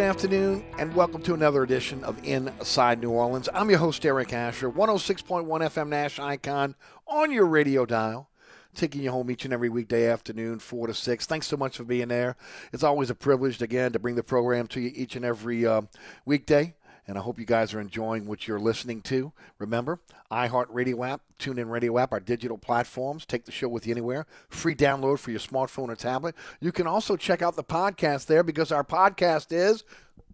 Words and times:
Good 0.00 0.06
afternoon, 0.06 0.64
and 0.78 0.94
welcome 0.94 1.20
to 1.24 1.34
another 1.34 1.62
edition 1.62 2.02
of 2.04 2.18
Inside 2.24 3.02
New 3.02 3.10
Orleans. 3.10 3.50
I'm 3.52 3.68
your 3.68 3.80
host, 3.80 4.06
Eric 4.06 4.32
Asher, 4.32 4.70
106.1 4.70 5.46
FM 5.46 5.88
Nash 5.88 6.18
Icon 6.18 6.74
on 7.06 7.30
your 7.30 7.44
radio 7.44 7.84
dial, 7.84 8.30
taking 8.74 9.02
you 9.02 9.10
home 9.10 9.30
each 9.30 9.44
and 9.44 9.52
every 9.52 9.68
weekday 9.68 10.08
afternoon, 10.08 10.58
4 10.58 10.86
to 10.86 10.94
6. 10.94 11.26
Thanks 11.26 11.48
so 11.48 11.58
much 11.58 11.76
for 11.76 11.84
being 11.84 12.08
there. 12.08 12.36
It's 12.72 12.82
always 12.82 13.10
a 13.10 13.14
privilege, 13.14 13.60
again, 13.60 13.92
to 13.92 13.98
bring 13.98 14.14
the 14.14 14.22
program 14.22 14.68
to 14.68 14.80
you 14.80 14.90
each 14.94 15.16
and 15.16 15.24
every 15.24 15.66
uh, 15.66 15.82
weekday. 16.24 16.74
And 17.10 17.18
I 17.18 17.22
hope 17.22 17.40
you 17.40 17.44
guys 17.44 17.74
are 17.74 17.80
enjoying 17.80 18.24
what 18.24 18.46
you're 18.46 18.60
listening 18.60 19.02
to. 19.02 19.32
Remember, 19.58 19.98
iHeartRadio 20.30 21.10
app, 21.10 21.22
TuneIn 21.40 21.68
Radio 21.68 21.98
app, 21.98 22.12
our 22.12 22.20
digital 22.20 22.56
platforms. 22.56 23.26
Take 23.26 23.46
the 23.46 23.50
show 23.50 23.66
with 23.66 23.84
you 23.84 23.92
anywhere. 23.92 24.26
Free 24.48 24.76
download 24.76 25.18
for 25.18 25.32
your 25.32 25.40
smartphone 25.40 25.88
or 25.88 25.96
tablet. 25.96 26.36
You 26.60 26.70
can 26.70 26.86
also 26.86 27.16
check 27.16 27.42
out 27.42 27.56
the 27.56 27.64
podcast 27.64 28.26
there 28.26 28.44
because 28.44 28.70
our 28.70 28.84
podcast 28.84 29.48
is, 29.50 29.82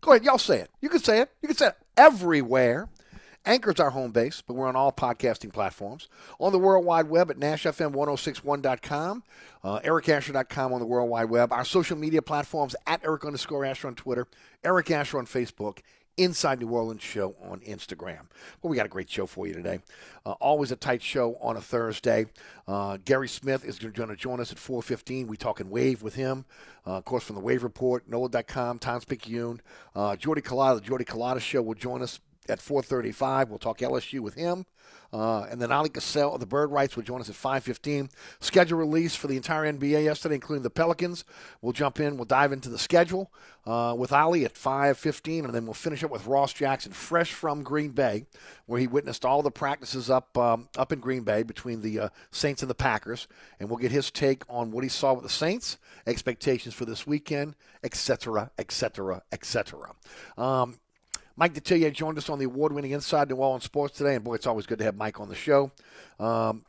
go 0.02 0.10
ahead, 0.10 0.24
y'all 0.24 0.36
say 0.36 0.58
it. 0.58 0.70
You 0.82 0.90
can 0.90 0.98
say 0.98 1.22
it. 1.22 1.30
You 1.40 1.48
can 1.48 1.56
say 1.56 1.68
it 1.68 1.78
everywhere. 1.96 2.90
Anchor's 3.46 3.80
our 3.80 3.88
home 3.88 4.10
base, 4.10 4.42
but 4.46 4.52
we're 4.52 4.68
on 4.68 4.76
all 4.76 4.92
podcasting 4.92 5.54
platforms. 5.54 6.08
On 6.38 6.52
the 6.52 6.58
World 6.58 6.84
Wide 6.84 7.08
Web 7.08 7.30
at 7.30 7.38
NashFM1061.com, 7.38 9.22
uh, 9.64 9.80
EricAsher.com 9.80 10.72
on 10.74 10.80
the 10.80 10.86
World 10.86 11.08
Wide 11.08 11.30
Web. 11.30 11.52
Our 11.54 11.64
social 11.64 11.96
media 11.96 12.20
platforms 12.20 12.76
at 12.86 13.02
Eric 13.02 13.24
underscore 13.24 13.64
Asher 13.64 13.88
on 13.88 13.94
Twitter, 13.94 14.26
Eric 14.62 14.90
Asher 14.90 15.16
on 15.16 15.24
Facebook, 15.24 15.78
Inside 16.16 16.60
New 16.60 16.68
Orleans 16.68 17.02
show 17.02 17.36
on 17.42 17.60
Instagram. 17.60 18.20
Well, 18.62 18.70
we 18.70 18.76
got 18.76 18.86
a 18.86 18.90
great 18.90 19.10
show 19.10 19.26
for 19.26 19.46
you 19.46 19.52
today. 19.52 19.80
Uh, 20.24 20.32
always 20.32 20.72
a 20.72 20.76
tight 20.76 21.02
show 21.02 21.36
on 21.40 21.56
a 21.56 21.60
Thursday. 21.60 22.26
Uh, 22.66 22.96
Gary 23.04 23.28
Smith 23.28 23.64
is 23.64 23.78
going 23.78 24.08
to 24.08 24.16
join 24.16 24.40
us 24.40 24.50
at 24.50 24.58
4.15. 24.58 25.26
We 25.26 25.36
talking 25.36 25.68
Wave 25.68 26.02
with 26.02 26.14
him. 26.14 26.44
Uh, 26.86 26.98
of 26.98 27.04
course, 27.04 27.24
from 27.24 27.36
the 27.36 27.42
Wave 27.42 27.62
Report, 27.62 28.08
NOLA.com, 28.08 28.78
Times-Picayune. 28.78 29.60
Uh, 29.94 30.16
Jordy 30.16 30.40
Culotta, 30.40 30.76
the 30.76 30.80
Jordy 30.80 31.04
Culotta 31.04 31.40
Show 31.40 31.60
will 31.60 31.74
join 31.74 32.00
us 32.00 32.20
at 32.48 32.60
4:35. 32.60 33.48
We'll 33.48 33.58
talk 33.58 33.78
LSU 33.78 34.20
with 34.20 34.34
him. 34.34 34.66
Uh, 35.12 35.42
and 35.50 35.60
then 35.60 35.70
Oleh 35.70 35.88
Kosel 35.88 36.34
of 36.34 36.40
the 36.40 36.46
Bird 36.46 36.70
Writes 36.70 36.96
will 36.96 37.02
join 37.02 37.20
us 37.20 37.28
at 37.28 37.36
5:15. 37.36 38.10
Schedule 38.40 38.78
release 38.78 39.14
for 39.14 39.28
the 39.28 39.36
entire 39.36 39.64
NBA 39.64 40.04
yesterday, 40.04 40.34
including 40.34 40.62
the 40.62 40.70
Pelicans. 40.70 41.24
We'll 41.60 41.72
jump 41.72 42.00
in. 42.00 42.16
We'll 42.16 42.24
dive 42.24 42.52
into 42.52 42.68
the 42.68 42.78
schedule 42.78 43.30
uh, 43.66 43.94
with 43.96 44.10
Oleh 44.10 44.44
at 44.44 44.54
5:15, 44.54 45.44
and 45.44 45.54
then 45.54 45.64
we'll 45.64 45.74
finish 45.74 46.02
up 46.02 46.10
with 46.10 46.26
Ross 46.26 46.52
Jackson, 46.52 46.92
fresh 46.92 47.32
from 47.32 47.62
Green 47.62 47.92
Bay, 47.92 48.26
where 48.66 48.80
he 48.80 48.86
witnessed 48.86 49.24
all 49.24 49.42
the 49.42 49.50
practices 49.50 50.10
up 50.10 50.36
um, 50.36 50.68
up 50.76 50.92
in 50.92 51.00
Green 51.00 51.22
Bay 51.22 51.42
between 51.42 51.82
the 51.82 52.00
uh, 52.00 52.08
Saints 52.30 52.62
and 52.62 52.70
the 52.70 52.74
Packers, 52.74 53.28
and 53.60 53.68
we'll 53.68 53.78
get 53.78 53.92
his 53.92 54.10
take 54.10 54.42
on 54.48 54.70
what 54.70 54.84
he 54.84 54.90
saw 54.90 55.14
with 55.14 55.22
the 55.22 55.30
Saints, 55.30 55.78
expectations 56.06 56.74
for 56.74 56.84
this 56.84 57.06
weekend, 57.06 57.54
etc., 57.82 58.50
etc., 58.58 59.22
etc. 59.32 59.94
Mike 61.36 61.54
Detillier 61.54 61.92
joined 61.92 62.16
us 62.18 62.30
on 62.30 62.38
the 62.38 62.46
award 62.46 62.72
winning 62.72 62.92
Inside 62.92 63.28
New 63.28 63.36
Orleans 63.36 63.64
Sports 63.64 63.98
today. 63.98 64.14
And 64.14 64.24
boy, 64.24 64.34
it's 64.34 64.46
always 64.46 64.66
good 64.66 64.78
to 64.78 64.84
have 64.84 64.96
Mike 64.96 65.20
on 65.20 65.28
the 65.28 65.34
show. 65.34 65.70
Um, 66.18 66.64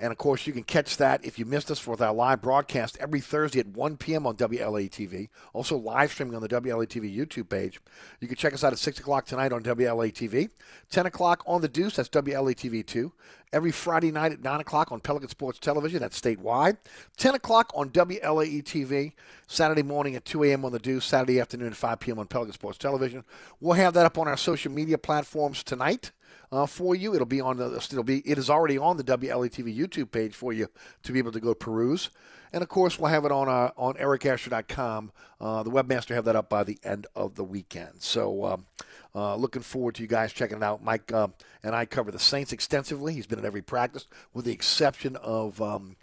and 0.00 0.12
of 0.12 0.18
course, 0.18 0.46
you 0.46 0.52
can 0.52 0.62
catch 0.62 0.96
that 0.98 1.24
if 1.24 1.38
you 1.38 1.44
missed 1.44 1.70
us 1.70 1.84
with 1.84 2.00
our 2.00 2.14
live 2.14 2.40
broadcast 2.40 2.96
every 3.00 3.20
Thursday 3.20 3.58
at 3.58 3.66
1 3.66 3.96
p.m. 3.96 4.26
on 4.26 4.36
WLAE 4.36 4.90
TV. 4.90 5.28
Also, 5.52 5.76
live 5.76 6.12
streaming 6.12 6.36
on 6.36 6.42
the 6.42 6.48
WLAE 6.48 6.86
TV 6.86 7.14
YouTube 7.14 7.48
page. 7.48 7.80
You 8.20 8.28
can 8.28 8.36
check 8.36 8.54
us 8.54 8.62
out 8.62 8.72
at 8.72 8.78
6 8.78 9.00
o'clock 9.00 9.26
tonight 9.26 9.52
on 9.52 9.62
WLAE 9.64 10.12
TV. 10.12 10.50
10 10.90 11.06
o'clock 11.06 11.42
on 11.46 11.62
The 11.62 11.68
Deuce, 11.68 11.96
that's 11.96 12.08
WLAE 12.10 12.54
TV 12.54 12.86
2. 12.86 13.12
Every 13.52 13.72
Friday 13.72 14.12
night 14.12 14.30
at 14.30 14.42
9 14.42 14.60
o'clock 14.60 14.92
on 14.92 15.00
Pelican 15.00 15.30
Sports 15.30 15.58
Television, 15.58 16.00
that's 16.00 16.20
statewide. 16.20 16.76
10 17.16 17.34
o'clock 17.34 17.72
on 17.74 17.90
WLAE 17.90 18.62
TV. 18.62 19.14
Saturday 19.48 19.82
morning 19.82 20.14
at 20.14 20.24
2 20.24 20.44
a.m. 20.44 20.64
on 20.64 20.70
The 20.70 20.78
Deuce. 20.78 21.06
Saturday 21.06 21.40
afternoon 21.40 21.68
at 21.68 21.76
5 21.76 21.98
p.m. 21.98 22.20
on 22.20 22.26
Pelican 22.26 22.52
Sports 22.52 22.78
Television. 22.78 23.24
We'll 23.60 23.74
have 23.74 23.94
that 23.94 24.06
up 24.06 24.16
on 24.18 24.28
our 24.28 24.36
social 24.36 24.70
media 24.70 24.98
platforms 24.98 25.64
tonight 25.64 26.12
uh, 26.52 26.66
for 26.66 26.94
you. 26.94 27.14
It'll 27.14 27.26
be 27.26 27.40
on 27.40 27.56
the 27.56 27.76
it'll 27.76 28.04
be 28.04 28.18
it 28.20 28.38
is 28.38 28.50
already 28.50 28.78
on 28.78 28.96
the 28.96 29.04
WLAETV 29.04 29.76
YouTube 29.76 30.10
page 30.10 30.34
for 30.34 30.52
you 30.52 30.68
to 31.02 31.12
be 31.12 31.18
able 31.18 31.32
to 31.32 31.40
go 31.40 31.54
peruse. 31.54 32.10
And 32.52 32.62
of 32.62 32.68
course, 32.68 32.98
we'll 32.98 33.10
have 33.10 33.24
it 33.24 33.32
on 33.32 33.48
uh, 33.48 33.70
on 33.76 33.94
ericasher.com. 33.94 35.12
Uh, 35.40 35.62
the 35.62 35.70
webmaster 35.70 36.14
have 36.14 36.24
that 36.24 36.36
up 36.36 36.48
by 36.48 36.64
the 36.64 36.78
end 36.82 37.06
of 37.14 37.34
the 37.34 37.44
weekend. 37.44 38.00
So. 38.02 38.44
Um, 38.44 38.66
uh, 39.14 39.34
looking 39.34 39.62
forward 39.62 39.94
to 39.96 40.02
you 40.02 40.06
guys 40.06 40.32
checking 40.32 40.58
it 40.58 40.62
out. 40.62 40.84
Mike 40.84 41.10
uh, 41.12 41.28
and 41.64 41.74
I 41.74 41.86
cover 41.86 42.12
the 42.12 42.18
Saints 42.18 42.52
extensively. 42.52 43.14
He's 43.14 43.26
been 43.26 43.38
at 43.38 43.44
every 43.44 43.62
practice, 43.62 44.06
with 44.34 44.44
the 44.44 44.52
exception 44.52 45.16
of 45.16 45.60
um, 45.62 45.96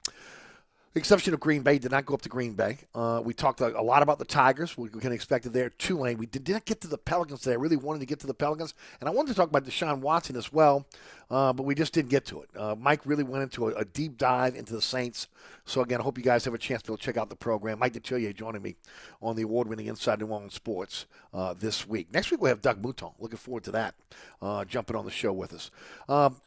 the 0.95 0.99
exception 0.99 1.33
of 1.33 1.41
Green 1.41 1.61
Bay, 1.61 1.77
did 1.77 1.91
not 1.91 2.05
go 2.05 2.13
up 2.13 2.21
to 2.21 2.29
Green 2.29 2.53
Bay. 2.53 2.77
Uh, 2.95 3.21
we 3.21 3.33
talked 3.33 3.59
a, 3.59 3.81
lot 3.81 4.01
about 4.01 4.17
the 4.17 4.23
Tigers. 4.23 4.77
We, 4.77 4.87
we 4.87 5.01
can 5.01 5.11
expect 5.11 5.45
it 5.45 5.51
there. 5.51 5.69
Tulane. 5.71 6.17
We 6.17 6.25
did, 6.25 6.47
not 6.47 6.63
get 6.63 6.79
to 6.81 6.87
the 6.87 6.97
Pelicans 6.97 7.41
today. 7.41 7.51
I 7.51 7.57
really 7.57 7.75
wanted 7.75 7.99
to 7.99 8.05
get 8.05 8.21
to 8.21 8.27
the 8.27 8.33
Pelicans, 8.33 8.73
and 9.01 9.09
I 9.09 9.11
wanted 9.11 9.31
to 9.31 9.35
talk 9.35 9.49
about 9.49 9.65
Deshaun 9.65 9.99
Watson 9.99 10.37
as 10.37 10.53
well, 10.53 10.85
uh, 11.29 11.51
but 11.51 11.63
we 11.63 11.75
just 11.75 11.91
didn't 11.91 12.11
get 12.11 12.23
to 12.27 12.43
it. 12.43 12.49
Uh, 12.57 12.75
Mike 12.79 13.01
really 13.03 13.25
went 13.25 13.43
into 13.43 13.67
a, 13.67 13.73
a, 13.73 13.83
deep 13.83 14.17
dive 14.17 14.55
into 14.55 14.71
the 14.71 14.81
Saints. 14.81 15.27
So 15.65 15.81
again, 15.81 15.99
I 15.99 16.03
hope 16.03 16.17
you 16.17 16.23
guys 16.23 16.45
have 16.45 16.53
a 16.53 16.57
chance 16.57 16.81
to 16.83 16.91
go 16.91 16.95
check 16.95 17.17
out 17.17 17.27
the 17.27 17.35
program. 17.35 17.79
Mike 17.79 17.91
Detillier 17.91 18.33
joining 18.33 18.61
me 18.61 18.77
on 19.21 19.35
the 19.35 19.41
award-winning 19.41 19.87
Inside 19.87 20.21
New 20.21 20.27
Orleans 20.27 20.53
Sports 20.53 21.07
uh, 21.33 21.53
this 21.55 21.85
week. 21.85 22.07
Next 22.13 22.31
week 22.31 22.39
we'll 22.39 22.51
have 22.51 22.61
Doug 22.61 22.81
Mouton. 22.81 23.11
Looking 23.19 23.37
forward 23.37 23.65
to 23.65 23.71
that, 23.71 23.95
uh, 24.41 24.63
jumping 24.63 24.95
on 24.95 25.03
the 25.03 25.11
show 25.11 25.33
with 25.33 25.53
us. 25.53 25.71
Um, 26.07 26.37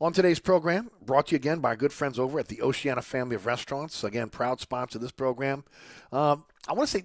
on 0.00 0.12
today's 0.12 0.38
program, 0.38 0.90
brought 1.04 1.26
to 1.26 1.32
you 1.32 1.36
again 1.36 1.60
by 1.60 1.70
our 1.70 1.76
good 1.76 1.92
friends 1.92 2.18
over 2.18 2.38
at 2.38 2.48
the 2.48 2.62
Oceana 2.62 3.02
family 3.02 3.36
of 3.36 3.46
restaurants. 3.46 4.02
Again, 4.02 4.30
proud 4.30 4.60
sponsor 4.60 4.98
of 4.98 5.02
this 5.02 5.10
program. 5.10 5.64
Um, 6.10 6.44
I 6.66 6.72
want 6.72 6.88
to 6.88 6.98
say 6.98 7.04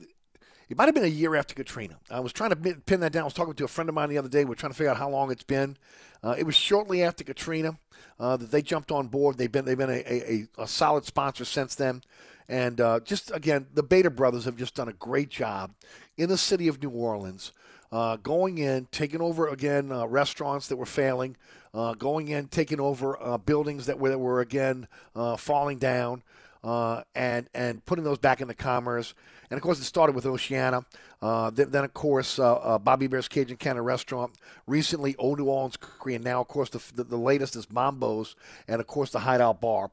it 0.70 0.78
might 0.78 0.86
have 0.86 0.96
been 0.96 1.04
a 1.04 1.08
year 1.08 1.36
after 1.36 1.54
Katrina. 1.54 1.98
I 2.10 2.22
was 2.22 2.32
trying 2.32 2.52
to 2.52 2.56
pin 2.56 3.02
that 3.02 3.12
down. 3.12 3.22
I 3.22 3.26
was 3.26 3.34
talking 3.34 3.54
to 3.54 3.66
a 3.66 3.68
friend 3.68 3.90
of 3.90 3.96
mine 3.96 4.10
the 4.10 4.18
other 4.18 4.30
day. 4.30 4.46
We 4.46 4.54
are 4.54 4.56
trying 4.56 4.72
to 4.72 4.78
figure 4.78 4.92
out 4.92 4.98
how 4.98 5.10
long 5.10 5.32
it's 5.32 5.44
been. 5.44 5.78
Uh, 6.24 6.36
it 6.38 6.46
was 6.46 6.56
shortly 6.56 7.04
after 7.04 7.24
Katrina 7.24 7.78
uh, 8.20 8.38
that 8.38 8.50
they 8.50 8.62
jumped 8.62 8.92
on 8.92 9.08
board. 9.08 9.38
They've 9.38 9.52
been 9.52 9.66
they've 9.66 9.78
been 9.78 9.90
a, 9.90 10.04
a, 10.12 10.48
a 10.64 10.68
solid 10.68 11.06
sponsor 11.06 11.46
since 11.46 11.76
then. 11.76 12.02
And 12.48 12.80
uh, 12.80 13.00
just 13.02 13.32
again, 13.32 13.68
the 13.74 13.84
Beta 13.84 14.10
brothers 14.10 14.46
have 14.46 14.56
just 14.56 14.76
done 14.76 14.88
a 14.88 14.94
great 14.94 15.30
job 15.30 15.74
in 16.18 16.30
the 16.30 16.38
city 16.38 16.68
of 16.68 16.82
New 16.82 16.90
Orleans 16.90 17.52
uh, 17.92 18.18
going 18.18 18.58
in, 18.58 18.88
taking 18.92 19.22
over 19.22 19.48
again 19.48 19.92
uh, 19.92 20.06
restaurants 20.06 20.68
that 20.68 20.78
were 20.78 20.86
failing, 20.86 21.36
uh, 21.74 21.94
going 21.94 22.30
in, 22.30 22.48
taking 22.48 22.80
over 22.80 23.22
uh, 23.22 23.38
buildings 23.38 23.86
that 23.86 24.00
were, 24.00 24.10
that 24.10 24.20
were 24.20 24.42
again 24.42 24.88
uh, 25.16 25.36
falling 25.36 25.78
down, 25.78 26.24
uh, 26.66 27.04
and 27.14 27.48
and 27.54 27.86
putting 27.86 28.04
those 28.04 28.18
back 28.18 28.42
into 28.42 28.54
commerce. 28.54 29.14
And 29.52 29.58
of 29.58 29.62
course, 29.62 29.80
it 29.80 29.84
started 29.84 30.16
with 30.16 30.26
Oceana. 30.26 30.84
Uh, 31.22 31.52
then, 31.52 31.70
then, 31.70 31.84
of 31.84 31.94
course, 31.94 32.40
uh, 32.40 32.56
uh, 32.56 32.78
Bobby 32.80 33.06
Bear's 33.06 33.28
Cajun 33.28 33.58
Cannon 33.58 33.84
Restaurant. 33.84 34.34
Recently, 34.66 35.16
Old 35.18 35.38
New 35.38 35.46
Orleans 35.46 35.78
Cookery, 35.78 36.16
and 36.16 36.24
now, 36.24 36.42
of 36.42 36.48
course, 36.48 36.70
the, 36.72 36.82
the, 36.96 37.04
the 37.04 37.18
latest 37.18 37.56
is 37.56 37.72
Mambo's, 37.72 38.36
and 38.68 38.82
of 38.82 38.88
course, 38.88 39.12
the 39.12 39.20
Hideout 39.20 39.62
Bar. 39.62 39.92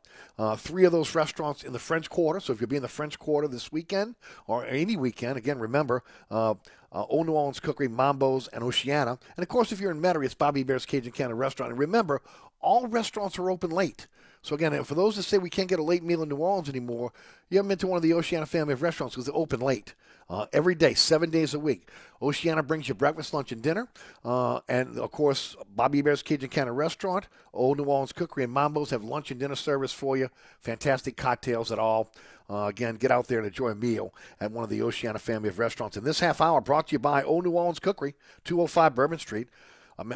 three 0.56 0.84
of 0.84 0.92
those 0.92 1.14
restaurants 1.14 1.62
in 1.62 1.72
the 1.72 1.78
French 1.78 2.08
Quarter. 2.08 2.40
So 2.40 2.52
if 2.52 2.60
you'll 2.60 2.70
be 2.70 2.76
in 2.76 2.82
the 2.82 2.88
French 2.88 3.18
Quarter 3.18 3.48
this 3.48 3.70
weekend 3.70 4.14
or 4.46 4.64
any 4.64 4.96
weekend, 4.96 5.36
again, 5.36 5.58
remember 5.58 6.02
uh, 6.30 6.54
Old 6.92 7.26
New 7.26 7.32
Orleans 7.32 7.60
Cookery, 7.60 7.88
Mambo's, 7.88 8.48
and 8.48 8.62
Oceana. 8.62 9.18
And 9.36 9.42
of 9.42 9.48
course, 9.48 9.72
if 9.72 9.80
you're 9.80 9.90
in 9.90 10.00
Metairie, 10.00 10.24
it's 10.24 10.34
Bobby 10.34 10.62
Bear's 10.62 10.86
Cajun 10.86 11.12
Cannon 11.12 11.36
Restaurant. 11.36 11.70
And 11.70 11.78
remember, 11.78 12.22
all 12.62 12.86
restaurants 12.86 13.38
are 13.38 13.50
open 13.50 13.70
late. 13.70 14.06
So 14.42 14.56
again, 14.56 14.82
for 14.82 14.94
those 14.94 15.16
that 15.16 15.22
say 15.22 15.38
we 15.38 15.50
can't 15.50 15.68
get 15.68 15.78
a 15.78 15.84
late 15.84 16.02
meal 16.02 16.22
in 16.22 16.28
New 16.28 16.36
Orleans 16.36 16.68
anymore, 16.68 17.12
you 17.48 17.58
haven't 17.58 17.68
been 17.68 17.78
to 17.78 17.86
one 17.86 17.96
of 17.96 18.02
the 18.02 18.12
Oceana 18.14 18.46
family 18.46 18.72
of 18.72 18.82
restaurants 18.82 19.14
because 19.14 19.26
they're 19.26 19.36
open 19.36 19.60
late. 19.60 19.94
Uh, 20.28 20.46
every 20.52 20.74
day, 20.74 20.94
seven 20.94 21.28
days 21.30 21.52
a 21.52 21.58
week. 21.58 21.88
Oceana 22.22 22.62
brings 22.62 22.88
you 22.88 22.94
breakfast, 22.94 23.34
lunch, 23.34 23.52
and 23.52 23.60
dinner. 23.60 23.86
Uh, 24.24 24.60
and 24.68 24.98
of 24.98 25.10
course, 25.10 25.54
Bobby 25.76 26.00
Bear's 26.00 26.22
Cajun 26.22 26.48
Cannon 26.48 26.74
Restaurant, 26.74 27.28
Old 27.52 27.76
New 27.78 27.84
Orleans 27.84 28.12
Cookery, 28.12 28.44
and 28.44 28.52
Mambo's 28.52 28.90
have 28.90 29.04
lunch 29.04 29.30
and 29.30 29.38
dinner 29.38 29.56
service 29.56 29.92
for 29.92 30.16
you. 30.16 30.30
Fantastic 30.60 31.16
cocktails 31.16 31.70
at 31.70 31.78
all. 31.78 32.10
Uh, 32.48 32.66
again, 32.66 32.96
get 32.96 33.10
out 33.10 33.28
there 33.28 33.38
and 33.38 33.46
enjoy 33.46 33.68
a 33.68 33.74
meal 33.74 34.14
at 34.40 34.50
one 34.50 34.64
of 34.64 34.70
the 34.70 34.82
Oceana 34.82 35.18
family 35.18 35.48
of 35.48 35.58
restaurants. 35.58 35.96
And 35.96 36.06
this 36.06 36.20
half 36.20 36.40
hour 36.40 36.60
brought 36.60 36.88
to 36.88 36.92
you 36.92 36.98
by 36.98 37.22
Old 37.22 37.44
New 37.44 37.52
Orleans 37.52 37.78
Cookery, 37.78 38.14
205 38.44 38.94
Bourbon 38.94 39.18
Street. 39.18 39.48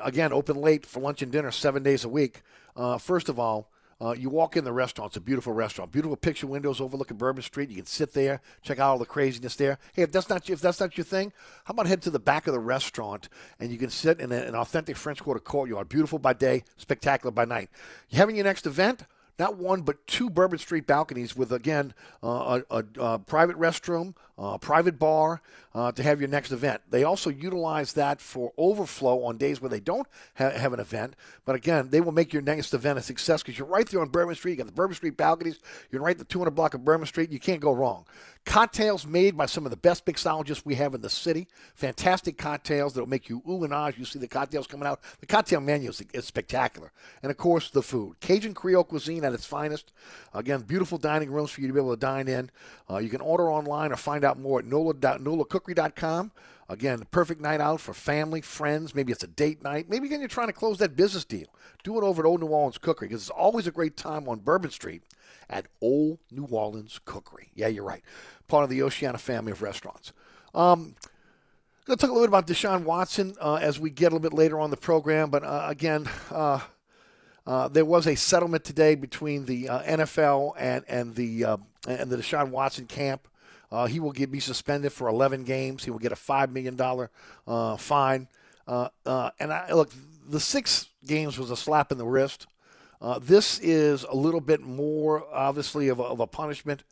Again, 0.02 0.32
open 0.32 0.56
late 0.56 0.86
for 0.86 1.00
lunch 1.00 1.22
and 1.22 1.30
dinner, 1.30 1.50
seven 1.50 1.82
days 1.82 2.04
a 2.04 2.08
week. 2.08 2.42
Uh, 2.74 2.98
first 2.98 3.28
of 3.28 3.38
all, 3.38 3.70
uh, 4.00 4.12
you 4.12 4.28
walk 4.28 4.56
in 4.56 4.64
the 4.64 4.72
restaurant. 4.72 5.10
It's 5.10 5.16
a 5.16 5.20
beautiful 5.20 5.54
restaurant. 5.54 5.90
Beautiful 5.90 6.16
picture 6.16 6.46
windows 6.46 6.80
overlooking 6.80 7.16
Bourbon 7.16 7.42
Street. 7.42 7.70
You 7.70 7.76
can 7.76 7.86
sit 7.86 8.12
there, 8.12 8.42
check 8.62 8.78
out 8.78 8.90
all 8.90 8.98
the 8.98 9.06
craziness 9.06 9.56
there. 9.56 9.78
Hey, 9.94 10.02
if 10.02 10.12
that's 10.12 10.28
not 10.28 10.48
if 10.50 10.60
that's 10.60 10.80
not 10.80 10.98
your 10.98 11.04
thing, 11.04 11.32
how 11.64 11.72
about 11.72 11.86
head 11.86 12.02
to 12.02 12.10
the 12.10 12.18
back 12.18 12.46
of 12.46 12.52
the 12.52 12.60
restaurant 12.60 13.30
and 13.58 13.72
you 13.72 13.78
can 13.78 13.88
sit 13.88 14.20
in 14.20 14.32
an 14.32 14.54
authentic 14.54 14.96
French 14.96 15.22
Quarter 15.22 15.40
courtyard. 15.40 15.88
Beautiful 15.88 16.18
by 16.18 16.34
day, 16.34 16.64
spectacular 16.76 17.30
by 17.30 17.46
night. 17.46 17.70
You 18.10 18.18
having 18.18 18.36
your 18.36 18.44
next 18.44 18.66
event? 18.66 19.04
Not 19.38 19.56
one 19.56 19.82
but 19.82 20.06
two 20.06 20.30
Bourbon 20.30 20.58
Street 20.58 20.86
balconies 20.86 21.36
with 21.36 21.52
again 21.52 21.94
uh, 22.22 22.60
a, 22.70 22.78
a, 22.78 22.84
a, 23.00 23.18
private 23.18 23.56
restroom, 23.58 24.14
a 24.38 24.58
private 24.58 24.98
bar 24.98 25.42
uh, 25.74 25.92
to 25.92 26.02
have 26.02 26.20
your 26.20 26.28
next 26.28 26.52
event. 26.52 26.80
They 26.90 27.04
also 27.04 27.30
utilize 27.30 27.92
that 27.94 28.20
for 28.20 28.52
overflow 28.56 29.24
on 29.24 29.36
days 29.36 29.60
where 29.60 29.68
they 29.68 29.80
don't 29.80 30.06
ha- 30.36 30.50
have 30.50 30.72
an 30.72 30.80
event. 30.80 31.14
But 31.44 31.56
again, 31.56 31.90
they 31.90 32.00
will 32.00 32.12
make 32.12 32.32
your 32.32 32.42
next 32.42 32.72
event 32.72 32.98
a 32.98 33.02
success 33.02 33.42
because 33.42 33.58
you're 33.58 33.68
right 33.68 33.86
there 33.86 34.00
on 34.00 34.08
Bourbon 34.08 34.34
Street. 34.34 34.52
You 34.52 34.58
got 34.58 34.66
the 34.66 34.72
Bourbon 34.72 34.96
Street 34.96 35.16
balconies. 35.16 35.58
You're 35.90 36.02
right 36.02 36.16
the 36.16 36.24
200 36.24 36.50
block 36.50 36.74
of 36.74 36.84
Bourbon 36.84 37.06
Street. 37.06 37.30
You 37.30 37.40
can't 37.40 37.60
go 37.60 37.72
wrong. 37.72 38.06
Cocktails 38.46 39.04
made 39.04 39.36
by 39.36 39.44
some 39.46 39.66
of 39.66 39.70
the 39.70 39.76
best 39.76 40.06
mixologists 40.06 40.64
we 40.64 40.76
have 40.76 40.94
in 40.94 41.00
the 41.00 41.10
city. 41.10 41.48
Fantastic 41.74 42.38
cocktails 42.38 42.94
that'll 42.94 43.08
make 43.08 43.28
you 43.28 43.42
ooh 43.46 43.64
and 43.64 43.74
ah 43.74 43.90
you 43.94 44.04
see 44.04 44.20
the 44.20 44.28
cocktails 44.28 44.68
coming 44.68 44.86
out. 44.86 45.00
The 45.18 45.26
cocktail 45.26 45.60
menu 45.60 45.90
is, 45.90 46.02
is 46.14 46.24
spectacular. 46.26 46.92
And 47.22 47.30
of 47.30 47.36
course, 47.36 47.70
the 47.70 47.82
food. 47.82 48.20
Cajun 48.20 48.54
Creole 48.54 48.84
cuisine 48.84 49.24
at 49.24 49.34
its 49.34 49.44
finest. 49.44 49.92
Again, 50.32 50.62
beautiful 50.62 50.96
dining 50.96 51.32
rooms 51.32 51.50
for 51.50 51.60
you 51.60 51.66
to 51.66 51.72
be 51.72 51.80
able 51.80 51.90
to 51.90 52.00
dine 52.00 52.28
in. 52.28 52.50
Uh, 52.88 52.98
you 52.98 53.08
can 53.08 53.20
order 53.20 53.50
online 53.50 53.90
or 53.90 53.96
find 53.96 54.24
out 54.24 54.38
more 54.38 54.60
at 54.60 54.64
nolacookery.com. 54.64 56.30
Again, 56.68 56.98
the 57.00 57.06
perfect 57.06 57.40
night 57.40 57.60
out 57.60 57.80
for 57.80 57.94
family, 57.94 58.40
friends. 58.40 58.94
Maybe 58.94 59.12
it's 59.12 59.24
a 59.24 59.28
date 59.28 59.62
night. 59.62 59.90
Maybe 59.90 60.06
again 60.06 60.20
you're 60.20 60.28
trying 60.28 60.48
to 60.48 60.52
close 60.52 60.78
that 60.78 60.94
business 60.94 61.24
deal. 61.24 61.48
Do 61.82 61.98
it 61.98 62.04
over 62.04 62.22
at 62.22 62.26
Old 62.26 62.40
New 62.40 62.46
Orleans 62.46 62.78
Cookery 62.78 63.08
because 63.08 63.22
it's 63.22 63.30
always 63.30 63.66
a 63.66 63.72
great 63.72 63.96
time 63.96 64.28
on 64.28 64.38
Bourbon 64.38 64.70
Street 64.70 65.02
at 65.48 65.66
Old 65.80 66.18
New 66.30 66.46
Orleans 66.50 67.00
Cookery. 67.04 67.50
Yeah, 67.54 67.68
you're 67.68 67.84
right. 67.84 68.02
Part 68.48 68.64
of 68.64 68.70
the 68.70 68.82
Oceana 68.82 69.18
family 69.18 69.52
of 69.52 69.62
restaurants. 69.62 70.12
Um, 70.54 70.94
going 71.86 71.96
to 71.96 72.00
talk 72.00 72.10
a 72.10 72.12
little 72.12 72.26
bit 72.26 72.30
about 72.30 72.46
Deshaun 72.48 72.82
Watson 72.82 73.36
uh, 73.40 73.56
as 73.56 73.78
we 73.78 73.90
get 73.90 74.06
a 74.06 74.16
little 74.16 74.18
bit 74.18 74.32
later 74.32 74.58
on 74.58 74.70
the 74.70 74.76
program. 74.76 75.30
But 75.30 75.44
uh, 75.44 75.66
again, 75.68 76.08
uh, 76.30 76.60
uh, 77.46 77.68
there 77.68 77.84
was 77.84 78.06
a 78.08 78.16
settlement 78.16 78.64
today 78.64 78.96
between 78.96 79.46
the 79.46 79.68
uh, 79.68 79.82
NFL 79.82 80.54
and 80.58 80.84
and 80.88 81.14
the 81.14 81.44
uh, 81.44 81.56
and 81.86 82.10
the 82.10 82.16
Deshaun 82.16 82.50
Watson 82.50 82.86
camp. 82.86 83.28
He 83.88 84.00
will 84.00 84.12
get, 84.12 84.32
be 84.32 84.40
suspended 84.40 84.90
for 84.90 85.06
11 85.06 85.44
games. 85.44 85.84
He 85.84 85.90
will 85.90 85.98
get 85.98 86.10
a 86.10 86.16
five 86.16 86.50
million 86.50 86.76
dollar 86.76 87.10
fine. 87.78 88.26
and 88.66 89.52
I, 89.52 89.72
look, 89.74 89.90
the 90.26 90.40
six 90.40 90.88
games 91.06 91.38
was 91.38 91.50
a 91.50 91.56
slap 91.56 91.92
in 91.92 91.98
the 91.98 92.06
wrist. 92.06 92.46
Uh, 93.00 93.18
this 93.18 93.58
is 93.60 94.04
a 94.04 94.14
little 94.14 94.40
bit 94.40 94.62
more, 94.62 95.24
obviously, 95.32 95.88
of 95.88 95.98
a, 95.98 96.02
of 96.02 96.20
a 96.20 96.26
punishment. 96.26 96.82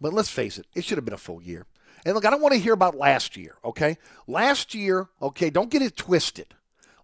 But 0.00 0.12
let's 0.12 0.30
face 0.30 0.58
it, 0.58 0.66
it 0.74 0.84
should 0.84 0.98
have 0.98 1.04
been 1.04 1.14
a 1.14 1.18
full 1.18 1.42
year. 1.42 1.66
And 2.04 2.14
look, 2.14 2.26
I 2.26 2.30
don't 2.30 2.42
want 2.42 2.52
to 2.52 2.60
hear 2.60 2.74
about 2.74 2.96
last 2.96 3.36
year, 3.36 3.56
okay? 3.64 3.96
Last 4.26 4.74
year, 4.74 5.08
okay, 5.22 5.48
don't 5.50 5.70
get 5.70 5.82
it 5.82 5.96
twisted. 5.96 6.54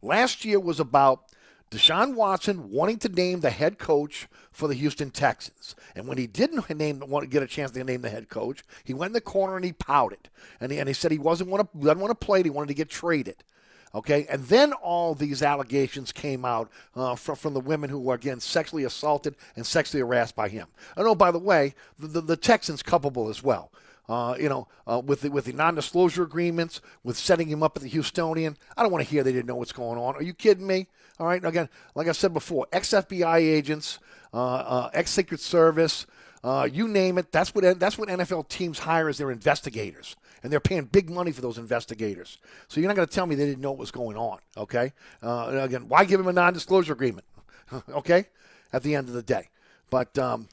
Last 0.03 0.45
year 0.45 0.61
was 0.61 0.81
about 0.81 1.25
Deshaun 1.71 2.15
Watson 2.15 2.71
wanting 2.71 2.99
to 2.99 3.09
name 3.09 3.41
the 3.41 3.51
head 3.51 3.79
coach 3.79 4.29
for 4.51 4.67
the 4.67 4.75
Houston 4.75 5.11
Texans. 5.11 5.77
And 5.95 6.07
when 6.07 6.19
he 6.19 6.27
didn't 6.27 6.69
name 6.77 7.01
want 7.01 7.23
to 7.23 7.31
get 7.31 7.43
a 7.43 7.47
chance 7.47 7.71
to 7.71 7.85
name 7.85 8.03
the 8.03 8.11
head 8.11 8.29
coach, 8.29 8.65
he 8.85 8.93
went 8.93 9.11
in 9.11 9.15
the 9.15 9.21
corner 9.21 9.57
and 9.57 9.65
he 9.65 9.73
pouted. 9.73 10.29
And 10.61 10.73
he, 10.73 10.79
and 10.79 10.89
he 10.89 10.93
said 10.93 11.13
he 11.13 11.19
wasn't 11.19 11.51
want 11.51 11.73
to 11.73 11.79
doesn't 11.79 12.01
want 12.01 12.11
to 12.11 12.27
play. 12.27 12.43
He 12.43 12.51
wanted 12.51 12.69
to 12.69 12.75
get 12.75 12.91
traded. 12.91 13.45
Okay, 13.93 14.25
and 14.31 14.45
then 14.45 14.73
all 14.73 15.15
these 15.15 15.43
allegations 15.43 16.13
came 16.13 16.45
out 16.45 16.71
uh, 16.95 17.17
from, 17.17 17.35
from 17.35 17.55
the 17.55 17.61
women 17.61 17.91
who 17.91 17.99
were 17.99 18.15
again 18.15 18.39
sexually 18.39 18.85
assaulted 18.85 19.35
and 19.57 19.67
sexually 19.67 20.01
harassed 20.01 20.37
by 20.37 20.49
him. 20.49 20.69
And 20.97 21.09
oh, 21.09 21.17
by 21.17 21.33
the 21.33 21.41
way, 21.41 21.75
the, 21.99 22.07
the, 22.07 22.21
the 22.21 22.37
Texans 22.37 22.85
culpable 22.85 23.29
as 23.29 23.43
well. 23.43 23.73
Uh, 24.09 24.37
you 24.41 24.49
know, 24.49 24.67
uh, 24.89 25.01
with 25.05 25.21
the, 25.21 25.31
with 25.31 25.45
the 25.45 25.53
non-disclosure 25.53 26.23
agreements, 26.25 26.81
with 27.05 27.17
setting 27.17 27.49
him 27.49 27.63
up 27.63 27.77
at 27.77 27.83
the 27.83 27.91
Houstonian. 27.91 28.57
I 28.77 28.83
don't 28.83 28.91
want 28.91 29.05
to 29.05 29.11
hear 29.11 29.23
they 29.23 29.33
didn't 29.33 29.47
know 29.47 29.55
what's 29.55 29.73
going 29.73 29.99
on. 29.99 30.17
Are 30.17 30.23
you 30.23 30.35
kidding 30.35 30.67
me? 30.67 30.89
All 31.21 31.27
right. 31.27 31.45
Again, 31.45 31.69
like 31.95 32.09
I 32.09 32.13
said 32.13 32.33
before, 32.33 32.67
ex-FBI 32.73 33.39
agents, 33.39 34.01
uh, 34.35 34.37
uh, 34.37 34.91
ex-Secret 34.95 35.39
Service, 35.39 36.07
uh, 36.43 36.69
you 36.71 36.89
name 36.89 37.19
it. 37.19 37.31
That's 37.33 37.55
what 37.55 37.79
that's 37.79 37.99
what 37.99 38.09
NFL 38.09 38.49
teams 38.49 38.79
hire 38.79 39.09
as 39.09 39.19
their 39.19 39.31
investigators, 39.31 40.17
and 40.43 40.51
they're 40.51 40.61
paying 40.61 40.85
big 40.85 41.11
money 41.11 41.33
for 41.33 41.43
those 41.43 41.59
investigators. 41.59 42.39
So 42.69 42.81
you're 42.81 42.89
not 42.89 42.97
going 42.97 43.09
to 43.09 43.15
tell 43.15 43.27
me 43.27 43.35
they 43.35 43.47
didn't 43.47 43.61
know 43.61 43.71
what 43.71 43.81
was 43.81 43.91
going 43.91 44.17
on. 44.17 44.39
Okay. 44.57 44.93
Uh, 45.23 45.61
again, 45.63 45.89
why 45.89 46.05
give 46.05 46.19
them 46.19 46.29
a 46.29 46.33
non-disclosure 46.33 46.95
agreement? 46.95 47.27
okay. 47.91 48.27
At 48.73 48.83
the 48.83 48.95
end 48.95 49.09
of 49.09 49.15
the 49.15 49.23
day, 49.23 49.49
but. 49.91 50.17
Um, 50.19 50.49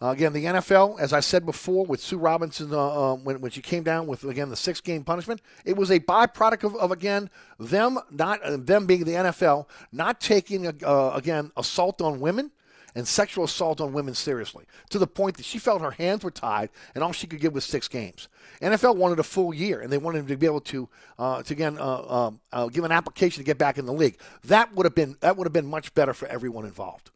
again, 0.00 0.32
the 0.32 0.44
NFL, 0.44 1.00
as 1.00 1.12
I 1.12 1.20
said 1.20 1.44
before, 1.44 1.84
with 1.84 2.00
Sue 2.00 2.18
Robinson, 2.18 2.72
uh, 2.72 2.78
uh, 2.78 3.14
when, 3.16 3.40
when 3.40 3.50
she 3.50 3.60
came 3.60 3.82
down 3.82 4.06
with 4.06 4.24
again 4.24 4.48
the 4.48 4.56
six 4.56 4.80
game 4.80 5.02
punishment, 5.02 5.40
it 5.64 5.76
was 5.76 5.90
a 5.90 5.98
byproduct 5.98 6.64
of, 6.64 6.76
of 6.76 6.92
again 6.92 7.28
them 7.58 7.98
not 8.10 8.40
them 8.64 8.86
being 8.86 9.04
the 9.04 9.12
NFL 9.12 9.66
not 9.92 10.20
taking 10.20 10.66
uh, 10.66 11.10
again 11.14 11.50
assault 11.56 12.00
on 12.00 12.20
women 12.20 12.52
and 12.94 13.06
sexual 13.06 13.44
assault 13.44 13.80
on 13.80 13.92
women 13.92 14.14
seriously 14.14 14.64
to 14.90 14.98
the 14.98 15.06
point 15.06 15.36
that 15.36 15.44
she 15.44 15.58
felt 15.58 15.82
her 15.82 15.90
hands 15.90 16.24
were 16.24 16.30
tied 16.30 16.70
and 16.94 17.04
all 17.04 17.12
she 17.12 17.26
could 17.26 17.40
give 17.40 17.52
was 17.54 17.64
six 17.64 17.88
games. 17.88 18.28
NFL 18.60 18.96
wanted 18.96 19.18
a 19.18 19.22
full 19.22 19.54
year 19.54 19.80
and 19.80 19.92
they 19.92 19.98
wanted 19.98 20.20
him 20.20 20.26
to 20.26 20.36
be 20.36 20.46
able 20.46 20.60
to 20.62 20.88
uh, 21.18 21.42
to 21.42 21.54
again 21.54 21.78
um, 21.80 22.40
give 22.72 22.84
an 22.84 22.92
application 22.92 23.42
to 23.42 23.46
get 23.46 23.58
back 23.58 23.78
in 23.78 23.86
the 23.86 23.92
league. 23.92 24.18
That 24.44 24.74
would 24.74 24.84
have 24.84 24.94
been 24.94 25.16
that 25.20 25.36
would 25.36 25.46
have 25.46 25.52
been 25.52 25.66
much 25.66 25.94
better 25.94 26.14
for 26.14 26.26
everyone 26.28 26.64
involved. 26.64 27.10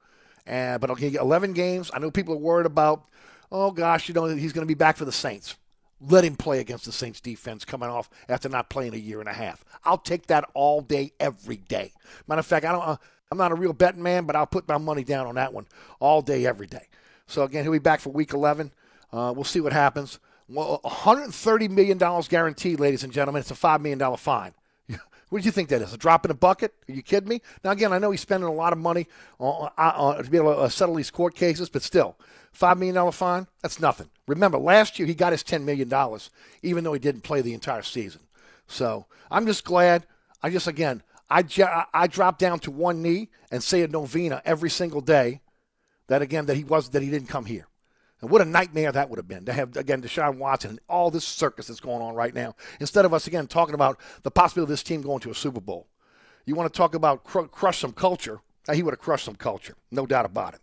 And 0.47 0.81
but 0.81 0.91
okay, 0.91 1.12
11 1.12 1.52
games. 1.52 1.91
I 1.95 1.99
know 1.99 2.11
people 2.11 2.35
are 2.35 2.38
worried 2.38 2.67
about. 2.67 3.05
Oh 3.50 3.71
gosh, 3.71 4.09
you 4.09 4.14
know 4.14 4.26
he's 4.26 4.52
going 4.52 4.67
to 4.67 4.71
be 4.71 4.75
back 4.75 4.97
for 4.97 5.05
the 5.05 5.12
Saints. 5.12 5.57
Let 6.00 6.25
him 6.25 6.37
play 6.37 6.59
against 6.59 6.85
the 6.85 6.93
Saints 6.93 7.21
defense 7.21 7.64
coming 7.64 7.88
off 7.88 8.11
after 8.29 8.49
not 8.49 8.71
playing 8.71 8.95
a 8.95 8.99
year 8.99 9.21
and 9.21 9.29
a 9.29 9.33
half. 9.33 9.64
I'll 9.85 9.99
take 9.99 10.26
that 10.26 10.49
all 10.55 10.81
day, 10.81 11.12
every 11.21 11.59
day. 11.59 11.93
Matter 12.26 12.41
of 12.41 12.47
fact, 12.47 12.64
I 12.64 12.73
don't. 12.73 12.99
Uh, 13.32 13.34
I'm 13.34 13.38
not 13.38 13.52
a 13.52 13.54
real 13.54 13.72
betting 13.72 14.02
man, 14.02 14.24
but 14.24 14.36
I'll 14.36 14.46
put 14.46 14.68
my 14.68 14.78
money 14.78 15.04
down 15.04 15.26
on 15.26 15.36
that 15.36 15.52
one 15.52 15.66
all 16.00 16.22
day, 16.22 16.46
every 16.46 16.66
day. 16.66 16.86
So 17.26 17.42
again, 17.42 17.64
he'll 17.64 17.72
be 17.72 17.78
back 17.78 18.00
for 18.00 18.10
Week 18.10 18.32
11. 18.32 18.72
Uh, 19.12 19.32
we'll 19.34 19.44
see 19.44 19.60
what 19.60 19.72
happens. 19.72 20.18
Well, 20.48 20.80
130 20.82 21.68
million 21.68 21.98
dollars 21.98 22.28
guaranteed, 22.28 22.78
ladies 22.78 23.04
and 23.04 23.12
gentlemen. 23.12 23.40
It's 23.40 23.50
a 23.50 23.54
five 23.54 23.80
million 23.80 23.98
dollar 23.98 24.16
fine. 24.16 24.52
What 25.28 25.40
do 25.40 25.46
you 25.46 25.52
think 25.52 25.70
that 25.70 25.80
is? 25.80 25.94
A 25.94 25.96
drop 25.96 26.26
in 26.26 26.30
a 26.30 26.34
bucket? 26.34 26.74
Are 26.86 26.92
you 26.92 27.00
kidding 27.00 27.30
me? 27.30 27.40
Now, 27.64 27.70
again, 27.70 27.90
I 27.90 27.98
know 27.98 28.10
he's 28.10 28.20
spending 28.20 28.46
a 28.46 28.52
lot 28.52 28.74
of 28.74 28.78
money 28.78 29.06
on, 29.38 29.70
on, 29.78 29.94
on, 29.94 30.22
to 30.22 30.30
be 30.30 30.36
able 30.36 30.52
to 30.52 30.60
uh, 30.60 30.68
settle 30.68 30.94
these 30.94 31.10
court 31.10 31.34
cases, 31.34 31.70
but 31.70 31.80
still, 31.80 32.18
$5 32.54 32.76
million 32.76 33.10
fine? 33.12 33.46
That's 33.62 33.80
nothing. 33.80 34.10
Remember, 34.28 34.58
last 34.58 34.98
year 34.98 35.08
he 35.08 35.14
got 35.14 35.32
his 35.32 35.42
$10 35.42 35.64
million, 35.64 35.90
even 36.60 36.84
though 36.84 36.92
he 36.92 36.98
didn't 36.98 37.22
play 37.22 37.40
the 37.40 37.54
entire 37.54 37.80
season. 37.80 38.20
So 38.66 39.06
I'm 39.30 39.46
just 39.46 39.64
glad. 39.64 40.04
I 40.42 40.50
just, 40.50 40.66
again, 40.66 41.02
I, 41.40 41.84
I 41.94 42.06
drop 42.06 42.38
down 42.38 42.58
to 42.60 42.70
one 42.70 43.02
knee 43.02 43.30
and 43.50 43.62
say 43.62 43.82
a 43.82 43.88
novena 43.88 44.42
every 44.44 44.70
single 44.70 45.00
day 45.00 45.40
that, 46.08 46.22
again, 46.22 46.46
that 46.46 46.56
he 46.56 46.64
was 46.64 46.90
that 46.90 47.02
he 47.02 47.10
didn't 47.10 47.28
come 47.28 47.46
here. 47.46 47.66
And 48.20 48.30
what 48.30 48.40
a 48.40 48.44
nightmare 48.44 48.92
that 48.92 49.10
would 49.10 49.18
have 49.18 49.26
been 49.26 49.44
to 49.46 49.52
have, 49.52 49.76
again, 49.76 50.00
Deshaun 50.02 50.38
Watson 50.38 50.70
and 50.70 50.80
all 50.88 51.10
this 51.10 51.24
circus 51.24 51.66
that's 51.66 51.80
going 51.80 52.02
on 52.02 52.14
right 52.14 52.34
now. 52.34 52.54
Instead 52.78 53.04
of 53.04 53.12
us, 53.12 53.26
again, 53.26 53.46
talking 53.46 53.74
about 53.74 53.98
the 54.22 54.30
possibility 54.30 54.66
of 54.66 54.68
this 54.68 54.82
team 54.82 55.02
going 55.02 55.20
to 55.20 55.30
a 55.30 55.34
Super 55.34 55.60
Bowl. 55.60 55.88
You 56.44 56.54
want 56.54 56.72
to 56.72 56.76
talk 56.76 56.94
about 56.94 57.24
cr- 57.24 57.42
crush 57.42 57.78
some 57.78 57.92
culture? 57.92 58.40
He 58.72 58.82
would 58.82 58.92
have 58.92 59.00
crushed 59.00 59.24
some 59.24 59.34
culture, 59.34 59.74
no 59.90 60.06
doubt 60.06 60.24
about 60.24 60.54
it. 60.54 60.60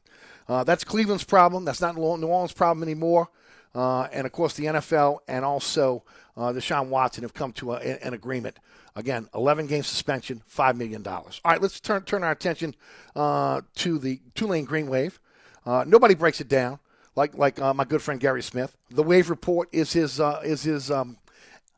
Uh, 0.48 0.64
that's 0.64 0.84
Cleveland's 0.84 1.24
problem. 1.24 1.66
That's 1.66 1.82
not 1.82 1.96
New 1.96 2.02
Orleans' 2.02 2.54
problem 2.54 2.82
anymore. 2.84 3.30
Uh, 3.76 4.04
and 4.12 4.26
of 4.26 4.32
course, 4.32 4.54
the 4.54 4.66
NFL 4.66 5.20
and 5.28 5.46
also 5.46 6.04
uh, 6.36 6.52
Deshaun 6.54 6.88
Watson 6.88 7.24
have 7.24 7.34
come 7.34 7.52
to 7.54 7.74
a, 7.74 7.78
an 7.78 8.14
agreement. 8.14 8.58
Again, 8.96 9.30
11 9.34 9.68
game 9.68 9.84
suspension, 9.84 10.42
$5 10.54 10.76
million. 10.76 11.06
All 11.08 11.32
right, 11.46 11.62
let's 11.62 11.80
turn, 11.80 12.04
turn 12.04 12.24
our 12.24 12.32
attention 12.32 12.76
uh, 13.16 13.62
to 13.76 14.00
the 14.00 14.20
Tulane 14.36 14.66
Green 14.66 14.88
Wave. 14.88 15.20
Uh, 15.66 15.84
nobody 15.86 16.16
breaks 16.16 16.42
it 16.42 16.48
down 16.48 16.80
like 17.20 17.38
like 17.38 17.60
uh, 17.62 17.74
my 17.74 17.84
good 17.84 18.02
friend 18.02 18.20
Gary 18.20 18.42
Smith. 18.42 18.76
The 18.90 19.04
Wave 19.04 19.30
Report 19.30 19.70
is 19.72 19.92
his 19.92 20.20
uh, 20.20 20.42
is 20.44 20.64
his 20.64 20.90
um, 20.90 21.18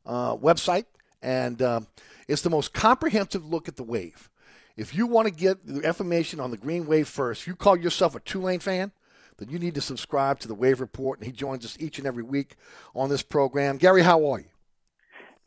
uh, 0.06 0.36
website, 0.38 0.86
and 1.22 1.62
um, 1.62 1.88
it's 2.28 2.44
the 2.44 2.50
most 2.50 2.74
comprehensive 2.74 3.46
look 3.46 3.68
at 3.68 3.76
the 3.76 3.84
wave. 3.84 4.30
If 4.78 4.96
you 4.96 5.08
want 5.08 5.28
to 5.28 5.34
get 5.34 5.66
the 5.66 5.82
information 5.82 6.40
on 6.40 6.52
the 6.52 6.58
Green 6.58 6.86
Wave 6.86 7.08
first, 7.08 7.48
you 7.48 7.56
call 7.56 7.76
yourself 7.76 8.16
a 8.16 8.20
Tulane 8.22 8.60
fan, 8.60 8.92
then 9.38 9.50
you 9.50 9.60
need 9.60 9.76
to 9.76 9.82
subscribe 9.82 10.40
to 10.40 10.48
the 10.48 10.56
Wave 10.56 10.80
Report, 10.80 11.20
and 11.20 11.26
he 11.26 11.32
joins 11.32 11.66
us 11.66 11.76
each 11.80 11.98
and 11.98 12.08
every 12.08 12.24
week 12.24 12.56
on 12.96 13.10
this 13.10 13.24
program. 13.24 13.78
Gary, 13.78 14.04
how 14.04 14.26
are 14.32 14.40
you? 14.40 14.51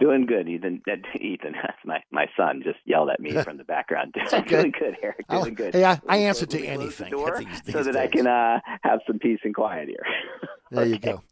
Doing 0.00 0.26
good, 0.26 0.48
Ethan. 0.48 0.82
Ethan, 1.20 1.52
that's 1.52 1.78
my 1.84 2.02
my 2.10 2.26
son 2.36 2.62
just 2.64 2.78
yelled 2.84 3.10
at 3.10 3.20
me 3.20 3.30
from 3.44 3.58
the 3.58 3.64
background. 3.64 4.14
Doing 4.14 4.42
okay. 4.42 4.70
good, 4.70 4.96
Eric. 5.02 5.28
Doing 5.28 5.42
I'll, 5.42 5.50
good. 5.50 5.74
Hey, 5.74 5.84
I, 5.84 6.00
I 6.08 6.16
answer 6.18 6.46
to 6.46 6.64
anything 6.64 7.12
these, 7.38 7.62
these 7.62 7.74
so 7.74 7.82
that 7.84 7.92
days. 7.92 7.96
I 7.96 8.06
can 8.08 8.26
uh, 8.26 8.60
have 8.82 9.00
some 9.06 9.18
peace 9.18 9.40
and 9.44 9.54
quiet 9.54 9.88
here. 9.88 10.04
there 10.70 10.82
okay. 10.82 10.90
you 10.90 10.98
go. 10.98 11.22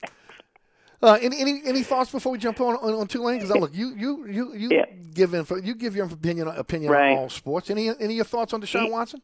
Uh, 1.02 1.18
any, 1.20 1.40
any 1.40 1.62
any 1.64 1.82
thoughts 1.82 2.12
before 2.12 2.30
we 2.30 2.38
jump 2.38 2.60
on 2.60 2.76
on, 2.76 2.94
on 2.94 3.08
Tulane? 3.08 3.40
Because 3.40 3.56
look, 3.56 3.74
you 3.74 3.92
you 3.96 4.26
you 4.28 4.54
you 4.54 4.68
yeah. 4.70 4.84
give 5.12 5.34
info, 5.34 5.56
you 5.56 5.74
give 5.74 5.96
your 5.96 6.06
opinion 6.06 6.46
opinion 6.46 6.92
right. 6.92 7.12
on 7.12 7.18
all 7.18 7.28
sports. 7.28 7.70
Any 7.70 7.88
any 7.88 8.04
of 8.04 8.10
your 8.12 8.24
thoughts 8.24 8.52
on 8.52 8.62
Deshaun 8.62 8.90
Watson? 8.92 9.20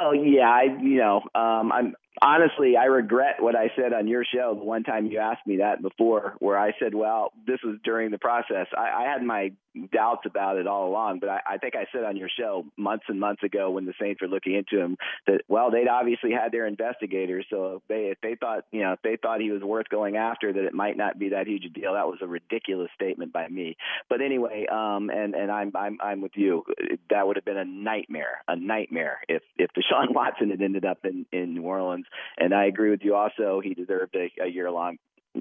Oh 0.00 0.12
yeah, 0.12 0.48
I 0.48 0.62
you 0.80 0.96
know 0.96 1.20
um, 1.34 1.70
I'm 1.70 1.94
honestly, 2.20 2.76
I 2.76 2.84
regret 2.84 3.36
what 3.40 3.56
I 3.56 3.70
said 3.76 3.92
on 3.92 4.06
your 4.06 4.24
show 4.24 4.54
the 4.54 4.64
one 4.64 4.82
time 4.82 5.06
you 5.06 5.18
asked 5.18 5.46
me 5.46 5.58
that 5.58 5.80
before, 5.80 6.34
where 6.38 6.58
I 6.58 6.72
said, 6.78 6.94
well, 6.94 7.32
this 7.46 7.60
was 7.64 7.76
during 7.84 8.10
the 8.10 8.18
process. 8.18 8.66
I, 8.76 9.04
I 9.04 9.12
had 9.12 9.22
my 9.22 9.52
doubts 9.92 10.22
about 10.26 10.56
it 10.56 10.66
all 10.66 10.88
along, 10.88 11.20
but 11.20 11.28
I, 11.28 11.40
I 11.46 11.58
think 11.58 11.74
I 11.74 11.86
said 11.92 12.04
on 12.04 12.16
your 12.16 12.28
show 12.28 12.64
months 12.76 13.04
and 13.08 13.18
months 13.18 13.42
ago 13.42 13.70
when 13.70 13.86
the 13.86 13.94
Saints 14.00 14.20
were 14.20 14.28
looking 14.28 14.54
into 14.54 14.82
him 14.82 14.96
that, 15.26 15.42
well, 15.48 15.70
they'd 15.70 15.88
obviously 15.88 16.32
had 16.32 16.52
their 16.52 16.66
investigators. 16.66 17.46
So 17.50 17.76
if 17.76 17.82
they, 17.88 18.10
if 18.10 18.18
they 18.22 18.34
thought, 18.34 18.64
you 18.70 18.82
know, 18.82 18.92
if 18.92 19.02
they 19.02 19.16
thought 19.20 19.40
he 19.40 19.50
was 19.50 19.62
worth 19.62 19.88
going 19.88 20.16
after, 20.16 20.52
that 20.52 20.64
it 20.64 20.74
might 20.74 20.96
not 20.96 21.18
be 21.18 21.30
that 21.30 21.46
huge 21.46 21.64
a 21.64 21.68
deal. 21.68 21.94
That 21.94 22.06
was 22.06 22.18
a 22.22 22.26
ridiculous 22.26 22.90
statement 22.94 23.32
by 23.32 23.48
me. 23.48 23.76
But 24.08 24.20
anyway, 24.20 24.66
um, 24.70 25.10
and, 25.10 25.34
and 25.34 25.50
I'm, 25.50 25.72
I'm, 25.74 25.98
I'm 26.02 26.20
with 26.20 26.32
you. 26.36 26.64
That 27.10 27.26
would 27.26 27.36
have 27.36 27.44
been 27.44 27.56
a 27.56 27.64
nightmare, 27.64 28.42
a 28.48 28.56
nightmare 28.56 29.20
if, 29.28 29.42
if 29.56 29.70
Deshaun 29.70 30.10
Watson 30.14 30.50
had 30.50 30.60
ended 30.60 30.84
up 30.84 30.98
in, 31.04 31.26
in 31.32 31.54
New 31.54 31.62
Orleans 31.62 32.06
and 32.36 32.54
I 32.54 32.66
agree 32.66 32.90
with 32.90 33.02
you. 33.02 33.14
Also, 33.14 33.60
he 33.62 33.74
deserved 33.74 34.14
a, 34.16 34.30
a 34.42 34.48
year 34.48 34.70
long 34.70 34.98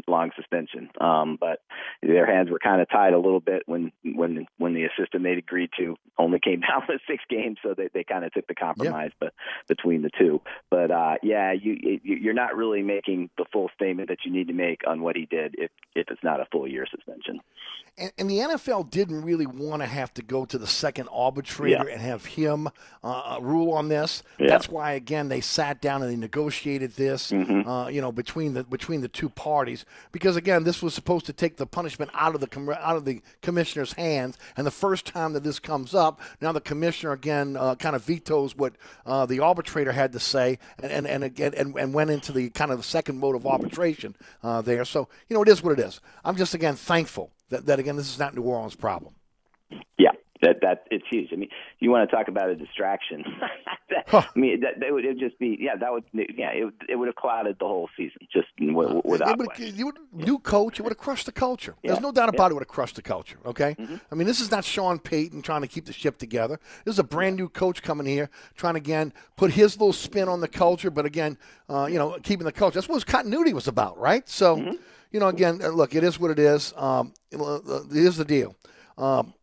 long 0.07 0.31
suspension. 0.35 0.89
Um, 0.99 1.37
but 1.39 1.59
their 2.01 2.25
hands 2.25 2.49
were 2.49 2.59
kind 2.59 2.81
of 2.81 2.89
tied 2.89 3.13
a 3.13 3.19
little 3.19 3.39
bit 3.39 3.63
when 3.65 3.91
when 4.03 4.45
when 4.57 4.73
the 4.73 4.85
assistant 4.85 5.23
they'd 5.23 5.37
agreed 5.37 5.69
to 5.77 5.95
only 6.17 6.39
came 6.39 6.59
down 6.61 6.83
with 6.87 7.01
six 7.07 7.23
games, 7.29 7.57
so 7.63 7.73
they 7.75 7.89
they 7.93 8.03
kind 8.03 8.25
of 8.25 8.33
took 8.33 8.47
the 8.47 8.55
compromise, 8.55 9.11
yeah. 9.21 9.27
but 9.27 9.33
between 9.67 10.01
the 10.01 10.11
two. 10.17 10.41
But 10.69 10.91
uh, 10.91 11.15
yeah, 11.23 11.51
you 11.51 11.99
you're 12.03 12.33
not 12.33 12.55
really 12.55 12.81
making 12.81 13.29
the 13.37 13.45
full 13.51 13.69
statement 13.75 14.09
that 14.09 14.19
you 14.25 14.31
need 14.31 14.47
to 14.47 14.53
make 14.53 14.81
on 14.87 15.01
what 15.01 15.15
he 15.15 15.25
did 15.25 15.55
if 15.57 15.71
if 15.95 16.07
it's 16.09 16.23
not 16.23 16.39
a 16.39 16.45
full 16.51 16.67
year 16.67 16.85
suspension. 16.89 17.39
And, 17.97 18.11
and 18.17 18.29
the 18.29 18.37
NFL 18.37 18.89
didn't 18.89 19.21
really 19.21 19.45
want 19.45 19.81
to 19.81 19.85
have 19.85 20.13
to 20.13 20.21
go 20.21 20.45
to 20.45 20.57
the 20.57 20.67
second 20.67 21.09
arbitrator 21.11 21.85
yeah. 21.87 21.93
and 21.93 22.01
have 22.01 22.23
him 22.23 22.69
uh, 23.03 23.37
rule 23.41 23.73
on 23.73 23.89
this. 23.89 24.23
Yeah. 24.39 24.47
That's 24.47 24.69
why 24.69 24.93
again 24.93 25.27
they 25.27 25.41
sat 25.41 25.81
down 25.81 26.01
and 26.01 26.11
they 26.11 26.15
negotiated 26.15 26.95
this, 26.95 27.31
mm-hmm. 27.31 27.67
uh, 27.67 27.89
you 27.89 28.01
know, 28.01 28.11
between 28.11 28.53
the 28.53 28.63
between 28.63 29.01
the 29.01 29.07
two 29.07 29.29
parties 29.29 29.80
because 30.11 30.35
again 30.35 30.63
this 30.63 30.81
was 30.81 30.93
supposed 30.93 31.25
to 31.25 31.33
take 31.33 31.57
the 31.57 31.65
punishment 31.65 32.11
out 32.13 32.35
of 32.35 32.41
the 32.41 32.77
out 32.79 32.95
of 32.95 33.05
the 33.05 33.21
commissioner's 33.41 33.93
hands. 33.93 34.37
And 34.57 34.65
the 34.65 34.71
first 34.71 35.05
time 35.05 35.33
that 35.33 35.43
this 35.43 35.59
comes 35.59 35.93
up, 35.93 36.19
now 36.41 36.51
the 36.51 36.61
commissioner 36.61 37.13
again 37.13 37.55
uh, 37.57 37.75
kind 37.75 37.95
of 37.95 38.03
vetoes 38.03 38.55
what 38.55 38.73
uh, 39.05 39.25
the 39.25 39.39
arbitrator 39.39 39.91
had 39.91 40.11
to 40.13 40.19
say, 40.19 40.59
and 40.81 40.91
and 40.91 41.07
and, 41.07 41.23
again, 41.23 41.53
and 41.55 41.75
and 41.75 41.93
went 41.93 42.09
into 42.09 42.31
the 42.31 42.49
kind 42.49 42.71
of 42.71 42.77
the 42.77 42.83
second 42.83 43.17
mode 43.17 43.35
of 43.35 43.45
arbitration 43.45 44.15
uh, 44.43 44.61
there. 44.61 44.85
So 44.85 45.07
you 45.29 45.35
know 45.35 45.41
it 45.41 45.49
is 45.49 45.63
what 45.63 45.77
it 45.77 45.79
is. 45.79 45.99
I'm 46.23 46.35
just 46.35 46.53
again 46.53 46.75
thankful 46.75 47.31
that, 47.49 47.65
that 47.65 47.79
again 47.79 47.95
this 47.95 48.09
is 48.09 48.19
not 48.19 48.35
New 48.35 48.43
Orleans' 48.43 48.75
problem. 48.75 49.15
Yeah, 49.97 50.11
that 50.41 50.57
that 50.61 50.85
it's 50.91 51.05
huge. 51.09 51.29
I 51.31 51.35
mean, 51.35 51.49
you 51.79 51.89
want 51.91 52.09
to 52.09 52.15
talk 52.15 52.27
about 52.27 52.49
a 52.49 52.55
distraction? 52.55 53.23
that, 53.89 54.03
Huh. 54.07 54.23
I 54.35 54.39
mean, 54.39 54.61
that, 54.61 54.79
that 54.79 54.91
would 54.91 55.05
it'd 55.05 55.19
just 55.19 55.37
be 55.39 55.57
yeah. 55.59 55.75
That 55.75 55.91
would 55.91 56.03
yeah. 56.13 56.51
It 56.53 56.65
would- 56.65 56.73
it 56.89 56.95
would 56.95 57.07
have 57.07 57.15
clouded 57.15 57.57
the 57.59 57.65
whole 57.65 57.89
season 57.95 58.17
just 58.33 58.47
w- 58.57 59.01
without 59.05 59.37
would- 59.37 59.47
you 59.59 59.85
would, 59.85 59.97
new 60.13 60.39
coach, 60.39 60.79
it 60.79 60.83
would 60.83 60.89
have 60.91 60.97
crushed 60.97 61.25
the 61.25 61.31
culture. 61.31 61.75
There's 61.83 61.99
no 62.01 62.11
doubt. 62.11 62.27
Mm-hmm. 62.29 62.35
about 62.35 62.47
it. 62.47 62.51
It 62.51 62.53
would 62.55 62.61
have 62.63 62.67
crushed 62.67 62.95
the 62.95 63.01
culture. 63.01 63.37
Okay, 63.45 63.75
I 64.11 64.15
mean, 64.15 64.27
this 64.27 64.39
is 64.41 64.51
not 64.51 64.65
Sean 64.65 64.99
Payton 64.99 65.41
trying 65.43 65.61
to 65.61 65.67
keep 65.67 65.85
the 65.85 65.93
ship 65.93 66.17
together. 66.17 66.59
This 66.85 66.93
is 66.95 66.99
a 66.99 67.03
brand 67.03 67.35
new 67.37 67.47
coach 67.49 67.81
coming 67.83 68.05
here, 68.07 68.29
trying 68.55 68.73
to 68.73 68.79
again 68.79 69.13
put 69.37 69.51
his 69.51 69.77
little 69.79 69.93
spin 69.93 70.27
on 70.27 70.41
the 70.41 70.47
culture, 70.47 70.89
but 70.91 71.05
again, 71.05 71.37
uh, 71.69 71.87
you 71.89 71.97
know, 71.99 72.17
keeping 72.23 72.45
the 72.45 72.51
culture. 72.51 72.75
That's 72.75 72.89
what 72.89 72.95
his 72.95 73.03
continuity 73.03 73.53
was 73.53 73.67
about, 73.67 73.97
right? 73.99 74.27
So, 74.27 74.57
Mm-hmm. 74.57 74.75
you 75.11 75.19
know, 75.19 75.27
again, 75.27 75.61
uh, 75.63 75.69
look, 75.69 75.93
it 75.95 76.03
is 76.03 76.19
what 76.19 76.31
it 76.31 76.39
is. 76.39 76.73
Um, 76.75 77.13
uh, 77.37 77.59
here's 77.91 78.17
the 78.17 78.25
deal. 78.25 78.55
Um, 78.97 79.33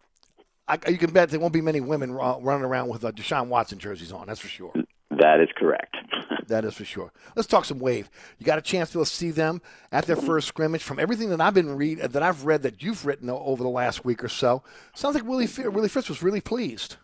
I, 0.69 0.79
you 0.89 0.99
can 0.99 1.11
bet 1.11 1.31
there 1.31 1.41
won't 1.41 1.55
be 1.55 1.61
many 1.61 1.81
women 1.81 2.13
running 2.13 2.65
around 2.65 2.89
with 2.89 3.05
uh, 3.05 3.13
Deshaun 3.13 3.49
Watson 3.49 3.79
jerseys 3.79 4.13
on. 4.13 4.27
That's 4.27 4.41
for 4.41 4.49
sure. 4.49 4.73
That 5.11 5.41
is 5.41 5.49
correct. 5.57 5.97
That 6.49 6.65
is 6.65 6.73
for 6.73 6.85
sure. 6.87 7.13
Let's 7.37 7.47
talk 7.47 7.67
some 7.67 7.79
wave. 7.79 8.09
You 8.39 8.47
got 8.47 8.57
a 8.57 8.63
chance 8.63 8.89
to 8.93 9.05
see 9.05 9.31
them 9.31 9.61
at 9.93 10.07
their 10.07 10.17
first 10.17 10.49
scrimmage. 10.49 10.83
From 10.83 10.99
everything 10.99 11.29
that 11.29 11.43
I've 11.43 11.53
been 11.53 11.77
read 11.77 11.99
that 11.99 12.23
I've 12.23 12.47
read 12.47 12.63
that 12.63 12.83
you've 12.83 13.05
written 13.05 13.29
over 13.29 13.63
the 13.63 13.69
last 13.69 14.03
week 14.07 14.25
or 14.25 14.29
so, 14.29 14.63
sounds 14.95 15.15
like 15.15 15.27
Willie 15.27 15.47
Willie 15.69 15.91
Fritz 15.91 16.09
was 16.09 16.23
really 16.23 16.41
pleased. 16.41 16.97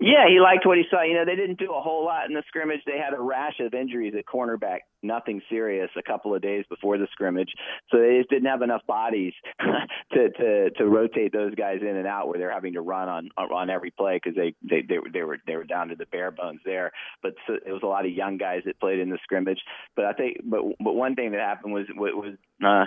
Yeah, 0.00 0.26
he 0.28 0.40
liked 0.40 0.66
what 0.66 0.76
he 0.76 0.84
saw. 0.90 1.02
You 1.02 1.14
know, 1.14 1.24
they 1.24 1.36
didn't 1.36 1.58
do 1.58 1.72
a 1.72 1.80
whole 1.80 2.04
lot 2.04 2.26
in 2.26 2.34
the 2.34 2.42
scrimmage. 2.48 2.80
They 2.84 2.98
had 2.98 3.14
a 3.16 3.22
rash 3.22 3.60
of 3.60 3.74
injuries 3.74 4.14
at 4.18 4.24
cornerback, 4.26 4.80
nothing 5.04 5.40
serious, 5.48 5.88
a 5.96 6.02
couple 6.02 6.34
of 6.34 6.42
days 6.42 6.64
before 6.68 6.98
the 6.98 7.06
scrimmage. 7.12 7.50
So 7.90 7.98
they 7.98 8.18
just 8.18 8.28
didn't 8.28 8.48
have 8.48 8.62
enough 8.62 8.82
bodies 8.88 9.34
to 10.12 10.30
to 10.30 10.70
to 10.70 10.86
rotate 10.86 11.32
those 11.32 11.54
guys 11.54 11.78
in 11.80 11.96
and 11.96 12.08
out 12.08 12.26
where 12.26 12.38
they're 12.40 12.52
having 12.52 12.72
to 12.72 12.80
run 12.80 13.08
on 13.08 13.28
on 13.38 13.70
every 13.70 13.92
play 13.92 14.20
because 14.22 14.36
they, 14.36 14.54
they 14.68 14.82
they 14.82 14.98
were 14.98 15.08
they 15.12 15.22
were 15.22 15.38
they 15.46 15.56
were 15.56 15.64
down 15.64 15.88
to 15.88 15.94
the 15.94 16.06
bare 16.06 16.32
bones 16.32 16.60
there. 16.64 16.90
But 17.22 17.34
so, 17.46 17.54
it 17.64 17.70
was 17.72 17.82
a 17.84 17.86
lot 17.86 18.04
of 18.04 18.10
young 18.10 18.36
guys 18.36 18.62
that 18.66 18.80
played 18.80 18.98
in 18.98 19.10
the 19.10 19.18
scrimmage. 19.22 19.60
But 19.94 20.06
I 20.06 20.12
think 20.12 20.38
but 20.42 20.62
but 20.80 20.94
one 20.94 21.14
thing 21.14 21.30
that 21.30 21.40
happened 21.40 21.72
was 21.72 21.86
was 21.94 22.34
uh, 22.64 22.86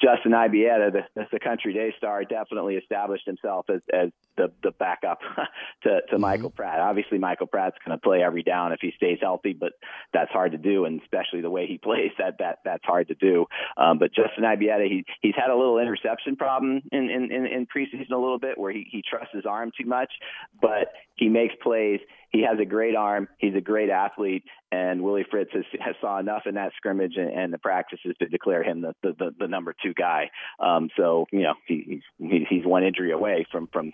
Justin 0.00 0.32
Ibieta, 0.32 0.92
the, 0.92 1.26
the 1.32 1.40
Country 1.40 1.72
Day 1.72 1.92
star, 1.96 2.24
definitely 2.24 2.76
established 2.76 3.26
himself 3.26 3.66
as 3.68 3.80
as 3.92 4.10
the 4.36 4.52
the 4.62 4.70
backup 4.70 5.18
to 5.82 6.00
to 6.10 6.18
Michael 6.28 6.50
Pratt. 6.50 6.80
Obviously, 6.80 7.18
Michael 7.18 7.46
Pratt's 7.46 7.76
going 7.84 7.96
to 7.96 8.02
play 8.02 8.22
every 8.22 8.42
down 8.42 8.72
if 8.72 8.80
he 8.80 8.92
stays 8.96 9.18
healthy, 9.20 9.52
but 9.52 9.72
that's 10.12 10.30
hard 10.30 10.52
to 10.52 10.58
do, 10.58 10.84
and 10.84 11.00
especially 11.02 11.40
the 11.40 11.50
way 11.50 11.66
he 11.66 11.78
plays, 11.82 12.10
that 12.18 12.38
that 12.38 12.58
that's 12.64 12.84
hard 12.84 13.08
to 13.08 13.14
do. 13.14 13.46
Um, 13.76 13.98
but 13.98 14.14
Justin 14.14 14.44
Ibieta, 14.44 14.86
he 14.88 15.04
he's 15.20 15.34
had 15.36 15.50
a 15.50 15.56
little 15.56 15.78
interception 15.78 16.36
problem 16.36 16.82
in 16.92 17.10
in 17.10 17.32
in, 17.32 17.46
in 17.46 17.66
preseason 17.66 18.10
a 18.10 18.16
little 18.16 18.38
bit, 18.38 18.58
where 18.58 18.72
he 18.72 18.86
he 18.90 19.02
trusts 19.08 19.34
his 19.34 19.46
arm 19.46 19.72
too 19.78 19.86
much, 19.86 20.12
but 20.60 20.92
he 21.14 21.28
makes 21.28 21.54
plays. 21.62 22.00
He 22.30 22.42
has 22.42 22.58
a 22.60 22.64
great 22.66 22.94
arm. 22.94 23.26
He's 23.38 23.54
a 23.54 23.60
great 23.60 23.88
athlete, 23.88 24.44
and 24.70 25.02
Willie 25.02 25.24
Fritz 25.30 25.50
has, 25.54 25.64
has 25.80 25.94
saw 26.00 26.18
enough 26.18 26.42
in 26.44 26.56
that 26.56 26.72
scrimmage 26.76 27.14
and, 27.16 27.30
and 27.30 27.52
the 27.52 27.58
practices 27.58 28.14
to 28.18 28.28
declare 28.28 28.62
him 28.62 28.82
the 28.82 28.94
the, 29.02 29.14
the, 29.18 29.34
the 29.40 29.48
number 29.48 29.74
two 29.82 29.94
guy. 29.94 30.30
Um, 30.60 30.90
so 30.96 31.26
you 31.32 31.42
know 31.42 31.54
he, 31.66 32.02
he's 32.18 32.46
he's 32.48 32.66
one 32.66 32.84
injury 32.84 33.12
away 33.12 33.46
from 33.50 33.68
from 33.72 33.92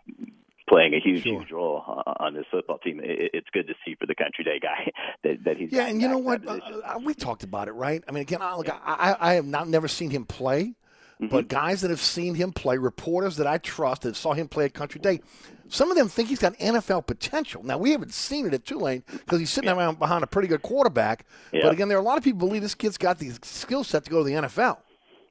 playing 0.69 0.95
a 0.95 1.01
huge 1.01 1.23
Sure. 1.23 1.41
huge 1.41 1.51
role 1.53 1.83
uh, 1.87 2.15
on 2.21 2.35
this 2.35 2.45
football 2.51 2.79
team. 2.79 3.01
It's 3.03 3.49
good 3.53 3.67
to 3.67 3.75
see 3.85 3.95
for 4.01 4.07
the 4.07 4.15
Country 4.15 4.45
Day 4.45 4.59
guy 4.61 4.91
that 5.25 5.45
that 5.45 5.57
he's 5.57 5.73
Yeah, 5.73 5.87
and 5.87 6.01
you 6.01 6.09
know 6.09 6.19
what? 6.19 6.41
in 6.41 6.47
that 6.47 6.61
position. 6.61 6.83
Uh, 6.85 6.95
uh, 6.95 6.99
we 7.05 7.15
talked 7.15 7.43
about 7.45 7.69
it, 7.69 7.73
right? 7.73 8.03
I 8.09 8.13
mean, 8.13 8.23
again, 8.23 8.41
I, 8.43 8.57
look, 8.57 8.69
I, 8.69 8.77
I 8.85 9.31
I 9.31 9.35
have 9.35 9.47
not 9.47 9.69
never 9.69 9.89
seen 9.89 10.11
him 10.11 10.25
play, 10.25 10.75
Mm-hmm. 11.21 11.29
but 11.29 11.47
guys 11.47 11.81
that 11.83 11.91
have 11.91 12.01
seen 12.01 12.35
him 12.35 12.51
play, 12.51 12.77
reporters 12.77 13.37
that 13.37 13.47
I 13.47 13.59
trust 13.59 14.03
that 14.03 14.17
saw 14.17 14.33
him 14.33 14.49
play 14.49 14.65
at 14.65 14.75
Country 14.75 15.01
Day, 15.01 15.21
some 15.69 15.89
of 15.89 15.97
them 15.97 16.09
think 16.09 16.29
he's 16.29 16.41
got 16.41 16.59
NFL 16.59 17.07
potential. 17.07 17.63
Now 17.63 17.79
we 17.79 17.93
haven't 17.93 18.13
seen 18.13 18.47
it 18.49 18.53
at 18.53 18.65
Tulane 18.65 19.05
because 19.09 19.39
he's 19.39 19.51
sitting 19.51 19.71
around 19.71 20.01
behind 20.01 20.25
a 20.25 20.27
pretty 20.27 20.49
good 20.49 20.63
quarterback. 20.63 21.25
Yeah. 21.53 21.61
But 21.63 21.73
again, 21.73 21.87
there 21.87 21.97
are 21.99 22.01
a 22.01 22.05
lot 22.05 22.19
of 22.19 22.25
people 22.25 22.41
believe 22.49 22.63
this 22.63 22.75
kid's 22.75 22.99
got 22.99 23.19
the 23.21 23.31
skill 23.43 23.85
set 23.85 24.05
to 24.07 24.11
go 24.11 24.19
to 24.19 24.25
the 24.25 24.33
NFL. 24.33 24.79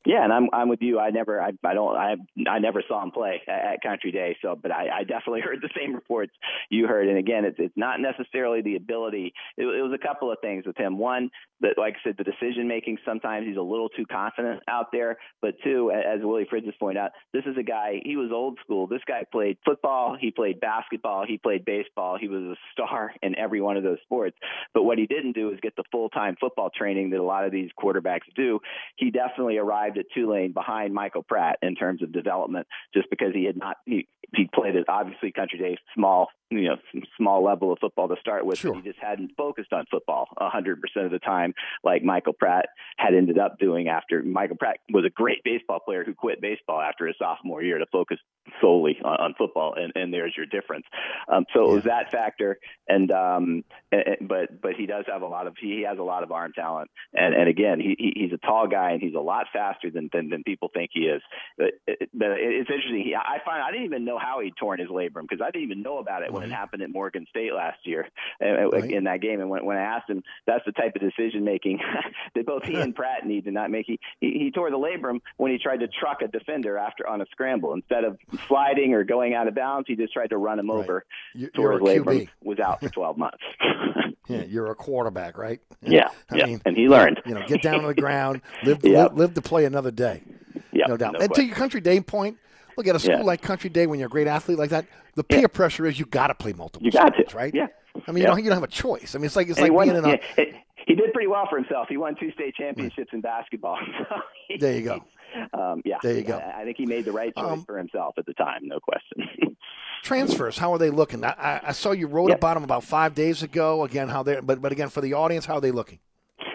Yeah, 0.05 0.23
and 0.23 0.33
I'm 0.33 0.49
I'm 0.51 0.67
with 0.67 0.81
you. 0.81 0.99
I 0.99 1.11
never 1.11 1.41
I 1.41 1.51
I 1.63 1.73
don't 1.73 1.95
I 1.95 2.15
I 2.49 2.59
never 2.59 2.83
saw 2.87 3.01
him 3.01 3.11
play 3.11 3.41
at, 3.47 3.73
at 3.73 3.81
Country 3.81 4.11
Day. 4.11 4.35
So, 4.41 4.57
but 4.61 4.71
I, 4.71 4.99
I 4.99 5.03
definitely 5.03 5.41
heard 5.45 5.61
the 5.61 5.69
same 5.77 5.93
reports 5.93 6.33
you 6.69 6.87
heard. 6.87 7.07
And 7.07 7.17
again, 7.17 7.45
it's 7.45 7.57
it's 7.57 7.77
not 7.77 8.01
necessarily 8.01 8.61
the 8.61 8.75
ability. 8.75 9.33
It, 9.57 9.63
it 9.63 9.81
was 9.81 9.93
a 9.93 10.05
couple 10.05 10.31
of 10.31 10.39
things 10.41 10.65
with 10.65 10.77
him. 10.77 10.97
One, 10.97 11.29
that 11.61 11.77
like 11.77 11.95
I 11.95 12.09
said, 12.09 12.15
the 12.17 12.23
decision 12.23 12.67
making. 12.67 12.97
Sometimes 13.05 13.47
he's 13.47 13.57
a 13.57 13.61
little 13.61 13.89
too 13.89 14.05
confident 14.05 14.61
out 14.67 14.87
there. 14.91 15.17
But 15.41 15.55
two, 15.63 15.91
as 15.91 16.19
Willie 16.21 16.47
Fritz's 16.49 16.73
pointed 16.79 16.99
out, 16.99 17.11
this 17.33 17.45
is 17.45 17.55
a 17.57 17.63
guy. 17.63 18.01
He 18.03 18.17
was 18.17 18.31
old 18.31 18.59
school. 18.63 18.87
This 18.87 19.01
guy 19.07 19.23
played 19.31 19.57
football. 19.65 20.17
He 20.19 20.31
played 20.31 20.59
basketball. 20.59 21.25
He 21.25 21.37
played 21.37 21.63
baseball. 21.63 22.17
He 22.19 22.27
was 22.27 22.41
a 22.43 22.55
star 22.73 23.13
in 23.23 23.37
every 23.37 23.61
one 23.61 23.77
of 23.77 23.83
those 23.83 23.99
sports. 24.03 24.37
But 24.73 24.83
what 24.83 24.97
he 24.97 25.07
didn't 25.07 25.33
do 25.33 25.51
is 25.51 25.59
get 25.61 25.75
the 25.77 25.83
full 25.91 26.09
time 26.09 26.35
football 26.39 26.69
training 26.69 27.11
that 27.11 27.19
a 27.19 27.23
lot 27.23 27.45
of 27.45 27.51
these 27.51 27.69
quarterbacks 27.81 28.27
do. 28.35 28.59
He 28.97 29.09
definitely 29.09 29.57
arrived 29.57 29.92
at 29.97 30.05
Tulane 30.13 30.51
behind 30.51 30.93
Michael 30.93 31.23
Pratt 31.23 31.59
in 31.61 31.75
terms 31.75 32.01
of 32.03 32.11
development, 32.11 32.67
just 32.93 33.09
because 33.09 33.33
he 33.33 33.45
had 33.45 33.57
not 33.57 33.77
he 33.85 34.07
he 34.35 34.49
played 34.53 34.75
at 34.75 34.89
obviously 34.89 35.31
Country 35.31 35.59
Day 35.59 35.77
small 35.95 36.27
you 36.57 36.69
know 36.69 36.77
small 37.17 37.43
level 37.43 37.71
of 37.71 37.79
football 37.79 38.07
to 38.07 38.15
start 38.19 38.45
with. 38.45 38.59
Sure. 38.59 38.73
But 38.73 38.83
he 38.83 38.89
just 38.89 38.99
hadn't 39.01 39.31
focused 39.37 39.73
on 39.73 39.85
football 39.89 40.27
a 40.37 40.49
hundred 40.49 40.81
percent 40.81 41.05
of 41.05 41.11
the 41.11 41.19
time, 41.19 41.53
like 41.83 42.03
Michael 42.03 42.33
Pratt 42.33 42.67
had 42.97 43.13
ended 43.13 43.37
up 43.37 43.57
doing 43.59 43.87
after 43.87 44.21
Michael 44.23 44.57
Pratt 44.57 44.77
was 44.91 45.05
a 45.05 45.09
great 45.09 45.43
baseball 45.43 45.79
player 45.79 46.03
who 46.03 46.13
quit 46.13 46.41
baseball 46.41 46.81
after 46.81 47.07
his 47.07 47.15
sophomore 47.19 47.61
year 47.63 47.77
to 47.77 47.85
focus 47.91 48.17
solely 48.61 48.97
on, 49.03 49.15
on 49.17 49.33
football, 49.37 49.73
and, 49.75 49.93
and 49.95 50.13
there's 50.13 50.33
your 50.35 50.45
difference. 50.45 50.85
Um, 51.31 51.45
so 51.53 51.71
it 51.71 51.73
was 51.75 51.83
that 51.85 52.11
factor, 52.11 52.59
and 52.87 53.11
um, 53.11 53.63
and, 53.91 54.01
and- 54.19 54.27
but 54.27 54.61
but 54.61 54.73
he 54.73 54.85
does 54.85 55.05
have 55.07 55.21
a 55.21 55.27
lot 55.27 55.47
of 55.47 55.55
he 55.59 55.83
has 55.87 55.97
a 55.99 56.03
lot 56.03 56.23
of 56.23 56.31
arm 56.31 56.53
talent, 56.53 56.89
and 57.13 57.33
and 57.33 57.49
again 57.49 57.79
he, 57.79 57.95
he 57.97 58.13
he's 58.15 58.33
a 58.33 58.37
tall 58.37 58.67
guy 58.67 58.91
and 58.91 59.01
he's 59.01 59.15
a 59.15 59.19
lot 59.19 59.47
faster 59.51 59.89
than 59.91 60.09
than, 60.13 60.29
than 60.29 60.43
people 60.43 60.69
think 60.73 60.91
he 60.93 61.01
is. 61.01 61.21
But, 61.57 61.71
it, 61.87 62.09
but 62.13 62.31
it's 62.31 62.69
interesting. 62.69 63.03
He, 63.03 63.15
I 63.15 63.39
find 63.45 63.61
I 63.61 63.71
didn't 63.71 63.85
even 63.85 64.05
know 64.05 64.17
how 64.17 64.39
he'd 64.41 64.55
torn 64.57 64.79
his 64.79 64.89
labrum 64.89 65.23
because 65.23 65.41
I 65.41 65.51
didn't 65.51 65.63
even 65.63 65.81
know 65.81 65.97
about 65.97 66.23
it 66.23 66.31
when 66.31 66.42
it 66.43 66.51
happened 66.51 66.81
at 66.83 66.89
Morgan 66.91 67.25
State 67.29 67.53
last 67.53 67.79
year 67.85 68.07
uh, 68.43 68.69
Right. 68.69 68.91
in 68.91 69.05
that 69.05 69.21
game. 69.21 69.39
And 69.41 69.49
when 69.49 69.65
when 69.65 69.77
I 69.77 69.81
asked 69.81 70.09
him, 70.09 70.23
that's 70.45 70.63
the 70.65 70.71
type 70.71 70.95
of 70.95 71.01
decision 71.01 71.43
making 71.43 71.79
that 72.35 72.45
both 72.45 72.63
he 72.63 72.75
and 72.75 72.95
Pratt 72.95 73.25
need 73.25 73.45
to 73.45 73.51
not 73.51 73.71
make. 73.71 73.85
He, 73.87 73.99
he 74.19 74.31
he 74.39 74.51
tore 74.51 74.69
the 74.71 74.77
labrum 74.77 75.19
when 75.37 75.51
he 75.51 75.57
tried 75.57 75.81
to 75.81 75.87
truck 75.87 76.21
a 76.21 76.27
defender 76.27 76.77
after 76.77 77.07
on 77.07 77.21
a 77.21 77.25
scramble 77.31 77.73
instead 77.73 78.03
of 78.03 78.17
sliding 78.47 78.93
or 78.93 79.03
going 79.03 79.33
out 79.33 79.47
of 79.47 79.55
bounds. 79.55 79.87
He 79.87 79.95
just 79.95 80.13
tried 80.13 80.29
to 80.31 80.37
run 80.37 80.59
him 80.59 80.69
Right. 80.69 80.79
over. 80.83 81.05
You- 81.33 81.49
Tore 81.49 81.73
his 81.73 81.81
labrum. 81.81 82.27
Was 82.43 82.59
out 82.59 82.79
for 82.81 82.89
12 82.89 83.17
months. 83.17 83.43
Yeah, 84.29 84.43
you're 84.43 84.71
a 84.71 84.75
quarterback, 84.75 85.37
right? 85.37 85.59
yeah, 85.81 86.07
I 86.31 86.37
yeah. 86.37 86.45
mean, 86.45 86.61
and 86.65 86.77
he 86.77 86.83
learned. 86.87 87.19
You 87.25 87.33
know, 87.35 87.45
get 87.45 87.61
down 87.61 87.79
on 87.81 87.87
the 87.87 87.93
ground, 87.93 88.41
live, 88.63 88.81
live, 88.81 89.17
live 89.17 89.33
to 89.33 89.41
play 89.41 89.65
another 89.65 89.91
day. 89.91 90.23
Yep, 90.71 90.87
no 90.87 90.95
doubt. 90.95 91.13
no 91.13 91.19
and 91.19 91.33
to 91.33 91.43
your 91.43 91.55
Country 91.57 91.81
Day 91.81 91.99
point, 91.99 92.37
look 92.77 92.87
at 92.87 92.95
a 92.95 92.99
school 92.99 93.17
Yeah. 93.19 93.21
like 93.23 93.41
Country 93.41 93.69
Day 93.69 93.87
when 93.87 93.99
you're 93.99 94.07
a 94.07 94.09
great 94.09 94.27
athlete 94.27 94.57
like 94.57 94.69
that. 94.71 94.85
The 95.15 95.23
peer 95.23 95.47
pressure 95.47 95.85
is 95.85 95.99
you 95.99 96.05
got 96.05 96.27
to 96.27 96.35
play 96.35 96.53
multiple 96.53 96.85
You 96.85 96.91
got 96.91 97.13
to, 97.15 97.35
right? 97.35 97.53
yeah. 97.53 97.67
I 98.07 98.11
mean, 98.11 98.21
you 98.23 98.27
don't 98.27 98.37
you 98.39 98.45
don't 98.45 98.53
have 98.55 98.63
a 98.63 98.67
choice. 98.67 99.13
I 99.15 99.19
mean, 99.19 99.25
it's 99.25 99.35
like 99.35 99.47
it's 99.49 99.57
And 99.59 99.67
like 99.69 99.73
won- 99.75 99.87
being 99.87 99.97
in 99.97 100.05
a. 100.05 100.09
yeah, 100.09 100.17
it- 100.37 100.55
he 100.85 100.95
did 100.95 101.13
pretty 101.13 101.27
well 101.27 101.47
for 101.49 101.55
himself. 101.57 101.87
He 101.87 101.95
won 101.95 102.13
two 102.19 102.29
state 102.33 102.55
championships 102.55 103.11
in 103.13 103.21
basketball. 103.21 103.77
So 104.09 104.15
he- 104.47 104.57
There 104.57 104.73
you 104.77 104.83
go. 104.83 105.03
Um, 105.51 105.81
yeah, 105.83 105.97
There 106.03 106.13
you 106.13 106.21
go. 106.23 106.37
I 106.37 106.63
think 106.63 106.77
he 106.77 106.85
made 106.85 107.05
the 107.05 107.11
right 107.11 107.33
choice 107.35 107.43
Um, 107.43 107.63
for 107.65 107.75
himself 107.79 108.13
at 108.19 108.25
the 108.27 108.33
time, 108.35 108.59
no 108.67 108.79
question. 108.79 109.55
Transfers, 110.03 110.59
how 110.59 110.73
are 110.73 110.77
they 110.77 110.91
looking? 110.91 111.23
I, 111.23 111.29
I, 111.31 111.61
I 111.69 111.71
saw 111.71 111.91
you 111.91 112.05
wrote 112.07 112.29
Yep. 112.29 112.37
about 112.37 112.53
them 112.55 112.63
about 112.63 112.83
five 112.83 113.15
days 113.15 113.41
ago. 113.41 113.83
Again, 113.83 114.09
how 114.09 114.21
they 114.21 114.39
but 114.41 114.61
but 114.61 114.71
again 114.71 114.89
for 114.89 115.01
the 115.01 115.13
audience, 115.13 115.45
how 115.45 115.55
are 115.55 115.61
they 115.61 115.71
looking? 115.71 115.99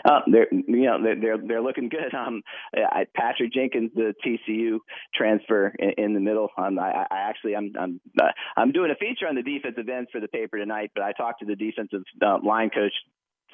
Uh, 0.09 0.21
they're 0.33 0.49
you 0.51 0.87
know 0.87 1.03
they're 1.03 1.37
they're, 1.37 1.61
looking 1.61 1.88
good. 1.88 2.12
Um, 2.18 2.42
I, 2.75 3.05
Patrick 3.14 3.53
Jenkins, 3.53 3.90
the 3.94 4.14
TCU 4.25 4.79
transfer 5.14 5.68
in, 5.79 6.05
in 6.05 6.14
the 6.14 6.21
middle. 6.21 6.49
Um, 6.57 6.79
I, 6.79 7.07
I 7.11 7.29
actually 7.29 7.55
I'm 7.55 7.73
I'm 7.79 8.01
uh, 8.21 8.29
I'm 8.57 8.73
doing 8.73 8.90
a 8.90 8.94
feature 8.94 9.27
on 9.29 9.35
the 9.35 9.42
defensive 9.42 9.88
ends 9.88 10.09
for 10.11 10.21
the 10.21 10.29
paper 10.29 10.59
tonight, 10.59 10.90
but 10.94 11.05
I 11.05 11.12
talked 11.12 11.40
to 11.40 11.47
the 11.47 11.55
defensive 11.55 12.03
uh, 12.25 12.38
line 12.42 12.71
coach. 12.71 12.92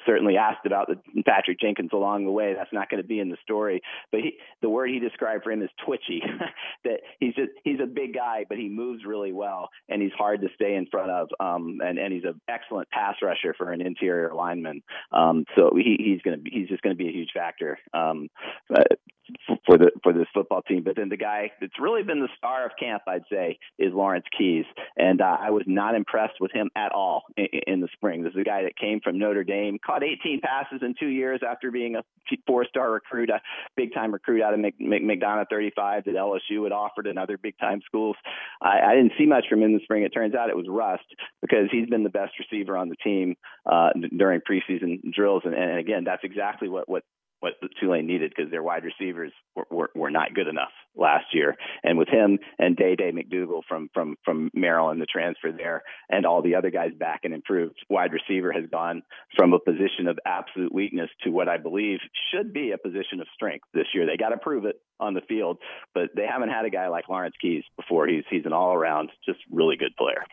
Certainly 0.05 0.37
asked 0.37 0.65
about 0.65 0.87
the 0.87 1.23
Patrick 1.23 1.59
Jenkins 1.59 1.91
along 1.93 2.25
the 2.25 2.31
way. 2.31 2.53
That's 2.53 2.73
not 2.73 2.89
going 2.89 3.01
to 3.01 3.07
be 3.07 3.19
in 3.19 3.29
the 3.29 3.37
story, 3.41 3.81
but 4.11 4.21
he, 4.21 4.37
the 4.61 4.69
word 4.69 4.89
he 4.89 4.99
described 4.99 5.43
for 5.43 5.51
him 5.51 5.61
is 5.61 5.69
twitchy. 5.85 6.21
that 6.83 7.01
he's 7.19 7.35
just 7.35 7.51
he's 7.63 7.79
a 7.81 7.87
big 7.87 8.13
guy, 8.13 8.45
but 8.47 8.57
he 8.57 8.69
moves 8.69 9.05
really 9.05 9.31
well, 9.31 9.69
and 9.89 10.01
he's 10.01 10.11
hard 10.17 10.41
to 10.41 10.47
stay 10.55 10.75
in 10.75 10.85
front 10.87 11.11
of. 11.11 11.29
Um, 11.39 11.79
and 11.83 11.97
and 11.97 12.13
he's 12.13 12.23
an 12.23 12.39
excellent 12.47 12.89
pass 12.89 13.15
rusher 13.21 13.53
for 13.57 13.71
an 13.71 13.81
interior 13.81 14.33
lineman. 14.33 14.83
Um, 15.11 15.45
so 15.55 15.71
he, 15.75 15.97
he's 15.99 16.21
going 16.21 16.43
to 16.43 16.49
he's 16.49 16.67
just 16.67 16.81
going 16.81 16.95
to 16.95 17.01
be 17.01 17.09
a 17.09 17.13
huge 17.13 17.31
factor. 17.33 17.77
Um, 17.93 18.29
for, 19.65 19.77
the 19.77 19.91
for 20.03 20.13
this 20.13 20.27
football 20.33 20.61
team. 20.61 20.83
But 20.83 20.95
then 20.95 21.09
the 21.09 21.17
guy 21.17 21.51
that's 21.59 21.79
really 21.79 22.03
been 22.03 22.19
the 22.19 22.29
star 22.37 22.65
of 22.65 22.71
camp, 22.79 23.03
I'd 23.07 23.23
say, 23.31 23.57
is 23.77 23.93
Lawrence 23.93 24.25
Keys, 24.37 24.65
and 24.97 25.21
uh, 25.21 25.37
I 25.39 25.49
was 25.51 25.63
not 25.67 25.95
impressed 25.95 26.35
with 26.39 26.51
him 26.51 26.69
at 26.75 26.91
all 26.91 27.23
in, 27.37 27.47
in 27.67 27.81
the 27.81 27.87
spring. 27.93 28.23
This 28.23 28.33
is 28.33 28.41
a 28.41 28.43
guy 28.43 28.63
that 28.63 28.77
came 28.77 28.99
from 29.01 29.19
Notre 29.19 29.43
Dame, 29.43 29.77
caught 29.85 30.03
18 30.03 30.41
passes 30.41 30.79
in 30.81 30.95
two 30.99 31.07
years 31.07 31.41
after 31.47 31.71
being 31.71 31.95
a 31.95 32.03
four-star 32.47 32.91
recruit, 32.91 33.29
a 33.29 33.41
big-time 33.75 34.11
recruit 34.11 34.41
out 34.41 34.53
of 34.53 34.59
Mc, 34.59 34.75
Mc, 34.79 35.03
McDonough 35.03 35.45
35 35.49 36.05
that 36.05 36.15
LSU 36.15 36.63
had 36.63 36.71
offered 36.71 37.07
and 37.07 37.19
other 37.19 37.37
big-time 37.37 37.81
schools. 37.85 38.15
I, 38.61 38.79
I 38.79 38.95
didn't 38.95 39.13
see 39.17 39.25
much 39.25 39.45
from 39.49 39.59
him 39.59 39.69
in 39.69 39.73
the 39.73 39.83
spring. 39.83 40.03
It 40.03 40.09
turns 40.09 40.35
out 40.35 40.49
it 40.49 40.57
was 40.57 40.67
rust 40.69 41.03
because 41.41 41.67
he's 41.71 41.87
been 41.87 42.03
the 42.03 42.09
best 42.09 42.33
receiver 42.39 42.77
on 42.77 42.89
the 42.89 42.95
team 42.95 43.35
uh, 43.65 43.89
during 44.17 44.41
preseason 44.41 45.01
drills, 45.13 45.43
and, 45.45 45.53
and 45.53 45.79
again, 45.79 46.03
that's 46.03 46.23
exactly 46.23 46.69
what 46.69 46.87
what 46.87 47.03
what 47.45 47.53
the 47.61 47.69
Tulane 47.79 48.07
needed 48.07 48.33
because 48.35 48.49
their 48.49 48.63
wide 48.63 48.83
receivers 48.83 49.31
were, 49.55 49.67
were, 49.69 49.89
were 49.93 50.09
not 50.09 50.33
good 50.33 50.47
enough 50.47 50.71
last 50.95 51.25
year. 51.31 51.55
And 51.83 51.95
with 51.95 52.07
him 52.07 52.39
and 52.57 52.75
Dea 52.75 52.95
Dea 52.97 53.11
McDougle 53.11 53.61
from 53.69 53.89
from 53.93 54.15
from 54.25 54.49
Maryland, 54.55 54.99
the 54.99 55.05
transfer 55.05 55.51
there, 55.51 55.83
and 56.09 56.25
all 56.25 56.41
the 56.41 56.55
other 56.55 56.71
guys 56.71 56.91
back 56.97 57.21
and 57.23 57.35
improved, 57.35 57.75
wide 57.87 58.13
receiver 58.13 58.51
has 58.51 58.65
gone 58.71 59.03
from 59.35 59.53
a 59.53 59.59
position 59.59 60.07
of 60.07 60.17
absolute 60.25 60.73
weakness 60.73 61.09
to 61.23 61.29
what 61.29 61.47
I 61.47 61.57
believe 61.57 61.99
should 62.33 62.51
be 62.51 62.71
a 62.71 62.79
position 62.79 63.21
of 63.21 63.27
strength 63.35 63.65
this 63.75 63.85
year. 63.93 64.07
They 64.07 64.17
got 64.17 64.29
to 64.29 64.37
prove 64.37 64.65
it 64.65 64.81
on 64.99 65.13
the 65.13 65.21
field, 65.21 65.57
but 65.93 66.09
they 66.15 66.25
haven't 66.25 66.49
had 66.49 66.65
a 66.65 66.69
guy 66.69 66.87
like 66.87 67.09
Lawrence 67.09 67.35
Keys 67.39 67.63
before. 67.75 68.07
He's 68.07 68.23
he's 68.29 68.45
an 68.45 68.53
all 68.53 68.73
around 68.73 69.11
just 69.23 69.39
really 69.51 69.75
good 69.75 69.95
player. 69.97 70.23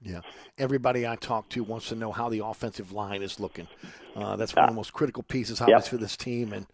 Yeah, 0.00 0.20
everybody 0.56 1.06
I 1.06 1.16
talk 1.16 1.50
to 1.50 1.62
wants 1.62 1.88
to 1.88 1.94
know 1.94 2.12
how 2.12 2.30
the 2.30 2.44
offensive 2.44 2.92
line 2.92 3.22
is 3.22 3.38
looking. 3.38 3.68
Uh, 4.14 4.36
that's 4.36 4.54
one 4.54 4.64
of 4.64 4.70
the 4.70 4.76
most 4.76 4.92
critical 4.92 5.24
pieces, 5.24 5.60
obviously, 5.60 5.86
yep. 5.86 5.90
for 5.90 5.96
this 5.96 6.16
team, 6.16 6.52
and 6.54 6.66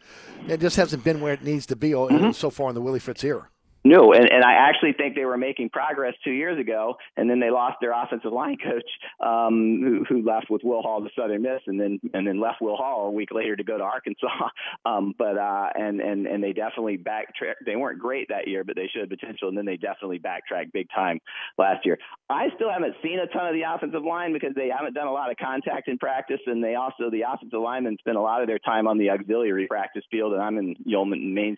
it 0.49 0.61
just 0.61 0.77
hasn't 0.77 1.05
been 1.05 1.21
where 1.21 1.33
it 1.33 1.43
needs 1.43 1.67
to 1.67 1.77
be 1.77 1.91
mm-hmm. 1.91 2.31
so 2.33 2.51
far 2.51 2.69
in 2.69 2.75
the 2.75 2.81
Willie 2.81 3.01
Fritz 3.01 3.25
era. 3.25 3.49
No, 3.83 4.13
and, 4.13 4.31
and 4.31 4.45
I 4.45 4.69
actually 4.69 4.93
think 4.93 5.15
they 5.15 5.25
were 5.25 5.39
making 5.39 5.71
progress 5.71 6.15
two 6.23 6.33
years 6.33 6.59
ago, 6.59 6.97
and 7.17 7.31
then 7.31 7.41
they 7.41 7.51
lost 7.51 7.79
their 7.81 7.93
offensive 7.93 8.33
line 8.33 8.59
coach, 8.63 8.85
um, 9.27 9.81
who, 9.81 10.05
who 10.07 10.23
left 10.23 10.51
with 10.51 10.63
Will 10.63 10.83
Hall 10.83 11.01
to 11.03 11.09
Southern 11.19 11.43
Miss, 11.43 11.61
and 11.67 11.81
then 11.81 11.99
and 12.13 12.27
then 12.27 12.41
left 12.41 12.61
Will 12.61 12.77
Hall 12.77 13.07
a 13.07 13.11
week 13.11 13.31
later 13.33 13.57
to 13.57 13.65
go 13.65 13.79
to 13.79 13.85
Arkansas. 13.85 14.29
Um, 14.87 15.15
but 15.19 15.37
uh, 15.37 15.69
and 15.75 16.01
and 16.01 16.27
and 16.27 16.43
they 16.43 16.53
definitely 16.53 16.97
backtracked. 16.97 17.65
They 17.67 17.77
weren't 17.77 17.99
great 17.99 18.29
that 18.29 18.49
year, 18.49 18.65
but 18.65 18.77
they 18.77 18.89
showed 18.95 19.11
potential, 19.11 19.49
and 19.49 19.57
then 19.57 19.67
they 19.67 19.77
definitely 19.77 20.19
backtracked 20.19 20.73
big 20.73 20.87
time 20.95 21.19
last 21.59 21.85
year. 21.85 21.99
I 22.31 22.49
still 22.57 22.71
haven't 22.71 22.95
seen 23.03 23.19
a 23.19 23.27
ton 23.27 23.47
of 23.47 23.55
the 23.55 23.63
offensive 23.63 24.05
line 24.05 24.33
because 24.33 24.55
they 24.55 24.69
haven't 24.69 24.95
done 24.95 25.07
a 25.07 25.13
lot 25.13 25.31
of 25.31 25.37
contact 25.37 25.89
in 25.89 25.99
practice, 25.99 26.41
and 26.47 26.65
they 26.65 26.77
also 26.77 27.11
the 27.11 27.23
offensive 27.23 27.61
linemen 27.61 27.97
spend 27.99 28.17
a 28.17 28.21
lot 28.21 28.41
of 28.41 28.49
their 28.49 28.59
time 28.59 28.87
on 28.87 28.97
the 28.97 29.11
auxiliary 29.11 29.67
practice 29.67 30.05
field, 30.11 30.33
and 30.33 30.43
I'm 30.43 30.57
in 30.57 30.77
Yulman, 30.89 31.33
Main 31.35 31.57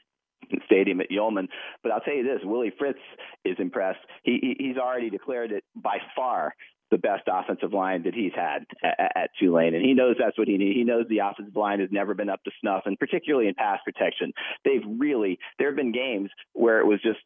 Stadium 0.67 1.01
at 1.01 1.11
Yulman. 1.11 1.49
But 1.83 1.93
I'll 1.93 2.01
tell 2.01 2.15
you 2.15 2.25
this: 2.25 2.41
Willie 2.45 2.73
Fritz 2.79 2.99
is 3.45 3.57
impressed. 3.59 4.01
He, 4.23 4.39
he 4.59 4.67
he's 4.67 4.77
already 4.77 5.11
declared 5.11 5.53
it 5.53 5.65
by 5.75 5.99
far 6.15 6.55
the 6.91 6.99
best 6.99 7.23
offensive 7.27 7.73
line 7.73 8.03
that 8.03 8.15
he's 8.15 8.33
had 8.35 8.67
at, 8.85 9.13
at 9.17 9.31
Tulane, 9.41 9.75
and 9.75 9.85
he 9.85 9.95
knows 9.95 10.17
that's 10.19 10.39
what 10.39 10.47
he 10.47 10.59
needs. 10.59 10.77
He 10.77 10.85
knows 10.85 11.07
the 11.09 11.21
offensive 11.21 11.57
line 11.57 11.81
has 11.81 11.89
never 11.91 12.15
been 12.15 12.29
up 12.29 12.45
to 12.45 12.51
snuff, 12.61 12.83
and 12.85 12.99
particularly 12.99 13.49
in 13.49 13.55
pass 13.55 13.81
protection, 13.85 14.33
they've 14.65 14.85
really. 14.99 15.39
There 15.59 15.69
have 15.69 15.77
been 15.77 15.93
games 15.93 16.31
where 16.53 16.81
it 16.81 16.87
was 16.87 17.01
just 17.03 17.19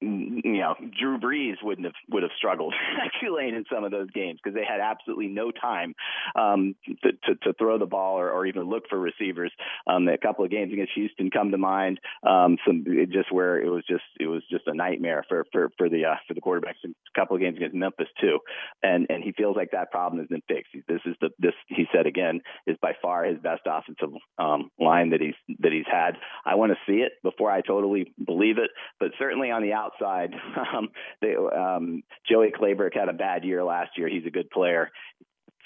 you 0.00 0.58
know, 0.58 0.74
Drew 0.98 1.18
Brees 1.18 1.56
wouldn't 1.62 1.84
have 1.84 1.94
would 2.10 2.22
have 2.22 2.32
struggled 2.36 2.74
at 3.04 3.10
Tulane 3.20 3.54
in 3.54 3.64
some 3.72 3.84
of 3.84 3.90
those 3.90 4.10
games 4.10 4.38
because 4.42 4.54
they 4.54 4.64
had 4.64 4.80
absolutely 4.80 5.26
no 5.26 5.50
time 5.50 5.94
um, 6.36 6.76
to, 7.02 7.12
to, 7.12 7.34
to 7.42 7.52
throw 7.54 7.78
the 7.78 7.86
ball 7.86 8.18
or, 8.18 8.30
or 8.30 8.46
even 8.46 8.62
look 8.62 8.84
for 8.88 8.98
receivers. 8.98 9.52
Um, 9.86 10.06
a 10.06 10.18
couple 10.18 10.44
of 10.44 10.50
games 10.50 10.72
against 10.72 10.92
Houston 10.94 11.30
come 11.30 11.50
to 11.50 11.58
mind. 11.58 11.98
Um, 12.22 12.58
some 12.66 12.84
just 13.12 13.32
where 13.32 13.60
it 13.60 13.68
was 13.68 13.84
just 13.88 14.04
it 14.20 14.26
was 14.26 14.42
just 14.50 14.66
a 14.66 14.74
nightmare 14.74 15.24
for 15.28 15.44
for 15.52 15.70
for 15.76 15.88
the 15.88 16.04
uh, 16.04 16.16
for 16.28 16.34
the 16.34 16.40
quarterbacks. 16.40 16.76
A 16.84 17.18
couple 17.18 17.34
of 17.34 17.42
games 17.42 17.56
against 17.56 17.74
Memphis 17.74 18.08
too, 18.20 18.38
and 18.82 19.06
and 19.10 19.24
he 19.24 19.32
feels 19.32 19.56
like 19.56 19.72
that 19.72 19.90
problem 19.90 20.20
has 20.20 20.28
been 20.28 20.42
fixed. 20.46 20.72
This 20.86 21.00
is 21.06 21.16
the 21.20 21.30
this 21.40 21.54
he 21.66 21.86
said 21.92 22.06
again 22.06 22.40
is 22.66 22.76
by 22.80 22.92
far 23.02 23.24
his 23.24 23.38
best 23.38 23.62
offensive 23.66 24.10
um, 24.38 24.70
line 24.78 25.10
that 25.10 25.20
he's 25.20 25.34
that 25.58 25.72
he's 25.72 25.86
had. 25.90 26.12
I 26.44 26.54
want 26.54 26.72
to 26.72 26.78
see 26.86 27.00
it 27.00 27.12
before 27.24 27.50
I 27.50 27.62
totally 27.62 28.14
believe 28.24 28.58
it, 28.58 28.70
but 29.00 29.10
certainly 29.18 29.50
on 29.50 29.62
the 29.62 29.72
out 29.72 29.87
outside. 29.88 30.34
Um, 30.76 30.88
they, 31.22 31.34
um, 31.34 32.02
Joey 32.28 32.52
Claybrook 32.54 32.92
had 32.94 33.08
a 33.08 33.12
bad 33.12 33.44
year 33.44 33.64
last 33.64 33.96
year. 33.96 34.08
He's 34.08 34.26
a 34.26 34.30
good 34.30 34.50
player 34.50 34.90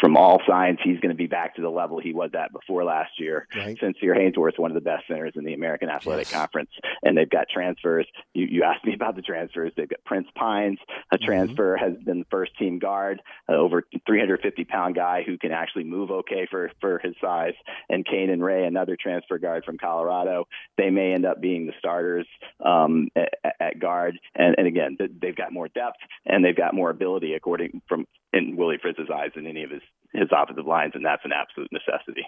from 0.02 0.16
all 0.16 0.42
signs, 0.48 0.80
he's 0.82 0.98
going 0.98 1.10
to 1.10 1.16
be 1.16 1.28
back 1.28 1.54
to 1.54 1.62
the 1.62 1.70
level 1.70 2.00
he 2.00 2.12
was 2.12 2.30
at 2.34 2.52
before 2.52 2.82
last 2.82 3.12
year. 3.20 3.46
Right. 3.54 3.78
Sincere 3.78 4.16
Haynesworth, 4.16 4.58
one 4.58 4.72
of 4.72 4.74
the 4.74 4.80
best 4.80 5.06
centers 5.06 5.34
in 5.36 5.44
the 5.44 5.54
American 5.54 5.88
Athletic 5.88 6.26
yes. 6.26 6.32
Conference, 6.32 6.70
and 7.04 7.16
they've 7.16 7.30
got 7.30 7.46
transfers. 7.48 8.08
You, 8.34 8.46
you 8.50 8.62
asked 8.64 8.84
me 8.84 8.94
about 8.94 9.14
the 9.14 9.22
transfers. 9.22 9.72
They've 9.76 9.88
got 9.88 10.02
Prince 10.04 10.26
Pines, 10.34 10.80
a 11.12 11.16
mm-hmm. 11.16 11.24
transfer, 11.24 11.76
has 11.76 11.92
been 12.04 12.18
the 12.18 12.26
first 12.32 12.50
team 12.58 12.80
guard, 12.80 13.22
uh, 13.48 13.52
over 13.52 13.84
350 14.04 14.64
pound 14.64 14.96
guy 14.96 15.22
who 15.24 15.38
can 15.38 15.52
actually 15.52 15.84
move 15.84 16.10
okay 16.10 16.48
for 16.50 16.72
for 16.80 16.98
his 16.98 17.14
size, 17.20 17.54
and 17.88 18.04
Kane 18.04 18.28
and 18.28 18.42
Ray, 18.42 18.64
another 18.66 18.96
transfer 19.00 19.38
guard 19.38 19.64
from 19.64 19.78
Colorado. 19.78 20.48
They 20.76 20.90
may 20.90 21.12
end 21.12 21.24
up 21.24 21.40
being 21.40 21.66
the 21.66 21.74
starters 21.78 22.26
um, 22.64 23.06
at, 23.14 23.54
at 23.60 23.78
guard, 23.78 24.18
and, 24.34 24.56
and 24.58 24.66
again, 24.66 24.96
they've 24.98 25.36
got 25.36 25.52
more 25.52 25.68
depth 25.68 25.98
and 26.26 26.44
they've 26.44 26.56
got 26.56 26.74
more 26.74 26.90
ability, 26.90 27.34
according 27.34 27.82
from 27.88 28.06
in 28.32 28.56
Willie 28.56 28.78
Fritz's 28.80 29.10
eyes 29.14 29.30
than 29.34 29.46
any 29.46 29.62
of 29.62 29.70
his 29.70 29.82
his 30.12 30.28
offensive 30.32 30.66
lines, 30.66 30.92
and 30.94 31.04
that's 31.04 31.24
an 31.24 31.32
absolute 31.32 31.70
necessity. 31.72 32.26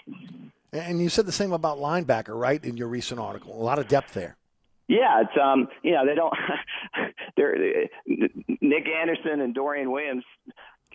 And 0.73 1.01
you 1.01 1.09
said 1.09 1.27
the 1.27 1.33
same 1.33 1.53
about 1.53 1.79
linebacker, 1.79 2.39
right? 2.39 2.63
In 2.65 2.77
your 2.77 2.89
recent 2.89 3.21
article, 3.21 3.55
a 3.55 3.63
lot 3.63 3.79
of 3.79 3.89
depth 3.89 4.15
there. 4.15 4.37
Yeah, 4.89 5.23
it's 5.23 5.33
um, 5.43 5.69
you 5.83 5.93
know, 5.93 6.05
they 6.05 6.15
don't. 6.15 6.35
they're 7.37 7.89
Nick 8.07 8.87
Anderson 8.89 9.41
and 9.41 9.55
Dorian 9.55 9.91
Williams 9.91 10.25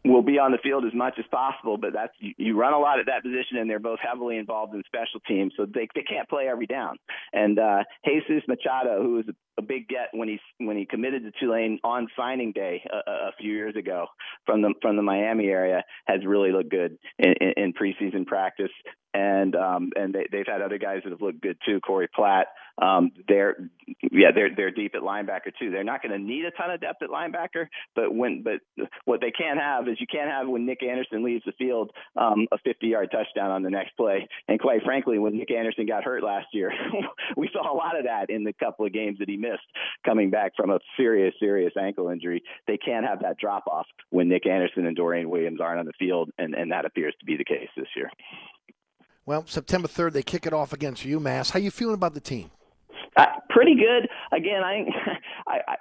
will 0.06 0.22
be 0.22 0.40
on 0.40 0.52
the 0.52 0.58
field 0.58 0.86
as 0.86 0.94
much 0.94 1.16
as 1.20 1.26
possible, 1.32 1.78
but 1.78 1.94
that's 1.94 2.14
you, 2.20 2.34
you 2.38 2.58
run 2.58 2.74
a 2.74 2.80
lot 2.80 3.00
at 3.00 3.06
that 3.08 3.24
position, 3.24 3.58
and 3.58 3.70
they're 3.70 3.80
both 3.80 4.00
heavily 4.00 4.38
involved 4.38 4.74
in 4.74 4.84
special 4.86 5.20
teams, 5.28 5.54
so 5.58 5.66
they 5.66 5.88
they 5.96 6.04
can't 6.04 6.30
play 6.30 6.48
every 6.48 6.66
down. 6.66 6.98
And 7.34 7.60
uh, 7.60 7.84
Jesus 8.06 8.44
Machado, 8.48 9.02
who 9.02 9.16
was 9.16 9.26
a, 9.28 9.36
a 9.58 9.62
big 9.62 9.88
get 9.88 10.10
when 10.14 10.28
he 10.28 10.40
when 10.58 10.78
he 10.78 10.86
committed 10.86 11.24
to 11.24 11.32
Tulane 11.40 11.80
on 11.84 12.08
signing 12.18 12.52
day 12.52 12.82
a, 12.92 13.12
a 13.12 13.32
few 13.40 13.52
years 13.52 13.76
ago 13.76 14.08
from 14.46 14.62
the 14.62 14.74
from 14.82 14.96
the 14.96 15.04
Miami 15.04 15.48
area, 15.48 15.84
has 16.06 16.26
really 16.26 16.52
looked 16.52 16.72
good 16.72 16.98
in, 17.18 17.34
in, 17.42 17.54
in 17.64 17.74
preseason 17.74 18.26
practice 18.26 18.72
and 19.14 19.56
um, 19.56 19.92
and 19.96 20.14
they, 20.14 20.28
they've 20.32 20.48
had 20.48 20.62
other 20.62 20.78
guys 20.78 21.02
that 21.04 21.12
have 21.12 21.22
looked 21.22 21.42
good 21.42 21.58
too. 21.66 21.80
Corey 21.80 22.08
Platt, 22.14 22.48
um, 22.82 23.12
they're 23.28 23.58
yeah 24.12 24.30
they're 24.34 24.56
they're 24.56 24.72
deep 24.72 24.94
at 24.96 25.02
linebacker 25.02 25.52
too. 25.60 25.72
They're 25.72 25.84
not 25.84 26.02
going 26.02 26.12
to 26.12 26.20
need 26.20 26.46
a 26.46 26.52
ton 26.52 26.72
of 26.72 26.82
depth 26.82 27.02
at 27.02 27.10
linebacker, 27.10 27.68
but 27.96 28.14
when 28.14 28.44
but 28.44 28.88
what 29.06 29.22
they 29.22 29.32
can't 29.32 29.60
have 29.60 29.88
is 29.88 30.00
you 30.00 30.08
can't 30.08 30.30
have 30.30 30.48
when 30.48 30.66
Nick 30.66 30.84
Anderson 30.84 31.24
leaves 31.24 31.44
the 31.46 31.54
field 31.54 31.92
um, 32.16 32.48
a 32.52 32.58
50 32.60 32.88
yard 32.88 33.10
touchdown 33.12 33.52
on 33.52 33.64
the 33.64 33.70
next 33.70 33.98
play. 33.98 34.28
And 34.48 34.60
quite 34.60 34.84
frankly, 34.84 35.18
when 35.18 35.38
Nick 35.38 35.52
Anderson 35.52 35.86
got 35.86 36.04
hurt 36.04 36.24
last 36.24 36.48
year, 36.54 36.72
we 37.38 37.50
saw 37.52 37.72
a 37.72 37.76
lot 37.76 37.98
of 37.98 38.06
that 38.06 38.30
in 38.30 38.44
the 38.44 38.54
couple 38.54 38.86
of 38.86 38.94
games 38.94 39.20
that 39.20 39.30
he 39.30 39.38
missed 39.38 39.66
coming 40.06 40.30
back 40.30 40.54
from 40.56 40.70
a 40.70 40.80
serious 40.98 41.34
serious 41.40 41.74
ankle 41.80 42.10
injury. 42.10 42.44
They 42.68 42.78
can't 42.78 43.06
have 43.06 43.22
that 43.22 43.38
drop 43.38 43.64
off 43.68 43.88
when 44.10 44.30
Nick 44.30 44.46
Anderson 44.46 44.86
and 44.86 44.96
Dorian 44.96 45.30
Williams 45.30 45.60
aren't 45.62 45.80
on 45.80 45.86
the 45.86 45.94
field, 45.98 46.30
and 46.38 46.54
and 46.54 46.72
that 46.72 46.86
appears 46.86 47.16
to 47.20 47.26
be 47.26 47.38
the 47.38 47.46
case 47.46 47.70
this 47.76 47.88
year. 47.96 48.10
Well, 49.30 49.46
September 49.46 49.88
3rd, 49.88 50.14
they 50.14 50.24
kick 50.24 50.48
it 50.48 50.54
off 50.54 50.74
against 50.74 51.06
UMass. 51.06 51.52
How 51.52 51.60
you 51.60 51.70
feeling 51.70 51.94
about 51.94 52.16
the 52.16 52.20
team? 52.20 52.50
Uh, 53.16 53.28
pretty 53.52 53.76
good. 53.76 54.10
Again, 54.32 54.64
I, 54.64 54.86
I, 55.48 55.60
I 55.68 55.76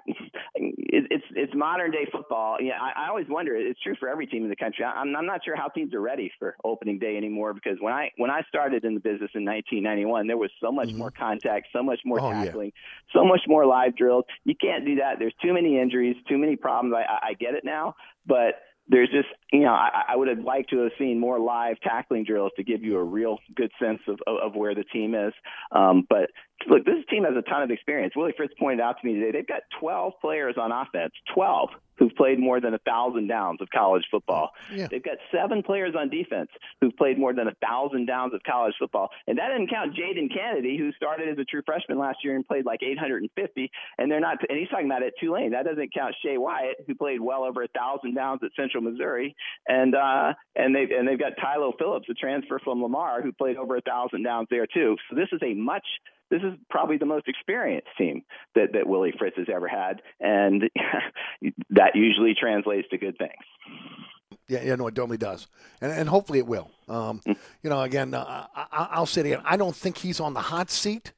it's 0.54 1.24
it's 1.34 1.54
modern 1.54 1.90
day 1.90 2.06
football. 2.12 2.58
Yeah, 2.60 2.74
I, 2.78 3.06
I 3.06 3.08
always 3.08 3.24
wonder. 3.30 3.56
It's 3.56 3.80
true 3.80 3.94
for 3.98 4.06
every 4.06 4.26
team 4.26 4.42
in 4.44 4.50
the 4.50 4.56
country. 4.56 4.84
I'm 4.84 5.16
I'm 5.16 5.24
not 5.24 5.42
sure 5.46 5.56
how 5.56 5.68
teams 5.68 5.94
are 5.94 6.00
ready 6.02 6.30
for 6.38 6.56
opening 6.62 6.98
day 6.98 7.16
anymore 7.16 7.54
because 7.54 7.78
when 7.80 7.94
I 7.94 8.10
when 8.18 8.30
I 8.30 8.42
started 8.50 8.84
in 8.84 8.92
the 8.92 9.00
business 9.00 9.30
in 9.34 9.46
1991, 9.46 10.26
there 10.26 10.36
was 10.36 10.50
so 10.60 10.70
much 10.70 10.88
mm-hmm. 10.88 10.98
more 10.98 11.10
contact, 11.10 11.68
so 11.72 11.82
much 11.82 12.00
more 12.04 12.20
oh, 12.20 12.30
tackling, 12.30 12.72
yeah. 12.74 13.18
so 13.18 13.24
much 13.24 13.40
more 13.46 13.64
live 13.64 13.96
drills. 13.96 14.26
You 14.44 14.56
can't 14.60 14.84
do 14.84 14.96
that. 14.96 15.18
There's 15.18 15.34
too 15.40 15.54
many 15.54 15.80
injuries, 15.80 16.16
too 16.28 16.36
many 16.36 16.56
problems. 16.56 16.94
I 16.94 17.10
I, 17.10 17.28
I 17.28 17.32
get 17.32 17.54
it 17.54 17.64
now, 17.64 17.94
but 18.26 18.56
there's 18.88 19.10
just 19.10 19.28
you 19.52 19.60
know 19.60 19.72
I, 19.72 20.04
I 20.08 20.16
would 20.16 20.28
have 20.28 20.40
liked 20.40 20.70
to 20.70 20.78
have 20.80 20.92
seen 20.98 21.18
more 21.18 21.38
live 21.38 21.80
tackling 21.80 22.24
drills 22.24 22.52
to 22.56 22.64
give 22.64 22.82
you 22.82 22.96
a 22.96 23.04
real 23.04 23.38
good 23.54 23.70
sense 23.80 24.00
of 24.08 24.18
of, 24.26 24.36
of 24.38 24.54
where 24.54 24.74
the 24.74 24.84
team 24.84 25.14
is. 25.14 25.32
Um, 25.72 26.06
but 26.08 26.30
look, 26.68 26.84
this 26.84 27.04
team 27.10 27.24
has 27.24 27.34
a 27.36 27.42
ton 27.42 27.62
of 27.62 27.70
experience. 27.70 28.14
Willie 28.16 28.34
Fritz 28.36 28.54
pointed 28.58 28.80
out 28.80 28.96
to 29.00 29.06
me 29.06 29.14
today 29.14 29.32
they've 29.32 29.46
got 29.46 29.62
12 29.80 30.14
players 30.20 30.56
on 30.58 30.72
offense, 30.72 31.12
12 31.34 31.70
who've 31.98 32.14
played 32.14 32.38
more 32.38 32.60
than 32.60 32.74
a 32.74 32.78
thousand 32.78 33.28
downs 33.28 33.60
of 33.60 33.68
college 33.70 34.04
football. 34.10 34.50
Yeah. 34.72 34.88
They've 34.90 35.02
got 35.02 35.18
seven 35.32 35.62
players 35.62 35.94
on 35.98 36.08
defense 36.08 36.50
who've 36.80 36.96
played 36.96 37.18
more 37.18 37.32
than 37.34 37.48
a 37.48 37.54
thousand 37.66 38.06
downs 38.06 38.34
of 38.34 38.42
college 38.44 38.74
football, 38.78 39.10
and 39.26 39.38
that 39.38 39.48
didn't 39.48 39.70
count 39.70 39.94
Jadon 39.94 40.32
Canady, 40.32 40.78
who 40.78 40.92
started 40.92 41.28
as 41.28 41.38
a 41.38 41.44
true 41.44 41.62
freshman 41.64 41.98
last 41.98 42.18
year 42.22 42.36
and 42.36 42.46
played 42.46 42.64
like 42.64 42.82
850. 42.82 43.70
And 43.98 44.10
they're 44.10 44.20
not, 44.20 44.38
and 44.48 44.58
he's 44.58 44.68
talking 44.68 44.86
about 44.86 45.02
at 45.02 45.12
Tulane. 45.20 45.52
That 45.52 45.64
doesn't 45.64 45.92
count 45.94 46.14
Shae 46.24 46.38
Wyatt, 46.38 46.84
who 46.86 46.94
played 46.94 47.20
well 47.20 47.44
over 47.44 47.62
a 47.62 47.68
thousand 47.68 48.14
downs 48.14 48.40
at 48.44 48.50
Central 48.56 48.82
Missouri, 48.82 49.34
and 49.66 49.94
uh, 49.94 50.34
and 50.56 50.74
they 50.74 50.86
and 50.94 51.06
they've 51.06 51.18
got 51.18 51.32
Tylo 51.36 51.72
Phillips, 51.78 52.06
a 52.10 52.14
transfer 52.14 52.58
from 52.62 52.82
Lamar, 52.82 53.22
who 53.22 53.32
played 53.32 53.56
over 53.56 53.76
a 53.76 53.80
thousand 53.80 54.22
downs 54.22 54.48
there 54.50 54.66
too. 54.66 54.96
So 55.10 55.16
this 55.16 55.28
is 55.32 55.40
a 55.42 55.54
much 55.54 55.84
this 56.30 56.42
is 56.42 56.54
probably 56.70 56.98
the 56.98 57.06
most 57.06 57.28
experienced 57.28 57.88
team 57.96 58.22
that 58.54 58.72
that 58.72 58.86
Willie 58.86 59.14
Fritz 59.18 59.36
has 59.36 59.46
ever 59.52 59.68
had, 59.68 60.02
and 60.20 60.70
that 61.70 61.94
usually 61.94 62.34
translates 62.38 62.88
to 62.90 62.98
good 62.98 63.16
things. 63.18 63.32
Yeah, 64.48 64.62
yeah, 64.62 64.74
no, 64.76 64.86
it 64.86 64.94
totally 64.94 65.18
does, 65.18 65.46
and, 65.80 65.92
and 65.92 66.08
hopefully 66.08 66.38
it 66.38 66.46
will. 66.46 66.70
Um, 66.88 67.20
you 67.26 67.70
know, 67.70 67.82
again, 67.82 68.14
uh, 68.14 68.46
I, 68.54 68.88
I'll 68.92 69.06
say 69.06 69.20
it 69.22 69.26
again. 69.26 69.42
I 69.44 69.56
don't 69.56 69.76
think 69.76 69.98
he's 69.98 70.20
on 70.20 70.34
the 70.34 70.40
hot 70.40 70.70
seat, 70.70 71.12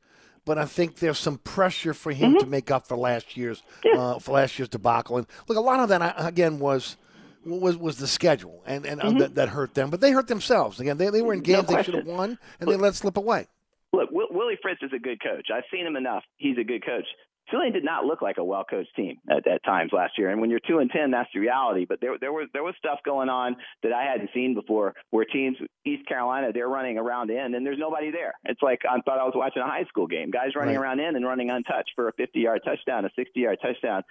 but 0.44 0.58
I 0.58 0.64
think 0.64 0.96
there's 0.96 1.18
some 1.18 1.38
pressure 1.38 1.94
for 1.94 2.12
him 2.12 2.38
to 2.38 2.46
make 2.46 2.70
up 2.70 2.86
for 2.86 2.96
last 2.96 3.36
year's 3.36 3.62
uh, 3.94 4.18
for 4.18 4.32
last 4.32 4.58
year's 4.58 4.68
debacle. 4.68 5.18
And 5.18 5.26
look, 5.48 5.58
a 5.58 5.60
lot 5.60 5.80
of 5.80 5.88
that 5.90 6.14
again 6.18 6.58
was 6.58 6.96
was 7.44 7.76
was 7.76 7.98
the 7.98 8.06
schedule, 8.06 8.62
and 8.66 8.86
and 8.86 9.00
uh, 9.00 9.10
that, 9.12 9.34
that 9.36 9.48
hurt 9.48 9.74
them. 9.74 9.90
But 9.90 10.00
they 10.00 10.10
hurt 10.10 10.28
themselves. 10.28 10.80
Again, 10.80 10.96
they, 10.98 11.10
they 11.10 11.22
were 11.22 11.32
in 11.32 11.40
games 11.40 11.68
they 11.68 11.82
should 11.82 11.94
have 11.94 12.06
won, 12.06 12.38
and 12.58 12.70
they 12.70 12.76
let 12.76 12.94
slip 12.94 13.16
away. 13.16 13.46
Look, 13.92 14.10
Will, 14.10 14.28
Willie 14.50 14.58
Fritz 14.62 14.82
is 14.82 14.90
a 14.92 14.98
good 14.98 15.22
coach. 15.22 15.46
I've 15.54 15.62
seen 15.72 15.86
him 15.86 15.94
enough. 15.96 16.24
He's 16.36 16.58
a 16.58 16.64
good 16.64 16.84
coach. 16.84 17.04
Tulane 17.52 17.72
did 17.72 17.84
not 17.84 18.04
look 18.04 18.20
like 18.22 18.38
a 18.38 18.44
well 18.44 18.64
coached 18.68 18.94
team 18.96 19.16
at, 19.28 19.46
at 19.46 19.62
times 19.64 19.90
last 19.92 20.12
year. 20.18 20.30
And 20.30 20.40
when 20.40 20.50
you're 20.50 20.60
two 20.68 20.78
and 20.78 20.90
ten, 20.90 21.10
that's 21.12 21.28
the 21.34 21.40
reality. 21.40 21.84
But 21.88 22.00
there 22.00 22.16
there 22.20 22.32
was 22.32 22.48
there 22.52 22.62
was 22.64 22.74
stuff 22.78 22.98
going 23.04 23.28
on 23.28 23.56
that 23.82 23.92
I 23.92 24.02
hadn't 24.04 24.30
seen 24.34 24.54
before 24.54 24.94
where 25.10 25.24
teams 25.24 25.56
East 25.84 26.06
Carolina, 26.08 26.52
they're 26.52 26.68
running 26.68 26.98
around 26.98 27.30
in 27.30 27.54
and 27.54 27.64
there's 27.66 27.78
nobody 27.78 28.10
there. 28.10 28.34
It's 28.44 28.62
like 28.62 28.80
I 28.88 29.00
thought 29.02 29.18
I 29.20 29.24
was 29.24 29.34
watching 29.36 29.62
a 29.62 29.66
high 29.66 29.84
school 29.84 30.06
game. 30.08 30.30
Guys 30.32 30.54
running 30.56 30.76
Right. 30.76 30.82
around 30.82 31.00
in 31.00 31.14
and 31.16 31.24
running 31.24 31.50
untouched 31.50 31.92
for 31.94 32.08
a 32.08 32.12
fifty 32.12 32.40
yard 32.40 32.60
touchdown, 32.64 33.04
a 33.04 33.10
sixty 33.16 33.40
yard 33.40 33.58
touchdown. 33.62 34.02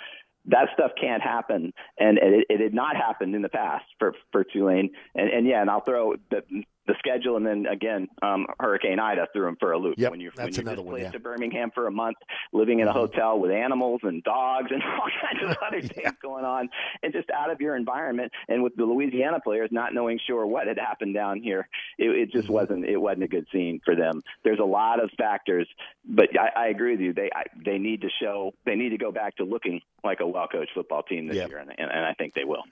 That 0.45 0.69
stuff 0.73 0.91
can't 0.99 1.21
happen, 1.21 1.73
and 1.99 2.17
it, 2.17 2.45
it 2.49 2.61
had 2.61 2.73
not 2.73 2.95
happened 2.95 3.35
in 3.35 3.41
the 3.41 3.49
past 3.49 3.85
for 3.99 4.15
for 4.31 4.43
Tulane. 4.45 4.89
And, 5.13 5.29
and 5.29 5.45
yeah, 5.47 5.61
and 5.61 5.69
I'll 5.69 5.83
throw 5.83 6.15
the 6.31 6.43
the 6.89 6.95
schedule, 6.97 7.37
and 7.37 7.45
then 7.45 7.65
again, 7.67 8.07
um, 8.23 8.47
Hurricane 8.59 8.99
Ida 8.99 9.27
threw 9.31 9.47
him 9.47 9.57
for 9.59 9.71
a 9.71 9.77
loop. 9.77 9.95
Yep, 9.97 10.11
when 10.11 10.19
you're 10.19 10.31
that's 10.35 10.57
when 10.57 10.65
you're 10.65 10.73
another 10.73 10.81
one, 10.85 10.99
yeah. 10.99 11.11
to 11.11 11.19
Birmingham 11.19 11.69
for 11.73 11.85
a 11.87 11.91
month, 11.91 12.17
living 12.51 12.79
in 12.79 12.87
a 12.87 12.93
hotel 12.93 13.39
with 13.39 13.51
animals 13.51 14.01
and 14.03 14.23
dogs 14.23 14.71
and 14.71 14.81
all 14.83 15.07
kinds 15.21 15.43
of 15.51 15.57
other 15.67 15.81
things 15.81 16.13
going 16.21 16.43
on, 16.45 16.67
and 17.03 17.13
just 17.13 17.29
out 17.29 17.51
of 17.51 17.61
your 17.61 17.75
environment. 17.75 18.31
And 18.47 18.63
with 18.63 18.75
the 18.75 18.83
Louisiana 18.85 19.39
players 19.39 19.69
not 19.71 19.93
knowing 19.93 20.19
sure 20.25 20.45
what 20.47 20.67
had 20.67 20.79
happened 20.79 21.13
down 21.13 21.41
here, 21.41 21.69
it, 21.97 22.09
it 22.09 22.31
just 22.31 22.49
wasn't 22.49 22.85
it 22.85 22.97
wasn't 22.97 23.23
a 23.23 23.27
good 23.27 23.45
scene 23.51 23.79
for 23.85 23.95
them. 23.95 24.21
There's 24.43 24.59
a 24.59 24.65
lot 24.65 25.01
of 25.03 25.11
factors, 25.17 25.67
but 26.03 26.29
I, 26.39 26.65
I 26.65 26.67
agree 26.69 26.91
with 26.93 27.01
you. 27.01 27.13
They 27.13 27.29
I, 27.33 27.43
they 27.63 27.77
need 27.77 28.01
to 28.01 28.09
show 28.21 28.53
they 28.65 28.75
need 28.75 28.89
to 28.89 28.97
go 28.97 29.11
back 29.11 29.35
to 29.37 29.43
looking 29.43 29.81
like 30.03 30.19
a 30.21 30.27
well 30.27 30.47
coached 30.51 30.71
football 30.73 31.03
team 31.03 31.27
this 31.27 31.37
Yep. 31.37 31.49
year, 31.49 31.57
and, 31.59 31.69
and, 31.77 31.91
and 31.91 32.05
I 32.05 32.13
think 32.15 32.33
they 32.33 32.45
will. 32.45 32.63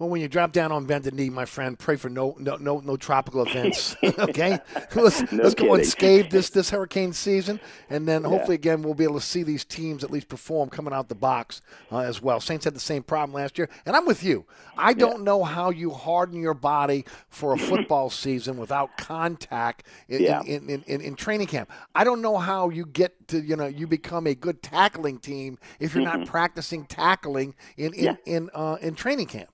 Well, 0.00 0.08
when 0.08 0.22
you 0.22 0.28
drop 0.28 0.52
down 0.52 0.72
on 0.72 0.86
bended 0.86 1.12
knee, 1.12 1.28
my 1.28 1.44
friend, 1.44 1.78
pray 1.78 1.96
for 1.96 2.08
no 2.08 2.34
no 2.38 2.56
no, 2.56 2.80
no 2.80 2.96
tropical 2.96 3.42
events. 3.46 3.94
okay, 4.02 4.58
let's 4.94 5.30
No 5.30 5.42
let's 5.42 5.54
go 5.54 5.74
unscathed 5.74 6.30
this 6.30 6.48
this 6.48 6.70
hurricane 6.70 7.12
season, 7.12 7.60
and 7.90 8.08
then 8.08 8.24
hopefully 8.24 8.54
again 8.54 8.80
we'll 8.80 8.94
be 8.94 9.04
able 9.04 9.20
to 9.20 9.26
see 9.26 9.42
these 9.42 9.62
teams 9.62 10.02
at 10.02 10.10
least 10.10 10.28
perform 10.28 10.70
coming 10.70 10.94
out 10.94 11.10
the 11.10 11.14
box 11.14 11.60
uh, 11.92 11.98
as 11.98 12.22
well. 12.22 12.40
Saints 12.40 12.64
had 12.64 12.74
the 12.74 12.80
same 12.80 13.02
problem 13.02 13.34
last 13.34 13.58
year, 13.58 13.68
and 13.84 13.94
I'm 13.94 14.06
with 14.06 14.24
you. 14.24 14.46
I 14.74 14.94
don't 14.94 15.22
know 15.22 15.44
how 15.44 15.68
you 15.68 15.90
harden 15.90 16.40
your 16.40 16.54
body 16.54 17.04
for 17.28 17.52
a 17.52 17.58
football 17.58 18.08
season 18.24 18.56
without 18.56 18.96
contact 18.96 19.86
in, 20.08 20.22
Yeah. 20.22 20.40
in, 20.46 20.70
in, 20.70 20.82
in, 20.86 21.02
in 21.02 21.14
training 21.14 21.48
camp. 21.48 21.70
I 21.94 22.04
don't 22.04 22.22
know 22.22 22.38
how 22.38 22.70
you 22.70 22.86
get 22.86 23.28
to 23.28 23.38
you 23.42 23.54
know 23.54 23.66
you 23.66 23.86
become 23.86 24.26
a 24.26 24.34
good 24.34 24.62
tackling 24.62 25.18
team 25.18 25.58
if 25.78 25.94
you're 25.94 26.02
not 26.04 26.24
practicing 26.26 26.86
tackling 26.86 27.54
in 27.76 27.92
in 27.92 28.04
Yeah. 28.04 28.16
in, 28.24 28.48
uh, 28.54 28.78
in 28.80 28.94
training 28.94 29.26
camp. 29.26 29.50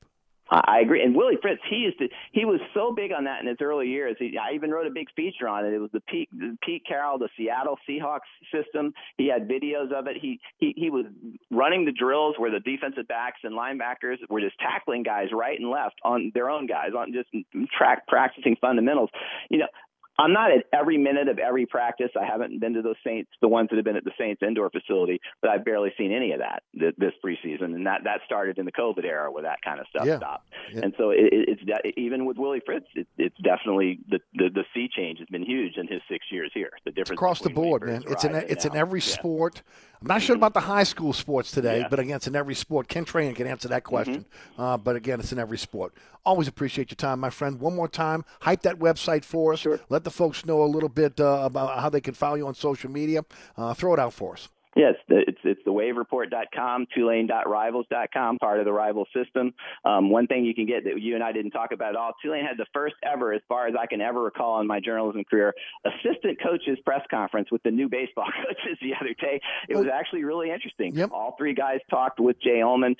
I 0.48 0.80
agree. 0.80 1.02
And 1.02 1.16
Willie 1.16 1.38
Fritz, 1.42 1.60
he 1.68 1.76
used 1.76 1.98
to, 1.98 2.08
he 2.30 2.44
was 2.44 2.60
so 2.72 2.92
big 2.92 3.10
on 3.12 3.24
that 3.24 3.40
in 3.40 3.48
his 3.48 3.56
early 3.60 3.88
years. 3.88 4.16
He, 4.18 4.38
I 4.38 4.54
even 4.54 4.70
wrote 4.70 4.86
a 4.86 4.90
big 4.90 5.08
feature 5.16 5.48
on 5.48 5.66
it. 5.66 5.72
It 5.72 5.78
was 5.78 5.90
the 5.92 6.00
Pete, 6.00 6.28
Pete 6.62 6.84
Carroll, 6.86 7.18
the 7.18 7.28
Seattle 7.36 7.76
Seahawks 7.88 8.30
system. 8.54 8.94
He 9.18 9.28
had 9.28 9.48
videos 9.48 9.92
of 9.92 10.06
it. 10.06 10.16
He, 10.20 10.38
he, 10.58 10.72
he 10.76 10.88
was 10.88 11.06
running 11.50 11.84
the 11.84 11.92
drills 11.92 12.36
where 12.38 12.50
the 12.50 12.60
defensive 12.60 13.08
backs 13.08 13.40
and 13.42 13.54
linebackers 13.54 14.18
were 14.28 14.40
just 14.40 14.56
tackling 14.60 15.02
guys 15.02 15.28
right 15.32 15.58
and 15.58 15.68
left 15.68 15.96
on 16.04 16.30
their 16.32 16.48
own 16.48 16.66
guys 16.66 16.90
on 16.96 17.12
just 17.12 17.28
track 17.76 18.06
practicing 18.06 18.56
fundamentals. 18.60 19.10
You 19.50 19.58
know, 19.58 19.68
I'm 20.18 20.32
not 20.32 20.50
at 20.50 20.64
every 20.72 20.96
minute 20.98 21.28
of 21.28 21.38
every 21.38 21.66
practice. 21.66 22.10
I 22.20 22.24
haven't 22.24 22.58
been 22.60 22.74
to 22.74 22.82
those 22.82 22.96
Saints, 23.04 23.30
the 23.42 23.48
ones 23.48 23.68
that 23.70 23.76
have 23.76 23.84
been 23.84 23.96
at 23.96 24.04
the 24.04 24.12
Saints 24.18 24.42
indoor 24.42 24.70
facility, 24.70 25.20
but 25.42 25.50
I've 25.50 25.64
barely 25.64 25.92
seen 25.98 26.12
any 26.12 26.32
of 26.32 26.38
that 26.38 26.62
th- 26.78 26.94
this 26.96 27.12
preseason, 27.24 27.74
and 27.74 27.86
that 27.86 28.02
that 28.04 28.20
started 28.24 28.58
in 28.58 28.64
the 28.64 28.72
COVID 28.72 29.04
era 29.04 29.30
where 29.30 29.42
that 29.42 29.58
kind 29.62 29.78
of 29.80 29.86
stuff 29.88 30.06
Yeah. 30.06 30.16
stopped. 30.18 30.48
Yeah. 30.72 30.80
And 30.84 30.94
so 30.96 31.10
it, 31.10 31.18
it- 31.32 31.48
it's 31.48 31.62
de- 31.64 32.00
even 32.00 32.24
with 32.24 32.38
Willie 32.38 32.62
Fritz, 32.64 32.86
it, 32.94 33.06
it's 33.18 33.36
definitely 33.42 33.98
the, 34.08 34.20
the 34.34 34.48
the 34.50 34.64
sea 34.74 34.88
change 34.94 35.18
has 35.18 35.28
been 35.28 35.44
huge 35.44 35.76
in 35.76 35.86
his 35.86 36.00
six 36.08 36.24
years 36.30 36.50
here. 36.54 36.70
The 36.84 36.90
difference 36.92 37.10
across 37.18 37.40
the 37.40 37.50
board, 37.50 37.82
man. 37.84 38.02
It's 38.08 38.24
in 38.24 38.34
it's 38.34 38.64
in 38.64 38.74
every 38.74 39.00
Yeah. 39.00 39.06
sport. 39.14 39.62
I'm 40.00 40.08
not 40.08 40.20
sure 40.20 40.36
about 40.36 40.52
the 40.52 40.60
high 40.60 40.82
school 40.84 41.14
sports 41.14 41.50
today, 41.50 41.84
but 41.88 41.98
again, 41.98 42.16
it's 42.16 42.26
in 42.26 42.36
every 42.36 42.54
sport. 42.54 42.86
Ken 42.86 43.06
Trahan 43.06 43.34
can 43.34 43.46
answer 43.46 43.68
that 43.68 43.82
question. 43.82 44.26
Uh, 44.58 44.76
but 44.76 44.94
again, 44.94 45.20
it's 45.20 45.32
in 45.32 45.38
every 45.38 45.56
sport. 45.56 45.94
Always 46.24 46.48
appreciate 46.48 46.90
your 46.90 46.96
time, 46.96 47.18
my 47.18 47.30
friend. 47.30 47.58
One 47.60 47.74
more 47.74 47.88
time, 47.88 48.24
hype 48.42 48.60
that 48.62 48.78
website 48.78 49.24
for 49.24 49.54
us. 49.54 49.60
Sure. 49.60 49.80
Let 49.88 50.04
the 50.06 50.10
folks 50.10 50.46
know 50.46 50.62
a 50.62 50.70
little 50.70 50.88
bit 50.88 51.20
uh, 51.20 51.40
about 51.42 51.78
how 51.80 51.90
they 51.90 52.00
can 52.00 52.14
follow 52.14 52.36
you 52.36 52.46
on 52.46 52.54
social 52.54 52.90
media. 52.90 53.24
Uh, 53.56 53.74
throw 53.74 53.92
it 53.92 53.98
out 53.98 54.12
for 54.12 54.34
us. 54.34 54.48
Yes, 54.76 54.94
it's 55.08 55.38
it's 55.42 55.60
the 55.64 55.70
wavereport.com, 55.70 56.86
tulane.rivals.com, 56.94 58.38
part 58.38 58.58
of 58.58 58.66
the 58.66 58.72
rival 58.72 59.06
system. 59.16 59.54
Um, 59.86 60.10
one 60.10 60.26
thing 60.26 60.44
you 60.44 60.54
can 60.54 60.66
get 60.66 60.84
that 60.84 61.00
you 61.00 61.14
and 61.14 61.24
I 61.24 61.32
didn't 61.32 61.52
talk 61.52 61.72
about 61.72 61.90
at 61.90 61.96
all, 61.96 62.12
Tulane 62.22 62.44
had 62.44 62.58
the 62.58 62.66
first 62.74 62.94
ever, 63.02 63.32
as 63.32 63.40
far 63.48 63.68
as 63.68 63.74
I 63.80 63.86
can 63.86 64.02
ever 64.02 64.22
recall 64.22 64.60
in 64.60 64.66
my 64.66 64.78
journalism 64.78 65.24
career, 65.24 65.54
assistant 65.86 66.38
coaches 66.42 66.78
press 66.84 67.00
conference 67.10 67.50
with 67.50 67.62
the 67.62 67.70
new 67.70 67.88
baseball 67.88 68.26
coaches 68.46 68.78
the 68.82 68.92
other 69.00 69.14
day. 69.18 69.40
It 69.66 69.76
was 69.76 69.86
actually 69.86 70.24
really 70.24 70.50
interesting. 70.50 70.94
Yep. 70.94 71.10
All 71.10 71.34
three 71.38 71.54
guys 71.54 71.78
talked 71.88 72.20
with 72.20 72.38
Jay 72.42 72.60
Uhlman. 72.60 72.96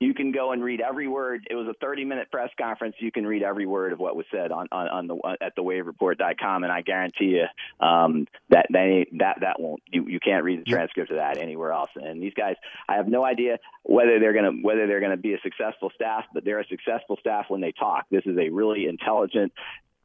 You 0.00 0.14
can 0.14 0.32
go 0.32 0.52
and 0.52 0.64
read 0.64 0.80
every 0.80 1.06
word. 1.08 1.46
It 1.50 1.54
was 1.54 1.66
a 1.68 1.74
30 1.74 2.06
minute 2.06 2.30
press 2.30 2.48
conference. 2.58 2.96
You 3.00 3.12
can 3.12 3.26
read 3.26 3.42
every 3.42 3.66
word 3.66 3.92
of 3.92 3.98
what 3.98 4.16
was 4.16 4.24
said 4.32 4.50
on, 4.50 4.66
on, 4.72 4.88
on 4.88 5.06
the 5.06 5.36
at 5.42 5.54
the 5.56 5.62
wavereport.com, 5.62 6.64
and 6.64 6.72
I 6.72 6.80
guarantee 6.80 7.36
you 7.36 7.86
um, 7.86 8.26
that 8.48 8.66
that 8.70 8.82
ain't- 8.82 9.18
that 9.18 9.40
that 9.42 9.60
won't 9.60 9.82
you 9.86 10.06
you 10.08 10.18
can't 10.18 10.42
read 10.42 10.60
the 10.60 10.70
transcript 10.70 11.10
of 11.10 11.18
that 11.18 11.36
anywhere 11.36 11.72
else. 11.72 11.90
And 11.96 12.22
these 12.22 12.32
guys, 12.34 12.56
I 12.88 12.94
have 12.94 13.08
no 13.08 13.24
idea 13.24 13.58
whether 13.82 14.18
they're 14.18 14.32
gonna 14.32 14.52
whether 14.62 14.86
they're 14.86 15.00
gonna 15.00 15.18
be 15.18 15.34
a 15.34 15.40
successful 15.42 15.90
staff, 15.94 16.24
but 16.32 16.46
they're 16.46 16.60
a 16.60 16.66
successful 16.66 17.18
staff 17.20 17.46
when 17.48 17.60
they 17.60 17.72
talk. 17.72 18.06
This 18.10 18.24
is 18.24 18.38
a 18.38 18.48
really 18.48 18.86
intelligent. 18.86 19.52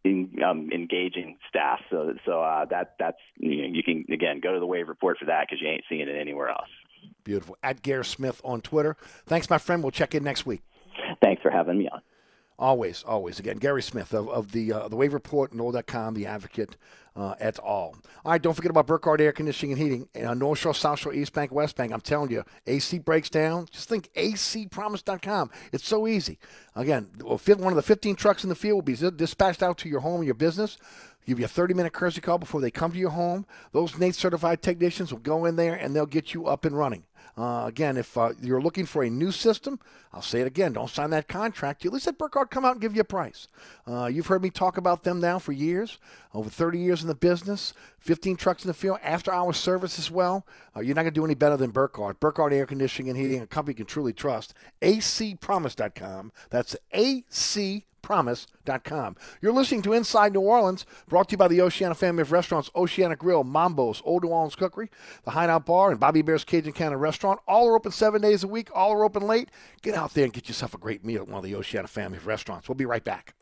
In, 0.03 0.36
um, 0.45 0.69
engaging 0.71 1.38
staff, 1.49 1.79
so 1.89 2.13
so 2.25 2.39
uh, 2.39 2.65
that 2.65 2.93
that's 2.99 3.17
you, 3.38 3.63
know, 3.63 3.69
you 3.73 3.81
can 3.81 4.05
again 4.13 4.39
go 4.39 4.53
to 4.53 4.60
the 4.60 4.65
wave 4.67 4.88
report 4.88 5.17
for 5.17 5.25
that 5.25 5.47
because 5.47 5.60
you 5.60 5.67
ain't 5.67 5.84
seeing 5.89 6.01
it 6.08 6.15
anywhere 6.15 6.49
else. 6.49 6.69
Beautiful. 7.23 7.57
At 7.63 7.81
Gare 7.81 8.03
Smith 8.03 8.41
on 8.43 8.61
Twitter. 8.61 8.97
Thanks, 9.25 9.49
my 9.49 9.57
friend. 9.57 9.83
We'll 9.83 9.91
check 9.91 10.15
in 10.15 10.23
next 10.23 10.45
week. 10.45 10.61
Thanks 11.21 11.41
for 11.41 11.51
having 11.51 11.77
me 11.77 11.89
on. 11.89 12.01
Always, 12.57 13.03
always. 13.03 13.37
Again, 13.37 13.57
Gary 13.57 13.81
Smith 13.81 14.13
of, 14.13 14.29
of 14.29 14.53
the 14.53 14.71
uh, 14.71 14.87
the 14.87 14.95
Wave 14.95 15.13
Report, 15.13 15.53
NOL.com, 15.53 16.13
The 16.13 16.25
Advocate, 16.25 16.77
uh, 17.13 17.35
et 17.37 17.59
al. 17.59 17.67
All 17.67 17.95
right, 18.23 18.41
don't 18.41 18.53
forget 18.53 18.69
about 18.69 18.87
Burkhardt 18.87 19.19
Air 19.19 19.33
Conditioning 19.33 19.73
and 19.73 19.81
Heating. 19.81 20.25
Uh, 20.25 20.33
North 20.33 20.59
Shore, 20.59 20.73
South 20.73 20.99
Shore, 20.99 21.13
East 21.13 21.33
Bank, 21.33 21.51
West 21.51 21.75
Bank. 21.75 21.91
I'm 21.91 21.99
telling 21.99 22.31
you, 22.31 22.45
AC 22.65 22.99
breaks 22.99 23.29
down. 23.29 23.67
Just 23.71 23.89
think 23.89 24.09
acpromise.com. 24.15 25.51
It's 25.73 25.85
so 25.85 26.07
easy. 26.07 26.39
Again, 26.75 27.09
one 27.19 27.39
of 27.43 27.75
the 27.75 27.81
15 27.81 28.15
trucks 28.15 28.43
in 28.43 28.49
the 28.49 28.55
field 28.55 28.75
will 28.75 28.81
be 28.83 28.95
dispatched 29.17 29.61
out 29.61 29.77
to 29.79 29.89
your 29.89 29.99
home 29.99 30.17
and 30.17 30.25
your 30.25 30.35
business. 30.35 30.77
Give 31.25 31.39
you 31.39 31.45
a 31.45 31.49
30 31.49 31.73
minute 31.73 31.93
courtesy 31.93 32.21
call 32.21 32.38
before 32.38 32.61
they 32.61 32.71
come 32.71 32.91
to 32.91 32.97
your 32.97 33.09
home. 33.09 33.45
Those 33.71 33.97
Nate 33.97 34.15
certified 34.15 34.61
technicians 34.61 35.11
will 35.11 35.19
go 35.19 35.45
in 35.45 35.55
there 35.55 35.73
and 35.73 35.95
they'll 35.95 36.05
get 36.05 36.33
you 36.33 36.47
up 36.47 36.65
and 36.65 36.77
running. 36.77 37.03
Uh, 37.38 37.65
again, 37.65 37.97
if 37.97 38.17
uh, 38.17 38.31
you're 38.41 38.61
looking 38.61 38.85
for 38.85 39.03
a 39.03 39.09
new 39.09 39.31
system, 39.31 39.77
I'll 40.13 40.21
say 40.21 40.39
it 40.39 40.47
again. 40.47 40.71
Don't 40.71 40.89
sign 40.89 41.09
that 41.09 41.27
contract. 41.27 41.85
At 41.85 41.91
least 41.91 42.05
let 42.05 42.17
Burkhardt 42.17 42.49
come 42.49 42.63
out 42.63 42.73
and 42.73 42.81
give 42.81 42.95
you 42.95 43.01
a 43.01 43.05
price. 43.05 43.49
Uh, 43.85 44.05
you've 44.05 44.27
heard 44.27 44.41
me 44.41 44.49
talk 44.49 44.77
about 44.77 45.03
them 45.03 45.19
now 45.19 45.38
for 45.38 45.51
years, 45.51 45.97
over 46.33 46.49
30 46.49 46.79
years 46.79 47.01
in 47.01 47.09
the 47.09 47.15
business, 47.15 47.73
15 47.99 48.38
trucks 48.38 48.63
in 48.63 48.69
the 48.69 48.73
field, 48.73 48.99
after 49.03 49.33
hour 49.33 49.51
service 49.51 49.99
as 49.99 50.09
well. 50.09 50.45
Uh, 50.75 50.79
you're 50.79 50.95
not 50.95 51.01
going 51.01 51.13
to 51.13 51.19
do 51.19 51.25
any 51.25 51.35
better 51.35 51.57
than 51.57 51.71
Burkhardt. 51.71 52.21
Burkhardt 52.21 52.53
Air 52.53 52.65
Conditioning 52.65 53.09
and 53.09 53.19
Heating, 53.19 53.41
a 53.41 53.47
company 53.47 53.73
you 53.73 53.77
can 53.77 53.85
truly 53.85 54.13
trust. 54.13 54.53
acpromise.com. 54.81 56.31
That's 56.51 56.77
AC 56.93 57.85
promise.com. 58.05 59.15
You're 59.41 59.51
listening 59.51 59.81
to 59.81 59.93
Inside 59.93 60.31
New 60.31 60.41
Orleans, 60.41 60.85
brought 61.09 61.27
to 61.29 61.33
you 61.33 61.37
by 61.37 61.47
the 61.47 61.59
Oceana 61.59 61.95
family 61.95 62.21
of 62.21 62.31
restaurants, 62.31 62.69
Oceana 62.75 63.15
Grill, 63.15 63.43
Mambo's, 63.43 64.01
Old 64.05 64.23
New 64.23 64.29
Orleans 64.29 64.55
Cookery, 64.55 64.91
the 65.23 65.31
Hideout 65.31 65.65
Bar, 65.65 65.89
and 65.89 65.99
Bobby 65.99 66.21
Bear's 66.21 66.43
Cajun 66.43 66.71
Cannon 66.71 66.99
Restaurant. 66.99 67.39
All 67.47 67.67
are 67.67 67.75
open 67.75 67.91
seven 67.91 68.21
days 68.21 68.43
a 68.43 68.47
week. 68.47 68.69
All 68.75 68.93
are 68.93 69.03
open 69.03 69.23
late. 69.23 69.49
Get 69.81 69.95
out 69.95 70.13
there 70.13 70.23
and 70.23 70.31
get 70.31 70.47
yourself 70.47 70.75
a 70.75 70.77
great 70.77 71.03
meal 71.03 71.23
at 71.23 71.27
one 71.27 71.39
of 71.39 71.43
the 71.43 71.55
Oceana 71.55 71.87
family 71.87 72.17
of 72.17 72.27
restaurants. 72.27 72.69
We'll 72.69 72.75
be 72.75 72.85
right 72.85 73.03
back. 73.03 73.33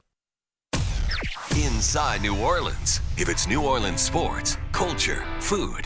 Inside 1.52 2.22
New 2.22 2.40
Orleans. 2.40 3.02
If 3.18 3.28
it's 3.28 3.48
New 3.48 3.62
Orleans 3.62 4.02
sports, 4.02 4.58
culture, 4.72 5.26
food. 5.40 5.86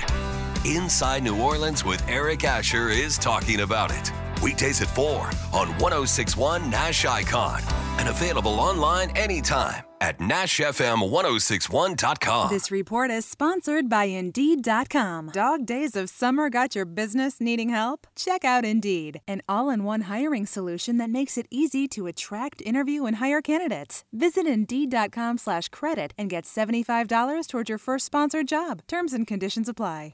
Inside 0.66 1.24
New 1.24 1.42
Orleans 1.42 1.84
with 1.84 2.08
Eric 2.08 2.44
Asher 2.44 2.90
is 2.90 3.18
talking 3.18 3.62
about 3.62 3.92
it. 3.92 4.27
Weekdays 4.42 4.82
at 4.82 4.90
4 4.90 5.30
on 5.54 5.70
1061 5.80 6.70
Nash 6.70 7.06
Icon 7.06 7.62
and 7.98 8.10
available 8.10 8.60
online 8.60 9.10
anytime 9.18 9.84
at 10.02 10.20
NashFM1061.com. 10.20 12.50
This 12.50 12.70
report 12.72 13.12
is 13.12 13.26
sponsored 13.26 13.90
by 13.90 14.06
Indeed.com. 14.06 15.30
Dog 15.30 15.66
days 15.66 15.96
of 15.96 16.10
summer 16.10 16.50
got 16.50 16.76
your 16.76 16.86
business 16.86 17.40
needing 17.42 17.70
help? 17.70 18.06
Check 18.16 18.46
out 18.46 18.64
Indeed, 18.64 19.22
an 19.28 19.42
all 19.50 19.70
in 19.70 19.84
one 19.84 20.02
hiring 20.02 20.46
solution 20.46 20.98
that 20.98 21.10
makes 21.10 21.38
it 21.38 21.48
easy 21.50 21.88
to 21.90 22.08
attract, 22.08 22.62
interview, 22.62 23.06
and 23.06 23.18
hire 23.18 23.42
candidates. 23.42 24.04
Visit 24.14 24.46
Indeed.com 24.46 25.40
slash 25.40 25.70
credit 25.70 26.14
and 26.18 26.30
get 26.30 26.44
$75 26.44 27.48
toward 27.48 27.70
your 27.70 27.80
first 27.80 28.06
sponsored 28.06 28.48
job. 28.48 28.82
Terms 28.88 29.14
and 29.14 29.26
conditions 29.26 29.68
apply. 29.70 30.14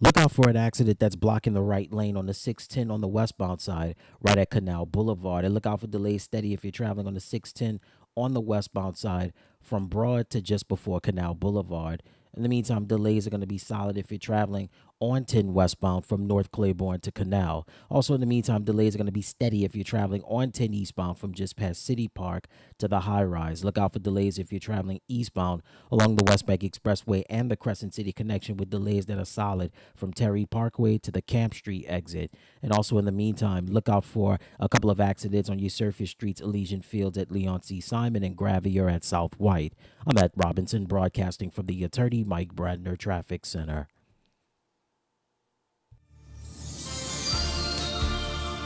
Look 0.00 0.18
out 0.18 0.32
for 0.32 0.48
an 0.48 0.56
accident 0.56 0.98
that's 0.98 1.14
blocking 1.14 1.52
the 1.52 1.62
right 1.62 1.92
lane 1.92 2.16
on 2.16 2.26
the 2.26 2.34
610 2.34 2.92
on 2.92 3.00
the 3.00 3.06
westbound 3.06 3.60
side, 3.60 3.94
right 4.20 4.36
at 4.36 4.50
Canal 4.50 4.86
Boulevard. 4.86 5.44
And 5.44 5.54
look 5.54 5.66
out 5.66 5.80
for 5.80 5.86
delays 5.86 6.24
steady 6.24 6.52
if 6.52 6.64
you're 6.64 6.72
traveling 6.72 7.06
on 7.06 7.14
the 7.14 7.20
610 7.20 7.80
on 8.16 8.34
the 8.34 8.40
westbound 8.40 8.96
side 8.96 9.32
from 9.62 9.86
Broad 9.86 10.30
to 10.30 10.42
just 10.42 10.66
before 10.66 10.98
Canal 10.98 11.34
Boulevard. 11.34 12.02
In 12.36 12.42
the 12.42 12.48
meantime, 12.48 12.86
delays 12.86 13.24
are 13.26 13.30
going 13.30 13.40
to 13.40 13.46
be 13.46 13.56
solid 13.56 13.96
if 13.96 14.10
you're 14.10 14.18
traveling 14.18 14.68
on 15.00 15.24
10 15.24 15.52
westbound 15.52 16.06
from 16.06 16.26
North 16.26 16.50
Claiborne 16.50 17.00
to 17.00 17.12
Canal. 17.12 17.66
Also, 17.90 18.14
in 18.14 18.20
the 18.20 18.26
meantime, 18.26 18.64
delays 18.64 18.94
are 18.94 18.98
going 18.98 19.06
to 19.06 19.12
be 19.12 19.22
steady 19.22 19.64
if 19.64 19.74
you're 19.74 19.84
traveling 19.84 20.22
on 20.22 20.50
10 20.50 20.72
eastbound 20.72 21.18
from 21.18 21.34
just 21.34 21.56
past 21.56 21.84
City 21.84 22.08
Park 22.08 22.46
to 22.78 22.88
the 22.88 23.00
high 23.00 23.24
rise. 23.24 23.64
Look 23.64 23.78
out 23.78 23.92
for 23.92 23.98
delays 23.98 24.38
if 24.38 24.52
you're 24.52 24.60
traveling 24.60 25.00
eastbound 25.08 25.62
along 25.90 26.16
the 26.16 26.24
West 26.24 26.46
Bank 26.46 26.62
Expressway 26.62 27.22
and 27.28 27.50
the 27.50 27.56
Crescent 27.56 27.94
City 27.94 28.12
connection 28.12 28.56
with 28.56 28.70
delays 28.70 29.06
that 29.06 29.18
are 29.18 29.24
solid 29.24 29.72
from 29.94 30.12
Terry 30.12 30.46
Parkway 30.46 30.98
to 30.98 31.10
the 31.10 31.22
Camp 31.22 31.54
Street 31.54 31.84
exit. 31.88 32.32
And 32.62 32.72
also, 32.72 32.98
in 32.98 33.04
the 33.04 33.12
meantime, 33.12 33.66
look 33.66 33.88
out 33.88 34.04
for 34.04 34.38
a 34.58 34.68
couple 34.68 34.90
of 34.90 35.00
accidents 35.00 35.50
on 35.50 35.58
your 35.58 35.70
surface 35.70 36.10
streets, 36.10 36.40
Elysian 36.40 36.82
Fields 36.82 37.18
at 37.18 37.30
Leon 37.30 37.62
C. 37.62 37.80
Simon 37.80 38.22
and 38.22 38.36
Gravier 38.36 38.92
at 38.92 39.04
South 39.04 39.34
White. 39.38 39.74
I'm 40.06 40.18
at 40.18 40.32
Robinson, 40.36 40.86
broadcasting 40.86 41.50
from 41.50 41.66
the 41.66 41.84
Attorney 41.84 42.24
Mike 42.24 42.54
Brandner 42.54 42.96
Traffic 42.96 43.44
Center. 43.44 43.88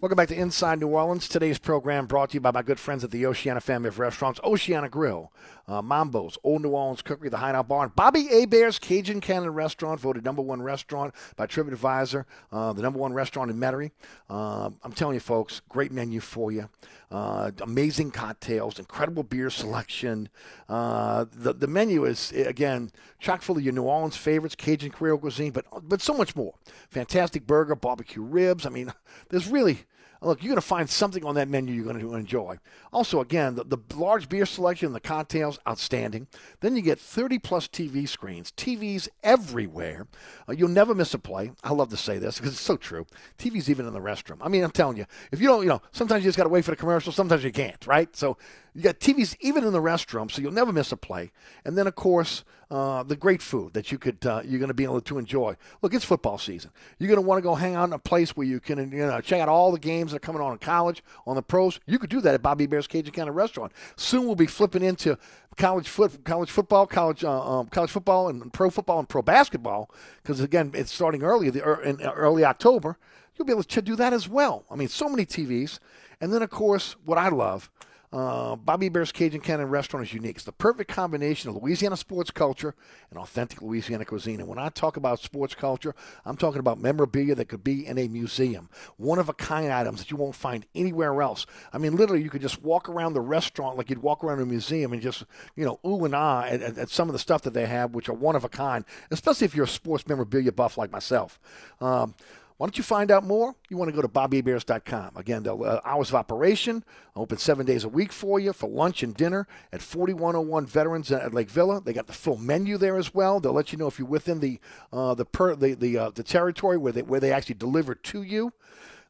Welcome 0.00 0.16
back 0.16 0.28
to 0.28 0.34
Inside 0.34 0.80
New 0.80 0.88
Orleans. 0.88 1.28
Today's 1.28 1.58
program 1.58 2.06
brought 2.06 2.30
to 2.30 2.34
you 2.36 2.40
by 2.40 2.52
my 2.52 2.62
good 2.62 2.80
friends 2.80 3.04
at 3.04 3.10
the 3.10 3.26
Oceana 3.26 3.60
family 3.60 3.88
of 3.88 3.98
restaurants, 3.98 4.40
Oceana 4.42 4.88
Grill, 4.88 5.30
uh, 5.68 5.82
Mambo's, 5.82 6.38
Old 6.42 6.62
New 6.62 6.70
Orleans 6.70 7.02
Cookery, 7.02 7.28
the 7.28 7.36
Hideout 7.36 7.68
Bar, 7.68 7.84
and 7.84 7.94
Bobby 7.94 8.24
Hebert's 8.24 8.78
Cajun 8.78 9.20
Cannon 9.20 9.50
Restaurant, 9.50 10.00
voted 10.00 10.24
number 10.24 10.40
one 10.40 10.62
restaurant 10.62 11.14
by 11.36 11.46
TripAdvisor, 11.46 12.24
uh, 12.50 12.72
the 12.72 12.80
number 12.80 12.98
one 12.98 13.12
restaurant 13.12 13.50
in 13.50 13.58
Metairie. 13.58 13.90
Uh, 14.30 14.70
I'm 14.82 14.92
telling 14.92 15.12
you, 15.12 15.20
folks, 15.20 15.60
great 15.68 15.92
menu 15.92 16.20
for 16.20 16.50
you. 16.50 16.70
Uh, 17.10 17.50
amazing 17.60 18.10
cocktails, 18.10 18.78
incredible 18.78 19.22
beer 19.22 19.50
selection. 19.50 20.30
Uh, 20.68 21.26
the 21.30 21.52
the 21.52 21.66
menu 21.66 22.04
is 22.04 22.30
again 22.32 22.90
chock 23.18 23.42
full 23.42 23.58
of 23.58 23.64
your 23.64 23.74
New 23.74 23.82
Orleans 23.82 24.16
favorites, 24.16 24.54
Cajun 24.54 24.92
Creole 24.92 25.18
cuisine, 25.18 25.50
but 25.50 25.66
but 25.82 26.00
so 26.00 26.14
much 26.14 26.34
more. 26.34 26.54
Fantastic 26.88 27.46
burger, 27.46 27.74
barbecue 27.74 28.22
ribs. 28.22 28.64
I 28.64 28.70
mean, 28.70 28.94
there's 29.28 29.48
really 29.48 29.80
look, 30.22 30.42
you're 30.42 30.50
going 30.50 30.60
to 30.60 30.66
find 30.66 30.88
something 30.88 31.24
on 31.24 31.34
that 31.36 31.48
menu 31.48 31.74
you're 31.74 31.84
going 31.84 31.98
to 31.98 32.14
enjoy. 32.14 32.58
Also, 32.92 33.20
again, 33.20 33.54
the, 33.54 33.64
the 33.64 33.78
large 33.94 34.28
beer 34.28 34.44
selection, 34.46 34.92
the 34.92 35.00
cocktails, 35.00 35.58
outstanding. 35.66 36.26
Then 36.60 36.76
you 36.76 36.82
get 36.82 36.98
30 36.98 37.38
plus 37.38 37.68
TV 37.68 38.08
screens, 38.08 38.52
TVs 38.52 39.08
everywhere. 39.22 40.06
Uh, 40.48 40.52
you'll 40.52 40.68
never 40.68 40.94
miss 40.94 41.14
a 41.14 41.18
play. 41.18 41.52
I 41.64 41.72
love 41.72 41.88
to 41.90 41.96
say 41.96 42.18
this 42.18 42.38
because 42.38 42.52
it's 42.52 42.60
so 42.60 42.76
true. 42.76 43.06
TVs 43.38 43.68
even 43.68 43.86
in 43.86 43.92
the 43.92 44.00
restroom. 44.00 44.38
I 44.40 44.48
mean, 44.48 44.62
I'm 44.62 44.70
telling 44.70 44.96
you, 44.96 45.06
if 45.32 45.40
you 45.40 45.48
don't, 45.48 45.62
you 45.62 45.68
know, 45.68 45.82
sometimes 45.92 46.22
you 46.22 46.28
just 46.28 46.38
got 46.38 46.44
to 46.44 46.50
wait 46.50 46.64
for 46.64 46.72
the 46.72 46.76
commercial, 46.76 47.12
sometimes 47.12 47.44
you 47.44 47.52
can't, 47.52 47.86
right? 47.86 48.14
So 48.14 48.36
you 48.74 48.82
got 48.82 49.00
TVs 49.00 49.36
even 49.40 49.64
in 49.64 49.72
the 49.72 49.80
restroom, 49.80 50.30
so 50.30 50.42
you'll 50.42 50.52
never 50.52 50.72
miss 50.72 50.92
a 50.92 50.96
play. 50.96 51.32
And 51.64 51.76
then, 51.76 51.86
of 51.86 51.94
course, 51.94 52.44
uh, 52.70 53.02
the 53.02 53.16
great 53.16 53.42
food 53.42 53.72
that 53.74 53.90
you 53.90 53.98
could 53.98 54.24
uh, 54.24 54.42
you're 54.44 54.60
going 54.60 54.68
to 54.68 54.74
be 54.74 54.84
able 54.84 55.00
to 55.00 55.18
enjoy. 55.18 55.56
Look, 55.82 55.92
it's 55.92 56.04
football 56.04 56.38
season. 56.38 56.70
You're 56.98 57.08
going 57.08 57.20
to 57.20 57.26
want 57.26 57.38
to 57.38 57.42
go 57.42 57.54
hang 57.54 57.74
out 57.74 57.88
in 57.88 57.92
a 57.92 57.98
place 57.98 58.36
where 58.36 58.46
you 58.46 58.60
can 58.60 58.78
you 58.92 59.06
know 59.06 59.20
check 59.20 59.40
out 59.40 59.48
all 59.48 59.72
the 59.72 59.78
games 59.78 60.12
that 60.12 60.18
are 60.18 60.20
coming 60.20 60.40
on 60.40 60.52
in 60.52 60.58
college, 60.58 61.02
on 61.26 61.34
the 61.34 61.42
pros. 61.42 61.80
You 61.86 61.98
could 61.98 62.10
do 62.10 62.20
that 62.20 62.34
at 62.34 62.42
Bobby 62.42 62.64
Hebert's 62.64 62.86
Cajun 62.86 63.12
Cannon 63.12 63.34
Restaurant. 63.34 63.72
Soon 63.96 64.26
we'll 64.26 64.36
be 64.36 64.46
flipping 64.46 64.82
into 64.82 65.18
college 65.56 65.88
foot, 65.88 66.24
college 66.24 66.50
football, 66.50 66.86
college 66.86 67.24
uh, 67.24 67.58
um, 67.60 67.66
college 67.66 67.90
football, 67.90 68.28
and 68.28 68.52
pro 68.52 68.70
football 68.70 69.00
and 69.00 69.08
pro 69.08 69.22
basketball. 69.22 69.90
Because 70.22 70.40
again, 70.40 70.70
it's 70.74 70.92
starting 70.92 71.22
early 71.22 71.50
the, 71.50 71.66
er, 71.66 71.82
in 71.82 72.00
early 72.02 72.44
October. 72.44 72.98
You'll 73.36 73.46
be 73.46 73.52
able 73.52 73.64
to 73.64 73.82
do 73.82 73.96
that 73.96 74.12
as 74.12 74.28
well. 74.28 74.64
I 74.70 74.76
mean, 74.76 74.88
so 74.88 75.08
many 75.08 75.24
TVs, 75.24 75.78
and 76.20 76.32
then 76.32 76.42
of 76.42 76.50
course, 76.50 76.94
what 77.04 77.18
I 77.18 77.30
love 77.30 77.70
Uh, 78.12 78.56
Bobby 78.56 78.86
Hebert's 78.86 79.12
Cajun 79.12 79.40
Cannon 79.40 79.68
Restaurant 79.68 80.04
is 80.04 80.12
unique. 80.12 80.36
It's 80.36 80.44
the 80.44 80.50
perfect 80.50 80.90
combination 80.90 81.48
of 81.48 81.62
Louisiana 81.62 81.96
sports 81.96 82.32
culture 82.32 82.74
and 83.08 83.18
authentic 83.20 83.62
Louisiana 83.62 84.04
cuisine. 84.04 84.40
And 84.40 84.48
when 84.48 84.58
I 84.58 84.68
talk 84.68 84.96
about 84.96 85.20
sports 85.20 85.54
culture, 85.54 85.94
I'm 86.24 86.36
talking 86.36 86.58
about 86.58 86.80
memorabilia 86.80 87.36
that 87.36 87.48
could 87.48 87.62
be 87.62 87.86
in 87.86 87.98
a 87.98 88.08
museum, 88.08 88.68
one 88.96 89.20
of 89.20 89.28
a 89.28 89.32
kind 89.34 89.70
items 89.72 90.00
that 90.00 90.10
you 90.10 90.16
won't 90.16 90.34
find 90.34 90.66
anywhere 90.74 91.22
else. 91.22 91.46
I 91.72 91.78
mean, 91.78 91.94
literally, 91.94 92.22
you 92.22 92.30
could 92.30 92.42
just 92.42 92.62
walk 92.62 92.88
around 92.88 93.12
the 93.12 93.20
restaurant 93.20 93.78
like 93.78 93.90
you'd 93.90 94.02
walk 94.02 94.24
around 94.24 94.40
a 94.40 94.46
museum 94.46 94.92
and 94.92 95.00
just, 95.00 95.22
you 95.54 95.64
know, 95.64 95.78
ooh 95.86 96.04
and 96.04 96.14
ah 96.14 96.42
at, 96.42 96.62
at, 96.62 96.78
at 96.78 96.90
some 96.90 97.08
of 97.08 97.12
the 97.12 97.18
stuff 97.20 97.42
that 97.42 97.54
they 97.54 97.66
have, 97.66 97.94
which 97.94 98.08
are 98.08 98.14
one 98.14 98.34
of 98.34 98.42
a 98.42 98.48
kind, 98.48 98.84
especially 99.12 99.44
if 99.44 99.54
you're 99.54 99.66
a 99.66 99.68
sports 99.68 100.08
memorabilia 100.08 100.50
buff 100.50 100.76
like 100.76 100.90
myself. 100.90 101.38
Um, 101.80 102.16
why 102.60 102.66
don't 102.66 102.76
you 102.76 102.84
find 102.84 103.10
out 103.10 103.24
more? 103.24 103.54
You 103.70 103.78
want 103.78 103.88
to 103.88 103.96
go 103.96 104.02
to 104.02 104.08
BobbyBears.com. 104.08 105.16
Again, 105.16 105.44
the 105.44 105.56
uh, 105.56 105.80
hours 105.82 106.10
of 106.10 106.16
operation 106.16 106.84
open 107.16 107.38
seven 107.38 107.64
days 107.64 107.84
a 107.84 107.88
week 107.88 108.12
for 108.12 108.38
you 108.38 108.52
for 108.52 108.68
lunch 108.68 109.02
and 109.02 109.14
dinner 109.14 109.48
at 109.72 109.80
4101 109.80 110.66
Veterans 110.66 111.10
at 111.10 111.32
Lake 111.32 111.48
Villa. 111.48 111.80
They 111.80 111.94
got 111.94 112.06
the 112.06 112.12
full 112.12 112.36
menu 112.36 112.76
there 112.76 112.98
as 112.98 113.14
well. 113.14 113.40
They'll 113.40 113.54
let 113.54 113.72
you 113.72 113.78
know 113.78 113.86
if 113.86 113.98
you're 113.98 114.06
within 114.06 114.40
the 114.40 114.60
uh, 114.92 115.14
the 115.14 115.24
per, 115.24 115.56
the 115.56 115.72
the, 115.72 115.96
uh, 115.96 116.10
the 116.10 116.22
territory 116.22 116.76
where 116.76 116.92
they 116.92 117.00
where 117.00 117.18
they 117.18 117.32
actually 117.32 117.54
deliver 117.54 117.94
to 117.94 118.22
you. 118.22 118.52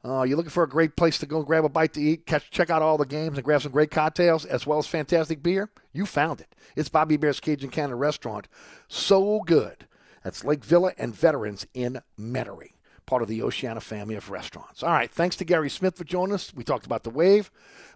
Uh, 0.05 0.22
you're 0.22 0.36
looking 0.36 0.51
for 0.51 0.62
a 0.62 0.68
great 0.68 0.94
place 0.94 1.18
to 1.18 1.26
go 1.26 1.42
grab 1.42 1.64
a 1.64 1.68
bite 1.68 1.94
to 1.94 2.01
eat, 2.01 2.26
catch, 2.26 2.53
check 2.53 2.70
out 2.70 2.82
all 2.82 2.98
the 2.98 3.05
games, 3.05 3.36
and 3.36 3.44
grab 3.44 3.62
some 3.62 3.72
great 3.72 3.90
cocktails 3.90 4.44
as 4.44 4.64
well 4.64 4.78
as 4.78 4.86
fantastic 4.86 5.42
beer. 5.42 5.68
You 5.92 6.07
found 6.07 6.40
it. 6.40 6.55
It's 6.76 6.88
Bobby 6.88 7.16
Hebert's 7.16 7.40
Cajun 7.40 7.70
Cannon 7.70 7.98
Restaurant. 7.98 8.46
So 8.86 9.40
good. 9.40 9.88
That's 10.22 10.44
Lake 10.44 10.64
Villa 10.64 10.92
and 10.96 11.16
Veterans 11.16 11.66
in 11.74 12.01
Metairie 12.16 12.74
part 13.11 13.22
of 13.22 13.28
the 13.28 13.42
Oceana 13.42 13.80
family 13.80 14.14
of 14.14 14.30
restaurants. 14.30 14.84
All 14.84 14.92
right, 14.92 15.11
thanks 15.11 15.34
to 15.34 15.44
Gary 15.44 15.68
Smith 15.68 15.96
for 15.96 16.04
joining 16.04 16.32
us. 16.32 16.54
We 16.54 16.62
talked 16.62 16.86
about 16.86 17.02
the 17.02 17.11
wave. 17.11 17.50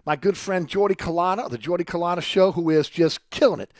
My 0.05 0.17
good 0.17 0.35
friend 0.37 0.67
Jordy 0.67 0.93
Culotta, 0.93 1.49
the 1.49 1.57
Jordy 1.57 1.85
Culotta 1.85 2.21
Show, 2.21 2.51
who 2.51 2.69
is 2.69 2.89
just 2.89 3.29
killing 3.29 3.61
it. 3.61 3.71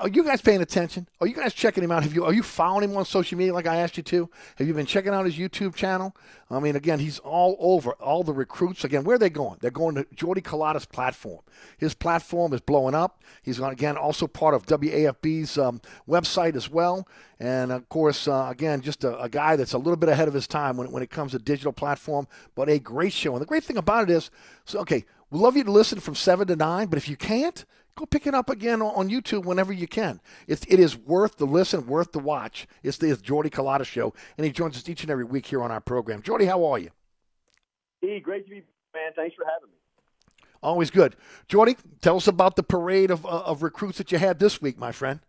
Are 0.00 0.08
you 0.08 0.22
guys 0.22 0.40
paying 0.40 0.62
attention? 0.62 1.08
Are 1.20 1.26
you 1.26 1.34
guys 1.34 1.52
checking 1.52 1.82
him 1.82 1.90
out? 1.90 2.02
Have 2.04 2.14
you 2.14 2.24
are 2.24 2.32
you 2.32 2.42
following 2.42 2.90
him 2.90 2.96
on 2.96 3.04
social 3.04 3.36
media 3.36 3.52
like 3.52 3.66
I 3.66 3.76
asked 3.76 3.96
you 3.96 4.02
to? 4.04 4.30
Have 4.56 4.66
you 4.66 4.74
been 4.74 4.86
checking 4.86 5.12
out 5.12 5.24
his 5.24 5.36
YouTube 5.36 5.74
channel? 5.74 6.14
I 6.50 6.60
mean, 6.60 6.76
again, 6.76 6.98
he's 6.98 7.18
all 7.18 7.56
over 7.58 7.92
all 7.92 8.22
the 8.22 8.32
recruits. 8.32 8.84
Again, 8.84 9.04
where 9.04 9.16
are 9.16 9.18
they 9.18 9.30
going? 9.30 9.58
They're 9.60 9.70
going 9.70 9.96
to 9.96 10.06
Jordy 10.14 10.40
Culotta's 10.40 10.86
platform. 10.86 11.40
His 11.78 11.94
platform 11.94 12.52
is 12.52 12.60
blowing 12.60 12.94
up. 12.94 13.22
He's 13.42 13.58
again 13.58 13.96
also 13.96 14.26
part 14.26 14.54
of 14.54 14.66
WAFB's 14.66 15.58
um, 15.58 15.80
website 16.08 16.54
as 16.54 16.70
well. 16.70 17.08
And 17.40 17.72
of 17.72 17.88
course, 17.88 18.28
uh, 18.28 18.48
again, 18.50 18.80
just 18.80 19.04
a, 19.04 19.20
a, 19.20 19.28
guy 19.28 19.56
that's 19.56 19.72
a 19.72 19.78
little 19.78 19.96
bit 19.96 20.08
ahead 20.08 20.26
of 20.26 20.34
his 20.34 20.48
time 20.48 20.76
when, 20.76 20.90
when 20.90 21.02
it 21.02 21.10
comes 21.10 21.32
to 21.32 21.38
digital 21.38 21.72
platform, 21.72 22.26
but 22.56 22.68
a 22.68 22.78
great 22.78 23.12
show. 23.12 23.32
And 23.32 23.40
the 23.40 23.46
great 23.46 23.62
thing 23.62 23.76
about 23.76 24.10
it 24.10 24.10
is, 24.10 24.30
so 24.64 24.80
okay, 24.80 25.04
we 25.30 25.38
love 25.38 25.56
you 25.56 25.64
to 25.64 25.70
listen 25.70 26.00
from 26.00 26.14
seven 26.14 26.48
to 26.48 26.56
nine, 26.56 26.88
but 26.88 26.96
if 26.96 27.08
you 27.08 27.16
can't, 27.16 27.64
go 27.98 28.06
pick 28.06 28.26
it 28.26 28.34
up 28.34 28.48
again 28.48 28.80
on 28.80 29.10
YouTube 29.10 29.44
whenever 29.44 29.72
you 29.72 29.88
can. 29.88 30.20
It's, 30.46 30.64
it 30.68 30.78
is 30.78 30.96
worth 30.96 31.36
the 31.36 31.46
listen, 31.46 31.86
worth 31.86 32.12
the 32.12 32.20
watch. 32.20 32.68
It's 32.82 32.96
the 32.96 33.10
it's 33.10 33.20
Jordy 33.20 33.50
Culotta 33.50 33.84
Show, 33.84 34.14
and 34.36 34.46
he 34.46 34.52
joins 34.52 34.76
us 34.76 34.88
each 34.88 35.02
and 35.02 35.10
every 35.10 35.24
week 35.24 35.46
here 35.46 35.62
on 35.62 35.72
our 35.72 35.80
program. 35.80 36.22
Jordy, 36.22 36.44
how 36.44 36.64
are 36.64 36.78
you? 36.78 36.90
Hey, 38.00 38.20
great 38.20 38.44
to 38.44 38.50
be 38.50 38.62
man. 38.94 39.12
Thanks 39.16 39.34
for 39.34 39.44
having 39.44 39.70
me. 39.70 39.76
Always 40.62 40.90
good. 40.90 41.16
Jordy, 41.48 41.76
tell 42.00 42.16
us 42.16 42.28
about 42.28 42.56
the 42.56 42.62
parade 42.62 43.10
of, 43.10 43.26
uh, 43.26 43.28
of 43.28 43.62
recruits 43.62 43.98
that 43.98 44.10
you 44.12 44.18
had 44.18 44.38
this 44.38 44.62
week, 44.62 44.78
my 44.78 44.92
friend. 44.92 45.20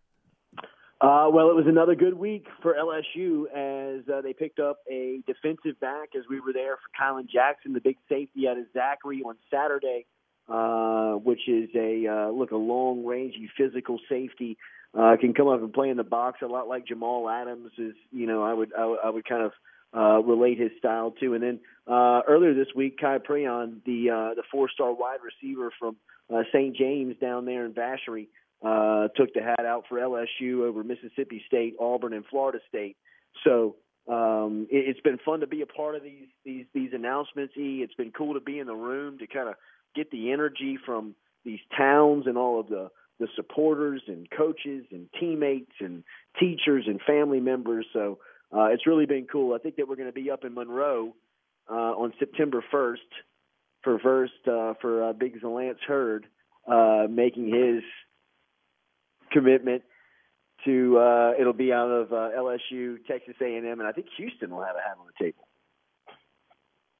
Uh, 1.01 1.29
well, 1.31 1.49
it 1.49 1.55
was 1.55 1.65
another 1.65 1.95
good 1.95 2.13
week 2.13 2.45
for 2.61 2.75
LSU 2.75 3.45
as 3.55 4.07
uh, 4.09 4.21
they 4.21 4.33
picked 4.33 4.59
up 4.59 4.79
a 4.91 5.21
defensive 5.25 5.79
back 5.79 6.09
as 6.17 6.23
we 6.29 6.39
were 6.39 6.51
there 6.51 6.75
for 6.75 6.89
Kylan 7.01 7.29
Jackson, 7.29 7.73
the 7.73 7.79
big 7.79 7.95
safety 8.09 8.47
out 8.47 8.57
of 8.57 8.65
Zachary 8.73 9.21
on 9.23 9.35
Saturday 9.49 10.05
uh, 10.49 11.13
which 11.13 11.47
is 11.47 11.69
a 11.75 12.07
uh, 12.07 12.31
look 12.31 12.51
a 12.51 12.57
long 12.57 13.03
rangey 13.03 13.47
physical 13.57 13.99
safety. 14.09 14.57
Uh, 14.97 15.15
can 15.21 15.35
come 15.35 15.47
up 15.47 15.61
and 15.61 15.71
play 15.71 15.89
in 15.89 15.97
the 15.97 16.03
box 16.03 16.39
a 16.41 16.47
lot 16.47 16.67
like 16.67 16.87
Jamal 16.87 17.29
Adams 17.29 17.71
is. 17.77 17.93
You 18.11 18.25
know, 18.25 18.43
I 18.43 18.53
would 18.53 18.73
I, 18.73 18.85
would, 18.85 18.99
I 19.05 19.09
would 19.09 19.27
kind 19.27 19.43
of 19.43 19.51
uh, 19.95 20.21
relate 20.23 20.59
his 20.59 20.71
style 20.77 21.11
to. 21.19 21.33
And 21.33 21.43
then 21.43 21.59
uh, 21.87 22.21
earlier 22.27 22.53
this 22.53 22.73
week, 22.75 22.99
Khai 22.99 23.23
Prean, 23.23 23.81
the 23.85 24.09
uh, 24.09 24.33
the 24.35 24.43
four 24.51 24.69
star 24.69 24.93
wide 24.93 25.19
receiver 25.23 25.71
from 25.79 25.95
uh, 26.33 26.43
St. 26.53 26.75
James 26.75 27.15
down 27.19 27.45
there 27.45 27.65
in 27.65 27.73
Vacherie, 27.73 28.27
uh, 28.63 29.07
took 29.15 29.33
the 29.33 29.41
hat 29.41 29.65
out 29.65 29.85
for 29.89 29.99
LSU 29.99 30.61
over 30.61 30.83
Mississippi 30.83 31.43
State, 31.47 31.75
Auburn, 31.79 32.13
and 32.13 32.25
Florida 32.25 32.59
State. 32.67 32.97
So 33.43 33.75
um, 34.07 34.67
it, 34.69 34.89
it's 34.89 34.99
been 35.01 35.19
fun 35.23 35.39
to 35.41 35.47
be 35.47 35.61
a 35.61 35.65
part 35.65 35.95
of 35.95 36.03
these 36.03 36.27
these 36.45 36.65
these 36.73 36.91
announcements. 36.93 37.53
E, 37.57 37.81
it's 37.83 37.95
been 37.95 38.11
cool 38.11 38.33
to 38.35 38.39
be 38.39 38.59
in 38.59 38.67
the 38.67 38.75
room 38.75 39.17
to 39.19 39.27
kind 39.27 39.49
of 39.49 39.55
get 39.95 40.11
the 40.11 40.31
energy 40.31 40.77
from 40.85 41.15
these 41.45 41.59
towns 41.77 42.25
and 42.27 42.37
all 42.37 42.59
of 42.59 42.67
the 42.67 42.89
the 43.19 43.27
supporters 43.35 44.01
and 44.07 44.29
coaches 44.31 44.85
and 44.91 45.07
teammates 45.19 45.73
and 45.81 46.03
teachers 46.39 46.85
and 46.87 47.01
family 47.01 47.41
members. 47.41 47.85
So 47.91 48.19
uh, 48.55 48.67
it's 48.67 48.87
really 48.87 49.05
been 49.05 49.27
cool. 49.29 49.53
I 49.53 49.57
think 49.57 49.75
that 49.75 49.89
we're 49.89 49.97
going 49.97 50.07
to 50.07 50.13
be 50.13 50.31
up 50.31 50.45
in 50.45 50.53
Monroe 50.53 51.13
uh, 51.69 51.73
on 51.73 52.13
September 52.17 52.63
1st 52.73 52.95
for 53.83 53.99
first 53.99 54.33
uh, 54.47 54.73
for 54.81 55.09
uh, 55.09 55.13
Big 55.13 55.43
Lance 55.43 55.79
Heard 55.85 56.27
uh, 56.65 57.07
making 57.09 57.47
his 57.47 57.83
commitment 59.33 59.83
to. 60.63 60.97
Uh, 60.97 61.31
it'll 61.37 61.51
be 61.51 61.73
out 61.73 61.89
of 61.89 62.09
LSU, 62.09 63.05
Texas 63.05 63.35
A&M, 63.41 63.65
and 63.65 63.83
I 63.83 63.91
think 63.91 64.07
Houston 64.15 64.49
will 64.49 64.63
have 64.63 64.77
a 64.77 64.87
hat 64.87 64.95
on 64.97 65.07
the 65.07 65.25
table. 65.25 65.48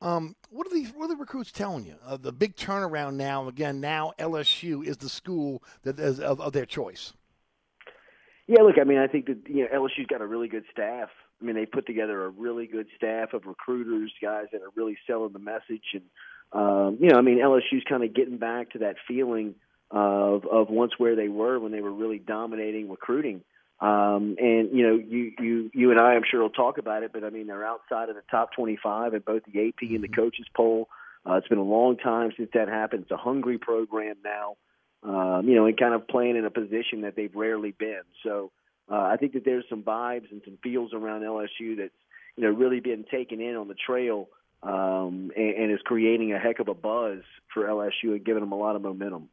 Um, 0.02 0.36
what 0.50 0.66
are 0.66 0.74
these? 0.74 0.90
What 0.92 1.06
are 1.06 1.10
the 1.10 1.16
recruits 1.16 1.52
telling 1.52 1.86
you? 1.86 1.96
Uh, 2.06 2.18
the 2.18 2.32
big 2.32 2.56
turnaround 2.56 3.16
now. 3.16 3.48
Again, 3.48 3.82
now 3.82 4.14
LSU 4.18 4.86
is 4.86 4.98
the 4.98 5.10
school 5.10 5.62
that 5.84 6.00
is 6.00 6.20
of, 6.20 6.40
of 6.40 6.54
their 6.54 6.66
choice. 6.66 7.14
Yeah, 8.48 8.62
look, 8.64 8.78
I 8.82 8.84
mean, 8.84 8.98
I 8.98 9.08
think 9.08 9.28
that 9.28 9.40
you 9.48 9.64
know 9.64 9.88
LSU's 9.88 10.08
got 10.08 10.22
a 10.22 10.26
really 10.26 10.48
good 10.48 10.64
staff. 10.72 11.10
I 11.42 11.46
mean, 11.46 11.56
they 11.56 11.66
put 11.66 11.86
together 11.86 12.26
a 12.26 12.30
really 12.30 12.66
good 12.66 12.88
staff 12.96 13.34
of 13.34 13.46
recruiters, 13.46 14.12
guys 14.22 14.46
that 14.52 14.62
are 14.62 14.72
really 14.76 14.98
selling 15.06 15.34
the 15.34 15.40
message, 15.40 15.84
and 15.94 16.04
um, 16.52 16.98
you 17.00 17.10
know, 17.10 17.18
I 17.18 17.22
mean, 17.22 17.40
LSU's 17.40 17.84
kind 17.88 18.04
of 18.04 18.14
getting 18.14 18.38
back 18.38 18.72
to 18.72 18.80
that 18.80 18.96
feeling 19.08 19.56
of 19.92 20.46
of 20.46 20.70
once 20.70 20.94
where 20.98 21.16
they 21.16 21.28
were 21.28 21.60
when 21.60 21.72
they 21.72 21.82
were 21.82 21.94
really 21.94 22.20
dominating 22.20 22.90
recruiting. 22.90 23.42
Um, 23.82 24.36
and 24.38 24.70
you 24.74 24.86
know, 24.86 24.96
you 24.96 25.32
you 25.40 25.72
you 25.74 25.92
and 25.92 26.00
I, 26.00 26.14
I'm 26.14 26.24
sure, 26.30 26.42
will 26.42 26.50
talk 26.50 26.78
about 26.78 27.04
it. 27.04 27.12
But 27.14 27.24
I 27.24 27.30
mean, 27.30 27.48
they're 27.48 27.66
outside 27.66 28.10
of 28.10 28.16
the 28.16 28.24
top 28.30 28.52
25 28.54 29.14
in 29.14 29.22
both 29.22 29.44
the 29.46 29.68
AP 29.68 29.82
and 29.82 30.04
the 30.04 30.08
mm-hmm. 30.08 30.22
coaches 30.22 30.46
poll. 30.56 30.90
Uh, 31.26 31.36
it's 31.36 31.48
been 31.48 31.58
a 31.58 31.64
long 31.64 31.98
time 31.98 32.32
since 32.36 32.50
that 32.54 32.68
happened. 32.68 33.04
It's 33.04 33.12
a 33.12 33.18
hungry 33.18 33.58
program 33.58 34.16
now, 34.24 34.56
um, 35.04 35.48
you 35.48 35.56
know, 35.56 35.66
and 35.66 35.78
kind 35.78 35.94
of 35.94 36.08
playing 36.08 36.38
in 36.38 36.46
a 36.46 36.50
position 36.50 37.02
that 37.02 37.16
they've 37.16 37.34
rarely 37.34 37.72
been. 37.72 38.02
So 38.24 38.52
uh, 38.92 38.96
I 39.02 39.18
think 39.18 39.34
that 39.34 39.46
there's 39.46 39.66
some 39.70 39.84
vibes 39.84 40.32
and 40.32 40.42
some 40.44 40.58
feels 40.64 40.94
around 40.94 41.22
LSU 41.22 41.78
that's 41.78 41.94
you 42.36 42.44
know 42.44 42.50
really 42.50 42.80
been 42.82 43.06
taken 43.10 43.40
in 43.40 43.56
on 43.56 43.68
the 43.70 43.76
trail 43.76 44.28
um, 44.62 45.32
and, 45.36 45.56
and 45.56 45.72
is 45.72 45.80
creating 45.86 46.34
a 46.34 46.40
heck 46.40 46.60
of 46.60 46.68
a 46.68 46.74
buzz 46.74 47.20
for 47.54 47.64
LSU 47.64 48.12
and 48.12 48.26
giving 48.26 48.42
them 48.42 48.52
a 48.52 48.58
lot 48.58 48.76
of 48.76 48.82
momentum. 48.82 49.30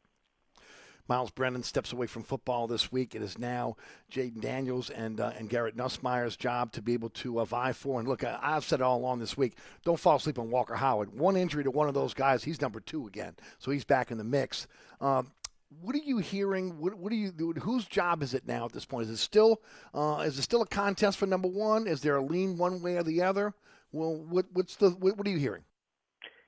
Myles 1.08 1.30
Brennan 1.30 1.62
steps 1.62 1.92
away 1.92 2.06
from 2.06 2.22
football 2.22 2.66
this 2.66 2.90
week. 2.90 3.14
It 3.14 3.22
is 3.22 3.38
now 3.38 3.76
Jayden 4.10 4.40
Daniels 4.40 4.90
and 4.90 5.20
uh, 5.20 5.32
and 5.38 5.48
Garrett 5.48 5.76
Nussmeier's 5.76 6.36
job 6.36 6.72
to 6.72 6.82
be 6.82 6.94
able 6.94 7.10
to 7.10 7.40
uh, 7.40 7.44
vie 7.44 7.72
for. 7.72 8.00
And 8.00 8.08
look, 8.08 8.24
I, 8.24 8.38
have 8.42 8.64
said 8.64 8.80
it 8.80 8.82
all 8.82 8.98
along 8.98 9.20
this 9.20 9.36
week. 9.36 9.56
Don't 9.84 10.00
fall 10.00 10.16
asleep 10.16 10.38
on 10.38 10.50
Walker 10.50 10.74
Howard. 10.74 11.16
One 11.18 11.36
injury 11.36 11.64
to 11.64 11.70
one 11.70 11.88
of 11.88 11.94
those 11.94 12.14
guys, 12.14 12.42
he's 12.44 12.60
number 12.60 12.80
two 12.80 13.06
again, 13.06 13.34
so 13.58 13.70
he's 13.70 13.84
back 13.84 14.10
in 14.10 14.18
the 14.18 14.24
mix. 14.24 14.66
Um, 15.00 15.30
what 15.80 15.94
are 15.94 15.98
you 15.98 16.18
hearing? 16.18 16.78
What, 16.78 16.94
what 16.94 17.12
are 17.12 17.16
you? 17.16 17.32
Whose 17.60 17.86
job 17.86 18.22
is 18.22 18.34
it 18.34 18.46
now 18.46 18.64
at 18.64 18.72
this 18.72 18.84
point? 18.84 19.04
Is 19.04 19.10
it 19.10 19.18
still 19.18 19.60
uh, 19.94 20.24
is 20.26 20.38
it 20.38 20.42
still 20.42 20.62
a 20.62 20.66
contest 20.66 21.18
for 21.18 21.26
number 21.26 21.48
one? 21.48 21.86
Is 21.86 22.00
there 22.00 22.16
a 22.16 22.22
lean 22.22 22.56
one 22.56 22.82
way 22.82 22.96
or 22.96 23.02
the 23.02 23.22
other? 23.22 23.54
Well, 23.92 24.14
what, 24.14 24.46
what's 24.52 24.76
the 24.76 24.90
what, 24.90 25.16
what 25.16 25.26
are 25.26 25.30
you 25.30 25.38
hearing? 25.38 25.62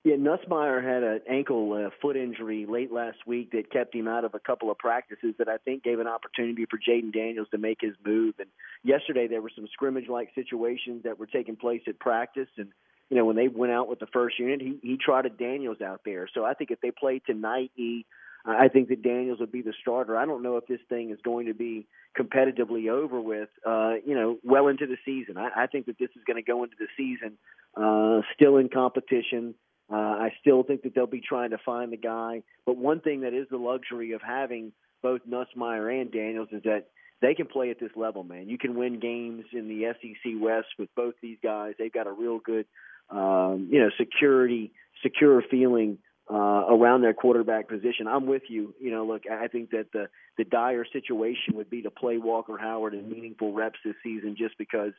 Yeah, 0.08 0.16
Nussmeier 0.16 0.82
had 0.82 1.02
an 1.02 1.20
ankle 1.28 1.70
uh, 1.74 1.90
foot 2.00 2.16
injury 2.16 2.64
late 2.66 2.90
last 2.90 3.18
week 3.26 3.50
that 3.50 3.70
kept 3.70 3.94
him 3.94 4.08
out 4.08 4.24
of 4.24 4.32
a 4.34 4.38
couple 4.38 4.70
of 4.70 4.78
practices 4.78 5.34
that 5.38 5.50
I 5.50 5.58
think 5.58 5.82
gave 5.84 6.00
an 6.00 6.06
opportunity 6.06 6.64
for 6.64 6.78
Jayden 6.78 7.12
Daniels 7.12 7.48
to 7.50 7.58
make 7.58 7.82
his 7.82 7.92
move. 8.06 8.36
And 8.38 8.48
yesterday 8.82 9.26
there 9.26 9.42
were 9.42 9.50
some 9.54 9.68
scrimmage-like 9.70 10.30
situations 10.34 11.02
that 11.04 11.18
were 11.18 11.26
taking 11.26 11.56
place 11.56 11.82
at 11.86 11.98
practice, 11.98 12.48
and 12.56 12.68
you 13.10 13.18
know 13.18 13.26
when 13.26 13.36
they 13.36 13.48
went 13.48 13.70
out 13.70 13.86
with 13.86 13.98
the 13.98 14.06
first 14.06 14.38
unit, 14.38 14.62
he 14.62 14.78
he 14.82 14.96
trotted 14.96 15.36
Daniels 15.36 15.82
out 15.82 16.00
there. 16.06 16.26
So 16.32 16.42
I 16.42 16.54
think 16.54 16.70
if 16.70 16.80
they 16.80 16.90
play 16.90 17.18
tonight, 17.18 17.70
he 17.74 18.06
I 18.46 18.68
think 18.68 18.88
that 18.88 19.02
Daniels 19.02 19.40
would 19.40 19.52
be 19.52 19.60
the 19.60 19.74
starter. 19.82 20.16
I 20.16 20.24
don't 20.24 20.42
know 20.42 20.56
if 20.56 20.66
this 20.66 20.80
thing 20.88 21.10
is 21.10 21.18
going 21.22 21.48
to 21.48 21.54
be 21.54 21.86
competitively 22.18 22.88
over 22.88 23.20
with, 23.20 23.50
uh, 23.66 23.96
you 24.06 24.14
know, 24.14 24.38
well 24.42 24.68
into 24.68 24.86
the 24.86 24.96
season. 25.04 25.36
I, 25.36 25.64
I 25.64 25.66
think 25.66 25.84
that 25.84 25.98
this 25.98 26.08
is 26.16 26.22
going 26.26 26.42
to 26.42 26.42
go 26.42 26.64
into 26.64 26.76
the 26.78 26.86
season 26.96 27.36
uh, 27.76 28.22
still 28.34 28.56
in 28.56 28.70
competition. 28.70 29.54
Uh, 29.90 29.96
I 29.96 30.32
still 30.40 30.62
think 30.62 30.82
that 30.82 30.94
they'll 30.94 31.06
be 31.06 31.22
trying 31.26 31.50
to 31.50 31.58
find 31.64 31.92
the 31.92 31.96
guy. 31.96 32.42
But 32.66 32.76
one 32.76 33.00
thing 33.00 33.22
that 33.22 33.32
is 33.32 33.46
the 33.50 33.56
luxury 33.56 34.12
of 34.12 34.20
having 34.20 34.72
both 35.02 35.22
Nussmeier 35.28 36.00
and 36.00 36.10
Daniels 36.10 36.48
is 36.52 36.62
that 36.64 36.88
they 37.20 37.34
can 37.34 37.46
play 37.46 37.70
at 37.70 37.80
this 37.80 37.90
level, 37.96 38.22
man. 38.22 38.48
You 38.48 38.58
can 38.58 38.74
win 38.76 39.00
games 39.00 39.44
in 39.52 39.68
the 39.68 39.92
SEC 40.00 40.32
West 40.40 40.68
with 40.78 40.88
both 40.94 41.14
these 41.22 41.38
guys. 41.42 41.74
They've 41.78 41.92
got 41.92 42.06
a 42.06 42.12
real 42.12 42.38
good, 42.38 42.66
um, 43.10 43.68
you 43.70 43.80
know, 43.80 43.90
security, 43.98 44.72
secure 45.02 45.42
feeling 45.50 45.98
uh, 46.30 46.34
around 46.68 47.02
their 47.02 47.14
quarterback 47.14 47.68
position. 47.68 48.06
I'm 48.06 48.26
with 48.26 48.42
you. 48.48 48.74
You 48.80 48.90
know, 48.90 49.06
look, 49.06 49.22
I 49.30 49.48
think 49.48 49.70
that 49.70 49.86
the 49.92 50.08
the 50.36 50.44
dire 50.44 50.84
situation 50.92 51.54
would 51.54 51.70
be 51.70 51.82
to 51.82 51.90
play 51.90 52.18
Walker 52.18 52.56
Howard 52.58 52.94
in 52.94 53.08
meaningful 53.10 53.52
reps 53.52 53.78
this 53.84 53.94
season, 54.02 54.36
just 54.38 54.56
because 54.58 54.92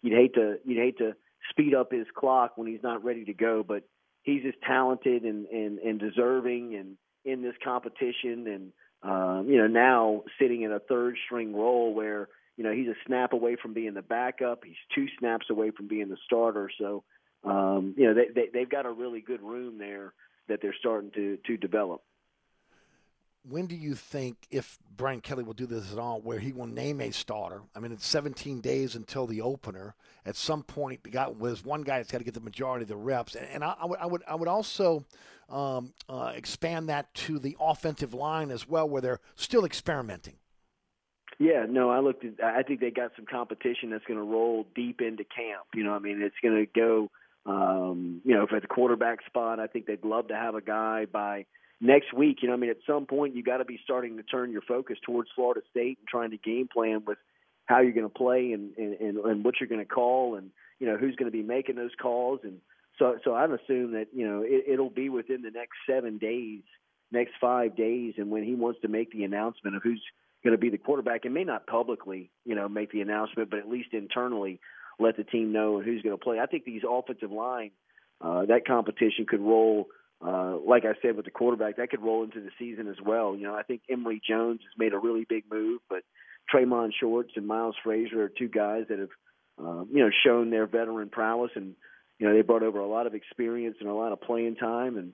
you'd 0.00 0.16
hate 0.16 0.34
to 0.34 0.56
you'd 0.64 0.78
hate 0.78 0.98
to 0.98 1.14
speed 1.50 1.74
up 1.74 1.92
his 1.92 2.06
clock 2.16 2.52
when 2.56 2.68
he's 2.68 2.82
not 2.82 3.04
ready 3.04 3.24
to 3.24 3.34
go. 3.34 3.64
But 3.66 3.82
he's 4.26 4.42
as 4.46 4.52
talented 4.66 5.22
and 5.22 5.46
and, 5.46 5.78
and 5.78 5.98
deserving 5.98 6.74
and 6.74 6.98
in 7.24 7.42
this 7.42 7.54
competition, 7.64 8.46
and 8.46 8.72
um, 9.02 9.48
you 9.48 9.56
know 9.56 9.66
now 9.66 10.22
sitting 10.38 10.62
in 10.62 10.72
a 10.72 10.80
third 10.80 11.16
string 11.24 11.54
role 11.54 11.94
where 11.94 12.28
you 12.58 12.64
know 12.64 12.72
he's 12.72 12.88
a 12.88 12.94
snap 13.06 13.32
away 13.32 13.56
from 13.60 13.72
being 13.72 13.94
the 13.94 14.02
backup. 14.02 14.64
He's 14.64 14.76
two 14.94 15.06
snaps 15.18 15.46
away 15.48 15.70
from 15.70 15.88
being 15.88 16.10
the 16.10 16.18
starter. 16.26 16.70
So 16.78 17.04
um, 17.44 17.94
you 17.96 18.06
know 18.06 18.14
they, 18.14 18.26
they 18.34 18.48
they've 18.52 18.68
got 18.68 18.84
a 18.84 18.92
really 18.92 19.22
good 19.22 19.40
room 19.40 19.78
there 19.78 20.12
that 20.48 20.60
they're 20.60 20.76
starting 20.78 21.12
to 21.12 21.38
to 21.46 21.56
develop. 21.56 22.02
When 23.48 23.66
do 23.66 23.76
you 23.76 23.94
think, 23.94 24.36
if 24.50 24.78
Brian 24.96 25.20
Kelly 25.20 25.44
will 25.44 25.52
do 25.52 25.66
this 25.66 25.92
at 25.92 25.98
all, 25.98 26.20
where 26.20 26.38
he 26.38 26.52
will 26.52 26.66
name 26.66 27.00
a 27.00 27.10
starter? 27.10 27.62
I 27.74 27.80
mean, 27.80 27.92
it's 27.92 28.06
17 28.06 28.60
days 28.60 28.96
until 28.96 29.26
the 29.26 29.40
opener. 29.40 29.94
At 30.24 30.36
some 30.36 30.62
point, 30.62 31.04
the 31.04 31.10
guy 31.10 31.28
was 31.28 31.64
one 31.64 31.82
guy 31.82 31.98
that's 31.98 32.10
got 32.10 32.18
to 32.18 32.24
get 32.24 32.34
the 32.34 32.40
majority 32.40 32.82
of 32.82 32.88
the 32.88 32.96
reps, 32.96 33.34
and, 33.34 33.46
and 33.48 33.62
I, 33.62 33.74
I, 33.80 33.86
would, 33.86 33.98
I 34.00 34.06
would, 34.06 34.22
I 34.26 34.34
would 34.34 34.48
also 34.48 35.04
um, 35.48 35.92
uh, 36.08 36.32
expand 36.34 36.88
that 36.88 37.12
to 37.14 37.38
the 37.38 37.56
offensive 37.60 38.14
line 38.14 38.50
as 38.50 38.68
well, 38.68 38.88
where 38.88 39.02
they're 39.02 39.20
still 39.36 39.64
experimenting. 39.64 40.34
Yeah, 41.38 41.66
no, 41.68 41.90
I 41.90 42.00
looked 42.00 42.24
at. 42.24 42.42
I 42.42 42.62
think 42.62 42.80
they 42.80 42.90
got 42.90 43.12
some 43.14 43.26
competition 43.26 43.90
that's 43.90 44.06
going 44.06 44.18
to 44.18 44.24
roll 44.24 44.66
deep 44.74 45.02
into 45.02 45.22
camp. 45.22 45.66
You 45.74 45.84
know, 45.84 45.92
I 45.92 45.98
mean, 45.98 46.22
it's 46.22 46.36
going 46.42 46.56
to 46.56 46.80
go 46.80 47.10
um, 47.46 48.20
you 48.24 48.34
know, 48.34 48.42
if 48.42 48.52
at 48.52 48.62
the 48.62 48.68
quarterback 48.68 49.24
spot, 49.24 49.60
I 49.60 49.66
think 49.68 49.86
they'd 49.86 50.04
love 50.04 50.28
to 50.28 50.34
have 50.34 50.54
a 50.54 50.60
guy 50.60 51.06
by 51.06 51.46
next 51.80 52.12
week. 52.12 52.38
You 52.42 52.48
know, 52.48 52.54
I 52.54 52.58
mean, 52.58 52.70
at 52.70 52.78
some 52.86 53.06
point 53.06 53.34
you 53.34 53.42
got 53.42 53.58
to 53.58 53.64
be 53.64 53.80
starting 53.84 54.16
to 54.16 54.22
turn 54.22 54.52
your 54.52 54.62
focus 54.62 54.98
towards 55.04 55.30
Florida 55.34 55.60
State 55.70 55.98
and 55.98 56.08
trying 56.08 56.30
to 56.30 56.38
game 56.38 56.68
plan 56.72 57.02
with 57.06 57.18
how 57.66 57.80
you're 57.80 57.92
going 57.92 58.08
to 58.08 58.14
play 58.14 58.52
and, 58.52 58.76
and 58.76 59.16
and 59.18 59.44
what 59.44 59.54
you're 59.60 59.68
going 59.68 59.80
to 59.80 59.86
call 59.86 60.36
and 60.36 60.50
you 60.78 60.86
know 60.86 60.96
who's 60.96 61.16
going 61.16 61.30
to 61.30 61.36
be 61.36 61.42
making 61.42 61.76
those 61.76 61.90
calls 62.00 62.40
and 62.44 62.60
so 62.98 63.18
so 63.24 63.34
I'm 63.34 63.52
assuming 63.52 63.92
that 63.92 64.08
you 64.14 64.26
know 64.26 64.42
it, 64.42 64.64
it'll 64.68 64.90
be 64.90 65.08
within 65.08 65.42
the 65.42 65.50
next 65.50 65.74
seven 65.88 66.18
days, 66.18 66.62
next 67.12 67.32
five 67.40 67.76
days, 67.76 68.14
and 68.16 68.30
when 68.30 68.42
he 68.42 68.54
wants 68.54 68.80
to 68.82 68.88
make 68.88 69.12
the 69.12 69.24
announcement 69.24 69.76
of 69.76 69.82
who's 69.82 70.02
going 70.44 70.52
to 70.52 70.58
be 70.58 70.70
the 70.70 70.78
quarterback, 70.78 71.24
and 71.24 71.34
may 71.34 71.44
not 71.44 71.66
publicly 71.66 72.30
you 72.44 72.54
know 72.54 72.68
make 72.68 72.90
the 72.92 73.00
announcement, 73.00 73.50
but 73.50 73.58
at 73.58 73.68
least 73.68 73.88
internally 73.92 74.60
let 74.98 75.16
the 75.16 75.24
team 75.24 75.52
know 75.52 75.80
who's 75.80 76.02
going 76.02 76.16
to 76.16 76.22
play. 76.22 76.38
I 76.38 76.46
think 76.46 76.64
these 76.64 76.82
offensive 76.88 77.30
line, 77.30 77.72
uh, 78.20 78.46
that 78.46 78.66
competition 78.66 79.26
could 79.28 79.40
roll. 79.40 79.88
Uh, 80.24 80.56
like 80.66 80.84
I 80.84 80.94
said 81.02 81.16
with 81.16 81.26
the 81.26 81.30
quarterback, 81.30 81.76
that 81.76 81.90
could 81.90 82.02
roll 82.02 82.24
into 82.24 82.40
the 82.40 82.50
season 82.58 82.88
as 82.88 82.96
well. 83.04 83.36
You 83.36 83.44
know, 83.44 83.54
I 83.54 83.62
think 83.62 83.82
Emery 83.90 84.20
Jones 84.26 84.60
has 84.62 84.78
made 84.78 84.94
a 84.94 84.98
really 84.98 85.26
big 85.28 85.44
move, 85.50 85.80
but 85.90 86.04
Tre'Mon 86.52 86.90
Shorts 86.98 87.32
and 87.36 87.46
Miles 87.46 87.76
Frazier 87.82 88.22
are 88.22 88.28
two 88.28 88.48
guys 88.48 88.84
that 88.88 88.98
have, 88.98 89.10
uh, 89.62 89.84
you 89.92 90.02
know, 90.02 90.10
shown 90.24 90.50
their 90.50 90.66
veteran 90.66 91.10
prowess, 91.10 91.50
and 91.54 91.74
you 92.18 92.26
know 92.26 92.34
they 92.34 92.42
brought 92.42 92.62
over 92.62 92.78
a 92.78 92.88
lot 92.88 93.06
of 93.06 93.14
experience 93.14 93.76
and 93.80 93.88
a 93.88 93.94
lot 93.94 94.12
of 94.12 94.20
playing 94.20 94.56
time, 94.56 94.96
and 94.96 95.12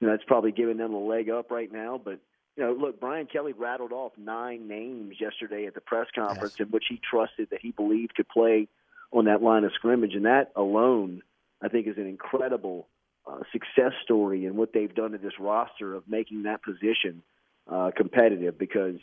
you 0.00 0.06
know 0.06 0.12
that's 0.12 0.24
probably 0.24 0.52
giving 0.52 0.76
them 0.76 0.94
a 0.94 1.04
leg 1.04 1.30
up 1.30 1.50
right 1.50 1.72
now. 1.72 2.00
But 2.02 2.20
you 2.56 2.62
know, 2.62 2.72
look, 2.72 3.00
Brian 3.00 3.26
Kelly 3.26 3.52
rattled 3.52 3.92
off 3.92 4.12
nine 4.16 4.68
names 4.68 5.16
yesterday 5.20 5.66
at 5.66 5.74
the 5.74 5.80
press 5.80 6.06
conference 6.14 6.54
yes. 6.58 6.66
in 6.66 6.70
which 6.70 6.84
he 6.88 7.00
trusted 7.10 7.48
that 7.50 7.60
he 7.60 7.72
believed 7.72 8.14
could 8.14 8.28
play 8.28 8.68
on 9.10 9.24
that 9.24 9.42
line 9.42 9.64
of 9.64 9.72
scrimmage, 9.74 10.14
and 10.14 10.26
that 10.26 10.52
alone, 10.54 11.22
I 11.62 11.68
think, 11.68 11.86
is 11.86 11.96
an 11.96 12.06
incredible 12.06 12.88
uh, 13.26 13.40
success 13.52 13.92
story 14.02 14.46
in 14.46 14.56
what 14.56 14.72
they've 14.72 14.94
done 14.94 15.12
to 15.12 15.18
this 15.18 15.38
roster 15.38 15.94
of 15.94 16.08
making 16.08 16.44
that 16.44 16.62
position 16.62 17.22
uh, 17.70 17.90
competitive. 17.96 18.58
Because 18.58 18.96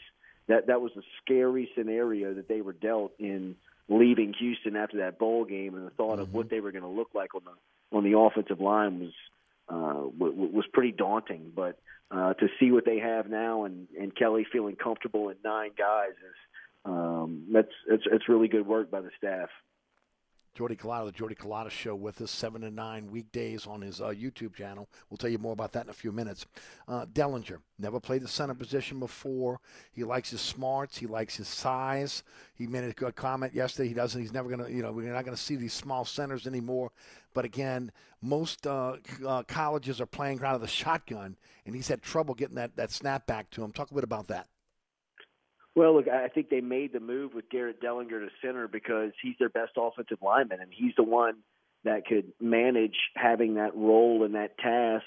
that 0.48 0.68
that 0.68 0.82
was 0.82 0.92
a 0.98 1.02
scary 1.22 1.70
scenario 1.76 2.34
that 2.34 2.48
they 2.48 2.62
were 2.62 2.74
dealt 2.74 3.14
in 3.20 3.56
leaving 3.90 4.34
Houston 4.34 4.76
after 4.76 4.98
that 4.98 5.20
bowl 5.20 5.46
game, 5.46 5.76
and 5.76 5.86
the 5.86 5.92
thought 5.92 6.14
mm-hmm. 6.14 6.22
of 6.22 6.34
what 6.34 6.50
they 6.50 6.60
were 6.60 6.72
going 6.72 6.84
to 6.84 6.90
look 6.90 7.10
like 7.14 7.36
on 7.36 7.42
the 7.46 7.98
on 7.98 8.04
the 8.04 8.18
offensive 8.18 8.60
line 8.60 9.00
was 9.00 9.14
uh, 9.70 10.10
w- 10.18 10.52
was 10.54 10.66
pretty 10.74 10.92
daunting. 10.92 11.52
But 11.56 11.78
uh, 12.10 12.34
to 12.36 12.48
see 12.60 12.72
what 12.72 12.86
they 12.86 13.00
have 13.00 13.30
now, 13.30 13.66
and 13.66 13.88
and 14.00 14.16
Kelly 14.16 14.46
feeling 14.52 14.76
comfortable 14.76 15.30
in 15.30 15.38
nine 15.44 15.72
guys 15.78 16.12
is 16.12 16.36
um, 16.86 17.46
that's 17.52 17.72
it's 17.88 18.04
it's 18.06 18.30
really 18.30 18.48
good 18.48 18.66
work 18.66 18.90
by 18.90 19.02
the 19.02 19.12
staff. 19.18 19.50
Jordy 20.54 20.76
Culotta, 20.76 21.06
the 21.06 21.12
Jordy 21.12 21.36
Culotta 21.36 21.70
Show, 21.70 21.96
with 21.96 22.22
us 22.22 22.30
seven 22.30 22.62
to 22.62 22.72
nine 22.72 23.10
weekdays 23.10 23.66
on 23.66 23.82
his 23.82 24.02
uh, 24.02 24.08
YouTube 24.08 24.54
channel. 24.54 24.90
We'll 25.10 25.18
tell 25.18 25.30
you 25.30 25.38
more 25.38 25.54
about 25.54 25.72
that 25.74 25.86
in 25.86 25.90
a 25.90 25.94
few 25.94 26.12
minutes. 26.12 26.46
Uh, 26.88 27.06
Dellinger 27.06 27.60
never 27.80 28.00
played 28.00 28.22
the 28.22 28.28
center 28.28 28.54
position 28.54 29.00
before. 29.00 29.60
He 29.94 30.04
likes 30.04 30.30
his 30.30 30.42
smarts. 30.42 30.98
He 30.98 31.08
likes 31.08 31.38
his 31.38 31.48
size. 31.48 32.24
He 32.54 32.68
made 32.68 32.84
a 32.84 32.92
good 32.92 33.16
comment 33.16 33.54
yesterday. 33.54 33.88
He 33.88 33.94
doesn't. 33.94 34.20
He's 34.20 34.34
never 34.34 34.50
going 34.50 34.64
to. 34.64 34.72
You 34.72 34.82
know, 34.82 34.92
we're 34.92 35.14
not 35.14 35.26
going 35.26 35.38
to 35.38 35.42
see 35.42 35.56
these 35.56 35.74
small 35.74 36.04
centers 36.04 36.46
anymore. 36.46 36.92
But 37.34 37.46
again, 37.46 37.92
most 38.22 38.68
uh, 38.68 38.98
uh, 39.26 39.44
colleges 39.44 40.02
are 40.02 40.06
playing 40.06 40.44
out 40.44 40.56
of 40.56 40.62
the 40.62 40.68
shotgun, 40.68 41.38
and 41.66 41.74
he's 41.74 41.88
had 41.88 42.02
trouble 42.02 42.34
getting 42.34 42.56
that 42.56 42.76
that 42.76 42.92
snap 42.92 43.26
back 43.26 43.50
to 43.52 43.64
him. 43.64 43.72
Talk 43.72 43.92
a 43.92 43.96
bit 43.96 44.04
about 44.04 44.28
that. 44.28 44.48
Well, 45.76 45.96
look, 45.96 46.08
I 46.08 46.28
think 46.28 46.50
they 46.50 46.60
made 46.62 46.92
the 46.92 47.00
move 47.00 47.34
with 47.34 47.50
Garrett 47.50 47.82
Dellinger 47.82 48.10
to 48.10 48.28
center 48.44 48.68
because 48.68 49.12
he's 49.22 49.36
their 49.40 49.50
best 49.50 49.72
offensive 49.78 50.18
lineman, 50.22 50.60
and 50.60 50.70
he's 50.72 50.94
the 50.98 51.04
one 51.04 51.36
that 51.84 52.06
could 52.06 52.34
manage 52.40 52.96
having 53.16 53.56
that 53.56 53.76
role 53.76 54.24
and 54.24 54.36
that 54.36 54.58
task 54.58 55.06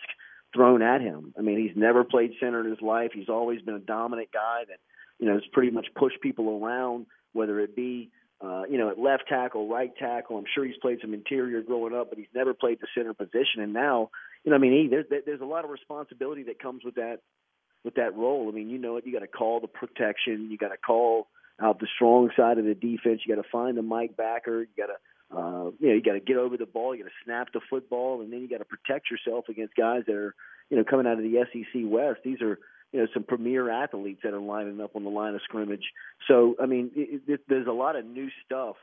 thrown 0.54 0.82
at 0.82 1.00
him. 1.00 1.34
I 1.38 1.42
mean, 1.42 1.58
he's 1.58 1.76
never 1.76 2.02
played 2.02 2.32
center 2.40 2.60
in 2.60 2.70
his 2.70 2.80
life. 2.80 3.10
He's 3.12 3.28
always 3.28 3.60
been 3.60 3.74
a 3.74 3.80
dominant 3.80 4.30
guy 4.32 4.62
that, 4.68 4.78
you 5.18 5.26
know, 5.26 5.34
has 5.34 5.42
pretty 5.52 5.70
much 5.70 5.86
pushed 5.94 6.20
people 6.20 6.62
around, 6.62 7.06
whether 7.32 7.60
it 7.60 7.76
be, 7.76 8.10
uh, 8.40 8.62
you 8.68 8.78
know, 8.78 8.88
at 8.88 8.98
left 8.98 9.24
tackle, 9.28 9.68
right 9.68 9.92
tackle. 9.96 10.38
I'm 10.38 10.44
sure 10.54 10.64
he's 10.64 10.76
played 10.80 10.98
some 11.00 11.14
interior 11.14 11.60
growing 11.62 11.94
up, 11.94 12.08
but 12.08 12.18
he's 12.18 12.28
never 12.34 12.54
played 12.54 12.78
the 12.80 12.86
center 12.96 13.14
position. 13.14 13.60
And 13.60 13.72
now, 13.72 14.10
you 14.44 14.50
know, 14.50 14.56
I 14.56 14.60
mean, 14.60 14.72
he, 14.72 14.88
there's 14.88 15.06
there's 15.24 15.40
a 15.40 15.46
lot 15.46 15.64
of 15.64 15.70
responsibility 15.70 16.44
that 16.44 16.58
comes 16.58 16.84
with 16.84 16.94
that 16.96 17.18
with 17.84 17.94
that 17.94 18.16
role. 18.16 18.48
I 18.48 18.52
mean, 18.52 18.70
you 18.70 18.78
know 18.78 18.96
it. 18.96 19.06
You 19.06 19.12
got 19.12 19.20
to 19.20 19.26
call 19.26 19.60
the 19.60 19.68
protection. 19.68 20.50
You 20.50 20.58
got 20.58 20.68
to 20.68 20.76
call 20.76 21.28
out 21.60 21.78
the 21.78 21.86
strong 21.94 22.30
side 22.36 22.58
of 22.58 22.64
the 22.64 22.74
defense. 22.74 23.20
You 23.24 23.36
got 23.36 23.42
to 23.42 23.48
find 23.50 23.76
the 23.76 23.82
Mike 23.82 24.16
backer. 24.16 24.62
You 24.62 24.68
got 24.76 24.86
to 24.86 24.98
uh, 25.30 25.70
you 25.80 25.88
know, 25.88 25.94
you 25.94 26.02
got 26.02 26.12
to 26.12 26.20
get 26.20 26.36
over 26.36 26.56
the 26.56 26.66
ball. 26.66 26.94
You 26.94 27.02
got 27.02 27.10
to 27.10 27.24
snap 27.24 27.48
the 27.52 27.60
football, 27.68 28.20
and 28.20 28.32
then 28.32 28.40
you 28.40 28.48
got 28.48 28.58
to 28.58 28.64
protect 28.64 29.10
yourself 29.10 29.46
against 29.48 29.74
guys 29.74 30.02
that 30.06 30.14
are, 30.14 30.34
you 30.70 30.76
know, 30.76 30.84
coming 30.84 31.06
out 31.06 31.18
of 31.18 31.24
the 31.24 31.44
SEC 31.52 31.82
West. 31.84 32.20
These 32.24 32.40
are, 32.40 32.58
you 32.92 33.00
know, 33.00 33.06
some 33.12 33.24
premier 33.24 33.70
athletes 33.70 34.20
that 34.22 34.34
are 34.34 34.40
lining 34.40 34.80
up 34.80 34.94
on 34.94 35.02
the 35.02 35.10
line 35.10 35.34
of 35.34 35.40
scrimmage. 35.42 35.84
So, 36.28 36.56
I 36.62 36.66
mean, 36.66 36.90
it, 36.94 37.22
it, 37.26 37.40
there's 37.48 37.66
a 37.66 37.72
lot 37.72 37.96
of 37.96 38.04
new 38.04 38.28
stuff 38.44 38.76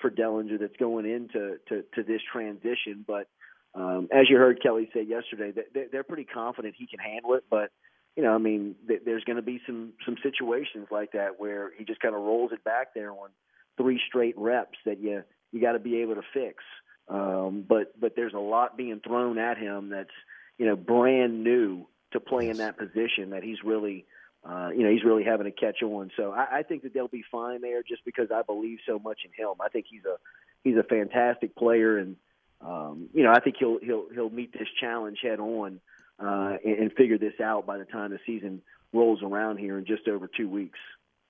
for 0.00 0.10
Dellinger 0.10 0.58
that's 0.60 0.76
going 0.78 1.06
into 1.06 1.56
to, 1.68 1.84
to 1.94 2.02
this 2.02 2.20
transition. 2.32 3.04
But 3.06 3.28
um, 3.74 4.08
as 4.12 4.30
you 4.30 4.36
heard 4.36 4.62
Kelly 4.62 4.88
say 4.94 5.02
yesterday, 5.02 5.52
they, 5.74 5.84
they're 5.90 6.04
pretty 6.04 6.24
confident 6.24 6.74
he 6.78 6.86
can 6.86 7.00
handle 7.00 7.34
it. 7.34 7.44
But 7.50 7.70
you 8.16 8.22
know, 8.22 8.34
I 8.34 8.38
mean, 8.38 8.74
th- 8.88 9.02
there's 9.04 9.24
going 9.24 9.36
to 9.36 9.42
be 9.42 9.60
some 9.66 9.92
some 10.04 10.16
situations 10.22 10.88
like 10.90 11.12
that 11.12 11.38
where 11.38 11.70
he 11.76 11.84
just 11.84 12.00
kind 12.00 12.14
of 12.14 12.22
rolls 12.22 12.50
it 12.52 12.64
back 12.64 12.94
there 12.94 13.12
on 13.12 13.28
three 13.76 14.00
straight 14.08 14.36
reps 14.38 14.78
that 14.86 14.98
you 14.98 15.22
you 15.52 15.60
got 15.60 15.72
to 15.72 15.78
be 15.78 15.98
able 15.98 16.14
to 16.14 16.22
fix. 16.32 16.64
Um, 17.08 17.64
but 17.68 17.98
but 18.00 18.16
there's 18.16 18.34
a 18.34 18.38
lot 18.38 18.76
being 18.76 19.00
thrown 19.06 19.38
at 19.38 19.58
him 19.58 19.90
that's 19.90 20.10
you 20.58 20.66
know 20.66 20.76
brand 20.76 21.44
new 21.44 21.86
to 22.12 22.20
play 22.20 22.48
in 22.48 22.56
that 22.56 22.78
position 22.78 23.30
that 23.30 23.42
he's 23.42 23.62
really 23.62 24.06
uh, 24.48 24.70
you 24.74 24.82
know 24.82 24.90
he's 24.90 25.04
really 25.04 25.24
having 25.24 25.44
to 25.44 25.52
catch 25.52 25.82
on. 25.82 26.10
So 26.16 26.32
I, 26.32 26.58
I 26.58 26.62
think 26.62 26.82
that 26.84 26.94
they'll 26.94 27.08
be 27.08 27.24
fine 27.30 27.60
there 27.60 27.82
just 27.82 28.04
because 28.04 28.30
I 28.34 28.42
believe 28.42 28.78
so 28.86 28.98
much 28.98 29.20
in 29.24 29.30
him. 29.44 29.54
I 29.60 29.68
think 29.68 29.86
he's 29.90 30.04
a 30.06 30.16
he's 30.64 30.76
a 30.76 30.82
fantastic 30.82 31.54
player 31.54 31.98
and 31.98 32.16
um, 32.62 33.08
you 33.12 33.22
know 33.22 33.30
I 33.30 33.40
think 33.40 33.56
he'll 33.58 33.78
he'll 33.78 34.06
he'll 34.12 34.30
meet 34.30 34.54
this 34.54 34.68
challenge 34.80 35.18
head 35.22 35.38
on 35.38 35.80
uh, 36.18 36.56
and, 36.64 36.78
and 36.78 36.92
figure 36.92 37.18
this 37.18 37.40
out 37.42 37.66
by 37.66 37.78
the 37.78 37.84
time 37.84 38.10
the 38.10 38.18
season 38.26 38.62
rolls 38.92 39.20
around 39.22 39.58
here 39.58 39.78
in 39.78 39.84
just 39.84 40.08
over 40.08 40.28
two 40.34 40.48
weeks. 40.48 40.78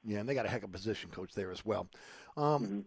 Yeah, 0.04 0.18
and 0.18 0.28
they 0.28 0.34
got 0.34 0.46
a 0.46 0.48
heck 0.48 0.62
of 0.62 0.70
a 0.70 0.72
position 0.72 1.10
coach 1.10 1.32
there 1.34 1.50
as 1.50 1.64
well. 1.64 1.88
Um, 2.36 2.84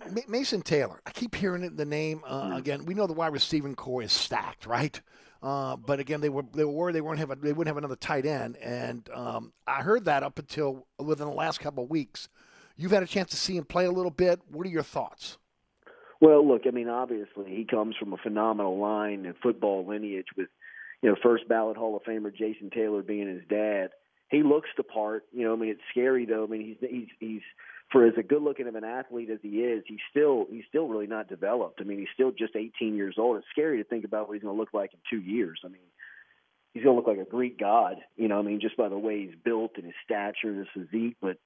mm-hmm. 0.00 0.30
Mason 0.30 0.62
Taylor, 0.62 1.00
I 1.04 1.10
keep 1.10 1.34
hearing 1.34 1.76
the 1.76 1.84
name 1.84 2.22
uh, 2.26 2.42
mm-hmm. 2.42 2.52
again. 2.56 2.86
We 2.86 2.94
know 2.94 3.06
the 3.06 3.12
wide 3.12 3.32
receiving 3.32 3.74
core 3.74 4.02
is 4.02 4.12
stacked, 4.12 4.66
right? 4.66 4.98
Uh, 5.42 5.76
but 5.76 6.00
again, 6.00 6.22
they 6.22 6.30
were 6.30 6.44
they 6.54 6.64
were 6.64 6.72
worried 6.72 6.94
they 6.94 7.02
weren't 7.02 7.18
have 7.18 7.30
a, 7.30 7.36
they 7.36 7.52
wouldn't 7.52 7.66
have 7.66 7.76
another 7.76 7.96
tight 7.96 8.24
end, 8.24 8.56
and 8.56 9.10
um, 9.12 9.52
I 9.66 9.82
heard 9.82 10.06
that 10.06 10.22
up 10.22 10.38
until 10.38 10.86
within 10.98 11.28
the 11.28 11.34
last 11.34 11.60
couple 11.60 11.84
of 11.84 11.90
weeks. 11.90 12.30
You've 12.76 12.92
had 12.92 13.02
a 13.02 13.06
chance 13.06 13.30
to 13.30 13.36
see 13.36 13.56
him 13.56 13.64
play 13.64 13.84
a 13.84 13.90
little 13.90 14.10
bit. 14.10 14.40
What 14.50 14.66
are 14.66 14.70
your 14.70 14.82
thoughts? 14.82 15.36
Well, 16.20 16.46
look, 16.46 16.62
I 16.66 16.70
mean, 16.70 16.88
obviously 16.88 17.54
he 17.54 17.64
comes 17.64 17.94
from 17.96 18.14
a 18.14 18.16
phenomenal 18.16 18.78
line 18.78 19.26
and 19.26 19.34
football 19.42 19.86
lineage 19.86 20.28
with 20.36 20.48
you 21.04 21.10
know, 21.10 21.16
first 21.22 21.46
ballot 21.46 21.76
Hall 21.76 21.94
of 21.94 22.02
Famer 22.04 22.34
Jason 22.34 22.70
Taylor 22.70 23.02
being 23.02 23.28
his 23.28 23.42
dad. 23.46 23.90
He 24.30 24.42
looks 24.42 24.70
the 24.74 24.82
part. 24.82 25.24
You 25.32 25.44
know, 25.44 25.52
I 25.52 25.56
mean, 25.56 25.68
it's 25.68 25.82
scary 25.90 26.24
though. 26.24 26.44
I 26.44 26.46
mean, 26.46 26.62
he's 26.64 26.90
he's 26.90 27.08
he's 27.20 27.42
for 27.92 28.06
as 28.06 28.14
a 28.18 28.22
good 28.22 28.40
looking 28.40 28.66
of 28.68 28.74
an 28.74 28.84
athlete 28.84 29.28
as 29.28 29.38
he 29.42 29.58
is, 29.58 29.84
he's 29.86 29.98
still 30.10 30.46
he's 30.50 30.64
still 30.66 30.88
really 30.88 31.06
not 31.06 31.28
developed. 31.28 31.82
I 31.82 31.84
mean, 31.84 31.98
he's 31.98 32.08
still 32.14 32.32
just 32.32 32.56
18 32.56 32.96
years 32.96 33.16
old. 33.18 33.36
It's 33.36 33.46
scary 33.52 33.82
to 33.82 33.84
think 33.84 34.06
about 34.06 34.28
what 34.28 34.32
he's 34.32 34.42
going 34.42 34.56
to 34.56 34.58
look 34.58 34.72
like 34.72 34.94
in 34.94 35.00
two 35.10 35.22
years. 35.22 35.60
I 35.62 35.68
mean, 35.68 35.82
he's 36.72 36.82
going 36.82 36.94
to 36.94 36.98
look 36.98 37.18
like 37.18 37.24
a 37.24 37.30
Greek 37.30 37.60
god. 37.60 37.96
You 38.16 38.28
know, 38.28 38.38
I 38.38 38.42
mean, 38.42 38.60
just 38.62 38.78
by 38.78 38.88
the 38.88 38.96
way 38.96 39.26
he's 39.26 39.36
built 39.44 39.72
and 39.76 39.84
his 39.84 39.94
stature 40.06 40.48
and 40.48 40.58
his 40.60 40.68
physique. 40.72 41.16
But 41.20 41.36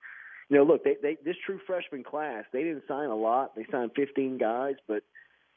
you 0.51 0.57
know, 0.57 0.63
look, 0.63 0.85
they, 0.85 0.99
they 1.03 1.19
this 1.25 1.37
true 1.45 1.59
freshman 1.67 2.05
class, 2.05 2.45
they 2.53 2.63
didn't 2.63 2.85
sign 2.87 3.09
a 3.09 3.17
lot. 3.17 3.57
They 3.57 3.67
signed 3.73 3.91
15 3.97 4.39
guys, 4.39 4.77
but 4.87 5.03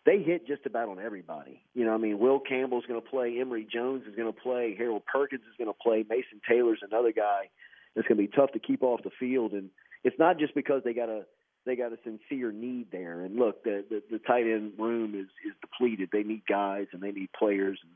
they 0.06 0.22
hit 0.24 0.48
just 0.48 0.66
about 0.66 0.90
on 0.90 1.00
everybody. 1.00 1.62
You 1.74 1.86
know, 1.86 1.94
I 1.94 1.98
mean, 1.98 2.20
Will 2.20 2.40
Campbell's 2.40 2.86
going 2.88 3.02
to 3.02 3.08
play, 3.08 3.40
Emery 3.40 3.68
Jones 3.72 4.04
is 4.08 4.16
going 4.16 4.32
to 4.32 4.40
play, 4.40 4.76
Harold 4.78 5.04
Perkins 5.06 5.44
is 5.44 5.56
going 5.58 5.72
to 5.72 5.78
play, 5.82 6.04
Mason 6.10 6.42
Taylor's 6.48 6.80
another 6.82 7.12
guy 7.12 7.50
that's 7.96 8.08
going 8.08 8.18
to 8.18 8.28
be 8.28 8.36
tough 8.36 8.52
to 8.54 8.60
keep 8.60 8.82
off 8.82 9.04
the 9.04 9.12
field. 9.20 9.52
And 9.52 9.70
it's 10.04 10.18
not 10.18 10.40
just 10.40 10.56
because 10.56 10.82
they 10.84 10.94
got 10.94 11.10
a 11.10 11.26
they 11.64 11.76
got 11.76 11.94
a 11.94 11.98
sincere 12.04 12.52
need 12.52 12.88
there. 12.92 13.22
And 13.22 13.36
look, 13.36 13.64
the 13.64 13.86
the, 13.88 14.02
the 14.12 14.20
tight 14.20 14.46
end 14.48 14.74
room 14.80 15.14
is 15.14 15.28
is 15.46 15.54
depleted. 15.62 16.10
They 16.12 16.24
need 16.24 16.44
guys 16.50 16.88
and 16.92 17.02
they 17.02 17.12
need 17.12 17.30
players. 17.38 17.80
And 17.84 17.92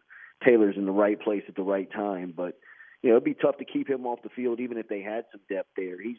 Taylor's 0.46 0.78
in 0.78 0.86
the 0.86 0.92
right 0.92 1.20
place 1.20 1.44
at 1.48 1.56
the 1.56 1.64
right 1.64 1.92
time. 1.92 2.34
But 2.36 2.60
you 3.02 3.10
know, 3.10 3.16
it'd 3.16 3.24
be 3.24 3.34
tough 3.34 3.58
to 3.58 3.66
keep 3.66 3.90
him 3.90 4.06
off 4.06 4.22
the 4.24 4.30
field 4.30 4.60
even 4.60 4.78
if 4.78 4.88
they 4.88 5.02
had 5.02 5.26
some 5.32 5.42
depth 5.50 5.70
there. 5.76 6.00
He's 6.00 6.18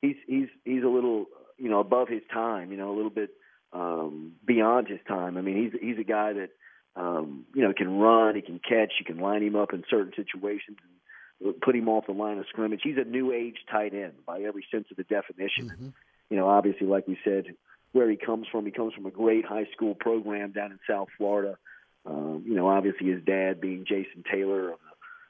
he's 0.00 0.16
he's 0.26 0.48
he's 0.64 0.84
a 0.84 0.88
little 0.88 1.26
you 1.58 1.68
know 1.68 1.80
above 1.80 2.08
his 2.08 2.22
time. 2.32 2.70
You 2.70 2.78
know, 2.78 2.90
a 2.90 2.96
little 2.96 3.10
bit 3.10 3.30
um, 3.72 4.32
beyond 4.44 4.88
his 4.88 5.00
time. 5.08 5.36
I 5.36 5.40
mean, 5.40 5.56
he's 5.56 5.80
he's 5.80 5.98
a 5.98 6.04
guy 6.04 6.32
that 6.34 6.50
um, 6.96 7.46
you 7.54 7.62
know 7.62 7.72
can 7.72 7.98
run, 7.98 8.34
he 8.34 8.42
can 8.42 8.58
catch, 8.58 8.92
you 8.98 9.04
can 9.04 9.18
line 9.18 9.42
him 9.42 9.56
up 9.56 9.72
in 9.72 9.84
certain 9.88 10.12
situations 10.14 10.78
and 10.82 11.60
put 11.60 11.74
him 11.74 11.88
off 11.88 12.06
the 12.06 12.12
line 12.12 12.38
of 12.38 12.46
scrimmage. 12.48 12.80
He's 12.82 12.98
a 12.98 13.04
new 13.04 13.32
age 13.32 13.56
tight 13.70 13.94
end 13.94 14.12
by 14.26 14.42
every 14.42 14.64
sense 14.70 14.86
of 14.90 14.96
the 14.96 15.04
definition. 15.04 15.66
Mm-hmm. 15.66 15.88
You 16.30 16.36
know, 16.36 16.48
obviously, 16.48 16.86
like 16.86 17.08
we 17.08 17.18
said, 17.24 17.46
where 17.92 18.08
he 18.08 18.16
comes 18.16 18.46
from, 18.50 18.64
he 18.64 18.72
comes 18.72 18.94
from 18.94 19.06
a 19.06 19.10
great 19.10 19.44
high 19.44 19.66
school 19.74 19.94
program 19.94 20.52
down 20.52 20.72
in 20.72 20.78
South 20.88 21.08
Florida. 21.18 21.58
Um, 22.04 22.44
you 22.46 22.54
know, 22.54 22.68
obviously 22.68 23.08
his 23.08 23.22
dad 23.22 23.60
being 23.60 23.84
Jason 23.86 24.24
Taylor 24.30 24.72
of 24.72 24.78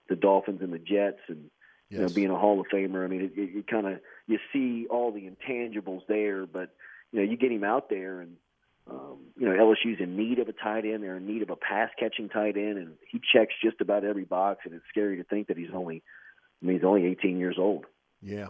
the, 0.09 0.15
the 0.15 0.21
Dolphins 0.21 0.63
and 0.63 0.73
the 0.73 0.79
Jets, 0.79 1.21
and 1.29 1.51
yes. 1.91 1.99
you 1.99 1.99
know 1.99 2.09
being 2.09 2.31
a 2.31 2.39
Hall 2.39 2.61
of 2.61 2.67
Famer. 2.73 3.05
I 3.05 3.09
mean, 3.09 3.23
it, 3.23 3.33
it, 3.37 3.51
you 3.55 3.63
kind 3.63 3.87
of 3.87 4.01
you 4.27 4.39
see 4.53 4.87
all 4.89 5.13
the 5.13 5.29
intangibles 5.29 6.03
there, 6.09 6.47
but 6.47 6.71
you 7.13 7.21
know, 7.21 7.31
you 7.31 7.37
get 7.37 7.53
him 7.53 7.65
out 7.65 7.89
there 7.89 8.21
and 8.21 8.37
um, 8.91 9.19
you 9.37 9.49
know, 9.49 9.55
LSU's 9.55 10.01
in 10.01 10.17
need 10.17 10.39
of 10.41 10.49
a 10.49 10.53
tight 10.53 10.85
end. 10.85 11.05
They're 11.05 11.17
in 11.17 11.27
need 11.27 11.43
of 11.43 11.51
a 11.51 11.57
pass 11.57 11.91
catching 11.99 12.29
tight 12.29 12.57
end, 12.57 12.79
and 12.79 12.95
he 13.09 13.21
checks 13.33 13.55
just 13.63 13.81
about 13.81 14.05
every 14.05 14.25
box. 14.25 14.63
And 14.65 14.75
it's 14.75 14.85
scary 14.89 15.19
to 15.19 15.25
think 15.25 15.49
that 15.49 15.57
he's 15.57 15.71
only, 15.73 16.03
I 16.61 16.67
mean, 16.67 16.77
he's 16.77 16.85
only 16.85 17.07
18 17.07 17.39
years 17.39 17.57
old. 17.59 17.87
Yeah. 18.21 18.49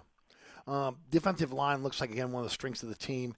Um, 0.67 0.97
defensive 1.11 1.53
line 1.53 1.83
looks 1.83 2.01
like 2.01 2.11
again 2.11 2.31
one 2.33 2.45
of 2.45 2.49
the 2.49 2.55
strengths 2.55 2.83
of 2.83 2.89
the 2.89 2.95
team. 2.95 3.35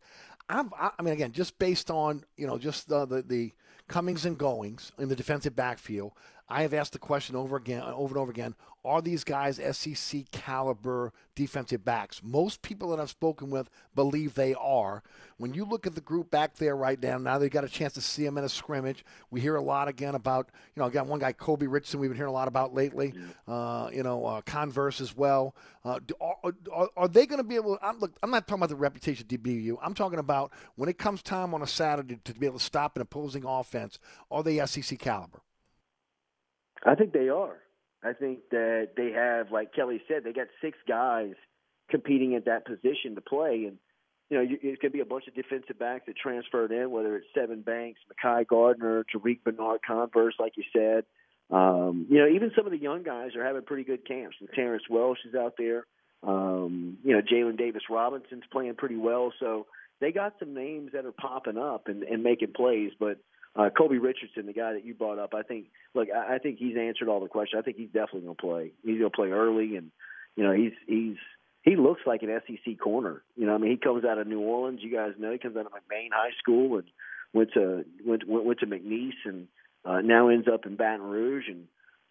I've, 0.49 0.73
i 0.79 1.03
mean, 1.03 1.15
again, 1.15 1.33
just 1.33 1.59
based 1.59 1.91
on 1.91 2.23
you 2.37 2.47
know 2.47 2.59
just 2.59 2.89
the, 2.89 3.07
the, 3.07 3.23
the 3.23 3.53
comings 3.89 4.27
and 4.27 4.37
goings 4.37 4.93
in 4.99 5.09
the 5.09 5.17
defensive 5.17 5.57
backfield, 5.57 6.13
I 6.49 6.63
have 6.63 6.75
asked 6.75 6.93
the 6.93 6.99
question 6.99 7.37
over 7.37 7.57
again, 7.57 7.83
over 7.83 8.15
and 8.15 8.21
over 8.21 8.31
again: 8.31 8.55
Are 8.85 9.01
these 9.01 9.25
guys 9.25 9.59
SEC 9.77 10.31
caliber 10.31 11.13
defensive 11.35 11.85
backs? 11.85 12.21
Most 12.23 12.61
people 12.61 12.91
that 12.91 13.01
I've 13.01 13.09
spoken 13.09 13.49
with 13.49 13.71
believe 13.95 14.35
they 14.35 14.55
are. 14.55 15.03
When 15.39 15.55
you 15.55 15.65
look 15.65 15.87
at 15.87 15.95
the 15.95 16.03
group 16.03 16.31
back 16.31 16.57
there 16.57 16.77
right 16.77 17.01
now, 17.03 17.17
now 17.17 17.39
they've 17.39 17.51
got 17.51 17.65
a 17.65 17.69
chance 17.69 17.95
to 17.95 18.03
see 18.03 18.25
them 18.25 18.37
in 18.37 18.45
a 18.45 18.49
scrimmage. 18.49 19.07
We 19.31 19.41
hear 19.41 19.57
a 19.57 19.63
lot 19.63 19.89
again 19.89 20.15
about, 20.15 20.51
you 20.77 20.81
know, 20.81 20.87
again 20.87 21.09
one 21.09 21.19
guy 21.19 21.33
Colby 21.33 21.67
Richardson 21.67 21.99
we've 21.99 22.11
been 22.11 22.17
hearing 22.17 22.31
a 22.31 22.35
lot 22.35 22.49
about 22.49 22.75
lately. 22.75 23.15
Uh, 23.49 23.89
you 23.91 24.03
know, 24.03 24.27
uh, 24.27 24.41
Converse 24.43 25.01
as 25.01 25.17
well. 25.17 25.55
Uh, 25.83 25.99
are, 26.21 26.53
are, 26.73 26.89
are, 26.97 27.09
they 27.09 27.25
going 27.25 27.39
to 27.39 27.45
be 27.45 27.57
able? 27.57 27.79
I'm, 27.83 27.99
look, 27.99 28.13
I'm 28.23 28.31
not 28.31 28.47
talking 28.47 28.61
about 28.61 28.69
the 28.69 28.77
reputation 28.77 29.25
of 29.25 29.29
DBU. 29.29 29.79
I'm 29.83 29.95
talking 29.95 30.19
about 30.19 30.53
when 30.77 30.91
it 30.91 30.99
comes 30.99 31.23
time 31.23 31.55
on 31.55 31.63
a 31.63 31.67
Saturday 31.67 32.19
to 32.25 32.35
be 32.35 32.47
able 32.47 32.59
to 32.59 32.65
stop 32.65 32.97
an 32.97 33.03
opposing 33.03 33.45
offense. 33.47 33.99
Are 34.31 34.43
they 34.43 34.65
SEC 34.67 34.99
caliber? 34.99 35.41
I 36.85 36.95
think 36.95 37.13
they 37.13 37.29
are. 37.29 37.57
I 38.03 38.13
think 38.13 38.41
that 38.51 38.91
they 38.97 39.13
have, 39.13 39.51
like 39.51 39.75
Kelly 39.75 40.03
said, 40.09 40.25
they 40.25 40.33
got 40.33 40.49
six 40.61 40.77
guys 40.87 41.35
competing 41.91 42.35
at 42.35 42.45
that 42.45 42.67
position 42.67 43.15
to 43.15 43.21
play, 43.21 43.65
and 43.67 43.79
you 44.29 44.39
know 44.39 44.45
it's 44.45 44.81
going 44.81 44.91
to 44.93 44.97
be 44.97 45.01
a 45.01 45.07
bunch 45.07 45.27
of 45.27 45.35
defensive 45.35 45.79
backs 45.79 46.05
that 46.07 46.17
transferred 46.17 46.73
in, 46.73 46.91
whether 46.91 47.17
it's 47.17 47.27
Sevyn 47.37 47.65
Banks, 47.65 48.01
Mekhi 48.11 48.47
Garner, 48.47 49.05
Tariq 49.15 49.43
Bernard, 49.45 49.81
Converse, 49.87 50.35
like 50.39 50.53
you 50.57 50.65
said. 50.73 51.05
Um, 51.51 52.07
you 52.11 52.19
know, 52.19 52.29
even 52.29 52.53
some 52.57 52.67
of 52.67 52.73
the 52.73 52.79
young 52.79 53.03
guys 53.03 53.37
are 53.37 53.45
having 53.45 53.63
pretty 53.63 53.85
good 53.85 54.07
camps. 54.07 54.37
And 54.41 54.49
Terrence 54.55 54.85
Welsh 54.89 55.19
is 55.27 55.35
out 55.35 55.55
there. 55.59 55.87
Um, 56.23 56.99
you 57.05 57.13
know, 57.15 57.21
Jalen 57.21 57.59
Davis 57.59 57.83
Robinson's 57.91 58.45
playing 58.51 58.77
pretty 58.77 58.97
well. 58.97 59.33
So 59.41 59.67
they 60.01 60.11
got 60.11 60.35
some 60.39 60.55
names 60.55 60.93
that 60.93 61.05
are 61.05 61.13
popping 61.13 61.59
up 61.59 61.89
and, 61.89 62.03
and 62.03 62.23
making 62.23 62.53
plays. 62.57 62.93
But 62.99 63.19
uh, 63.57 63.71
Colby 63.71 63.99
Richardson, 63.99 64.47
the 64.47 64.53
guy 64.53 64.73
that 64.73 64.85
you 64.85 64.95
brought 64.95 65.19
up, 65.19 65.35
I 65.35 65.43
think. 65.43 65.67
Look, 65.95 66.09
I, 66.15 66.37
I 66.37 66.39
think 66.39 66.59
he's 66.59 66.77
answered 66.77 67.09
all 67.09 67.21
the 67.21 67.29
questions. 67.29 67.61
I 67.61 67.65
think 67.65 67.77
he's 67.77 67.89
definitely 67.89 68.23
going 68.23 68.37
to 68.37 68.43
play. 68.43 68.73
He's 68.85 68.99
going 68.99 69.11
to 69.11 69.17
play 69.17 69.31
early, 69.31 69.77
and 69.77 69.91
you 70.37 70.45
know, 70.45 70.53
he's 70.53 70.73
he's 70.87 71.17
he 71.63 71.77
looks 71.77 72.03
like 72.07 72.23
an 72.23 72.41
SEC 72.47 72.79
corner. 72.79 73.23
You 73.37 73.47
know, 73.47 73.55
I 73.55 73.59
mean, 73.59 73.71
he 73.71 73.77
comes 73.77 74.05
out 74.05 74.19
of 74.19 74.27
New 74.27 74.41
Orleans. 74.41 74.81
You 74.83 74.93
guys 74.93 75.13
know 75.19 75.33
he 75.33 75.39
comes 75.39 75.57
out 75.57 75.67
of 75.67 75.73
McMain 75.73 76.09
High 76.13 76.33
School 76.39 76.77
and 76.77 76.85
went 77.33 77.53
to 77.55 77.85
went 78.05 78.29
went, 78.29 78.45
went 78.45 78.61
to 78.61 78.67
McNeese 78.67 79.25
and 79.25 79.49
uh, 79.85 80.01
now 80.01 80.29
ends 80.29 80.49
up 80.53 80.67
in 80.67 80.77
Baton 80.77 81.03
Rouge. 81.03 81.49
And 81.49 81.67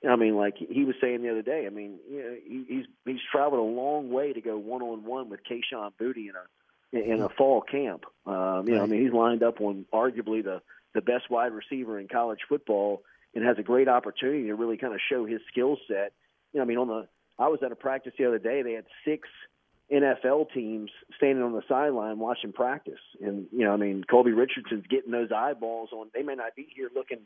I 0.09 0.15
mean, 0.15 0.35
like 0.35 0.55
he 0.57 0.85
was 0.85 0.95
saying 1.01 1.21
the 1.21 1.31
other 1.31 1.41
day, 1.41 1.65
I 1.67 1.69
mean, 1.69 1.99
you 2.09 2.23
know, 2.23 2.35
he, 2.45 2.65
he's 2.67 2.85
he's 3.05 3.21
traveled 3.31 3.59
a 3.59 3.79
long 3.81 4.09
way 4.09 4.33
to 4.33 4.41
go 4.41 4.57
one 4.57 4.81
on 4.81 5.03
one 5.03 5.29
with 5.29 5.41
Kayshon 5.43 5.91
Boutte 5.99 6.29
in 6.29 6.33
a 6.35 7.13
in 7.13 7.21
a 7.21 7.29
fall 7.29 7.61
camp. 7.61 8.05
Um, 8.25 8.67
you 8.67 8.75
know, 8.75 8.83
I 8.83 8.85
mean, 8.85 9.03
he's 9.03 9.13
lined 9.13 9.43
up 9.43 9.61
on 9.61 9.85
arguably 9.93 10.43
the 10.43 10.61
the 10.93 11.01
best 11.01 11.29
wide 11.29 11.51
receiver 11.51 11.99
in 11.99 12.07
college 12.07 12.39
football 12.47 13.03
and 13.33 13.45
has 13.45 13.57
a 13.57 13.63
great 13.63 13.87
opportunity 13.87 14.43
to 14.43 14.55
really 14.55 14.77
kind 14.77 14.93
of 14.93 14.99
show 15.09 15.25
his 15.25 15.41
skill 15.51 15.77
set. 15.87 16.13
You 16.53 16.59
know, 16.59 16.61
I 16.61 16.65
mean, 16.65 16.77
on 16.77 16.87
the 16.87 17.07
I 17.39 17.47
was 17.47 17.59
at 17.65 17.71
a 17.71 17.75
practice 17.75 18.13
the 18.17 18.25
other 18.25 18.39
day. 18.39 18.61
They 18.61 18.73
had 18.73 18.85
six 19.05 19.27
NFL 19.91 20.53
teams 20.53 20.91
standing 21.17 21.43
on 21.43 21.53
the 21.53 21.63
sideline 21.67 22.19
watching 22.19 22.53
practice, 22.53 23.01
and 23.21 23.47
you 23.51 23.65
know, 23.65 23.73
I 23.73 23.77
mean, 23.77 24.03
Colby 24.09 24.31
Richardson's 24.31 24.85
getting 24.87 25.11
those 25.11 25.29
eyeballs 25.35 25.89
on. 25.91 26.09
They 26.13 26.23
may 26.23 26.35
not 26.35 26.55
be 26.55 26.67
here 26.75 26.89
looking 26.93 27.21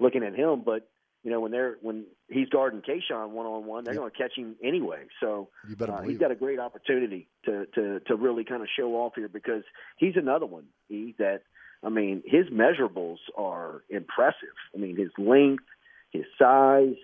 looking 0.00 0.24
at 0.24 0.34
him, 0.34 0.62
but 0.64 0.88
you 1.22 1.30
know, 1.30 1.40
when 1.40 1.52
they're 1.52 1.76
when 1.80 2.04
he's 2.28 2.48
guarding 2.48 2.82
Kayshon 2.82 3.30
one 3.30 3.46
on 3.46 3.64
one, 3.64 3.84
they're 3.84 3.94
yep. 3.94 4.00
going 4.00 4.10
to 4.10 4.18
catch 4.18 4.36
him 4.36 4.56
anyway. 4.62 5.04
So 5.20 5.48
you 5.68 5.76
better 5.76 5.92
uh, 5.92 6.02
he's 6.02 6.18
got 6.18 6.32
a 6.32 6.36
great 6.36 6.58
opportunity 6.58 7.28
to 7.44 7.66
to 7.74 8.00
to 8.00 8.16
really 8.16 8.44
kind 8.44 8.62
of 8.62 8.68
show 8.76 8.94
off 8.96 9.12
here 9.14 9.28
because 9.28 9.62
he's 9.96 10.16
another 10.16 10.46
one. 10.46 10.64
He 10.88 11.14
that 11.18 11.42
I 11.82 11.88
mean, 11.88 12.22
his 12.24 12.46
measurables 12.46 13.18
are 13.36 13.82
impressive. 13.88 14.54
I 14.74 14.78
mean, 14.78 14.96
his 14.96 15.10
length, 15.18 15.64
his 16.10 16.24
size, 16.38 16.94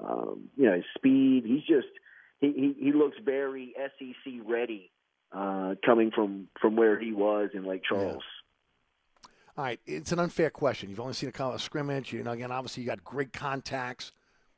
um, 0.00 0.50
you 0.56 0.66
know, 0.66 0.74
his 0.74 0.84
speed. 0.96 1.44
He's 1.46 1.62
just 1.62 1.92
he 2.40 2.52
he, 2.52 2.84
he 2.86 2.92
looks 2.92 3.16
very 3.24 3.74
SEC 3.76 4.32
ready 4.46 4.90
uh, 5.32 5.74
coming 5.84 6.10
from 6.10 6.48
from 6.60 6.76
where 6.76 6.98
he 6.98 7.12
was 7.12 7.50
in 7.54 7.64
Lake 7.64 7.82
Charles. 7.88 8.22
Yeah. 8.22 9.30
All 9.56 9.64
right, 9.64 9.78
it's 9.86 10.10
an 10.10 10.18
unfair 10.18 10.50
question. 10.50 10.90
You've 10.90 10.98
only 10.98 11.14
seen 11.14 11.28
a 11.28 11.32
college 11.32 11.62
scrimmage. 11.62 12.12
You 12.12 12.24
know, 12.24 12.32
again, 12.32 12.50
obviously 12.50 12.82
you 12.82 12.88
got 12.88 13.04
great 13.04 13.32
contacts. 13.32 14.10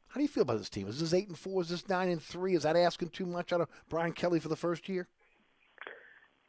How 0.09 0.19
do 0.19 0.23
you 0.23 0.29
feel 0.29 0.43
about 0.43 0.57
this 0.57 0.71
team? 0.71 0.89
Is 0.89 1.01
this 1.01 1.13
eight 1.13 1.29
and 1.29 1.39
four? 1.39 1.61
Is 1.61 1.69
this 1.69 1.87
nine 1.87 2.09
and 2.09 2.23
three? 2.23 2.55
Is 2.55 2.63
that 2.63 2.77
asking 2.77 3.11
too 3.11 3.27
much 3.27 3.53
out 3.53 3.61
of 3.61 3.69
Brian 3.91 4.13
Kelly 4.13 4.41
for 4.41 4.49
the 4.49 4.57
first 4.57 4.89
year? 4.89 5.07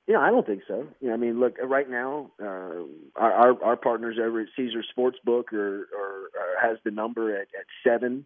Yeah, 0.08 0.20
I 0.20 0.30
don't 0.30 0.46
think 0.48 0.64
so. 0.68 0.88
You 1.02 1.10
know, 1.10 1.14
I 1.14 1.18
mean, 1.18 1.40
look, 1.40 1.58
right 1.62 1.90
now, 1.90 2.32
uh, 2.42 2.86
our, 3.16 3.34
our 3.34 3.64
our 3.64 3.76
partners 3.76 4.18
over 4.22 4.40
at 4.40 4.48
Caesar 4.56 4.82
Sportsbook 4.98 5.52
are, 5.52 5.82
are, 5.82 6.30
are 6.40 6.70
has 6.70 6.78
the 6.86 6.92
number 6.92 7.36
at, 7.36 7.50
at 7.60 7.66
seven 7.86 8.26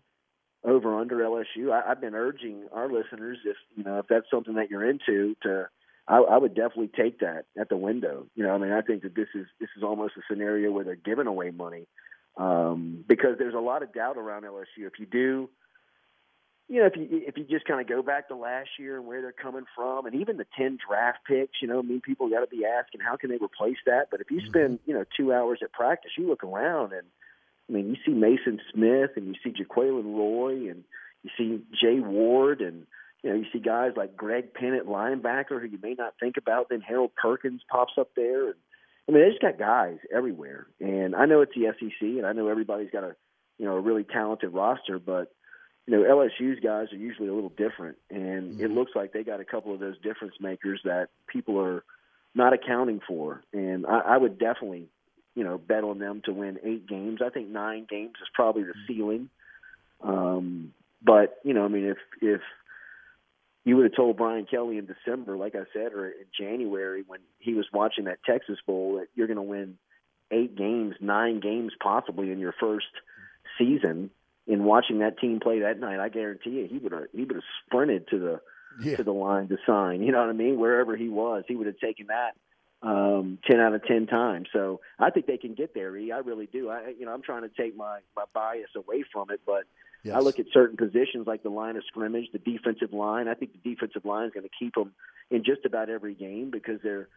over 0.63 0.99
under 0.99 1.17
LSU. 1.17 1.71
I, 1.71 1.89
I've 1.89 1.99
been 1.99 2.13
urging 2.13 2.67
our 2.71 2.87
listeners, 2.87 3.39
if 3.45 3.57
you 3.75 3.83
know, 3.83 3.97
if 3.97 4.05
that's 4.07 4.27
something 4.29 4.55
that 4.55 4.69
you're 4.69 4.87
into, 4.87 5.35
to 5.41 5.69
I, 6.07 6.17
I 6.17 6.37
would 6.37 6.53
definitely 6.53 6.91
take 6.95 7.19
that 7.21 7.45
at 7.59 7.69
the 7.69 7.77
window. 7.77 8.27
You 8.35 8.43
know, 8.43 8.53
I 8.53 8.57
mean, 8.59 8.71
I 8.71 8.81
think 8.81 9.01
that 9.01 9.15
this 9.15 9.29
is 9.33 9.47
this 9.59 9.69
is 9.75 9.81
almost 9.81 10.13
a 10.17 10.21
scenario 10.29 10.71
where 10.71 10.83
they're 10.83 10.95
giving 10.95 11.25
away 11.27 11.49
money 11.49 11.87
um, 12.37 13.03
because 13.07 13.37
there's 13.39 13.55
a 13.55 13.59
lot 13.59 13.81
of 13.81 13.93
doubt 13.93 14.17
around 14.17 14.43
LSU. 14.43 14.85
If 14.85 14.99
you 14.99 15.07
do 15.07 15.49
you 16.71 16.79
know, 16.79 16.85
if 16.85 16.95
you 16.95 17.21
if 17.27 17.37
you 17.37 17.43
just 17.43 17.65
kind 17.65 17.81
of 17.81 17.87
go 17.89 18.01
back 18.01 18.29
to 18.29 18.35
last 18.35 18.69
year 18.79 18.95
and 18.95 19.05
where 19.05 19.21
they're 19.21 19.33
coming 19.33 19.65
from, 19.75 20.05
and 20.05 20.15
even 20.15 20.37
the 20.37 20.45
ten 20.57 20.77
draft 20.87 21.19
picks, 21.27 21.61
you 21.61 21.67
know, 21.67 21.79
I 21.79 21.81
mean, 21.81 21.99
people 21.99 22.29
got 22.29 22.39
to 22.39 22.47
be 22.47 22.63
asking 22.65 23.01
how 23.01 23.17
can 23.17 23.29
they 23.29 23.35
replace 23.35 23.75
that. 23.85 24.07
But 24.09 24.21
if 24.21 24.31
you 24.31 24.37
mm-hmm. 24.37 24.47
spend 24.47 24.79
you 24.85 24.93
know 24.93 25.03
two 25.17 25.33
hours 25.33 25.59
at 25.61 25.73
practice, 25.73 26.11
you 26.17 26.29
look 26.29 26.45
around 26.45 26.93
and 26.93 27.05
I 27.67 27.73
mean, 27.73 27.89
you 27.89 27.97
see 28.05 28.13
Mason 28.13 28.61
Smith 28.73 29.11
and 29.17 29.27
you 29.27 29.33
see 29.43 29.51
Jaquelin 29.51 30.15
Roy 30.15 30.69
and 30.69 30.85
you 31.23 31.29
see 31.37 31.61
Jay 31.73 31.99
Ward 31.99 32.61
and 32.61 32.87
you 33.21 33.31
know 33.31 33.35
you 33.35 33.47
see 33.51 33.59
guys 33.59 33.91
like 33.97 34.15
Greg 34.15 34.53
Pennant, 34.53 34.87
linebacker, 34.87 35.59
who 35.59 35.67
you 35.67 35.79
may 35.83 35.95
not 35.95 36.13
think 36.21 36.37
about. 36.37 36.69
Then 36.69 36.79
Harold 36.79 37.11
Perkins 37.21 37.63
pops 37.69 37.95
up 37.99 38.11
there, 38.15 38.45
and 38.45 38.55
I 39.09 39.11
mean, 39.11 39.23
they 39.23 39.29
just 39.29 39.41
got 39.41 39.59
guys 39.59 39.97
everywhere. 40.09 40.67
And 40.79 41.17
I 41.17 41.25
know 41.25 41.41
it's 41.41 41.51
the 41.53 41.73
SEC, 41.77 42.01
and 42.01 42.25
I 42.25 42.31
know 42.31 42.47
everybody's 42.47 42.91
got 42.91 43.03
a 43.03 43.13
you 43.57 43.65
know 43.65 43.75
a 43.75 43.81
really 43.81 44.05
talented 44.05 44.53
roster, 44.53 44.97
but 44.97 45.33
you 45.87 45.97
know, 45.97 46.03
LSU's 46.03 46.59
guys 46.59 46.87
are 46.91 46.97
usually 46.97 47.27
a 47.27 47.33
little 47.33 47.49
different, 47.49 47.97
and 48.09 48.53
mm-hmm. 48.53 48.63
it 48.63 48.71
looks 48.71 48.91
like 48.95 49.13
they 49.13 49.23
got 49.23 49.39
a 49.39 49.45
couple 49.45 49.73
of 49.73 49.79
those 49.79 49.99
difference 50.01 50.35
makers 50.39 50.81
that 50.83 51.09
people 51.27 51.59
are 51.59 51.83
not 52.35 52.53
accounting 52.53 53.01
for. 53.07 53.43
And 53.51 53.85
I, 53.85 53.99
I 53.99 54.17
would 54.17 54.37
definitely, 54.37 54.87
you 55.35 55.43
know, 55.43 55.57
bet 55.57 55.83
on 55.83 55.99
them 55.99 56.21
to 56.25 56.33
win 56.33 56.59
eight 56.63 56.87
games. 56.87 57.19
I 57.25 57.29
think 57.29 57.49
nine 57.49 57.87
games 57.89 58.13
is 58.21 58.29
probably 58.33 58.63
the 58.63 58.69
mm-hmm. 58.69 58.93
ceiling. 58.93 59.29
Um, 60.01 60.73
But 61.01 61.39
you 61.43 61.53
know, 61.53 61.65
I 61.65 61.67
mean, 61.67 61.85
if 61.85 61.97
if 62.21 62.41
you 63.63 63.75
would 63.77 63.85
have 63.85 63.95
told 63.95 64.17
Brian 64.17 64.45
Kelly 64.45 64.77
in 64.77 64.87
December, 64.87 65.37
like 65.37 65.55
I 65.55 65.63
said, 65.73 65.93
or 65.93 66.07
in 66.07 66.25
January 66.37 67.03
when 67.05 67.19
he 67.39 67.53
was 67.53 67.65
watching 67.71 68.05
that 68.05 68.23
Texas 68.23 68.57
Bowl, 68.65 68.97
that 68.97 69.07
you're 69.15 69.27
going 69.27 69.37
to 69.37 69.43
win 69.43 69.77
eight 70.31 70.55
games, 70.55 70.95
nine 70.99 71.39
games 71.39 71.73
possibly 71.81 72.31
in 72.31 72.39
your 72.39 72.53
first 72.59 72.87
season. 73.57 74.09
In 74.51 74.63
watching 74.65 74.99
that 74.99 75.17
team 75.19 75.39
play 75.39 75.59
that 75.61 75.79
night, 75.79 75.99
I 75.99 76.09
guarantee 76.09 76.51
you, 76.51 76.67
he 76.69 76.77
would 76.77 76.91
have 76.91 77.03
he 77.13 77.23
would 77.23 77.35
have 77.35 77.43
sprinted 77.65 78.07
to 78.09 78.19
the 78.19 78.41
Yeah. 78.83 78.97
to 78.97 79.03
the 79.03 79.13
line 79.13 79.47
to 79.47 79.57
sign. 79.65 80.01
You 80.03 80.11
know 80.11 80.19
what 80.19 80.29
I 80.29 80.33
mean? 80.33 80.59
Wherever 80.59 80.95
he 80.97 81.09
was, 81.09 81.43
he 81.47 81.55
would 81.55 81.67
have 81.67 81.79
taken 81.79 82.07
that 82.07 82.33
um, 82.87 83.37
ten 83.49 83.59
out 83.59 83.73
of 83.73 83.83
ten 83.85 84.07
times. 84.07 84.47
So 84.51 84.81
I 84.99 85.09
think 85.11 85.25
they 85.27 85.37
can 85.37 85.53
get 85.53 85.73
there. 85.73 85.95
E. 85.95 86.11
I 86.11 86.17
really 86.19 86.47
do. 86.47 86.69
I 86.69 86.93
you 86.99 87.05
know 87.05 87.13
I'm 87.13 87.21
trying 87.21 87.43
to 87.43 87.49
take 87.49 87.75
my 87.77 87.99
my 88.15 88.25
bias 88.33 88.69
away 88.75 89.03
from 89.11 89.31
it, 89.31 89.41
but 89.45 89.63
Yes. 90.03 90.15
I 90.15 90.19
look 90.19 90.39
at 90.39 90.47
certain 90.51 90.77
positions 90.77 91.27
like 91.27 91.43
the 91.43 91.49
line 91.51 91.75
of 91.77 91.83
scrimmage, 91.85 92.25
the 92.33 92.39
defensive 92.39 92.91
line. 92.91 93.27
I 93.27 93.35
think 93.35 93.51
the 93.53 93.69
defensive 93.69 94.03
line 94.03 94.25
is 94.25 94.33
going 94.33 94.47
to 94.51 94.55
keep 94.57 94.73
them 94.73 94.93
in 95.29 95.43
just 95.43 95.63
about 95.63 95.91
every 95.91 96.15
game 96.15 96.49
because 96.49 96.79
they're 96.81 97.07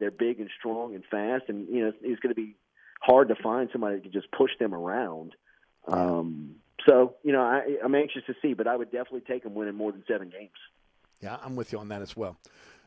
they're 0.00 0.10
big 0.10 0.40
and 0.40 0.50
strong 0.58 0.96
and 0.96 1.04
fast, 1.08 1.44
and 1.48 1.68
you 1.68 1.82
know 1.82 1.88
it's, 1.90 1.98
it's 2.02 2.20
going 2.20 2.34
to 2.34 2.40
be 2.40 2.56
hard 3.00 3.28
to 3.28 3.36
find 3.36 3.68
somebody 3.70 3.94
that 3.96 4.02
can 4.02 4.10
just 4.12 4.32
push 4.32 4.50
them 4.58 4.74
around. 4.74 5.36
Um, 5.86 6.56
so 6.86 7.14
you 7.22 7.32
know 7.32 7.42
I, 7.42 7.76
I'm 7.82 7.94
anxious 7.94 8.22
to 8.26 8.34
see, 8.42 8.54
but 8.54 8.66
I 8.66 8.76
would 8.76 8.90
definitely 8.90 9.22
take 9.22 9.42
them 9.42 9.54
winning 9.54 9.74
more 9.74 9.92
than 9.92 10.04
seven 10.08 10.30
games. 10.30 10.50
Yeah, 11.20 11.36
I'm 11.42 11.56
with 11.56 11.72
you 11.72 11.78
on 11.78 11.88
that 11.88 12.02
as 12.02 12.16
well. 12.16 12.36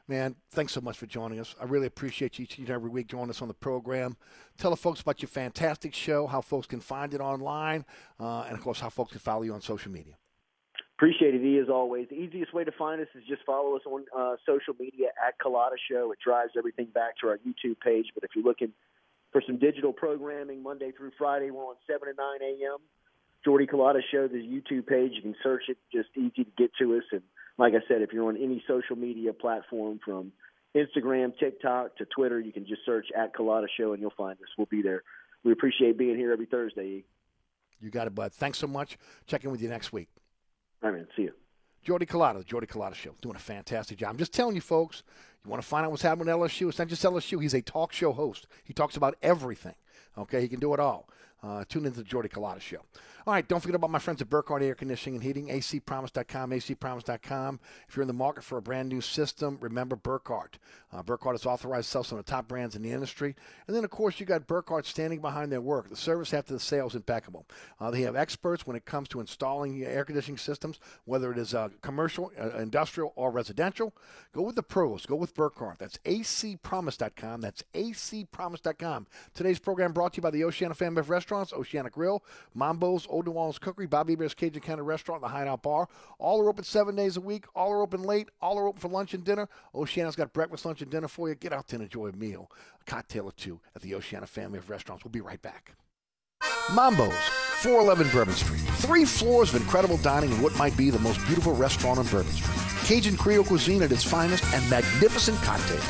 Man, 0.09 0.35
thanks 0.51 0.71
so 0.71 0.79
much 0.79 0.97
for 0.97 1.05
joining 1.05 1.39
us. 1.39 1.53
I 1.59 1.65
really 1.65 1.87
appreciate 1.87 2.39
you 2.39 2.43
each 2.43 2.57
and 2.57 2.69
every 2.69 2.89
week 2.89 3.07
joining 3.07 3.29
us 3.29 3.41
on 3.41 3.49
the 3.49 3.53
program. 3.53 4.15
Tell 4.57 4.71
the 4.71 4.77
folks 4.77 5.01
about 5.01 5.21
your 5.21 5.27
fantastic 5.27 5.93
show, 5.93 6.27
how 6.27 6.39
folks 6.39 6.65
can 6.65 6.79
find 6.79 7.13
it 7.13 7.19
online, 7.19 7.83
uh, 8.19 8.43
and 8.43 8.57
of 8.57 8.63
course, 8.63 8.79
how 8.79 8.89
folks 8.89 9.11
can 9.11 9.19
follow 9.19 9.41
you 9.41 9.53
on 9.53 9.61
social 9.61 9.91
media. 9.91 10.13
Appreciate 10.97 11.35
it, 11.35 11.43
E, 11.43 11.59
as 11.59 11.69
always. 11.69 12.07
The 12.09 12.15
easiest 12.15 12.53
way 12.53 12.63
to 12.63 12.71
find 12.71 13.01
us 13.01 13.07
is 13.13 13.23
just 13.27 13.43
follow 13.45 13.75
us 13.75 13.83
on 13.85 14.05
uh, 14.17 14.35
social 14.45 14.73
media 14.79 15.09
at 15.27 15.37
Culotta 15.37 15.75
Show. 15.91 16.11
It 16.11 16.19
drives 16.23 16.53
everything 16.57 16.87
back 16.87 17.17
to 17.21 17.27
our 17.27 17.37
YouTube 17.37 17.79
page. 17.81 18.07
But 18.15 18.23
if 18.23 18.31
you're 18.33 18.45
looking 18.45 18.71
for 19.31 19.43
some 19.45 19.59
digital 19.59 19.93
programming 19.93 20.63
Monday 20.63 20.91
through 20.91 21.11
Friday, 21.15 21.51
we're 21.51 21.65
on 21.65 21.75
7 21.85 21.99
to 22.07 22.13
9 22.17 22.41
a.m. 22.41 22.77
Jordy 23.45 23.67
Culotta 23.67 24.01
Show, 24.11 24.27
the 24.27 24.37
YouTube 24.37 24.87
page. 24.87 25.11
You 25.15 25.21
can 25.21 25.35
search 25.43 25.63
it, 25.69 25.77
just 25.93 26.09
easy 26.15 26.43
to 26.43 26.51
get 26.57 26.71
to 26.79 26.95
us. 26.97 27.03
And 27.11 27.21
like 27.57 27.73
I 27.73 27.87
said, 27.87 28.01
if 28.01 28.11
you're 28.13 28.27
on 28.27 28.37
any 28.37 28.63
social 28.67 28.95
media 28.95 29.33
platform 29.33 29.99
from 30.03 30.31
Instagram, 30.75 31.37
TikTok 31.39 31.97
to 31.97 32.05
Twitter, 32.05 32.39
you 32.39 32.51
can 32.51 32.65
just 32.65 32.81
search 32.85 33.07
at 33.17 33.35
Culotta 33.35 33.67
Show 33.77 33.93
and 33.93 34.01
you'll 34.01 34.13
find 34.17 34.37
us. 34.39 34.47
We'll 34.57 34.67
be 34.69 34.81
there. 34.81 35.03
We 35.43 35.51
appreciate 35.51 35.97
being 35.97 36.17
here 36.17 36.31
every 36.31 36.45
Thursday. 36.45 37.03
You 37.79 37.89
got 37.91 38.07
it, 38.07 38.15
bud. 38.15 38.33
Thanks 38.33 38.57
so 38.57 38.67
much. 38.67 38.97
Check 39.27 39.43
in 39.43 39.51
with 39.51 39.61
you 39.61 39.69
next 39.69 39.93
week. 39.93 40.09
All 40.83 40.89
right, 40.89 40.97
man. 40.97 41.07
See 41.15 41.23
you. 41.23 41.33
Jordy 41.83 42.05
Culotta, 42.05 42.39
the 42.39 42.43
Jordy 42.43 42.67
Culotta 42.67 42.95
Show, 42.95 43.15
doing 43.21 43.35
a 43.35 43.39
fantastic 43.39 43.97
job. 43.97 44.09
I'm 44.09 44.17
just 44.17 44.33
telling 44.33 44.55
you, 44.55 44.61
folks, 44.61 45.03
you 45.45 45.49
want 45.49 45.61
to 45.61 45.67
find 45.67 45.85
out 45.85 45.91
what's 45.91 46.03
happening 46.03 46.27
at 46.27 46.35
LSU? 46.35 46.67
It's 46.67 46.79
not 46.79 46.87
just 46.87 47.03
LSU. 47.03 47.41
He's 47.41 47.53
a 47.53 47.61
talk 47.61 47.93
show 47.93 48.11
host. 48.11 48.47
He 48.65 48.73
talks 48.73 48.97
about 48.97 49.15
everything. 49.21 49.75
Okay, 50.17 50.41
he 50.41 50.47
can 50.47 50.59
do 50.59 50.73
it 50.73 50.79
all. 50.79 51.07
Uh, 51.43 51.63
tune 51.69 51.85
into 51.85 51.97
the 51.97 52.03
Jordy 52.03 52.29
Culotta 52.29 52.59
Show. 52.61 52.81
All 53.27 53.33
right, 53.33 53.45
don't 53.45 53.59
forget 53.59 53.75
about 53.75 53.89
my 53.89 53.99
friends 53.99 54.21
at 54.21 54.29
Burkhardt 54.29 54.63
Air 54.63 54.73
Conditioning 54.73 55.15
and 55.15 55.23
Heating, 55.23 55.47
acpromise.com, 55.49 56.51
acpromise.com. 56.51 57.59
If 57.89 57.95
you're 57.95 58.03
in 58.03 58.07
the 58.07 58.13
market 58.13 58.43
for 58.45 58.57
a 58.57 58.61
brand 58.61 58.87
new 58.87 59.01
system, 59.01 59.57
remember 59.59 59.97
Burkhardt. 59.97 60.57
Uh, 60.93 61.03
Burkhardt 61.03 61.35
is 61.35 61.45
authorized 61.45 61.87
to 61.87 61.91
sell 61.91 62.03
some 62.05 62.17
of 62.17 62.25
the 62.25 62.31
top 62.31 62.47
brands 62.47 62.77
in 62.77 62.81
the 62.81 62.91
industry. 62.91 63.35
And 63.67 63.75
then, 63.75 63.83
of 63.83 63.89
course, 63.89 64.21
you 64.21 64.25
got 64.25 64.47
Burkhardt 64.47 64.85
standing 64.85 65.19
behind 65.19 65.51
their 65.51 65.59
work. 65.59 65.89
The 65.89 65.97
service 65.97 66.33
after 66.33 66.53
the 66.53 66.59
sale 66.59 66.87
is 66.87 66.95
impeccable. 66.95 67.45
Uh, 67.81 67.91
they 67.91 68.01
have 68.03 68.15
experts 68.15 68.65
when 68.65 68.77
it 68.77 68.85
comes 68.85 69.09
to 69.09 69.19
installing 69.19 69.83
air 69.83 70.05
conditioning 70.05 70.37
systems, 70.37 70.79
whether 71.03 71.29
it 71.29 71.37
is 71.37 71.53
uh, 71.53 71.67
commercial, 71.81 72.31
uh, 72.39 72.57
industrial, 72.59 73.11
or 73.17 73.29
residential. 73.29 73.93
Go 74.31 74.43
with 74.43 74.55
the 74.55 74.63
pros. 74.63 75.05
Go 75.05 75.17
with 75.17 75.35
Burkhardt. 75.35 75.79
That's 75.79 75.97
acpromise.com. 76.05 77.41
That's 77.41 77.63
acpromise.com. 77.73 79.07
Today's 79.33 79.59
program 79.59 79.91
brought 79.91 80.13
to 80.13 80.17
you 80.17 80.23
by 80.23 80.31
the 80.31 80.45
Oceana 80.45 80.73
family 80.73 81.01
of 81.01 81.09
restaurants, 81.09 81.26
Oceana 81.35 81.89
Grill, 81.89 82.23
Mambo's, 82.55 83.07
Old 83.09 83.25
New 83.25 83.33
Orleans 83.33 83.59
Cookery, 83.59 83.85
Bobby 83.85 84.13
Hebert's 84.13 84.33
Cajun 84.33 84.61
Cannon 84.61 84.85
Restaurant, 84.85 85.21
the 85.21 85.27
Hideout 85.27 85.61
Bar. 85.61 85.87
All 86.19 86.41
are 86.41 86.49
open 86.49 86.63
seven 86.63 86.95
days 86.95 87.17
a 87.17 87.21
week. 87.21 87.45
All 87.55 87.71
are 87.71 87.81
open 87.81 88.03
late. 88.03 88.29
All 88.41 88.57
are 88.57 88.67
open 88.67 88.79
for 88.79 88.87
lunch 88.87 89.13
and 89.13 89.23
dinner. 89.23 89.47
Oceana's 89.75 90.15
got 90.15 90.33
breakfast, 90.33 90.65
lunch, 90.65 90.81
and 90.81 90.91
dinner 90.91 91.07
for 91.07 91.29
you. 91.29 91.35
Get 91.35 91.53
out 91.53 91.67
there 91.67 91.77
and 91.79 91.85
enjoy 91.85 92.07
a 92.07 92.13
meal, 92.13 92.51
a 92.81 92.83
cocktail 92.85 93.25
or 93.25 93.31
two 93.33 93.59
at 93.75 93.81
the 93.81 93.95
Oceana 93.95 94.27
family 94.27 94.57
of 94.57 94.69
restaurants. 94.69 95.03
We'll 95.03 95.11
be 95.11 95.21
right 95.21 95.41
back. 95.41 95.73
Mambo's, 96.73 97.13
411 97.61 98.11
Bourbon 98.11 98.33
Street. 98.33 98.59
Three 98.79 99.05
floors 99.05 99.53
of 99.53 99.61
incredible 99.61 99.97
dining 99.97 100.31
in 100.31 100.41
what 100.41 100.55
might 100.57 100.75
be 100.77 100.89
the 100.89 100.99
most 100.99 101.25
beautiful 101.25 101.55
restaurant 101.55 101.99
on 101.99 102.05
Bourbon 102.07 102.31
Street. 102.31 102.67
Cajun 102.85 103.17
Creole 103.17 103.43
cuisine 103.43 103.81
at 103.83 103.91
its 103.91 104.03
finest 104.03 104.43
and 104.53 104.69
magnificent 104.69 105.37
cocktails. 105.41 105.83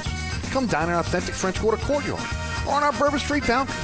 Come 0.51 0.67
dine 0.67 0.87
in 0.87 0.93
our 0.93 1.01
authentic 1.01 1.35
French 1.35 1.59
Quarter 1.59 1.77
courtyard 1.83 2.19
or 2.67 2.73
on 2.73 2.83
our 2.83 2.93
Bourbon 2.93 3.19
Street 3.19 3.45
balcony. 3.45 3.77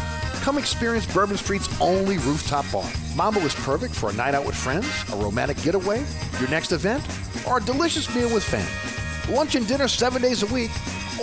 Come 0.44 0.58
experience 0.58 1.06
Bourbon 1.06 1.38
Street's 1.38 1.70
only 1.80 2.18
rooftop 2.18 2.70
bar. 2.70 2.92
Mambo 3.16 3.40
is 3.40 3.56
perfect 3.56 3.96
for 3.96 4.10
a 4.10 4.14
night 4.14 4.34
out 4.34 4.46
with 4.46 4.56
friends, 4.56 4.86
a 5.14 5.16
romantic 5.16 5.56
getaway, 5.62 6.04
your 6.38 6.50
next 6.50 6.74
event, 6.74 7.02
or 7.48 7.60
a 7.60 7.62
delicious 7.62 8.14
meal 8.14 8.28
with 8.34 8.44
family. 8.44 9.34
Lunch 9.34 9.56
and 9.56 9.66
dinner 9.66 9.88
seven 9.88 10.22
days 10.22 10.44
a 10.44 10.48
week. 10.48 10.70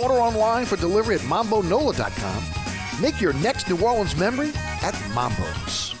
Order 0.01 0.15
online 0.15 0.65
for 0.65 0.75
delivery 0.75 1.17
at 1.17 1.21
mambonola.com. 1.21 2.99
Make 2.99 3.21
your 3.21 3.33
next 3.33 3.69
New 3.69 3.79
Orleans 3.85 4.15
memory 4.15 4.53
at 4.81 4.99
Mambo's. 5.13 6.00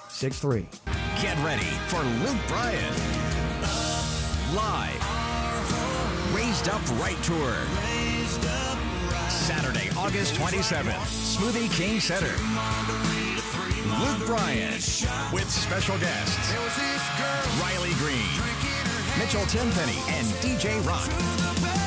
7663. 0.21 0.67
Get 1.19 1.35
ready 1.43 1.65
for 1.89 1.97
Luke 2.21 2.37
Bryan. 2.47 2.93
Live. 4.53 5.01
Raised 6.35 6.69
Up 6.69 6.81
Right 7.01 7.17
Tour. 7.23 7.55
Saturday, 9.29 9.89
August 9.97 10.35
27th, 10.35 10.93
Smoothie 11.09 11.71
King 11.71 11.99
Center. 11.99 12.35
Luke 14.05 14.27
Bryan 14.27 14.73
with 15.33 15.49
special 15.49 15.97
guests 15.97 16.53
Riley 17.59 17.93
Green, 17.95 18.29
Mitchell 19.17 19.45
Tenpenny, 19.47 19.97
and 20.07 20.27
DJ 20.43 20.85
Rock. 20.85 21.80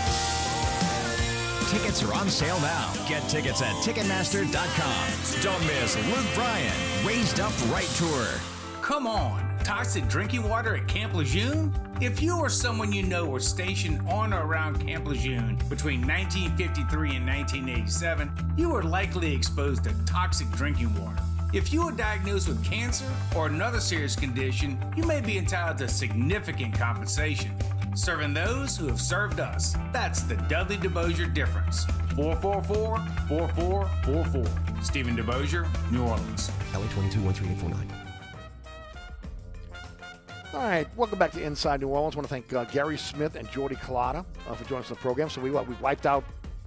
Tickets 1.75 2.05
are 2.05 2.15
on 2.15 2.31
sale 2.31 2.61
now. 2.61 2.93
Get 3.09 3.29
tickets 3.29 3.61
at 3.61 3.75
Ticketmaster.com. 3.83 5.43
Don't 5.43 5.67
miss 5.67 5.97
Luke 6.07 6.33
Bryan, 6.33 6.73
Raised 7.05 7.41
Up 7.41 7.53
Right 7.69 7.89
Tour. 7.97 8.29
Come 8.81 9.09
on, 9.09 9.59
toxic 9.65 10.07
drinking 10.07 10.49
water 10.49 10.77
at 10.77 10.87
Camp 10.87 11.15
Lejeune? 11.15 11.75
If 12.01 12.23
you 12.23 12.39
or 12.39 12.49
someone 12.49 12.93
you 12.93 13.03
know 13.03 13.25
were 13.25 13.41
stationed 13.41 14.09
on 14.09 14.33
or 14.33 14.47
around 14.47 14.87
Camp 14.87 15.05
Lejeune 15.09 15.57
between 15.69 16.07
1953 16.07 17.17
and 17.17 17.27
1987, 17.27 18.31
you 18.57 18.69
were 18.69 18.85
likely 18.85 19.35
exposed 19.35 19.83
to 19.83 19.93
toxic 20.07 20.49
drinking 20.53 20.95
water. 21.03 21.21
If 21.53 21.73
you 21.73 21.85
were 21.87 21.93
diagnosed 21.93 22.47
with 22.47 22.65
cancer 22.65 23.05
or 23.35 23.49
another 23.49 23.81
serious 23.81 24.15
condition, 24.15 24.79
you 24.97 25.03
may 25.03 25.21
be 25.21 25.39
entitled 25.39 25.79
to 25.79 25.89
significant 25.89 26.75
compensation. 26.75 27.51
Serving 27.95 28.35
those 28.35 28.77
who 28.77 28.89
have 28.89 29.01
served 29.01 29.39
us. 29.39 29.77
That's 29.93 30.23
the 30.23 30.35
Dudley 30.35 30.77
DeBosier 30.77 31.33
difference. 31.33 31.85
444 32.17 32.99
4444. 33.29 34.83
Stephen 34.83 35.17
DeBosier, 35.17 35.69
New 35.93 36.03
Orleans. 36.03 36.51
LA 36.73 36.87
22 36.89 37.21
13849. 37.21 37.89
All 40.53 40.61
right, 40.61 40.89
welcome 40.97 41.19
back 41.21 41.31
to 41.33 41.43
Inside 41.43 41.81
New 41.81 41.89
Orleans. 41.89 42.17
I 42.17 42.19
want 42.19 42.29
to 42.29 42.35
thank 42.35 42.53
uh, 42.53 42.65
Gary 42.65 42.99
Smith 42.99 43.37
and 43.37 43.49
Jordy 43.51 43.77
Culotta 43.77 44.25
uh, 44.49 44.55
for 44.55 44.65
joining 44.65 44.85
us 44.85 44.91
on 44.91 44.97
the 44.97 45.01
program. 45.01 45.29
So 45.29 45.41
we 45.41 45.51
we 45.51 45.75
wiped 45.81 46.07
out 46.07 46.25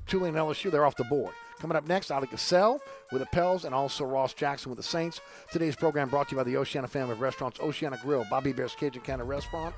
Tulane 0.07 0.29
and 0.29 0.37
LSU. 0.37 0.71
They're 0.71 0.85
off 0.85 0.95
the 0.95 1.03
board. 1.05 1.33
Coming 1.59 1.75
up 1.75 1.87
next, 1.87 2.11
Ali 2.11 2.27
Cassell 2.27 2.79
with 3.11 3.21
the 3.21 3.27
Pels 3.27 3.65
and 3.65 3.73
also 3.73 4.05
Ross 4.05 4.33
Jackson 4.33 4.69
with 4.69 4.77
the 4.77 4.83
Saints. 4.83 5.21
Today's 5.51 5.75
program 5.75 6.07
brought 6.07 6.29
to 6.29 6.35
you 6.35 6.37
by 6.37 6.43
the 6.43 6.55
Oceana 6.55 6.87
family 6.87 7.13
of 7.13 7.21
restaurants, 7.21 7.59
Oceana 7.59 7.97
Grill, 8.03 8.25
Bobby 8.29 8.51
Hebert's 8.51 8.75
Cajun 8.75 9.01
Cannon 9.01 9.25
Restaurant, 9.25 9.73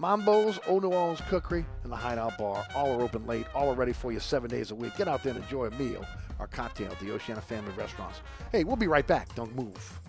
Mambo's, 0.00 0.58
Old 0.66 0.82
New 0.82 0.88
Orleans 0.88 1.20
Cookery, 1.28 1.66
and 1.82 1.92
the 1.92 1.96
Hideout 1.96 2.38
Bar. 2.38 2.64
All 2.74 2.90
are 2.98 3.02
open 3.02 3.26
late, 3.26 3.44
all 3.54 3.70
are 3.70 3.74
ready 3.74 3.92
for 3.92 4.10
you 4.10 4.18
seven 4.18 4.48
days 4.48 4.70
a 4.70 4.74
week. 4.74 4.96
Get 4.96 5.08
out 5.08 5.22
there 5.22 5.34
and 5.34 5.42
enjoy 5.42 5.66
a 5.66 5.70
meal 5.72 6.06
or 6.38 6.46
cocktail 6.46 6.90
at 6.90 6.98
the 7.00 7.12
Oceana 7.12 7.42
family 7.42 7.72
restaurants. 7.74 8.22
Hey, 8.50 8.64
we'll 8.64 8.76
be 8.76 8.86
right 8.86 9.06
back. 9.06 9.34
Don't 9.34 9.54
move. 9.54 10.00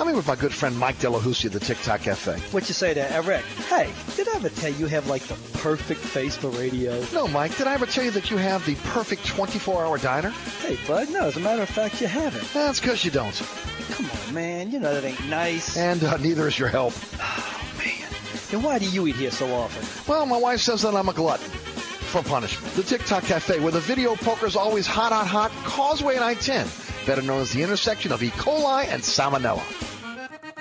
I'm 0.00 0.06
here 0.06 0.16
with 0.16 0.28
my 0.28 0.36
good 0.36 0.54
friend 0.54 0.78
Mike 0.78 0.96
Delahoussi 0.96 1.46
of 1.46 1.52
the 1.52 1.60
Tick 1.60 1.76
Tock 1.82 2.00
Cafe. 2.00 2.38
What 2.52 2.66
you 2.68 2.72
say 2.72 2.94
there, 2.94 3.10
Eric? 3.10 3.44
Hey, 3.68 3.92
did 4.16 4.28
I 4.28 4.36
ever 4.36 4.48
tell 4.48 4.70
you 4.70 4.78
you 4.78 4.86
have 4.86 5.06
like 5.06 5.22
the 5.24 5.34
perfect 5.58 6.00
face 6.00 6.36
for 6.36 6.48
radio? 6.50 7.04
No, 7.12 7.28
Mike, 7.28 7.58
did 7.58 7.66
I 7.66 7.74
ever 7.74 7.84
tell 7.84 8.04
you 8.04 8.12
that 8.12 8.30
you 8.30 8.38
have 8.38 8.64
the 8.64 8.76
perfect 8.76 9.26
24 9.26 9.84
hour 9.84 9.98
diner? 9.98 10.30
Hey, 10.62 10.78
bud, 10.86 11.10
no, 11.10 11.26
as 11.26 11.36
a 11.36 11.40
matter 11.40 11.62
of 11.62 11.68
fact, 11.68 12.00
you 12.00 12.06
haven't. 12.06 12.50
That's 12.54 12.80
because 12.80 13.04
you 13.04 13.10
don't. 13.10 13.42
Come 13.90 14.06
on, 14.10 14.34
man, 14.34 14.70
you 14.70 14.78
know 14.78 14.94
that 14.94 15.04
ain't 15.04 15.28
nice. 15.28 15.76
And 15.76 16.02
uh, 16.04 16.16
neither 16.18 16.48
is 16.48 16.58
your 16.58 16.68
help. 16.68 16.94
Oh, 17.20 17.74
man. 17.78 18.08
Then 18.50 18.62
why 18.62 18.78
do 18.78 18.88
you 18.88 19.06
eat 19.06 19.16
here 19.16 19.30
so 19.30 19.52
often? 19.54 19.84
Well, 20.10 20.26
my 20.26 20.36
wife 20.38 20.60
says 20.60 20.82
that 20.82 20.94
I'm 20.94 21.08
a 21.08 21.12
glutton 21.12 21.46
for 22.08 22.22
punishment. 22.22 22.74
The 22.74 22.82
Tick 22.82 23.04
Tock 23.04 23.24
Cafe, 23.24 23.60
where 23.60 23.72
the 23.72 23.80
video 23.80 24.16
poker 24.16 24.46
is 24.46 24.56
always 24.56 24.86
hot, 24.86 25.12
hot, 25.12 25.26
hot. 25.26 25.50
Causeway 25.64 26.14
and 26.16 26.24
I-10, 26.24 27.06
better 27.06 27.22
known 27.22 27.42
as 27.42 27.52
the 27.52 27.62
intersection 27.62 28.10
of 28.10 28.22
E. 28.22 28.30
coli 28.30 28.86
and 28.88 29.02
salmonella. 29.02 29.62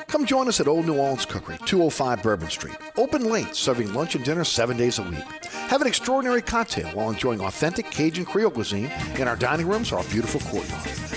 Come 0.07 0.25
join 0.25 0.47
us 0.47 0.59
at 0.59 0.67
Old 0.67 0.85
New 0.85 0.95
Orleans 0.95 1.25
Cookery, 1.25 1.57
205 1.65 2.23
Bourbon 2.23 2.49
Street. 2.49 2.75
Open 2.95 3.29
late, 3.29 3.55
serving 3.55 3.93
lunch 3.93 4.15
and 4.15 4.23
dinner 4.23 4.43
seven 4.43 4.77
days 4.77 4.99
a 4.99 5.03
week. 5.03 5.45
Have 5.67 5.81
an 5.81 5.87
extraordinary 5.87 6.41
cocktail 6.41 6.87
while 6.89 7.09
enjoying 7.09 7.41
authentic 7.41 7.91
Cajun 7.91 8.25
Creole 8.25 8.51
cuisine 8.51 8.91
in 9.17 9.27
our 9.27 9.35
dining 9.35 9.67
rooms 9.67 9.91
or 9.91 9.97
our 9.97 10.05
beautiful 10.05 10.39
courtyard. 10.41 11.16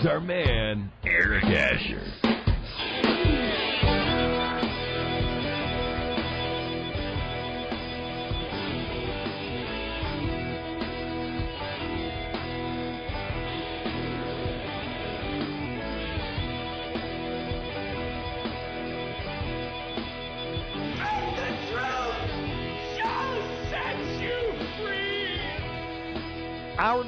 Here's 0.00 0.12
our 0.12 0.20
man, 0.20 0.90
Eric 1.04 1.44
Asher. 1.44 2.00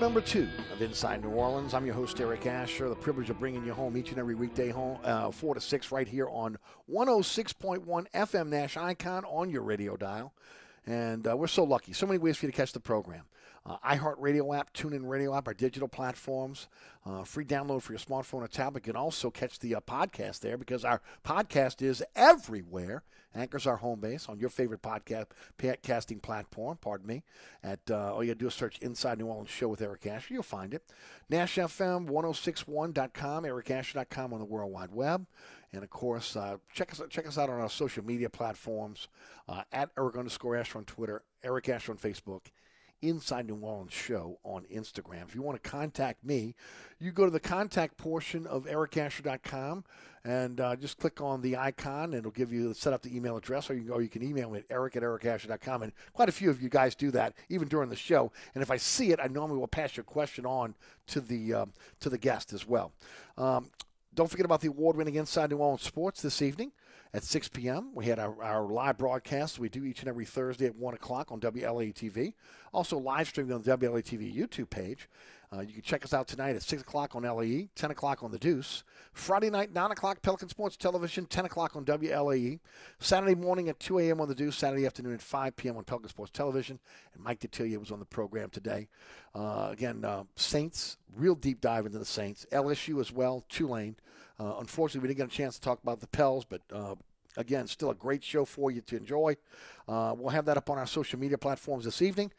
Number 0.03 0.21
two 0.21 0.49
of 0.73 0.83
Inside 0.83 1.23
New 1.23 1.31
Orleans. 1.31 1.75
I'm 1.75 1.87
your 1.87 1.95
host, 1.95 2.21
Eric 2.21 2.45
Asher. 2.47 2.89
The 2.89 2.95
privilege 2.97 3.31
of 3.31 3.39
bringing 3.39 3.65
you 3.65 3.73
home 3.73 3.97
each 3.97 4.11
and 4.11 4.19
every 4.19 4.35
weekday, 4.35 4.69
home 4.71 4.99
uh, 5.05 5.31
4 5.31 5.55
to 5.55 5.61
6, 5.61 5.93
right 5.93 6.09
here 6.09 6.29
on 6.29 6.59
106.1 6.91 8.11
FM 8.13 8.49
Nash 8.49 8.77
Icon 8.77 9.25
on 9.25 9.49
your 9.49 9.63
radio 9.63 9.97
dial. 9.97 10.35
And 10.89 11.25
uh, 11.29 11.37
we're 11.37 11.47
so 11.47 11.63
lucky. 11.63 11.93
So 11.93 12.09
many 12.09 12.19
ways 12.19 12.37
for 12.37 12.47
you 12.47 12.51
to 12.51 12.57
catch 12.57 12.73
the 12.73 12.81
program. 12.81 13.23
Uh, 13.65 13.77
iHeartRadio 13.87 14.59
app, 14.59 14.73
TuneIn 14.75 15.09
Radio 15.09 15.37
app, 15.37 15.47
our 15.47 15.55
digital 15.55 15.87
platforms, 15.87 16.69
uh, 17.07 17.23
free 17.23 17.45
download 17.45 17.83
for 17.83 17.93
your 17.93 18.01
smartphone 18.01 18.43
or 18.43 18.49
tablet. 18.49 18.85
You 18.87 18.93
can 18.93 19.01
also 19.01 19.31
catch 19.31 19.61
the 19.61 19.77
uh, 19.77 19.81
podcast 19.81 20.41
there 20.41 20.57
because 20.59 20.85
our 20.85 21.01
podcast 21.25 21.81
is 21.81 22.03
everywhere. 22.17 23.05
Anchor's 23.35 23.67
our 23.67 23.77
home 23.77 24.01
base 24.01 24.29
on 24.29 24.39
your 24.39 24.51
favorite 24.51 24.83
podcast 24.83 25.27
podcasting 25.59 26.21
platform. 26.21 26.77
Pardon 26.81 27.07
me. 27.07 27.23
At 27.63 27.81
uh, 27.91 28.15
all 28.15 28.23
you 28.23 28.33
got 28.33 28.39
to 28.39 28.45
do 28.45 28.49
is 28.49 28.55
search 28.55 28.79
"Inside 28.81 29.19
New 29.19 29.27
Orleans 29.27 29.49
Show 29.49 29.69
with 29.69 29.81
Eric 29.81 30.07
Asher." 30.07 30.35
You'll 30.35 30.43
find 30.43 30.75
it. 30.75 30.83
Nash 31.31 31.57
FM 31.57 32.09
1061.com, 32.09 33.45
ericasher.com 33.45 34.33
on 34.33 34.39
the 34.39 34.45
World 34.45 34.73
Wide 34.73 34.93
Web. 34.93 35.27
And 35.73 35.83
of 35.83 35.89
course, 35.91 36.37
uh, 36.37 36.59
check 36.75 36.93
us 36.93 37.01
check 37.09 37.27
us 37.27 37.39
out 37.39 37.49
on 37.49 37.61
our 37.61 37.71
social 37.71 38.05
media 38.05 38.29
platforms 38.29 39.09
uh, 39.49 39.63
at 39.73 39.91
Eric 39.97 40.17
underscore 40.17 40.57
Asher 40.57 40.79
on 40.79 40.85
Twitter, 40.85 41.23
Eric 41.43 41.69
Asher 41.71 41.93
on 41.93 41.99
Facebook, 41.99 42.47
Inside 43.03 43.47
New 43.47 43.57
Orleans 43.57 43.93
Show 43.93 44.39
on 44.45 44.65
Instagram. 44.73 45.25
If 45.25 45.35
you 45.35 45.43
want 45.43 45.63
to 45.63 45.69
contact 45.69 46.25
me, 46.25 46.55
you 46.99 47.13
go 47.13 47.25
to 47.25 47.31
the 47.31 47.41
contact 47.41 47.97
portion 47.97 48.47
of 48.47 48.65
ericasher.com 48.65 49.85
and 50.25 50.61
uh, 50.61 50.77
just 50.77 50.99
click 50.99 51.21
on 51.21 51.43
the 51.43 51.57
icon 51.57 52.05
and 52.05 52.15
it'll 52.15 52.31
give 52.31 52.53
you 52.53 52.73
set 52.75 52.93
up 52.93 53.03
the 53.03 53.15
email 53.15 53.37
address 53.37 53.69
or 53.69 53.75
you 53.75 53.83
can, 53.83 53.91
or 53.91 54.03
you 54.03 54.09
can 54.09 54.23
email 54.23 54.51
me 54.51 54.61
at 54.61 54.65
eric 54.71 54.97
at 54.97 55.03
ericasher.com. 55.03 55.83
And 55.83 55.93
quite 56.13 56.29
a 56.29 56.33
few 56.33 56.49
of 56.49 56.63
you 56.63 56.69
guys 56.69 56.95
do 56.95 57.11
that 57.11 57.35
even 57.49 57.69
during 57.69 57.91
the 57.91 57.97
show. 57.97 58.31
And 58.55 58.63
if 58.63 58.71
I 58.71 58.77
see 58.77 59.11
it, 59.11 59.19
I 59.23 59.27
normally 59.27 59.59
will 59.59 59.69
pass 59.69 59.97
your 59.97 60.05
question 60.05 60.47
on 60.47 60.75
to 61.09 61.21
the, 61.21 61.55
um, 61.55 61.73
to 62.01 62.09
the 62.09 62.19
guest 62.19 62.53
as 62.53 62.67
well. 62.67 62.93
Um, 63.37 63.71
don't 64.15 64.31
forget 64.31 64.47
about 64.47 64.61
the 64.61 64.69
award 64.69 64.97
winning 64.97 65.17
Inside 65.17 65.51
New 65.51 65.57
Orleans 65.57 65.83
Sports 65.83 66.23
this 66.23 66.43
evening 66.43 66.73
at 67.15 67.25
6 67.25 67.49
p.m. 67.49 67.91
We 67.95 68.07
had 68.07 68.19
our, 68.19 68.43
our 68.43 68.65
live 68.65 68.97
broadcast 68.97 69.59
we 69.59 69.69
do 69.69 69.85
each 69.85 70.01
and 70.01 70.09
every 70.09 70.25
Thursday 70.25 70.67
at 70.67 70.77
1 70.77 70.95
o'clock 70.95 71.31
on 71.31 71.41
WLAE 71.41 71.95
TV. 71.95 72.35
Also 72.73 72.99
live 72.99 73.29
streaming 73.29 73.53
on 73.53 73.63
the 73.63 73.77
WLAE 73.77 74.03
TV 74.03 74.35
YouTube 74.35 74.71
page. 74.71 75.09
Uh, 75.55 75.61
you 75.61 75.75
can 75.75 75.83
check 75.83 76.03
us 76.03 76.15
out 76.15 76.27
tonight 76.27 76.57
at 76.57 76.63
6 76.63 76.81
o'clock 76.81 77.15
on 77.15 77.25
LAE, 77.25 77.69
10 77.75 77.91
o'clock 77.91 78.23
on 78.23 78.31
The 78.31 78.39
Deuce. 78.39 78.85
Friday 79.13 79.51
night, 79.51 79.71
9 79.71 79.91
o'clock, 79.91 80.23
Pelican 80.23 80.49
Sports 80.49 80.79
Television, 80.79 81.27
10 81.27 81.45
o'clock 81.45 81.77
on 81.77 81.85
WLAE. 81.85 82.59
Saturday 83.01 83.35
morning 83.35 83.69
at 83.69 83.79
2 83.79 83.99
a.m. 83.99 84.23
on 84.23 84.29
The 84.29 84.35
Deuce. 84.35 84.57
Saturday 84.57 84.87
afternoon 84.87 85.13
at 85.13 85.21
5 85.21 85.55
p.m. 85.55 85.77
on 85.77 85.85
Pelican 85.85 86.09
Sports 86.09 86.31
Television. 86.33 86.79
And 87.13 87.23
Mike 87.23 87.41
Detillier 87.41 87.77
was 87.77 87.91
on 87.91 87.99
the 87.99 88.07
program 88.07 88.49
today. 88.49 88.89
Uh, 89.35 89.69
again, 89.71 90.07
uh, 90.07 90.25
Saints, 90.37 90.97
real 91.15 91.35
deep 91.35 91.61
dive 91.61 91.85
into 91.85 91.99
the 91.99 92.07
Saints. 92.07 92.47
LSU 92.51 92.99
as 92.99 93.13
well, 93.13 93.45
Tulane. 93.51 93.97
Uh, 94.43 94.57
unfortunately, 94.59 95.07
we 95.07 95.15
didn't 95.15 95.29
get 95.29 95.35
a 95.35 95.37
chance 95.37 95.55
to 95.55 95.61
talk 95.61 95.81
about 95.83 96.01
the 96.01 96.07
Pels, 96.09 96.45
but 96.45 96.63
uh, 96.73 96.95
again, 97.37 97.67
still 97.69 97.91
a 97.91 97.95
great 97.95 98.25
show 98.25 98.45
for 98.45 98.71
you 98.73 98.81
to 98.81 98.97
enjoy. 98.97 99.37
Uh, 99.87 100.15
we'll 100.17 100.31
have 100.31 100.47
that 100.47 100.57
up 100.57 100.69
on 100.69 100.79
our 100.79 100.87
social 100.87 101.19
media 101.19 101.39
platforms 101.39 101.85
this 101.85 102.03
evening. 102.03 102.33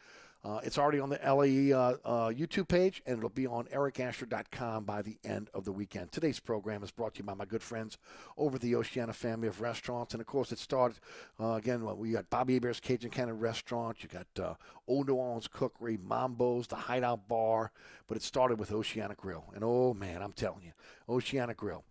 Uh, 0.46 0.60
it's 0.64 0.78
already 0.78 1.00
on 1.00 1.10
the 1.10 1.20
LAE 1.26 1.72
uh, 1.72 1.96
uh, 2.04 2.30
YouTube 2.30 2.68
page, 2.68 3.02
and 3.06 3.18
it'll 3.18 3.30
be 3.30 3.48
on 3.48 3.64
ericasher.com 3.66 4.84
by 4.84 5.02
the 5.02 5.18
end 5.24 5.50
of 5.54 5.64
the 5.64 5.72
weekend. 5.72 6.12
Today's 6.12 6.40
program 6.40 6.84
is 6.84 6.92
brought 6.92 7.14
to 7.14 7.20
you 7.20 7.24
by 7.24 7.34
my 7.34 7.46
good 7.46 7.64
friends 7.64 7.98
over 8.38 8.60
the 8.60 8.76
Oceana 8.76 9.14
family 9.14 9.48
of 9.48 9.62
restaurants. 9.62 10.14
And, 10.14 10.20
of 10.20 10.28
course, 10.28 10.52
it 10.52 10.60
started, 10.60 11.00
uh, 11.40 11.54
again, 11.54 11.86
well, 11.86 11.96
we 11.96 12.12
got 12.12 12.30
Bobby 12.30 12.56
Hebert's 12.56 12.82
Cajun 12.82 13.10
Cannon 13.10 13.40
Restaurant. 13.40 14.04
You 14.04 14.10
got 14.10 14.44
uh, 14.44 14.56
Old 14.86 15.08
New 15.08 15.16
Orleans 15.16 15.48
Cookery, 15.48 15.98
Mambo's, 15.98 16.68
the 16.68 16.76
Hideout 16.76 17.30
Bar. 17.30 17.72
But 18.08 18.18
it 18.18 18.24
started 18.24 18.60
with 18.60 18.74
Oceana 18.74 19.16
Grill. 19.16 19.46
And, 19.56 19.64
oh, 19.64 19.94
man, 19.94 20.22
I'm 20.22 20.34
telling 20.34 20.64
you, 20.64 20.74
Oceana 21.08 21.54
Grill 21.54 21.86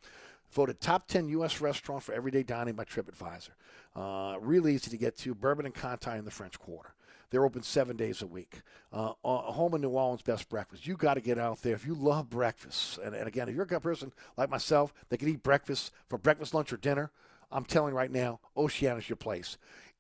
voted 0.51 0.79
top 0.79 1.09
10 1.09 1.29
U.S. 1.31 1.63
restaurant 1.63 2.03
for 2.03 2.13
everyday 2.13 2.43
dining 2.43 2.75
by 2.75 2.85
TripAdvisor. 2.85 3.51
Uh, 3.97 4.39
really 4.41 4.75
easy 4.75 4.91
to 4.91 4.99
get 4.99 5.17
to. 5.19 5.35
Bourbon 5.35 5.65
and 5.65 5.75
Conti 5.75 6.11
in 6.11 6.27
the 6.27 6.31
French 6.31 6.59
Quarter. 6.59 6.93
They're 7.33 7.47
open 7.47 7.63
seven 7.63 7.97
days 7.97 8.21
a 8.21 8.27
week. 8.27 8.61
Uh, 8.93 9.15
home 9.25 9.75
in 9.75 9.81
New 9.81 9.89
Orleans, 9.89 10.21
best 10.21 10.51
breakfast. 10.51 10.87
You 10.87 10.99
got 10.99 11.15
to 11.15 11.23
get 11.23 11.39
out 11.39 11.63
there 11.63 11.75
if 11.75 11.87
you 11.87 11.95
love 11.95 12.29
breakfast. 12.29 12.99
And, 13.03 13.15
and 13.15 13.27
again, 13.27 13.49
if 13.49 13.55
you're 13.55 13.65
a 13.65 13.81
person 13.81 14.13
like 14.37 14.51
myself 14.51 14.93
that 15.09 15.17
can 15.17 15.29
eat 15.29 15.43
breakfast 15.43 15.93
for 16.11 16.19
breakfast, 16.19 16.53
lunch, 16.53 16.75
or 16.75 16.77
dinner, 16.77 17.11
I'm 17.51 17.65
telling 17.65 17.93
you 17.93 17.97
right 17.97 18.11
now, 18.11 18.39
Oceana's 18.55 19.09
your 19.09 19.17
place. 19.17 19.57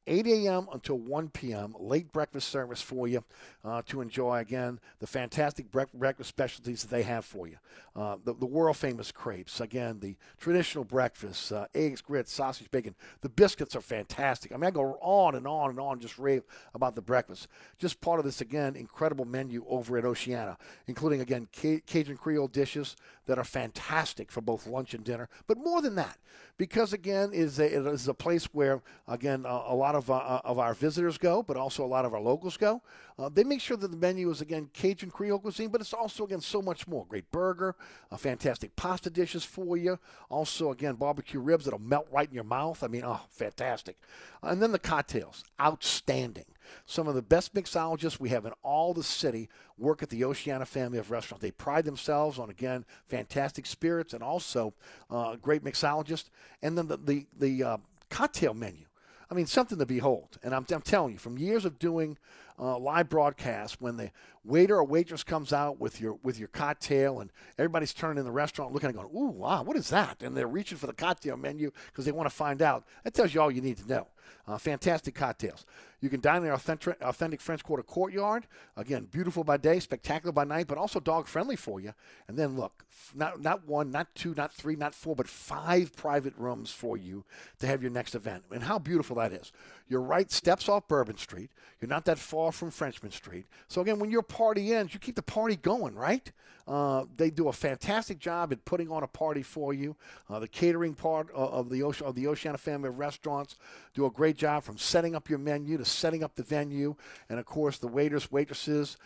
8 0.06 0.26
a.m. 0.26 0.66
until 0.72 0.98
1 0.98 1.28
p.m. 1.30 1.74
Late 1.78 2.10
breakfast 2.12 2.48
service 2.48 2.82
for 2.82 3.06
you 3.06 3.22
uh, 3.64 3.82
to 3.86 4.00
enjoy 4.00 4.38
again 4.38 4.80
the 4.98 5.06
fantastic 5.06 5.66
breakfast 5.70 6.28
specialties 6.28 6.82
that 6.82 6.90
they 6.90 7.02
have 7.02 7.24
for 7.24 7.46
you. 7.46 7.56
Uh, 7.94 8.16
the, 8.24 8.34
the 8.34 8.46
world 8.46 8.76
famous 8.76 9.12
crepes, 9.12 9.60
again, 9.60 10.00
the 10.00 10.16
traditional 10.38 10.84
breakfast, 10.84 11.52
uh, 11.52 11.66
eggs, 11.74 12.00
grits, 12.00 12.32
sausage, 12.32 12.70
bacon. 12.70 12.94
The 13.20 13.28
biscuits 13.28 13.76
are 13.76 13.80
fantastic. 13.80 14.52
I 14.52 14.56
mean, 14.56 14.64
I 14.64 14.70
go 14.70 14.98
on 15.00 15.34
and 15.34 15.46
on 15.46 15.70
and 15.70 15.78
on, 15.78 16.00
just 16.00 16.18
rave 16.18 16.42
about 16.74 16.94
the 16.94 17.02
breakfast. 17.02 17.48
Just 17.78 18.00
part 18.00 18.18
of 18.18 18.24
this, 18.24 18.40
again, 18.40 18.76
incredible 18.76 19.24
menu 19.24 19.64
over 19.68 19.98
at 19.98 20.04
Oceana, 20.04 20.56
including, 20.86 21.20
again, 21.20 21.48
Cajun 21.52 22.16
Creole 22.16 22.48
dishes 22.48 22.96
that 23.26 23.38
are 23.38 23.44
fantastic 23.44 24.30
for 24.30 24.40
both 24.40 24.66
lunch 24.66 24.94
and 24.94 25.04
dinner. 25.04 25.28
But 25.46 25.58
more 25.58 25.80
than 25.80 25.94
that, 25.94 26.18
because, 26.58 26.92
again, 26.92 27.32
is 27.32 27.58
a, 27.58 27.64
it 27.64 27.86
is 27.86 28.08
a 28.08 28.14
place 28.14 28.46
where, 28.52 28.82
again, 29.08 29.44
a 29.46 29.74
lot 29.74 29.94
of, 29.94 30.10
uh, 30.10 30.40
of 30.44 30.58
our 30.58 30.74
visitors 30.74 31.18
go, 31.18 31.42
but 31.42 31.56
also 31.56 31.84
a 31.84 31.86
lot 31.86 32.04
of 32.04 32.14
our 32.14 32.20
locals 32.20 32.56
go. 32.56 32.82
Uh, 33.18 33.28
they 33.28 33.44
make 33.44 33.60
sure 33.60 33.76
that 33.76 33.90
the 33.90 33.96
menu 33.96 34.30
is, 34.30 34.40
again, 34.40 34.68
Cajun 34.72 35.10
Creole 35.10 35.38
cuisine, 35.38 35.68
but 35.68 35.80
it's 35.80 35.92
also, 35.92 36.24
again, 36.24 36.40
so 36.40 36.60
much 36.60 36.86
more. 36.86 37.06
Great 37.06 37.30
burger, 37.30 37.74
uh, 38.10 38.16
fantastic 38.16 38.74
pasta 38.76 39.10
dishes 39.10 39.44
for 39.44 39.76
you. 39.76 39.98
Also, 40.28 40.70
again, 40.70 40.94
barbecue 40.94 41.40
ribs 41.40 41.64
that'll 41.64 41.80
melt 41.80 42.06
right 42.10 42.28
in 42.28 42.34
your 42.34 42.44
mouth. 42.44 42.82
I 42.82 42.88
mean, 42.88 43.02
oh, 43.04 43.20
fantastic. 43.30 43.96
And 44.42 44.62
then 44.62 44.72
the 44.72 44.78
cocktails, 44.78 45.44
outstanding. 45.60 46.51
Some 46.86 47.08
of 47.08 47.14
the 47.14 47.22
best 47.22 47.54
mixologists 47.54 48.20
we 48.20 48.28
have 48.30 48.46
in 48.46 48.52
all 48.62 48.94
the 48.94 49.02
city 49.02 49.48
work 49.78 50.02
at 50.02 50.10
the 50.10 50.24
Oceana 50.24 50.66
family 50.66 50.98
of 50.98 51.10
restaurants. 51.10 51.42
They 51.42 51.50
pride 51.50 51.84
themselves 51.84 52.38
on, 52.38 52.50
again, 52.50 52.84
fantastic 53.08 53.66
spirits 53.66 54.14
and 54.14 54.22
also 54.22 54.74
uh, 55.10 55.36
great 55.36 55.64
mixologists. 55.64 56.30
And 56.62 56.76
then 56.76 56.88
the, 56.88 56.96
the, 56.96 57.26
the 57.38 57.64
uh, 57.64 57.76
cocktail 58.10 58.54
menu. 58.54 58.84
I 59.30 59.34
mean, 59.34 59.46
something 59.46 59.78
to 59.78 59.86
behold. 59.86 60.36
And 60.42 60.54
I'm, 60.54 60.66
I'm 60.70 60.82
telling 60.82 61.14
you, 61.14 61.18
from 61.18 61.38
years 61.38 61.64
of 61.64 61.78
doing 61.78 62.18
uh, 62.58 62.78
live 62.78 63.08
broadcast 63.08 63.80
when 63.80 63.96
the 63.96 64.10
waiter 64.44 64.76
or 64.76 64.84
waitress 64.84 65.22
comes 65.22 65.52
out 65.52 65.80
with 65.80 66.00
your 66.00 66.18
with 66.22 66.38
your 66.38 66.48
cocktail, 66.48 67.20
and 67.20 67.30
everybody's 67.58 67.92
turning 67.92 68.18
in 68.18 68.24
the 68.24 68.30
restaurant 68.32 68.72
looking 68.72 68.88
and 68.88 68.96
going, 68.96 69.10
"Ooh, 69.14 69.30
wow, 69.30 69.62
what 69.62 69.76
is 69.76 69.88
that?" 69.90 70.22
And 70.22 70.36
they're 70.36 70.46
reaching 70.46 70.78
for 70.78 70.86
the 70.86 70.92
cocktail 70.92 71.36
menu 71.36 71.70
because 71.86 72.04
they 72.04 72.12
want 72.12 72.28
to 72.28 72.34
find 72.34 72.62
out. 72.62 72.84
That 73.04 73.14
tells 73.14 73.34
you 73.34 73.40
all 73.40 73.50
you 73.50 73.60
need 73.60 73.78
to 73.78 73.88
know. 73.88 74.08
Uh, 74.46 74.58
fantastic 74.58 75.14
cocktails. 75.14 75.64
You 76.00 76.08
can 76.08 76.20
dine 76.20 76.38
in 76.38 76.44
the 76.44 76.52
authentic, 76.52 76.96
authentic 77.00 77.40
French 77.40 77.62
Quarter 77.62 77.84
courtyard. 77.84 78.48
Again, 78.76 79.04
beautiful 79.04 79.44
by 79.44 79.56
day, 79.56 79.78
spectacular 79.78 80.32
by 80.32 80.42
night, 80.42 80.66
but 80.66 80.76
also 80.76 80.98
dog 80.98 81.28
friendly 81.28 81.54
for 81.54 81.78
you. 81.80 81.94
And 82.26 82.36
then 82.36 82.56
look, 82.56 82.84
not 83.14 83.40
not 83.40 83.68
one, 83.68 83.92
not 83.92 84.12
two, 84.16 84.34
not 84.36 84.52
three, 84.52 84.74
not 84.74 84.96
four, 84.96 85.14
but 85.14 85.28
five 85.28 85.94
private 85.94 86.34
rooms 86.36 86.72
for 86.72 86.96
you 86.96 87.24
to 87.60 87.68
have 87.68 87.82
your 87.82 87.92
next 87.92 88.16
event. 88.16 88.42
And 88.50 88.64
how 88.64 88.80
beautiful 88.80 89.14
that 89.16 89.32
is. 89.32 89.52
You're 89.88 90.00
right 90.00 90.30
steps 90.30 90.68
off 90.68 90.88
Bourbon 90.88 91.18
Street. 91.18 91.50
You're 91.80 91.88
not 91.88 92.04
that 92.06 92.18
far 92.18 92.41
from 92.50 92.70
Frenchmen 92.70 93.12
Street. 93.12 93.46
So 93.68 93.80
again, 93.80 93.98
when 93.98 94.10
your 94.10 94.22
party 94.22 94.74
ends, 94.74 94.92
you 94.94 95.00
keep 95.00 95.16
the 95.16 95.22
party 95.22 95.56
going, 95.56 95.94
right? 95.94 96.30
Uh, 96.66 97.04
they 97.16 97.30
do 97.30 97.48
a 97.48 97.52
fantastic 97.52 98.18
job 98.18 98.52
at 98.52 98.64
putting 98.64 98.90
on 98.90 99.02
a 99.02 99.06
party 99.06 99.42
for 99.42 99.74
you. 99.74 99.96
Uh, 100.28 100.38
the 100.38 100.48
catering 100.48 100.94
part 100.94 101.30
of 101.32 101.70
the 101.70 101.82
Ocean, 101.82 102.06
of 102.06 102.14
the 102.14 102.26
Oceana 102.26 102.58
family 102.58 102.88
of 102.88 102.98
restaurants 102.98 103.56
do 103.94 104.06
a 104.06 104.10
great 104.10 104.36
job 104.36 104.62
from 104.62 104.78
setting 104.78 105.14
up 105.14 105.28
your 105.28 105.38
menu 105.38 105.76
to 105.76 105.84
setting 105.84 106.22
up 106.22 106.34
the 106.34 106.42
venue, 106.42 106.94
and 107.28 107.38
of 107.38 107.46
course 107.46 107.78
the 107.78 107.88
waiters, 107.88 108.30
waitresses, 108.30 108.96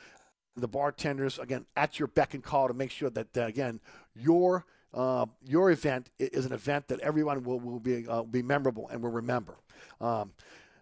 the 0.56 0.68
bartenders 0.68 1.38
again 1.38 1.66
at 1.76 1.98
your 1.98 2.08
beck 2.08 2.34
and 2.34 2.42
call 2.42 2.68
to 2.68 2.74
make 2.74 2.90
sure 2.90 3.10
that 3.10 3.36
uh, 3.36 3.42
again 3.42 3.80
your 4.14 4.64
uh, 4.94 5.26
your 5.44 5.70
event 5.70 6.08
is 6.18 6.46
an 6.46 6.52
event 6.52 6.88
that 6.88 6.98
everyone 7.00 7.42
will, 7.42 7.60
will 7.60 7.80
be 7.80 8.06
uh, 8.08 8.22
be 8.22 8.42
memorable 8.42 8.88
and 8.88 9.02
will 9.02 9.10
remember. 9.10 9.56
Um, 10.00 10.32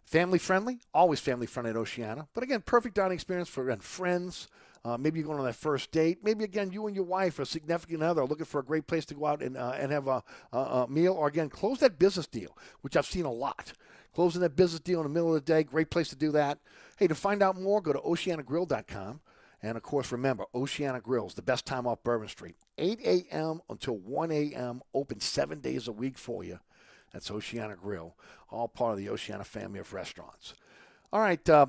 family 0.05 0.39
friendly, 0.39 0.81
always 0.93 1.21
family 1.21 1.47
friendly 1.47 1.71
at 1.71 1.77
Oceana. 1.77 2.29
But 2.35 2.45
again, 2.45 2.63
perfect 2.63 2.95
dining 2.95 3.15
experience 3.15 3.49
for 3.49 3.69
again, 3.69 3.81
friends. 3.81 4.49
Uh, 4.85 4.99
maybe 4.99 5.19
you're 5.19 5.27
going 5.27 5.39
on 5.39 5.47
that 5.47 5.55
first 5.55 5.91
date. 5.93 6.19
Maybe 6.23 6.45
again, 6.45 6.71
you 6.71 6.87
and 6.87 6.95
your 6.95 7.07
wife 7.07 7.39
or 7.39 7.47
significant 7.47 8.03
other 8.03 8.21
are 8.21 8.27
looking 8.27 8.45
for 8.45 8.61
a 8.61 8.65
great 8.65 8.87
place 8.87 9.07
to 9.07 9.15
go 9.15 9.25
out 9.25 9.43
and 9.43 9.57
uh, 9.57 9.73
and 9.79 9.91
have 9.91 10.09
a, 10.09 10.23
a, 10.53 10.59
a 10.59 10.89
meal. 10.89 11.15
Or 11.15 11.27
again, 11.27 11.49
close 11.49 11.81
that 11.81 11.99
business 11.99 12.27
deal, 12.27 12.57
which 12.83 12.97
I've 12.97 13.07
seen 13.07 13.25
a 13.25 13.33
lot. 13.33 13.73
Closing 14.15 14.43
that 14.43 14.55
business 14.55 14.81
deal 14.81 15.01
in 15.01 15.05
the 15.05 15.13
middle 15.13 15.35
of 15.35 15.45
the 15.45 15.53
day, 15.53 15.65
great 15.65 15.91
place 15.91 16.09
to 16.11 16.17
do 16.17 16.31
that. 16.33 16.59
Hey, 16.99 17.09
to 17.09 17.15
find 17.15 17.43
out 17.43 17.61
more, 17.61 17.81
go 17.81 17.93
to 17.93 17.99
oceanagrill.com. 17.99 19.21
And 19.61 19.77
of 19.79 19.83
course, 19.83 20.13
remember, 20.13 20.45
Oceana 20.55 21.01
Grills, 21.01 21.35
the 21.35 21.43
best 21.43 21.65
time 21.65 21.87
off 21.87 22.05
Bourbon 22.05 22.29
Street. 22.29 22.55
8 22.77 23.01
a.m. 23.03 23.63
until 23.71 23.97
1 23.97 24.31
a.m., 24.31 24.83
open 24.93 25.21
seven 25.21 25.61
days 25.61 25.89
a 25.89 25.93
week 25.93 26.19
for 26.19 26.45
you. 26.45 26.61
That's 27.15 27.31
Oceana 27.31 27.77
Grill, 27.77 28.17
all 28.51 28.67
part 28.67 28.93
of 28.93 28.99
the 28.99 29.09
Oceana 29.09 29.45
family 29.45 29.79
of 29.79 29.93
restaurants. 29.93 30.55
All 31.12 31.21
right, 31.21 31.49
uh, 31.49 31.67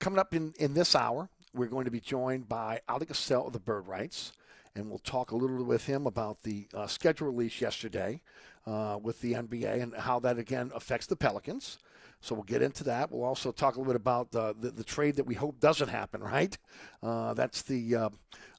coming 0.00 0.18
up 0.18 0.34
in, 0.34 0.52
in 0.58 0.74
this 0.74 0.96
hour, 0.96 1.28
we're 1.54 1.68
going 1.68 1.84
to 1.84 1.90
be 1.92 2.00
joined 2.00 2.48
by 2.48 2.80
Oleh 2.88 3.06
Kosel 3.06 3.46
of 3.46 3.52
the 3.52 3.60
Bird 3.60 3.86
Writes, 3.86 4.32
and 4.74 4.90
we'll 4.90 4.98
talk 4.98 5.30
a 5.30 5.36
little 5.36 5.64
with 5.64 5.86
him 5.86 6.04
about 6.06 6.42
the 6.42 6.66
uh, 6.74 6.88
schedule 6.88 7.28
release 7.28 7.60
yesterday 7.60 8.20
uh, 8.66 8.98
with 9.00 9.20
the 9.20 9.34
NBA 9.34 9.80
and 9.80 9.94
how 9.94 10.18
that, 10.18 10.36
again, 10.36 10.72
affects 10.74 11.06
the 11.06 11.16
Pelicans. 11.16 11.78
So 12.20 12.34
we'll 12.34 12.42
get 12.42 12.60
into 12.60 12.82
that. 12.84 13.12
We'll 13.12 13.22
also 13.22 13.52
talk 13.52 13.76
a 13.76 13.78
little 13.78 13.92
bit 13.92 14.00
about 14.00 14.32
the, 14.32 14.52
the, 14.58 14.70
the 14.70 14.82
trade 14.82 15.14
that 15.14 15.26
we 15.26 15.34
hope 15.34 15.60
doesn't 15.60 15.88
happen, 15.88 16.20
right? 16.20 16.58
Uh, 17.04 17.34
that's 17.34 17.62
the, 17.62 17.94
uh, 17.94 18.08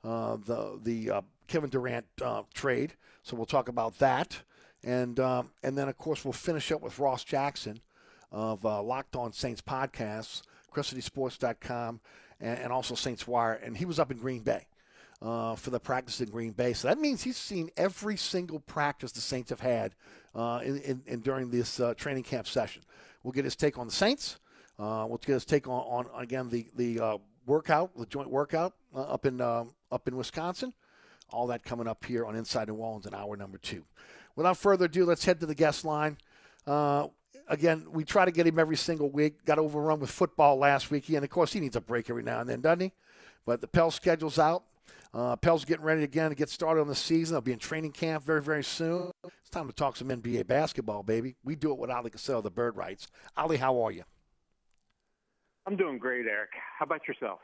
uh, 0.05 0.37
the, 0.45 0.79
the 0.81 1.11
uh, 1.11 1.21
Kevin 1.47 1.69
Durant 1.69 2.05
trade. 2.53 2.93
So 3.23 3.35
we'll 3.35 3.45
talk 3.45 3.67
about 3.67 3.99
that. 3.99 4.41
And, 4.87 5.19
um, 5.19 5.49
and 5.63 5.77
then, 5.77 5.89
of 5.89 5.97
course, 5.97 6.23
we'll 6.23 6.31
finish 6.31 6.71
up 6.71 6.81
with 6.81 6.97
Ross 6.97 7.25
Jackson 7.25 7.81
of 8.31 8.65
uh, 8.65 8.81
Locked 8.81 9.17
On 9.17 9.33
Saints 9.33 9.61
podcasts, 9.61 10.43
CrescentCitySports.com, 10.73 11.99
and, 12.39 12.59
and 12.59 12.71
also 12.71 12.95
Saints 12.95 13.27
Wire. 13.27 13.59
And 13.61 13.75
he 13.75 13.83
was 13.83 13.99
up 13.99 14.11
in 14.11 14.17
Green 14.17 14.41
Bay. 14.41 14.65
Uh, 15.19 15.55
for 15.55 15.71
the 15.71 15.79
practice 15.79 16.21
in 16.21 16.29
Green 16.29 16.51
Bay. 16.51 16.73
So 16.73 16.87
that 16.87 16.99
means 16.99 17.23
he's 17.23 17.37
seen 17.37 17.71
every 17.75 18.17
single 18.17 18.59
practice 18.59 19.11
the 19.11 19.19
Saints 19.19 19.49
have 19.49 19.59
had 19.59 19.95
uh, 20.35 20.59
in, 20.63 20.77
in, 20.81 21.01
in, 21.07 21.19
during 21.21 21.49
this 21.49 21.79
uh, 21.79 21.95
training 21.95 22.21
camp 22.21 22.47
session. 22.47 22.83
We'll 23.23 23.31
get 23.31 23.43
his 23.43 23.55
take 23.55 23.79
on 23.79 23.87
the 23.87 23.93
Saints. 23.93 24.37
Uh, 24.77 25.07
we'll 25.09 25.17
get 25.17 25.33
his 25.33 25.43
take 25.43 25.67
on, 25.67 26.05
on 26.05 26.21
again 26.21 26.49
the 26.51 26.67
the 26.75 26.99
uh, 26.99 27.17
workout, 27.47 27.97
the 27.97 28.05
joint 28.05 28.29
workout 28.29 28.75
up 28.95 29.25
in 29.25 29.41
up 29.41 30.07
in 30.07 30.15
Wisconsin. 30.15 30.71
All 31.31 31.47
that 31.47 31.63
coming 31.63 31.87
up 31.87 32.05
here 32.05 32.23
on 32.23 32.35
Inside 32.35 32.67
New 32.67 32.75
Orleans 32.75 33.07
in 33.07 33.15
hour 33.15 33.35
number 33.35 33.57
two. 33.57 33.85
Without 34.37 34.55
further 34.55 34.85
ado, 34.85 35.03
let's 35.03 35.25
head 35.25 35.39
to 35.39 35.47
the 35.47 35.55
guest 35.55 35.83
line. 35.83 36.15
again, 37.49 37.87
we 37.91 38.05
try 38.05 38.23
to 38.23 38.31
get 38.31 38.45
him 38.45 38.59
every 38.59 38.77
single 38.77 39.09
week. 39.09 39.43
Got 39.43 39.57
overrun 39.57 39.99
with 39.99 40.11
football 40.11 40.57
last 40.57 40.91
week, 40.91 41.09
and 41.09 41.23
of 41.25 41.29
course 41.29 41.51
he 41.51 41.59
needs 41.59 41.75
a 41.75 41.81
break 41.81 42.09
every 42.09 42.23
now 42.23 42.39
and 42.39 42.47
then, 42.47 42.61
doesn't 42.61 42.81
he? 42.81 42.91
But 43.45 43.61
the 43.61 43.67
Pell 43.67 43.89
schedule's 43.89 44.37
out. 44.37 44.63
Uh, 45.11 45.35
Pell's 45.35 45.65
getting 45.65 45.83
ready 45.83 46.03
again 46.03 46.29
to 46.29 46.35
get 46.35 46.49
started 46.49 46.81
on 46.81 46.87
the 46.87 46.93
season. 46.93 47.33
They'll 47.33 47.41
be 47.41 47.51
in 47.51 47.57
training 47.57 47.93
camp 47.93 48.23
very, 48.23 48.41
very 48.41 48.63
soon. 48.63 49.09
It's 49.25 49.49
time 49.49 49.65
to 49.67 49.73
talk 49.73 49.95
some 49.95 50.09
NBA 50.09 50.45
basketball, 50.45 51.01
baby. 51.01 51.35
We 51.43 51.55
do 51.55 51.71
it 51.71 51.79
with 51.79 51.89
Oleh 51.89 52.11
Kosel, 52.11 52.43
the 52.43 52.51
Bird 52.51 52.75
Writes. 52.75 53.07
Oleh, 53.37 53.57
how 53.57 53.81
are 53.81 53.91
you? 53.91 54.03
I'm 55.65 55.75
doing 55.75 55.97
great, 55.97 56.27
Eric. 56.27 56.51
How 56.77 56.85
about 56.85 57.07
yourself? 57.07 57.39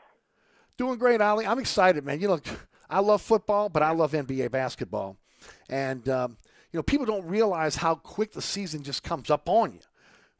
Doing 0.76 0.98
great, 0.98 1.20
Oleh. 1.20 1.48
I'm 1.48 1.58
excited, 1.58 2.04
man. 2.04 2.20
You 2.20 2.28
know, 2.28 2.40
I 2.88 3.00
love 3.00 3.20
football, 3.20 3.68
but 3.68 3.82
I 3.82 3.90
love 3.90 4.12
NBA 4.12 4.52
basketball. 4.52 5.16
And, 5.68 6.08
um, 6.08 6.36
you 6.74 6.78
know, 6.78 6.82
people 6.82 7.06
don't 7.06 7.24
realize 7.24 7.76
how 7.76 7.94
quick 7.94 8.32
the 8.32 8.42
season 8.42 8.82
just 8.82 9.04
comes 9.04 9.30
up 9.30 9.48
on 9.48 9.74
you. 9.74 9.80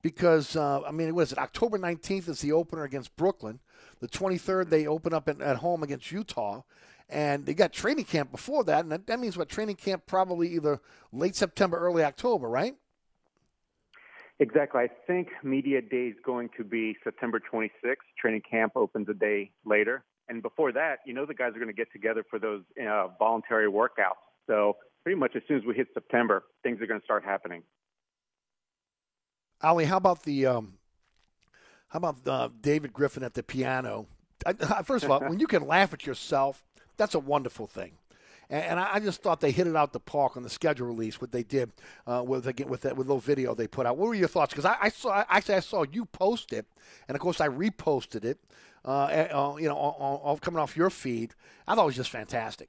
Because, 0.02 0.56
uh, 0.56 0.82
I 0.82 0.90
mean, 0.90 1.14
what 1.14 1.22
is 1.22 1.32
it? 1.32 1.38
October 1.38 1.78
19th 1.78 2.28
is 2.28 2.40
the 2.40 2.50
opener 2.50 2.82
against 2.82 3.14
Brooklyn. 3.14 3.60
The 4.00 4.08
23rd, 4.08 4.68
they 4.68 4.88
open 4.88 5.14
up 5.14 5.28
at, 5.28 5.40
at 5.40 5.58
home 5.58 5.84
against 5.84 6.10
Utah 6.10 6.62
and 7.08 7.46
they 7.46 7.54
got 7.54 7.72
training 7.72 8.06
camp 8.06 8.32
before 8.32 8.64
that, 8.64 8.80
and 8.80 8.90
that, 8.90 9.06
that 9.06 9.20
means 9.20 9.36
what 9.36 9.48
training 9.48 9.76
camp 9.76 10.06
probably 10.06 10.48
either 10.48 10.80
late 11.12 11.36
September, 11.36 11.78
early 11.78 12.02
October, 12.02 12.48
right? 12.48 12.74
Exactly. 14.40 14.80
I 14.80 14.88
think 15.06 15.28
media 15.44 15.82
day 15.82 16.08
is 16.08 16.16
going 16.24 16.48
to 16.56 16.64
be 16.64 16.96
September 17.04 17.40
26th. 17.52 17.70
Training 18.18 18.42
camp 18.50 18.72
opens 18.74 19.08
a 19.08 19.14
day 19.14 19.52
later, 19.64 20.02
and 20.28 20.42
before 20.42 20.72
that, 20.72 20.98
you 21.06 21.12
know, 21.12 21.26
the 21.26 21.34
guys 21.34 21.50
are 21.50 21.60
going 21.60 21.68
to 21.68 21.72
get 21.72 21.92
together 21.92 22.24
for 22.28 22.40
those 22.40 22.62
uh, 22.82 23.08
voluntary 23.18 23.70
workouts. 23.70 24.24
So 24.48 24.76
pretty 25.04 25.18
much 25.18 25.36
as 25.36 25.42
soon 25.46 25.58
as 25.58 25.64
we 25.64 25.74
hit 25.74 25.86
September, 25.94 26.42
things 26.62 26.80
are 26.80 26.86
going 26.86 27.00
to 27.00 27.04
start 27.04 27.24
happening. 27.24 27.62
Oleh, 29.62 29.86
how 29.86 29.98
about 29.98 30.24
the 30.24 30.46
um, 30.46 30.74
how 31.88 31.98
about 31.98 32.16
uh, 32.26 32.48
David 32.60 32.92
Griffin 32.92 33.22
at 33.22 33.34
the 33.34 33.42
piano? 33.42 34.08
I, 34.44 34.82
first 34.82 35.04
of 35.04 35.10
all, 35.10 35.20
when 35.28 35.38
you 35.38 35.46
can 35.46 35.66
laugh 35.66 35.94
at 35.94 36.06
yourself 36.06 36.64
that's 36.96 37.14
a 37.14 37.18
wonderful 37.18 37.66
thing. 37.66 37.92
And, 38.50 38.78
I 38.78 39.00
just 39.00 39.22
thought 39.22 39.40
they 39.40 39.50
hit 39.50 39.66
it 39.66 39.74
out 39.74 39.94
the 39.94 40.00
park 40.00 40.36
on 40.36 40.42
the 40.42 40.50
schedule 40.50 40.86
release. 40.86 41.18
What 41.18 41.32
they 41.32 41.42
did 41.42 41.72
uh, 42.06 42.22
with 42.24 42.44
with 42.66 42.82
that 42.82 42.94
with 42.94 43.06
little 43.06 43.18
video 43.18 43.54
they 43.54 43.66
put 43.66 43.86
out. 43.86 43.96
What 43.96 44.08
were 44.08 44.14
your 44.14 44.28
thoughts? 44.28 44.52
Because 44.52 44.66
I, 44.66 44.76
I, 44.82 44.88
saw 44.90 45.24
actually 45.28 45.54
I 45.54 45.60
saw 45.60 45.84
you 45.90 46.04
post 46.04 46.52
it, 46.52 46.66
and 47.08 47.16
of 47.16 47.22
course 47.22 47.40
I 47.40 47.48
reposted 47.48 48.24
it. 48.24 48.38
Uh, 48.84 49.06
uh, 49.32 49.56
you 49.58 49.66
know, 49.66 49.74
all, 49.74 50.20
all 50.22 50.36
coming 50.36 50.60
off 50.60 50.76
your 50.76 50.90
feed. 50.90 51.34
I 51.66 51.74
thought 51.74 51.84
it 51.84 51.86
was 51.86 51.96
just 51.96 52.10
fantastic. 52.10 52.68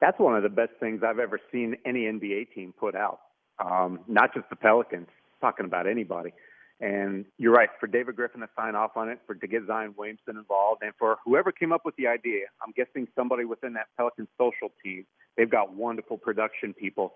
That's 0.00 0.18
one 0.18 0.36
of 0.36 0.42
the 0.42 0.48
best 0.48 0.72
things 0.80 1.02
I've 1.06 1.18
ever 1.18 1.38
seen 1.52 1.76
any 1.84 2.04
NBA 2.04 2.54
team 2.54 2.72
put 2.78 2.94
out. 2.94 3.20
Um, 3.58 4.00
not 4.08 4.32
just 4.34 4.48
the 4.48 4.56
Pelicans, 4.56 5.08
talking 5.40 5.66
about 5.66 5.86
anybody. 5.86 6.32
And 6.80 7.26
you're 7.36 7.52
right, 7.52 7.68
for 7.78 7.86
David 7.86 8.16
Griffin 8.16 8.40
to 8.40 8.48
sign 8.56 8.74
off 8.74 8.96
on 8.96 9.10
it, 9.10 9.18
for 9.26 9.34
to 9.34 9.46
get 9.46 9.66
Zion 9.66 9.94
Williamson 9.98 10.38
involved, 10.38 10.82
and 10.82 10.92
for 10.98 11.18
whoever 11.26 11.52
came 11.52 11.72
up 11.72 11.82
with 11.84 11.94
the 11.96 12.06
idea, 12.06 12.46
I'm 12.64 12.72
guessing 12.74 13.06
somebody 13.14 13.44
within 13.44 13.74
that 13.74 13.88
Pelican 13.98 14.26
social 14.38 14.72
team, 14.82 15.04
they've 15.36 15.50
got 15.50 15.74
wonderful 15.74 16.16
production 16.16 16.72
people, 16.72 17.12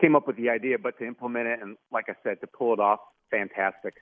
came 0.00 0.14
up 0.14 0.28
with 0.28 0.36
the 0.36 0.48
idea, 0.48 0.78
but 0.78 0.96
to 1.00 1.06
implement 1.06 1.48
it 1.48 1.58
and, 1.60 1.76
like 1.90 2.04
I 2.08 2.14
said, 2.22 2.40
to 2.42 2.46
pull 2.46 2.72
it 2.72 2.78
off, 2.78 3.00
fantastic. 3.32 3.94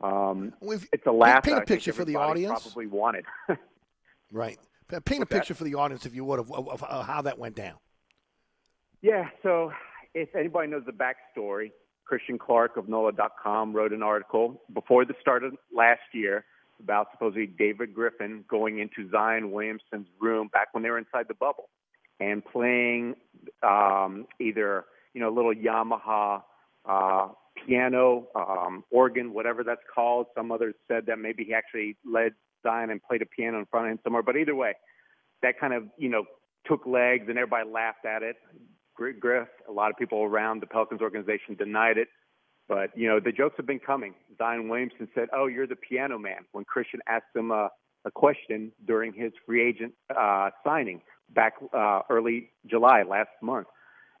Um, 0.00 0.52
it's 0.60 1.06
a 1.06 1.12
laugh. 1.12 1.44
Paint 1.44 1.58
a 1.58 1.60
picture 1.62 1.92
for 1.92 2.04
the 2.04 2.16
audience. 2.16 2.62
Probably 2.62 2.86
wanted. 2.88 3.24
right. 4.32 4.58
Paint 4.88 5.22
a 5.22 5.26
picture 5.26 5.54
for 5.54 5.64
the 5.64 5.74
audience, 5.74 6.06
if 6.06 6.14
you 6.14 6.24
would, 6.24 6.38
of, 6.38 6.52
of, 6.52 6.82
of 6.82 7.06
how 7.06 7.22
that 7.22 7.38
went 7.38 7.56
down. 7.56 7.74
Yeah. 9.02 9.28
So, 9.42 9.72
if 10.14 10.34
anybody 10.34 10.70
knows 10.70 10.84
the 10.86 10.92
backstory, 10.92 11.72
Christian 12.04 12.38
Clark 12.38 12.76
of 12.76 12.88
NOLA.com 12.88 13.72
wrote 13.74 13.92
an 13.92 14.02
article 14.02 14.62
before 14.72 15.04
the 15.04 15.14
start 15.20 15.44
of 15.44 15.54
last 15.74 16.00
year 16.12 16.44
about 16.80 17.08
supposedly 17.12 17.46
David 17.46 17.94
Griffin 17.94 18.44
going 18.48 18.78
into 18.78 19.10
Zion 19.10 19.50
Williamson's 19.50 20.08
room 20.20 20.48
back 20.52 20.68
when 20.72 20.82
they 20.82 20.90
were 20.90 20.98
inside 20.98 21.26
the 21.28 21.34
bubble 21.34 21.68
and 22.20 22.44
playing 22.44 23.14
um, 23.62 24.26
either 24.40 24.84
you 25.14 25.20
know 25.20 25.28
a 25.28 25.34
little 25.34 25.54
Yamaha 25.54 26.42
uh, 26.84 27.28
piano, 27.66 28.26
um, 28.34 28.84
organ, 28.90 29.32
whatever 29.32 29.64
that's 29.64 29.82
called. 29.92 30.26
Some 30.34 30.52
others 30.52 30.74
said 30.88 31.06
that 31.06 31.18
maybe 31.18 31.44
he 31.44 31.54
actually 31.54 31.96
led 32.04 32.32
Zion 32.66 32.90
and 32.90 33.00
played 33.02 33.22
a 33.22 33.26
piano 33.26 33.58
in 33.58 33.66
front 33.66 33.86
of 33.86 33.92
him 33.92 33.98
somewhere. 34.02 34.22
But 34.22 34.36
either 34.36 34.54
way, 34.54 34.74
that 35.42 35.60
kind 35.60 35.72
of 35.72 35.84
you 35.96 36.08
know 36.08 36.24
took 36.66 36.86
legs 36.86 37.26
and 37.28 37.38
everybody 37.38 37.68
laughed 37.70 38.04
at 38.04 38.22
it. 38.22 38.36
Griff. 38.96 39.48
A 39.68 39.72
lot 39.72 39.90
of 39.90 39.96
people 39.96 40.22
around 40.22 40.62
the 40.62 40.66
Pelicans 40.66 41.02
organization 41.02 41.54
denied 41.54 41.98
it. 41.98 42.08
But, 42.68 42.96
you 42.96 43.08
know, 43.08 43.20
the 43.20 43.30
jokes 43.30 43.54
have 43.58 43.66
been 43.66 43.78
coming. 43.78 44.14
Zion 44.38 44.68
Williamson 44.68 45.08
said, 45.14 45.28
Oh, 45.32 45.46
you're 45.46 45.66
the 45.66 45.76
piano 45.76 46.18
man 46.18 46.46
when 46.52 46.64
Christian 46.64 47.00
asked 47.06 47.34
him 47.34 47.50
a, 47.50 47.68
a 48.04 48.10
question 48.10 48.72
during 48.86 49.12
his 49.12 49.32
free 49.44 49.66
agent 49.66 49.92
uh, 50.16 50.50
signing 50.64 51.02
back 51.30 51.54
uh, 51.72 52.00
early 52.10 52.50
July 52.66 53.02
last 53.02 53.30
month. 53.42 53.66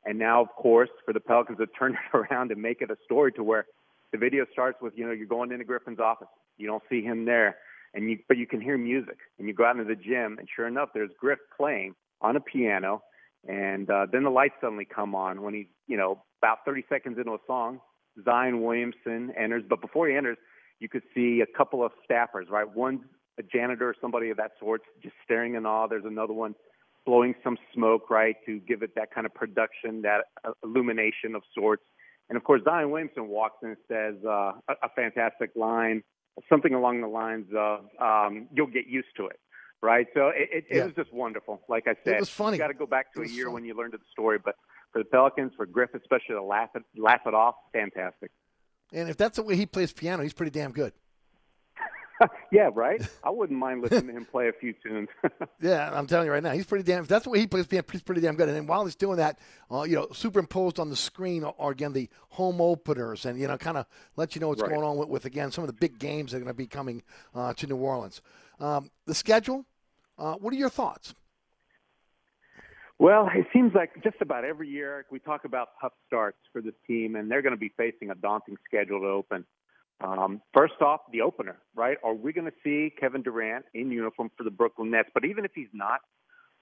And 0.04 0.18
now, 0.18 0.40
of 0.40 0.48
course, 0.56 0.90
for 1.04 1.12
the 1.12 1.20
Pelicans 1.20 1.58
to 1.58 1.66
turn 1.78 1.94
it 1.94 2.16
around 2.16 2.52
and 2.52 2.62
make 2.62 2.82
it 2.82 2.90
a 2.90 2.96
story 3.04 3.32
to 3.32 3.42
where 3.42 3.66
the 4.12 4.18
video 4.18 4.44
starts 4.52 4.78
with, 4.80 4.92
you 4.96 5.04
know, 5.04 5.12
you're 5.12 5.26
going 5.26 5.50
into 5.50 5.64
Griffin's 5.64 5.98
office. 5.98 6.28
You 6.56 6.68
don't 6.68 6.82
see 6.88 7.02
him 7.02 7.24
there, 7.24 7.56
and 7.96 8.10
you, 8.10 8.18
but 8.28 8.36
you 8.36 8.46
can 8.46 8.60
hear 8.60 8.78
music. 8.78 9.18
And 9.38 9.48
you 9.48 9.54
go 9.54 9.64
out 9.64 9.76
into 9.76 9.88
the 9.88 10.00
gym, 10.00 10.36
and 10.38 10.46
sure 10.54 10.68
enough, 10.68 10.90
there's 10.94 11.10
Griff 11.18 11.40
playing 11.56 11.94
on 12.20 12.36
a 12.36 12.40
piano 12.40 13.02
and 13.48 13.88
uh, 13.90 14.06
then 14.10 14.24
the 14.24 14.30
lights 14.30 14.54
suddenly 14.60 14.84
come 14.84 15.14
on 15.14 15.42
when 15.42 15.54
he's, 15.54 15.66
you 15.86 15.96
know, 15.96 16.22
about 16.42 16.58
30 16.64 16.84
seconds 16.88 17.18
into 17.18 17.32
a 17.32 17.38
song. 17.46 17.80
Zion 18.24 18.62
Williamson 18.62 19.32
enters, 19.38 19.62
but 19.68 19.80
before 19.80 20.08
he 20.08 20.16
enters, 20.16 20.38
you 20.80 20.88
could 20.88 21.02
see 21.14 21.42
a 21.42 21.56
couple 21.56 21.84
of 21.84 21.92
staffers, 22.10 22.50
right? 22.50 22.66
One's 22.74 23.00
a 23.38 23.42
janitor 23.42 23.90
or 23.90 23.94
somebody 24.00 24.30
of 24.30 24.36
that 24.38 24.52
sort, 24.58 24.82
just 25.02 25.14
staring 25.24 25.54
in 25.54 25.66
awe. 25.66 25.86
There's 25.86 26.04
another 26.04 26.32
one 26.32 26.54
blowing 27.04 27.34
some 27.44 27.56
smoke, 27.72 28.10
right, 28.10 28.34
to 28.46 28.58
give 28.60 28.82
it 28.82 28.94
that 28.96 29.14
kind 29.14 29.26
of 29.26 29.34
production, 29.34 30.02
that 30.02 30.22
uh, 30.44 30.50
illumination 30.64 31.36
of 31.36 31.42
sorts. 31.56 31.82
And 32.28 32.36
of 32.36 32.42
course, 32.42 32.62
Zion 32.64 32.90
Williamson 32.90 33.28
walks 33.28 33.58
in 33.62 33.68
and 33.68 33.76
says 33.86 34.14
uh, 34.26 34.52
a, 34.68 34.74
a 34.82 34.88
fantastic 34.96 35.50
line, 35.54 36.02
something 36.48 36.74
along 36.74 37.00
the 37.00 37.06
lines 37.08 37.46
of 37.56 37.80
um, 38.00 38.48
"You'll 38.52 38.66
get 38.66 38.86
used 38.86 39.08
to 39.16 39.26
it." 39.26 39.38
Right, 39.82 40.06
so 40.14 40.28
it, 40.28 40.48
it, 40.50 40.64
Yeah. 40.70 40.82
it 40.82 40.84
was 40.86 40.94
just 40.94 41.12
wonderful. 41.12 41.60
Like 41.68 41.86
I 41.86 41.94
said, 42.02 42.14
it 42.14 42.20
was 42.20 42.30
funny. 42.30 42.56
You 42.56 42.62
got 42.62 42.68
to 42.68 42.74
go 42.74 42.86
back 42.86 43.12
to 43.14 43.20
a 43.22 43.26
year 43.28 43.44
funny. 43.44 43.54
when 43.54 43.64
you 43.66 43.74
learned 43.76 43.92
the 43.92 43.98
story, 44.10 44.38
but 44.42 44.56
for 44.92 44.98
the 45.00 45.04
Pelicans, 45.04 45.52
for 45.54 45.66
Griff 45.66 45.90
especially 45.94 46.34
to 46.34 46.42
laugh 46.42 46.70
it, 46.74 46.82
laugh 46.96 47.20
it 47.26 47.34
off, 47.34 47.56
fantastic. 47.72 48.30
And 48.92 49.10
if 49.10 49.16
that's 49.18 49.36
the 49.36 49.42
way 49.42 49.54
he 49.54 49.66
plays 49.66 49.92
piano, 49.92 50.22
he's 50.22 50.32
pretty 50.32 50.50
damn 50.50 50.72
good. 50.72 50.92
yeah, 52.52 52.70
right. 52.74 53.00
I 53.24 53.30
wouldn't 53.30 53.58
mind 53.58 53.82
listening 53.82 54.08
to 54.08 54.12
him 54.12 54.24
play 54.24 54.48
a 54.48 54.52
few 54.52 54.74
tunes. 54.82 55.08
Yeah, 55.58 55.90
I'm 55.90 56.06
telling 56.06 56.26
you 56.26 56.32
right 56.32 56.42
now, 56.42 56.50
he's 56.50 56.66
pretty 56.66 56.84
damn. 56.84 57.04
That's 57.04 57.26
way 57.26 57.38
he 57.38 57.46
plays 57.46 57.66
he's 57.70 58.02
pretty 58.02 58.20
damn 58.20 58.36
good. 58.36 58.48
And 58.48 58.56
then 58.56 58.66
while 58.66 58.84
he's 58.84 58.94
doing 58.94 59.16
that, 59.16 59.38
uh, 59.70 59.84
you 59.84 59.96
know, 59.96 60.08
superimposed 60.12 60.78
on 60.78 60.90
the 60.90 60.96
screen 60.96 61.44
are, 61.44 61.54
are 61.58 61.70
again 61.70 61.94
the 61.94 62.10
home 62.28 62.60
openers, 62.60 63.24
and 63.24 63.38
you 63.40 63.48
know, 63.48 63.56
kind 63.56 63.78
of 63.78 63.86
let 64.16 64.34
you 64.34 64.40
know 64.40 64.48
what's 64.48 64.60
Right. 64.60 64.70
going 64.70 64.84
on 64.84 64.98
with, 64.98 65.08
with 65.08 65.24
again 65.24 65.50
some 65.50 65.64
of 65.64 65.68
the 65.68 65.74
big 65.74 65.98
games 65.98 66.32
that 66.32 66.38
are 66.38 66.40
going 66.40 66.52
to 66.52 66.54
be 66.54 66.66
coming 66.66 67.02
uh, 67.34 67.54
to 67.54 67.66
New 67.66 67.76
Orleans. 67.76 68.20
Um, 68.60 68.90
the 69.06 69.14
schedule. 69.14 69.64
Uh, 70.18 70.34
what 70.34 70.52
are 70.52 70.56
your 70.56 70.70
thoughts? 70.70 71.14
Well, 72.98 73.28
it 73.34 73.46
seems 73.52 73.74
like 73.74 73.90
just 74.02 74.16
about 74.20 74.44
every 74.44 74.68
year 74.68 75.04
we 75.10 75.18
talk 75.18 75.44
about 75.44 75.68
tough 75.80 75.92
starts 76.06 76.38
for 76.52 76.62
this 76.62 76.74
team, 76.86 77.16
and 77.16 77.30
they're 77.30 77.42
going 77.42 77.54
to 77.54 77.58
be 77.60 77.72
facing 77.76 78.10
a 78.10 78.14
daunting 78.14 78.56
schedule 78.66 79.00
to 79.00 79.06
open. 79.06 79.44
Um, 80.02 80.42
first 80.52 80.74
off, 80.80 81.00
the 81.10 81.22
opener, 81.22 81.56
right? 81.74 81.96
Are 82.04 82.14
we 82.14 82.32
going 82.32 82.46
to 82.46 82.56
see 82.62 82.92
Kevin 83.00 83.22
Durant 83.22 83.64
in 83.74 83.90
uniform 83.90 84.30
for 84.36 84.44
the 84.44 84.50
Brooklyn 84.50 84.90
Nets? 84.90 85.08
But 85.14 85.24
even 85.24 85.44
if 85.44 85.52
he's 85.54 85.72
not, 85.72 86.00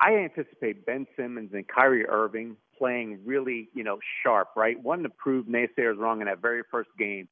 I 0.01 0.15
anticipate 0.17 0.87
Ben 0.87 1.07
Simmons 1.17 1.51
and 1.53 1.67
Kyrie 1.67 2.07
Irving 2.07 2.57
playing 2.79 3.21
really, 3.25 3.69
you 3.75 3.85
know, 3.85 3.99
sharp, 4.23 4.49
right? 4.57 4.81
One 4.81 5.03
to 5.03 5.09
prove 5.09 5.47
naysayers 5.47 5.99
wrong 5.99 6.21
in 6.21 6.27
that 6.27 6.41
very 6.41 6.63
first 6.71 6.91
game. 6.99 7.29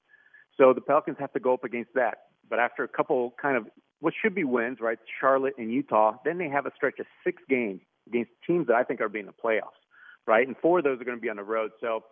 So 0.59 0.73
the 0.73 0.81
Pelicans 0.81 1.16
have 1.19 1.33
to 1.33 1.41
go 1.41 1.55
up 1.55 1.65
against 1.65 1.95
that. 1.95 2.19
But 2.49 2.59
after 2.59 2.85
a 2.85 2.89
couple 2.89 3.35
kind 3.41 3.57
of 3.57 3.66
what 4.01 4.15
should 4.20 4.35
be 4.35 4.45
wins, 4.45 4.79
right? 4.81 4.99
Charlotte 5.20 5.55
and 5.59 5.73
Utah, 5.73 6.16
then 6.24 6.39
they 6.39 6.49
have 6.49 6.66
a 6.66 6.73
stretch 6.74 6.99
of 6.99 7.07
six 7.24 7.41
games 7.49 7.81
against 8.09 8.31
teams 8.47 8.66
that 8.66 8.74
I 8.74 8.83
think 8.83 9.01
are 9.01 9.09
being 9.09 9.27
the 9.27 9.33
playoffs, 9.33 9.79
right? 10.27 10.47
And 10.47 10.57
four 10.61 10.79
of 10.79 10.85
those 10.85 11.01
are 11.01 11.05
going 11.05 11.16
to 11.16 11.23
be 11.23 11.31
on 11.31 11.37
the 11.37 11.45
road. 11.45 11.70
So 11.81 12.03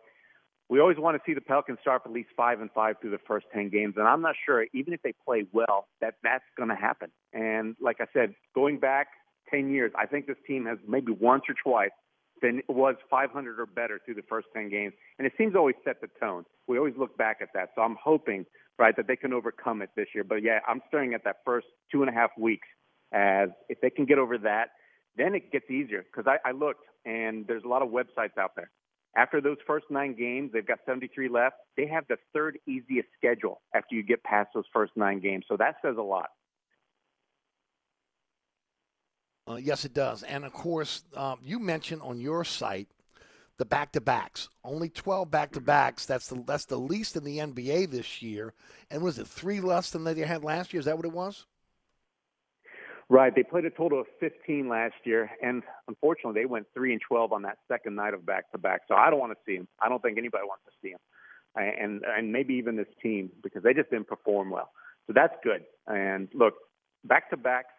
we 0.71 0.81
always 0.81 0.99
want 0.99 1.17
to 1.17 1.23
see 1.27 1.35
the 1.35 1.41
Pelicans 1.41 1.79
start 1.81 2.03
at 2.07 2.13
least 2.13 2.31
five 2.37 2.61
and 2.61 2.71
five 2.71 2.97
through 3.01 3.11
the 3.11 3.19
first 3.27 3.47
ten 3.53 3.69
games, 3.69 3.95
and 3.97 4.07
I'm 4.07 4.23
not 4.23 4.37
sure 4.47 4.67
even 4.73 4.95
if 4.95 5.03
they 5.03 5.13
play 5.25 5.45
well 5.53 5.89
that 6.01 6.15
that's 6.23 6.45
going 6.57 6.69
to 6.69 6.77
happen. 6.77 7.11
And 7.33 7.75
like 7.81 7.97
I 8.01 8.07
said, 8.13 8.35
going 8.55 8.79
back 8.79 9.09
ten 9.51 9.71
years, 9.71 9.93
I 9.99 10.07
think 10.07 10.27
this 10.27 10.37
team 10.47 10.67
has 10.67 10.79
maybe 10.87 11.13
once 11.13 11.43
or 11.49 11.55
twice 11.63 11.91
been 12.41 12.63
was 12.69 12.95
500 13.11 13.61
or 13.61 13.67
better 13.67 14.01
through 14.05 14.15
the 14.15 14.23
first 14.29 14.47
10 14.55 14.71
games, 14.71 14.95
and 15.19 15.27
it 15.27 15.33
seems 15.37 15.53
to 15.53 15.59
always 15.59 15.77
set 15.85 16.01
the 16.01 16.09
tone. 16.19 16.45
We 16.69 16.79
always 16.79 16.95
look 16.97 17.19
back 17.19 17.39
at 17.43 17.49
that, 17.55 17.71
so 17.75 17.83
I'm 17.83 17.97
hoping 18.03 18.47
right 18.79 18.97
that 18.97 19.07
they 19.07 19.17
can 19.17 19.33
overcome 19.33 19.83
it 19.83 19.91
this 19.97 20.07
year. 20.15 20.25
But 20.25 20.43
yeah, 20.43 20.61
I'm 20.67 20.81
staring 20.89 21.13
at 21.15 21.25
that 21.25 21.37
first 21.45 21.67
two 21.93 22.03
and 22.03 22.09
a 22.09 22.15
half 22.15 22.31
weeks 22.39 22.67
as 23.13 23.51
if 23.69 23.81
they 23.81 23.91
can 23.91 24.07
get 24.07 24.19
over 24.19 24.39
that, 24.39 24.69
then 25.17 25.35
it 25.35 25.53
gets 25.53 25.71
easier 25.71 26.05
because 26.05 26.27
I, 26.27 26.49
I 26.49 26.53
looked 26.53 26.85
and 27.05 27.47
there's 27.47 27.65
a 27.65 27.69
lot 27.69 27.83
of 27.83 27.91
websites 27.91 28.39
out 28.39 28.53
there. 28.57 28.71
After 29.17 29.41
those 29.41 29.57
first 29.67 29.87
nine 29.91 30.15
games, 30.15 30.51
they've 30.53 30.67
got 30.67 30.79
73 30.87 31.29
left. 31.29 31.57
They 31.77 31.87
have 31.87 32.05
the 32.09 32.17
third 32.33 32.59
easiest 32.67 33.09
schedule 33.19 33.61
after 33.75 33.95
you 33.97 34.03
get 34.03 34.23
past 34.23 34.51
those 34.55 34.65
first 34.73 34.93
nine 34.97 35.21
games. 35.21 35.45
So 35.49 35.57
that 35.57 35.77
says 35.83 35.97
a 35.99 36.03
lot. 36.03 36.29
Uh, 39.49 39.57
yes, 39.57 39.85
it 39.85 39.95
does. 39.95 40.23
And 40.23 40.45
of 40.45 40.53
course, 40.53 41.03
um, 41.17 41.41
you 41.43 41.59
mentioned 41.59 42.03
on 42.03 42.21
your 42.21 42.45
site 42.45 42.89
the 43.59 43.65
back-to-backs. 43.65 44.49
Only 44.65 44.89
12 44.89 45.31
back-to-backs. 45.31 46.07
That's 46.07 46.29
the 46.29 46.43
that's 46.47 46.65
the 46.67 46.79
least 46.79 47.17
in 47.17 47.25
the 47.25 47.39
NBA 47.39 47.91
this 47.91 48.23
year. 48.23 48.55
And 48.91 49.03
was 49.03 49.19
it 49.19 49.27
three 49.27 49.61
less 49.61 49.91
than 49.91 50.05
they 50.05 50.15
had 50.21 50.45
last 50.45 50.73
year? 50.73 50.81
Is 50.81 50.87
that 50.87 50.97
what 50.97 51.05
it 51.05 51.13
was? 51.13 51.47
Right. 53.11 53.35
They 53.35 53.43
played 53.43 53.65
a 53.65 53.71
total 53.71 54.01
of 54.01 54.07
15 54.21 54.69
last 54.69 54.95
year, 55.03 55.33
and 55.43 55.65
unfortunately, 55.89 56.41
they 56.41 56.47
went 56.47 56.67
three 56.73 56.93
and 56.93 57.01
12 57.07 57.33
on 57.33 57.43
that 57.43 57.59
second 57.67 57.97
night 57.97 58.15
of 58.15 58.25
back-to-back. 58.25 58.83
So 58.87 58.95
I 58.95 59.11
don't 59.11 59.19
want 59.19 59.33
to 59.33 59.39
see 59.45 59.57
them. 59.57 59.67
I 59.83 59.89
don't 59.89 60.01
think 60.01 60.17
anybody 60.17 60.45
wants 60.47 60.63
to 60.67 60.71
see 60.81 60.93
them, 60.93 61.01
and 61.57 62.03
and 62.05 62.33
maybe 62.33 62.55
even 62.55 62.77
this 62.77 62.87
team 63.03 63.31
because 63.43 63.65
they 63.65 63.75
just 63.75 63.91
didn't 63.91 64.07
perform 64.07 64.51
well. 64.51 64.71
So 65.09 65.13
that's 65.13 65.35
good. 65.43 65.65
And 65.89 66.29
look, 66.35 66.55
back-to-backs. 67.05 67.75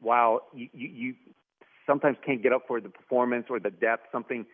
While 0.00 0.40
you, 0.52 0.68
you, 0.74 0.88
you 0.88 1.14
sometimes 1.86 2.16
can't 2.26 2.42
get 2.42 2.52
up 2.52 2.62
for 2.66 2.80
the 2.80 2.88
performance 2.88 3.46
or 3.48 3.60
the 3.60 3.70
depth, 3.70 4.08
something 4.10 4.44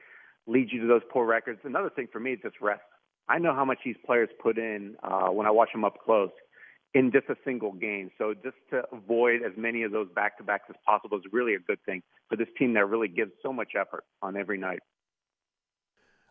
leads 0.46 0.72
you 0.74 0.82
to 0.82 0.86
those 0.86 1.02
poor 1.10 1.24
records. 1.24 1.60
Another 1.64 1.88
thing 1.88 2.06
for 2.12 2.20
me 2.20 2.32
is 2.32 2.38
just 2.42 2.56
rest. 2.60 2.82
I 3.30 3.38
know 3.38 3.54
how 3.54 3.64
much 3.64 3.78
these 3.82 3.96
players 4.04 4.28
put 4.42 4.58
in 4.58 4.94
uh, 5.02 5.28
when 5.28 5.46
I 5.46 5.50
watch 5.50 5.70
them 5.72 5.86
up 5.86 5.96
close 6.04 6.30
in 6.94 7.10
just 7.10 7.28
a 7.28 7.36
single 7.44 7.72
game. 7.72 8.10
So 8.18 8.34
just 8.34 8.56
to 8.70 8.82
avoid 8.92 9.42
as 9.42 9.52
many 9.56 9.82
of 9.82 9.92
those 9.92 10.08
back 10.14 10.36
to 10.38 10.44
backs 10.44 10.64
as 10.68 10.76
possible 10.84 11.18
is 11.18 11.24
really 11.32 11.54
a 11.54 11.58
good 11.58 11.78
thing 11.86 12.02
for 12.28 12.36
this 12.36 12.48
team 12.58 12.74
that 12.74 12.86
really 12.86 13.08
gives 13.08 13.32
so 13.42 13.52
much 13.52 13.72
effort 13.78 14.04
on 14.20 14.36
every 14.36 14.58
night. 14.58 14.80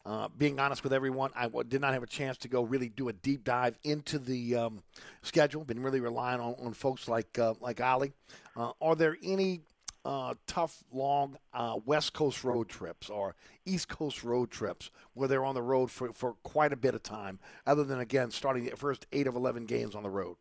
Uh, 0.04 0.28
being 0.36 0.60
honest 0.60 0.84
with 0.84 0.94
everyone, 0.94 1.30
I 1.36 1.48
did 1.68 1.80
not 1.80 1.94
have 1.94 2.02
a 2.02 2.08
chance 2.08 2.38
to 2.40 2.48
go 2.48 2.64
really 2.64 2.90
do 2.90 3.10
a 3.10 3.14
deep 3.14 3.44
dive 3.44 3.78
into 3.84 4.18
the 4.18 4.56
um, 4.56 4.84
schedule. 5.22 5.64
Been 5.64 5.84
really 5.84 6.00
relying 6.00 6.42
on, 6.42 6.56
on 6.64 6.74
folks 6.74 7.08
like 7.08 7.38
uh, 7.38 7.54
like 7.62 7.78
Oleh. 7.78 8.12
Uh, 8.58 8.72
are 8.82 8.96
there 8.96 9.16
any 9.24 9.62
uh, 10.04 10.34
tough, 10.48 10.84
long 10.92 11.38
uh, 11.54 11.78
West 11.86 12.14
Coast 12.14 12.44
road 12.44 12.68
trips 12.68 13.12
or 13.12 13.36
East 13.66 13.90
Coast 13.90 14.24
road 14.24 14.50
trips 14.50 14.90
where 15.14 15.28
they're 15.28 15.46
on 15.46 15.54
the 15.54 15.62
road 15.62 15.92
for, 15.92 16.12
for 16.14 16.34
quite 16.42 16.74
a 16.74 16.78
bit 16.78 16.96
of 16.96 17.04
time, 17.04 17.38
other 17.68 17.84
than 17.84 18.00
again 18.00 18.32
starting 18.32 18.66
the 18.66 18.76
first 18.76 19.06
eight 19.12 19.28
of 19.28 19.36
eleven 19.36 19.66
games 19.66 19.94
on 19.94 20.02
the 20.02 20.10
road? 20.10 20.36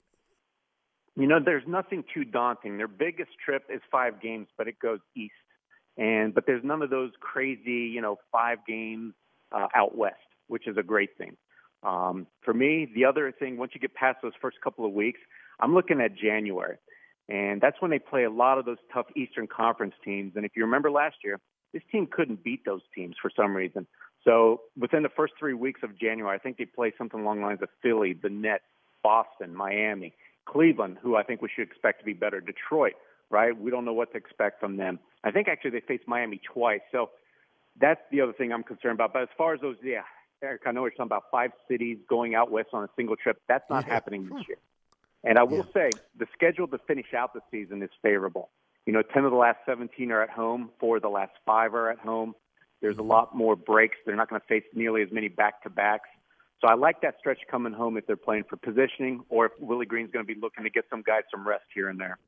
You 1.20 1.26
know, 1.26 1.38
there's 1.44 1.64
nothing 1.66 2.02
too 2.14 2.24
daunting. 2.24 2.78
Their 2.78 2.88
biggest 2.88 3.30
trip 3.44 3.64
is 3.68 3.82
five 3.92 4.22
games, 4.22 4.48
but 4.56 4.68
it 4.68 4.78
goes 4.78 5.00
east. 5.14 5.34
And 5.98 6.34
but 6.34 6.46
there's 6.46 6.64
none 6.64 6.80
of 6.80 6.88
those 6.88 7.10
crazy, 7.20 7.90
you 7.92 8.00
know, 8.00 8.16
five 8.32 8.58
games 8.66 9.12
uh, 9.52 9.66
out 9.74 9.96
west, 9.96 10.16
which 10.48 10.66
is 10.66 10.78
a 10.78 10.82
great 10.82 11.10
thing. 11.18 11.36
Um, 11.82 12.26
for 12.42 12.54
me, 12.54 12.90
the 12.94 13.04
other 13.04 13.32
thing, 13.32 13.58
once 13.58 13.72
you 13.74 13.80
get 13.80 13.94
past 13.94 14.18
those 14.22 14.32
first 14.40 14.60
couple 14.62 14.86
of 14.86 14.92
weeks, 14.92 15.20
I'm 15.60 15.74
looking 15.74 16.00
at 16.00 16.16
January. 16.16 16.76
And 17.28 17.60
that's 17.60 17.76
when 17.80 17.90
they 17.90 17.98
play 17.98 18.24
a 18.24 18.30
lot 18.30 18.58
of 18.58 18.64
those 18.64 18.78
tough 18.92 19.06
Eastern 19.14 19.46
Conference 19.46 19.94
teams. 20.04 20.32
And 20.36 20.44
if 20.46 20.52
you 20.56 20.64
remember 20.64 20.90
last 20.90 21.16
year, 21.22 21.38
this 21.72 21.82
team 21.92 22.08
couldn't 22.10 22.42
beat 22.42 22.64
those 22.64 22.82
teams 22.94 23.16
for 23.20 23.30
some 23.34 23.54
reason. 23.54 23.86
So 24.24 24.62
within 24.78 25.02
the 25.02 25.10
first 25.10 25.34
three 25.38 25.54
weeks 25.54 25.80
of 25.82 25.98
January, 25.98 26.34
I 26.34 26.38
think 26.38 26.56
they 26.56 26.64
play 26.64 26.92
something 26.98 27.20
along 27.20 27.40
the 27.40 27.46
lines 27.46 27.62
of 27.62 27.68
Philly, 27.82 28.14
the 28.14 28.30
Nets, 28.30 28.64
Boston, 29.02 29.54
Miami, 29.54 30.12
Cleveland, 30.50 30.98
who 31.00 31.16
I 31.16 31.22
think 31.22 31.42
we 31.42 31.48
should 31.54 31.66
expect 31.66 32.00
to 32.00 32.04
be 32.04 32.12
better, 32.12 32.40
Detroit, 32.40 32.94
right? 33.30 33.58
We 33.58 33.70
don't 33.70 33.84
know 33.84 33.92
what 33.92 34.10
to 34.12 34.18
expect 34.18 34.60
from 34.60 34.76
them. 34.76 34.98
I 35.22 35.30
think 35.30 35.48
actually 35.48 35.70
they 35.70 35.80
faced 35.80 36.08
Miami 36.08 36.40
twice. 36.52 36.80
So 36.90 37.10
that's 37.80 38.00
the 38.10 38.20
other 38.20 38.32
thing 38.32 38.52
I'm 38.52 38.64
concerned 38.64 38.94
about. 38.94 39.12
But 39.12 39.22
as 39.22 39.28
far 39.38 39.54
as 39.54 39.60
those, 39.60 39.76
yeah, 39.82 40.02
Eric, 40.42 40.62
I 40.66 40.72
know 40.72 40.82
you're 40.82 40.90
talking 40.90 41.04
about 41.04 41.24
five 41.30 41.52
cities 41.68 41.98
going 42.08 42.34
out 42.34 42.50
west 42.50 42.70
on 42.72 42.82
a 42.82 42.88
single 42.96 43.16
trip. 43.16 43.40
That's 43.48 43.68
not 43.70 43.84
happening 43.84 44.28
this 44.28 44.48
year. 44.48 44.58
And 45.22 45.38
I 45.38 45.42
will 45.42 45.66
say 45.74 45.90
the 46.18 46.26
schedule 46.32 46.66
to 46.68 46.78
finish 46.78 47.12
out 47.16 47.34
the 47.34 47.42
season 47.50 47.82
is 47.82 47.90
favorable. 48.02 48.50
You 48.86 48.94
know, 48.94 49.02
10 49.02 49.24
of 49.24 49.30
the 49.30 49.36
last 49.36 49.58
17 49.66 50.10
are 50.10 50.22
at 50.22 50.30
home, 50.30 50.70
four 50.80 50.96
of 50.96 51.02
the 51.02 51.10
last 51.10 51.32
five 51.44 51.74
are 51.74 51.90
at 51.90 51.98
home. 51.98 52.34
There's 52.80 52.96
a 52.96 53.00
mm-hmm. 53.00 53.10
lot 53.10 53.36
more 53.36 53.54
breaks. 53.54 53.98
They're 54.06 54.16
not 54.16 54.30
going 54.30 54.40
to 54.40 54.46
face 54.46 54.64
nearly 54.74 55.02
as 55.02 55.12
many 55.12 55.28
back 55.28 55.62
to 55.64 55.70
backs. 55.70 56.08
So 56.60 56.68
I 56.68 56.74
like 56.74 57.00
that 57.02 57.16
stretch 57.18 57.38
coming 57.50 57.72
home 57.72 57.96
if 57.96 58.06
they're 58.06 58.16
playing 58.16 58.44
for 58.48 58.56
positioning 58.56 59.22
or 59.28 59.46
if 59.46 59.52
Willie 59.58 59.86
Green's 59.86 60.10
going 60.10 60.26
to 60.26 60.34
be 60.34 60.38
looking 60.38 60.64
to 60.64 60.70
get 60.70 60.84
some 60.90 61.02
guys 61.02 61.22
some 61.30 61.46
rest 61.46 61.64
here 61.74 61.88
and 61.88 61.98
there. 61.98 62.18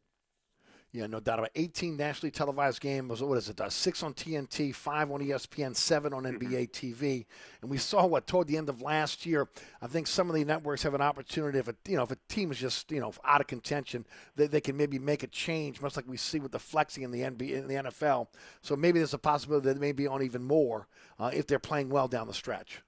Yeah, 0.95 1.07
no 1.07 1.21
doubt 1.21 1.39
about 1.39 1.51
it. 1.55 1.61
18 1.61 1.97
nationally 1.97 2.31
televised 2.31 2.79
games. 2.83 3.23
What 3.23 3.39
is 3.39 3.49
it? 3.49 3.59
Uh, 3.59 3.71
six 3.71 4.03
on 4.03 4.13
TNT, 4.13 4.75
five 4.75 5.11
on 5.11 5.21
ESPN, 5.21 5.75
seven 5.75 6.13
on 6.13 6.25
NBA 6.25 6.71
TV. 6.71 7.25
And 7.63 7.71
we 7.71 7.79
saw 7.79 8.05
what 8.05 8.27
toward 8.27 8.47
the 8.47 8.59
end 8.59 8.69
of 8.69 8.83
last 8.83 9.25
year. 9.25 9.49
I 9.81 9.87
think 9.87 10.07
some 10.07 10.29
of 10.29 10.37
the 10.37 10.45
networks 10.45 10.83
have 10.83 10.93
an 10.93 11.01
opportunity 11.01 11.59
if 11.59 11.69
a 11.69 11.75
you 11.89 11.97
know 11.97 12.03
if 12.03 12.11
a 12.11 12.19
team 12.29 12.53
is 12.53 12.59
just 12.59 12.93
you 12.93 13.01
know 13.01 13.15
out 13.25 13.41
of 13.41 13.47
contention, 13.47 14.05
they, 14.37 14.47
they 14.47 14.61
can 14.61 14.77
maybe 14.77 14.99
make 14.99 15.23
a 15.23 15.29
change, 15.29 15.81
much 15.81 15.97
like 15.97 16.07
we 16.07 16.19
see 16.19 16.41
with 16.41 16.53
the 16.53 16.59
flexing 16.59 17.05
in 17.05 17.11
the 17.11 17.21
NBA 17.23 17.53
in 17.53 17.69
the 17.69 17.75
NFL. 17.75 18.27
So 18.61 18.77
maybe 18.77 18.99
there's 18.99 19.15
a 19.15 19.19
possibility 19.19 19.69
that 19.69 19.75
they 19.75 19.81
may 19.81 19.93
be 19.93 20.07
on 20.07 20.23
even 20.23 20.43
more 20.43 20.89
uh, 21.19 21.31
if 21.33 21.47
they're 21.47 21.59
playing 21.59 21.89
well 21.89 22.07
down 22.07 22.27
the 22.27 22.35
stretch. 22.35 22.83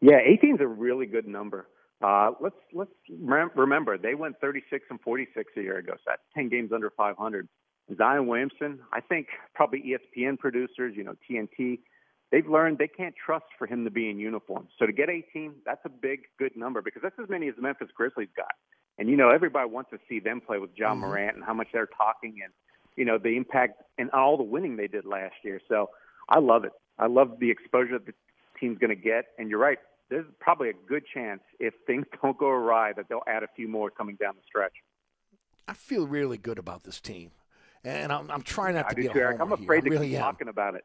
Yeah, 0.00 0.18
18 0.24 0.56
is 0.56 0.60
a 0.60 0.66
really 0.66 1.06
good 1.06 1.26
number. 1.26 1.68
Uh, 2.02 2.32
let's 2.40 2.56
let's 2.74 2.90
rem- 3.20 3.50
remember 3.54 3.96
they 3.96 4.14
went 4.14 4.38
36 4.40 4.84
and 4.90 5.00
46 5.00 5.52
a 5.56 5.60
year 5.62 5.78
ago, 5.78 5.94
so 5.96 6.02
that's 6.06 6.22
10 6.34 6.50
games 6.50 6.70
under 6.72 6.90
500. 6.90 7.48
Zion 7.96 8.26
Williamson, 8.26 8.80
I 8.92 9.00
think 9.00 9.28
probably 9.54 9.82
ESPN 9.82 10.38
producers, 10.38 10.94
you 10.96 11.04
know 11.04 11.14
TNT, 11.30 11.78
they've 12.30 12.46
learned 12.46 12.78
they 12.78 12.88
can't 12.88 13.14
trust 13.16 13.46
for 13.58 13.66
him 13.66 13.84
to 13.84 13.90
be 13.90 14.10
in 14.10 14.18
uniform. 14.18 14.68
So 14.78 14.84
to 14.86 14.92
get 14.92 15.08
18, 15.08 15.54
that's 15.64 15.80
a 15.86 15.88
big, 15.88 16.22
good 16.38 16.54
number 16.56 16.82
because 16.82 17.00
that's 17.02 17.18
as 17.22 17.28
many 17.30 17.48
as 17.48 17.56
the 17.56 17.62
Memphis 17.62 17.88
Grizzlies 17.96 18.28
got. 18.36 18.52
And 18.98 19.08
you 19.08 19.16
know, 19.16 19.30
everybody 19.30 19.70
wants 19.70 19.90
to 19.90 19.98
see 20.08 20.20
them 20.20 20.40
play 20.42 20.58
with 20.58 20.70
Ja 20.76 20.94
Mhm. 20.94 20.98
Morant 20.98 21.36
and 21.36 21.44
how 21.44 21.54
much 21.54 21.68
they're 21.72 21.86
talking 21.86 22.40
and 22.44 22.52
you 22.96 23.04
know 23.06 23.16
the 23.16 23.36
impact 23.36 23.82
and 23.96 24.10
all 24.10 24.36
the 24.36 24.42
winning 24.42 24.76
they 24.76 24.88
did 24.88 25.06
last 25.06 25.36
year. 25.44 25.60
So 25.68 25.90
I 26.28 26.40
love 26.40 26.64
it. 26.64 26.72
I 26.98 27.06
love 27.06 27.38
the 27.38 27.50
exposure 27.50 27.98
that 27.98 28.14
team's 28.58 28.78
going 28.78 28.90
to 28.90 29.00
get. 29.00 29.26
And 29.38 29.48
you're 29.50 29.58
right. 29.58 29.78
There's 30.08 30.26
probably 30.40 30.70
a 30.70 30.74
good 30.88 31.04
chance 31.12 31.40
if 31.58 31.74
things 31.86 32.06
don't 32.22 32.38
go 32.38 32.48
awry 32.48 32.92
that 32.94 33.08
they'll 33.08 33.24
add 33.26 33.42
a 33.42 33.48
few 33.56 33.68
more 33.68 33.90
coming 33.90 34.16
down 34.16 34.34
the 34.36 34.42
stretch. 34.46 34.74
I 35.68 35.72
feel 35.74 36.06
really 36.06 36.38
good 36.38 36.58
about 36.58 36.84
this 36.84 37.00
team, 37.00 37.32
and 37.82 38.12
I'm, 38.12 38.30
I'm 38.30 38.42
trying 38.42 38.74
not 38.76 38.86
I 38.86 38.88
to 38.90 38.94
do 38.94 39.02
be 39.02 39.08
a 39.08 39.12
too, 39.12 39.18
Eric. 39.18 39.40
I'm 39.40 39.50
afraid 39.50 39.78
I 39.78 39.80
to 39.80 39.90
really 39.90 40.08
keep 40.10 40.18
am. 40.18 40.22
talking 40.22 40.48
about 40.48 40.76
it. 40.76 40.84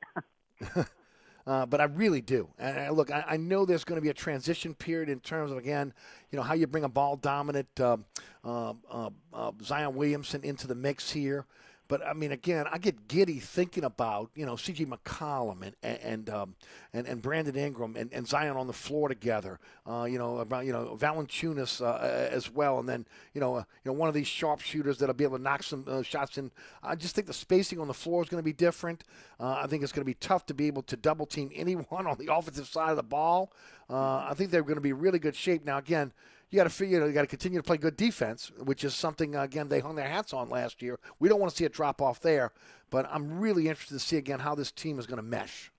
Uh, 1.47 1.65
but 1.65 1.81
I 1.81 1.85
really 1.85 2.21
do. 2.21 2.47
And 2.59 2.77
uh, 2.77 2.91
look, 2.91 3.11
I, 3.11 3.23
I 3.29 3.37
know 3.37 3.65
there's 3.65 3.83
going 3.83 3.97
to 3.97 4.01
be 4.01 4.09
a 4.09 4.13
transition 4.13 4.75
period 4.75 5.09
in 5.09 5.19
terms 5.19 5.51
of 5.51 5.57
again, 5.57 5.93
you 6.29 6.37
know, 6.37 6.43
how 6.43 6.53
you 6.53 6.67
bring 6.67 6.83
a 6.83 6.89
ball 6.89 7.15
dominant 7.15 7.67
um, 7.79 8.05
uh, 8.43 8.73
uh, 8.89 9.09
uh, 9.33 9.51
Zion 9.63 9.95
Williamson 9.95 10.43
into 10.43 10.67
the 10.67 10.75
mix 10.75 11.09
here. 11.11 11.45
But 11.91 12.07
I 12.07 12.13
mean, 12.13 12.31
again, 12.31 12.67
I 12.71 12.77
get 12.77 13.09
giddy 13.09 13.39
thinking 13.39 13.83
about 13.83 14.31
you 14.33 14.45
know 14.45 14.55
C.J. 14.55 14.85
McCollum 14.85 15.61
and 15.83 15.99
and 16.01 16.29
um, 16.29 16.55
and, 16.93 17.05
and 17.05 17.21
Brandon 17.21 17.53
Ingram 17.53 17.97
and, 17.97 18.09
and 18.13 18.25
Zion 18.25 18.55
on 18.55 18.67
the 18.67 18.71
floor 18.71 19.09
together. 19.09 19.59
Uh, 19.85 20.05
you 20.05 20.17
know 20.17 20.37
about 20.37 20.65
you 20.65 20.71
know 20.71 20.97
Valanciunas 20.97 21.85
uh, 21.85 21.99
as 22.31 22.49
well, 22.49 22.79
and 22.79 22.87
then 22.87 23.05
you 23.33 23.41
know 23.41 23.55
uh, 23.55 23.63
you 23.83 23.91
know 23.91 23.93
one 23.93 24.07
of 24.07 24.15
these 24.15 24.27
sharpshooters 24.27 24.99
that'll 24.99 25.13
be 25.13 25.25
able 25.25 25.35
to 25.35 25.43
knock 25.43 25.63
some 25.63 25.83
uh, 25.85 26.01
shots 26.01 26.37
in. 26.37 26.49
I 26.81 26.95
just 26.95 27.13
think 27.13 27.27
the 27.27 27.33
spacing 27.33 27.77
on 27.77 27.89
the 27.89 27.93
floor 27.93 28.23
is 28.23 28.29
going 28.29 28.39
to 28.39 28.45
be 28.45 28.53
different. 28.53 29.03
Uh, 29.37 29.59
I 29.61 29.67
think 29.67 29.83
it's 29.83 29.91
going 29.91 30.05
to 30.05 30.09
be 30.09 30.13
tough 30.13 30.45
to 30.45 30.53
be 30.53 30.67
able 30.67 30.83
to 30.83 30.95
double 30.95 31.25
team 31.25 31.51
anyone 31.55 32.07
on 32.07 32.17
the 32.17 32.33
offensive 32.33 32.67
side 32.67 32.91
of 32.91 32.95
the 32.95 33.03
ball. 33.03 33.51
Uh, 33.89 34.27
I 34.29 34.33
think 34.33 34.49
they're 34.49 34.63
going 34.63 34.75
to 34.75 34.81
be 34.81 34.93
really 34.93 35.19
good 35.19 35.35
shape. 35.35 35.65
Now, 35.65 35.77
again, 35.77 36.13
you 36.51 36.57
got 36.57 36.65
to 36.65 36.69
figure, 36.69 36.95
you 36.95 36.99
know, 36.99 37.07
you 37.07 37.13
got 37.13 37.21
to 37.21 37.27
continue 37.27 37.59
to 37.59 37.63
play 37.63 37.77
good 37.77 37.95
defense, 37.95 38.51
which 38.63 38.83
is 38.83 38.93
something 38.93 39.35
uh, 39.35 39.43
again 39.43 39.69
they 39.69 39.79
hung 39.79 39.95
their 39.95 40.07
hats 40.07 40.33
on 40.33 40.49
last 40.49 40.81
year. 40.81 40.99
We 41.19 41.29
don't 41.29 41.39
want 41.39 41.51
to 41.51 41.57
see 41.57 41.65
a 41.65 41.69
drop 41.69 42.01
off 42.01 42.19
there, 42.19 42.51
but 42.89 43.07
I'm 43.09 43.39
really 43.39 43.69
interested 43.69 43.95
to 43.95 43.99
see 43.99 44.17
again 44.17 44.39
how 44.39 44.53
this 44.53 44.71
team 44.71 44.99
is 44.99 45.07
going 45.07 45.17
to 45.17 45.23
mesh. 45.23 45.71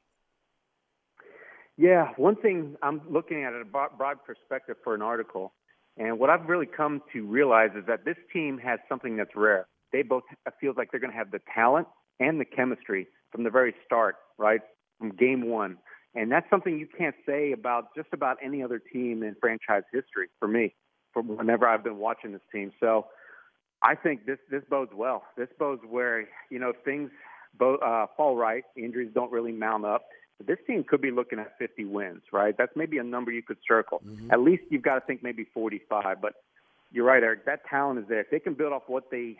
Yeah, 1.76 2.08
one 2.16 2.36
thing 2.36 2.76
I'm 2.82 3.02
looking 3.08 3.44
at 3.44 3.52
it 3.52 3.62
a 3.62 3.64
broad 3.64 4.16
perspective 4.26 4.76
for 4.82 4.94
an 4.94 5.02
article, 5.02 5.52
and 5.96 6.18
what 6.18 6.30
I've 6.30 6.48
really 6.48 6.66
come 6.66 7.02
to 7.12 7.26
realize 7.26 7.70
is 7.76 7.84
that 7.86 8.04
this 8.04 8.16
team 8.32 8.58
has 8.58 8.80
something 8.88 9.16
that's 9.16 9.34
rare. 9.36 9.66
They 9.92 10.02
both 10.02 10.24
feels 10.60 10.76
like 10.76 10.90
they're 10.90 11.00
going 11.00 11.12
to 11.12 11.16
have 11.16 11.30
the 11.30 11.40
talent 11.54 11.86
and 12.18 12.40
the 12.40 12.44
chemistry 12.44 13.08
from 13.30 13.44
the 13.44 13.50
very 13.50 13.74
start, 13.84 14.16
right 14.38 14.60
from 14.98 15.10
game 15.10 15.48
one, 15.48 15.76
and 16.14 16.30
that's 16.30 16.48
something 16.50 16.78
you 16.78 16.86
can't 16.86 17.14
say 17.26 17.52
about 17.52 17.94
just 17.94 18.08
about 18.12 18.36
any 18.42 18.62
other 18.62 18.78
team 18.78 19.22
in 19.22 19.34
franchise 19.40 19.84
history. 19.92 20.28
For 20.38 20.48
me, 20.48 20.74
from 21.12 21.28
whenever 21.36 21.66
I've 21.66 21.84
been 21.84 21.98
watching 21.98 22.32
this 22.32 22.42
team, 22.52 22.72
so 22.80 23.06
I 23.82 23.94
think 23.94 24.26
this 24.26 24.38
this 24.50 24.62
bodes 24.68 24.92
well. 24.94 25.24
This 25.36 25.48
bodes 25.58 25.82
where 25.88 26.28
you 26.50 26.58
know 26.58 26.72
things 26.84 27.10
bo- 27.58 27.76
uh, 27.76 28.06
fall 28.16 28.36
right, 28.36 28.64
injuries 28.76 29.10
don't 29.14 29.32
really 29.32 29.52
mount 29.52 29.84
up. 29.84 30.04
But 30.38 30.46
this 30.46 30.58
team 30.66 30.84
could 30.84 31.00
be 31.00 31.10
looking 31.10 31.38
at 31.38 31.56
50 31.58 31.84
wins, 31.84 32.22
right? 32.32 32.54
That's 32.56 32.72
maybe 32.74 32.98
a 32.98 33.04
number 33.04 33.30
you 33.30 33.42
could 33.42 33.58
circle. 33.66 34.02
At 34.30 34.40
least 34.40 34.64
you've 34.70 34.82
got 34.82 34.94
to 34.94 35.00
think 35.02 35.22
maybe 35.22 35.46
45. 35.52 36.20
But 36.20 36.34
you're 36.90 37.04
right, 37.04 37.22
Eric. 37.22 37.44
That 37.46 37.60
talent 37.68 38.00
is 38.00 38.06
there. 38.08 38.20
If 38.20 38.30
they 38.30 38.40
can 38.40 38.54
build 38.54 38.72
off 38.72 38.82
what 38.86 39.10
they 39.10 39.36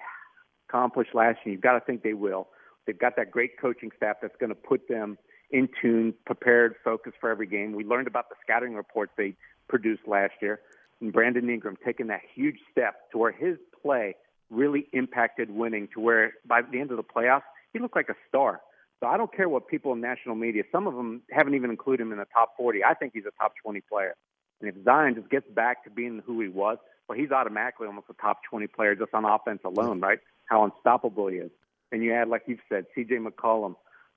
accomplished 0.69 1.15
last 1.15 1.39
year, 1.45 1.55
you've 1.55 1.63
got 1.63 1.73
to 1.73 1.81
think 1.81 2.03
they 2.03 2.13
will. 2.15 2.49
They've 2.87 2.99
got 2.99 3.17
that 3.17 3.31
great 3.31 3.61
coaching 3.61 3.91
staff 3.97 4.17
that's 4.21 4.37
going 4.39 4.51
to 4.51 4.57
put 4.57 4.89
them 4.89 5.19
in 5.53 5.69
tune, 5.81 6.15
prepared, 6.25 6.75
focused 6.83 7.17
for 7.21 7.31
every 7.31 7.47
game. 7.47 7.73
We 7.73 7.85
learned 7.85 8.09
about 8.09 8.29
the 8.29 8.37
scouting 8.43 8.75
reports 8.75 9.13
they 9.17 9.37
produced 9.69 10.03
last 10.07 10.33
year, 10.41 10.61
and 11.01 11.13
Brandon 11.13 11.49
Ingram 11.49 11.77
taking 11.85 12.09
that 12.09 12.23
huge 12.35 12.59
step 12.71 13.11
to 13.13 13.19
where 13.19 13.33
his 13.33 13.59
play 13.83 14.17
really 14.51 14.89
impacted 14.93 15.51
winning 15.51 15.89
to 15.95 16.01
where 16.01 16.35
by 16.47 16.63
the 16.63 16.81
end 16.81 16.91
of 16.91 16.97
the 16.97 17.03
playoffs, 17.03 17.43
he 17.73 17.79
looked 17.79 17.97
like 17.97 18.09
a 18.09 18.17
star. 18.29 18.61
So 19.01 19.07
I 19.07 19.17
don't 19.17 19.35
care 19.35 19.49
what 19.49 19.67
people 19.67 19.93
in 19.93 20.01
national 20.01 20.37
media, 20.37 20.63
some 20.71 20.87
of 20.87 20.95
them 20.95 21.23
haven't 21.31 21.55
even 21.55 21.71
included 21.71 22.03
him 22.03 22.13
in 22.13 22.19
the 22.19 22.27
top 22.33 22.55
40. 22.57 22.85
I 22.85 22.95
think 22.95 23.13
he's 23.15 23.25
a 23.27 23.33
top 23.43 23.55
20 23.63 23.81
player. 23.81 24.15
And 24.61 24.69
if 24.69 24.85
Zion 24.85 25.17
just 25.17 25.29
gets 25.29 25.51
back 25.51 25.83
to 25.85 25.91
being 25.91 26.23
who 26.25 26.41
he 26.41 26.49
was, 26.49 26.79
well, 27.09 27.19
he's 27.19 27.33
automatically 27.33 27.89
almost 27.89 28.07
a 28.11 28.15
top 28.23 28.41
20 28.49 28.69
player 28.69 28.95
just 28.95 29.13
on 29.13 29.25
offense 29.25 29.61
alone, 29.65 30.01
right? 30.01 30.21
How 30.47 30.65
unstoppable 30.65 31.27
he 31.27 31.39
is. 31.39 31.51
And 31.91 32.03
you 32.05 32.13
add, 32.15 32.29
like 32.29 32.45
you've 32.47 32.61
said, 32.69 32.87
C.J. 32.95 33.17
McCollum, 33.17 33.75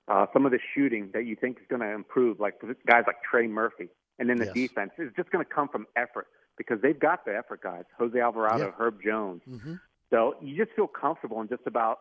uh, 0.08 0.26
some 0.34 0.46
of 0.46 0.52
the 0.52 0.60
shooting 0.74 1.10
that 1.14 1.26
you 1.26 1.36
think 1.36 1.58
is 1.58 1.66
going 1.70 1.82
to 1.82 1.92
improve, 1.92 2.40
like 2.40 2.56
guys 2.86 3.04
like 3.08 3.18
Trey 3.30 3.48
Murphy. 3.48 3.90
And 4.20 4.30
then 4.30 4.38
the 4.38 4.46
Yes. 4.46 4.54
defense 4.54 4.92
is 4.98 5.12
just 5.16 5.30
going 5.32 5.44
to 5.44 5.52
come 5.52 5.68
from 5.68 5.88
effort 5.96 6.28
because 6.58 6.82
they've 6.82 7.00
got 7.00 7.26
the 7.26 7.36
effort 7.36 7.62
guys. 7.62 7.84
Jose 7.98 8.18
Alvarado, 8.18 8.66
Yeah. 8.66 8.72
Herb 8.78 9.02
Jones. 9.04 9.42
Mm-hmm. 9.50 9.76
So 10.10 10.36
you 10.42 10.56
just 10.56 10.76
feel 10.76 10.88
comfortable 10.88 11.42
in 11.42 11.50
just 11.50 11.64
about 11.66 12.00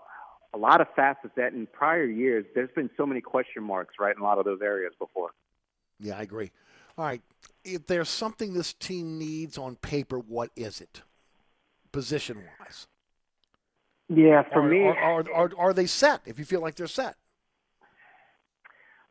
a 0.53 0.59
lot 0.59 0.81
of 0.81 0.87
facets 0.95 1.35
that 1.37 1.53
in 1.55 1.67
prior 1.67 2.05
years 2.05 2.45
there's 2.55 2.71
been 2.77 2.91
so 2.97 3.05
many 3.05 3.21
question 3.21 3.65
marks, 3.65 3.95
right, 3.99 4.15
in 4.15 4.21
a 4.21 4.25
lot 4.25 4.39
of 4.39 4.45
those 4.45 4.61
areas 4.63 4.93
before. 4.99 5.31
Yeah, 5.99 6.19
I 6.19 6.23
agree. 6.23 6.53
All 6.97 7.05
right, 7.05 7.23
if 7.65 7.87
there's 7.89 8.09
something 8.09 8.53
this 8.55 8.73
team 8.75 9.19
needs 9.19 9.59
on 9.59 9.75
paper, 9.75 10.21
what 10.21 10.51
is 10.55 10.81
it, 10.81 11.03
position 11.91 12.41
wise? 12.61 12.87
Yeah, 14.09 14.43
for 14.53 14.63
me, 14.63 14.85
are, 14.85 14.97
are, 14.97 15.25
are, 15.35 15.51
are 15.59 15.73
they 15.73 15.87
set? 15.87 16.21
If 16.27 16.39
you 16.39 16.45
feel 16.45 16.61
like 16.61 16.77
they're 16.77 16.87
set, 16.87 17.17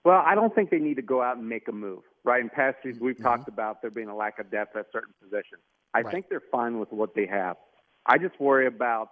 well, 0.06 0.22
I 0.26 0.36
don't 0.36 0.54
think 0.54 0.70
they 0.70 0.80
need 0.80 0.96
to 0.96 1.02
go 1.02 1.22
out 1.22 1.38
and 1.38 1.48
make 1.48 1.68
a 1.68 1.72
move, 1.72 2.04
right? 2.24 2.42
In 2.42 2.50
past 2.50 2.78
years, 2.84 2.98
we've 3.00 3.22
Mm-hmm. 3.22 3.24
talked 3.24 3.48
about 3.48 3.82
there 3.82 3.92
being 3.92 4.10
a 4.10 4.16
lack 4.16 4.40
of 4.40 4.52
depth 4.52 4.76
at 4.76 4.88
certain 4.92 5.14
positions. 5.22 5.62
I 5.94 6.04
Right. 6.04 6.12
think 6.12 6.28
they're 6.30 6.44
fine 6.52 6.80
with 6.80 6.92
what 6.92 7.16
they 7.16 7.26
have. 7.28 7.58
I 8.06 8.18
just 8.18 8.40
worry 8.40 8.68
about 8.68 9.10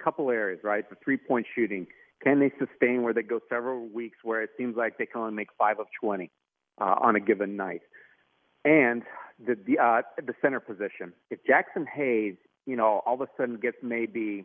a 0.00 0.04
couple 0.04 0.30
areas, 0.30 0.60
right? 0.64 0.88
The 0.88 0.96
three 1.04 1.16
point 1.18 1.46
shooting. 1.54 1.86
Can 2.22 2.40
they 2.40 2.52
sustain 2.58 3.02
where 3.02 3.14
they 3.14 3.22
go 3.22 3.40
several 3.48 3.86
weeks 3.88 4.18
where 4.22 4.42
it 4.42 4.50
seems 4.58 4.76
like 4.76 4.98
they 4.98 5.06
can 5.06 5.20
only 5.22 5.34
make 5.34 5.48
five 5.58 5.78
of 5.80 5.86
20 6.00 6.30
uh, 6.80 6.84
on 7.00 7.16
a 7.16 7.20
given 7.20 7.56
night? 7.56 7.82
And 8.64 9.02
the 9.44 9.56
the, 9.66 9.78
uh, 9.78 10.02
the 10.18 10.34
center 10.42 10.60
position. 10.60 11.12
If 11.30 11.40
Jaxson 11.44 11.86
Hayes, 11.88 12.36
you 12.66 12.76
know, 12.76 13.02
all 13.06 13.14
of 13.14 13.20
a 13.22 13.28
sudden 13.36 13.56
gets 13.56 13.78
maybe, 13.82 14.44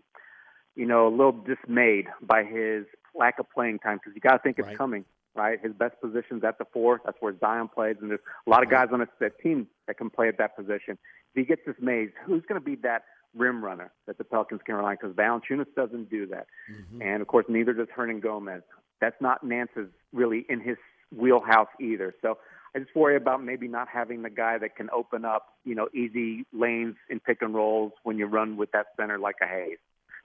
you 0.76 0.86
know, 0.86 1.08
a 1.08 1.10
little 1.12 1.32
dismayed 1.34 2.08
by 2.22 2.44
his 2.44 2.86
lack 3.14 3.40
of 3.40 3.46
playing 3.54 3.80
time 3.80 3.98
because 3.98 4.14
you 4.16 4.22
got 4.22 4.34
to 4.34 4.40
think 4.40 4.58
it's 4.60 4.70
coming, 4.78 5.06
right? 5.36 5.60
His 5.62 5.74
best 5.74 6.00
position's 6.02 6.44
at 6.44 6.58
the 6.58 6.66
four. 6.66 7.02
That's 7.06 7.18
where 7.20 7.38
Zion 7.40 7.68
plays, 7.68 7.98
and 8.02 8.10
there's 8.10 8.22
a 8.46 8.50
lot 8.50 8.64
of 8.64 8.70
guys 8.70 8.90
on 8.92 9.00
that- 9.00 9.20
that 9.20 9.40
team 9.40 9.68
that 9.88 9.98
can 9.98 10.10
play 10.10 10.28
at 10.28 10.38
that 10.38 10.56
position. 10.56 10.98
If 11.34 11.36
he 11.36 11.44
gets 11.44 11.64
dismayed, 11.66 12.14
who's 12.24 12.44
going 12.46 12.60
to 12.60 12.66
be 12.66 12.76
that 12.78 13.06
rim 13.36 13.64
runner 13.64 13.92
that 14.08 14.18
the 14.18 14.24
Pelicans 14.24 14.62
can 14.64 14.76
rely 14.76 14.92
on? 14.92 14.98
Because 15.02 15.16
Valanciunas 15.16 15.74
doesn't 15.76 16.10
do 16.10 16.26
that, 16.28 16.48
mm-hmm. 16.72 17.02
and 17.02 17.22
of 17.22 17.28
course 17.28 17.46
neither 17.50 17.74
does 17.74 17.88
Hernangomez. 17.90 18.64
That's 19.02 19.20
not 19.22 19.44
Nance's 19.44 19.90
really 20.14 20.46
in 20.50 20.62
his 20.62 20.78
wheelhouse 21.16 21.68
either. 21.80 22.16
So 22.22 22.38
I 22.74 22.80
just 22.80 22.96
worry 22.96 23.16
about 23.16 23.44
maybe 23.44 23.68
not 23.68 23.88
having 23.90 24.22
the 24.22 24.30
guy 24.30 24.58
that 24.58 24.76
can 24.76 24.90
open 24.92 25.26
up, 25.26 25.54
you 25.64 25.76
know, 25.76 25.90
easy 25.94 26.46
lanes 26.54 26.96
in 27.10 27.20
pick 27.20 27.42
and 27.42 27.54
rolls 27.54 27.92
when 28.04 28.18
you 28.18 28.26
run 28.26 28.58
with 28.58 28.72
that 28.72 28.88
center 28.98 29.18
like 29.20 29.36
a 29.42 29.48
Hayes. 29.48 29.78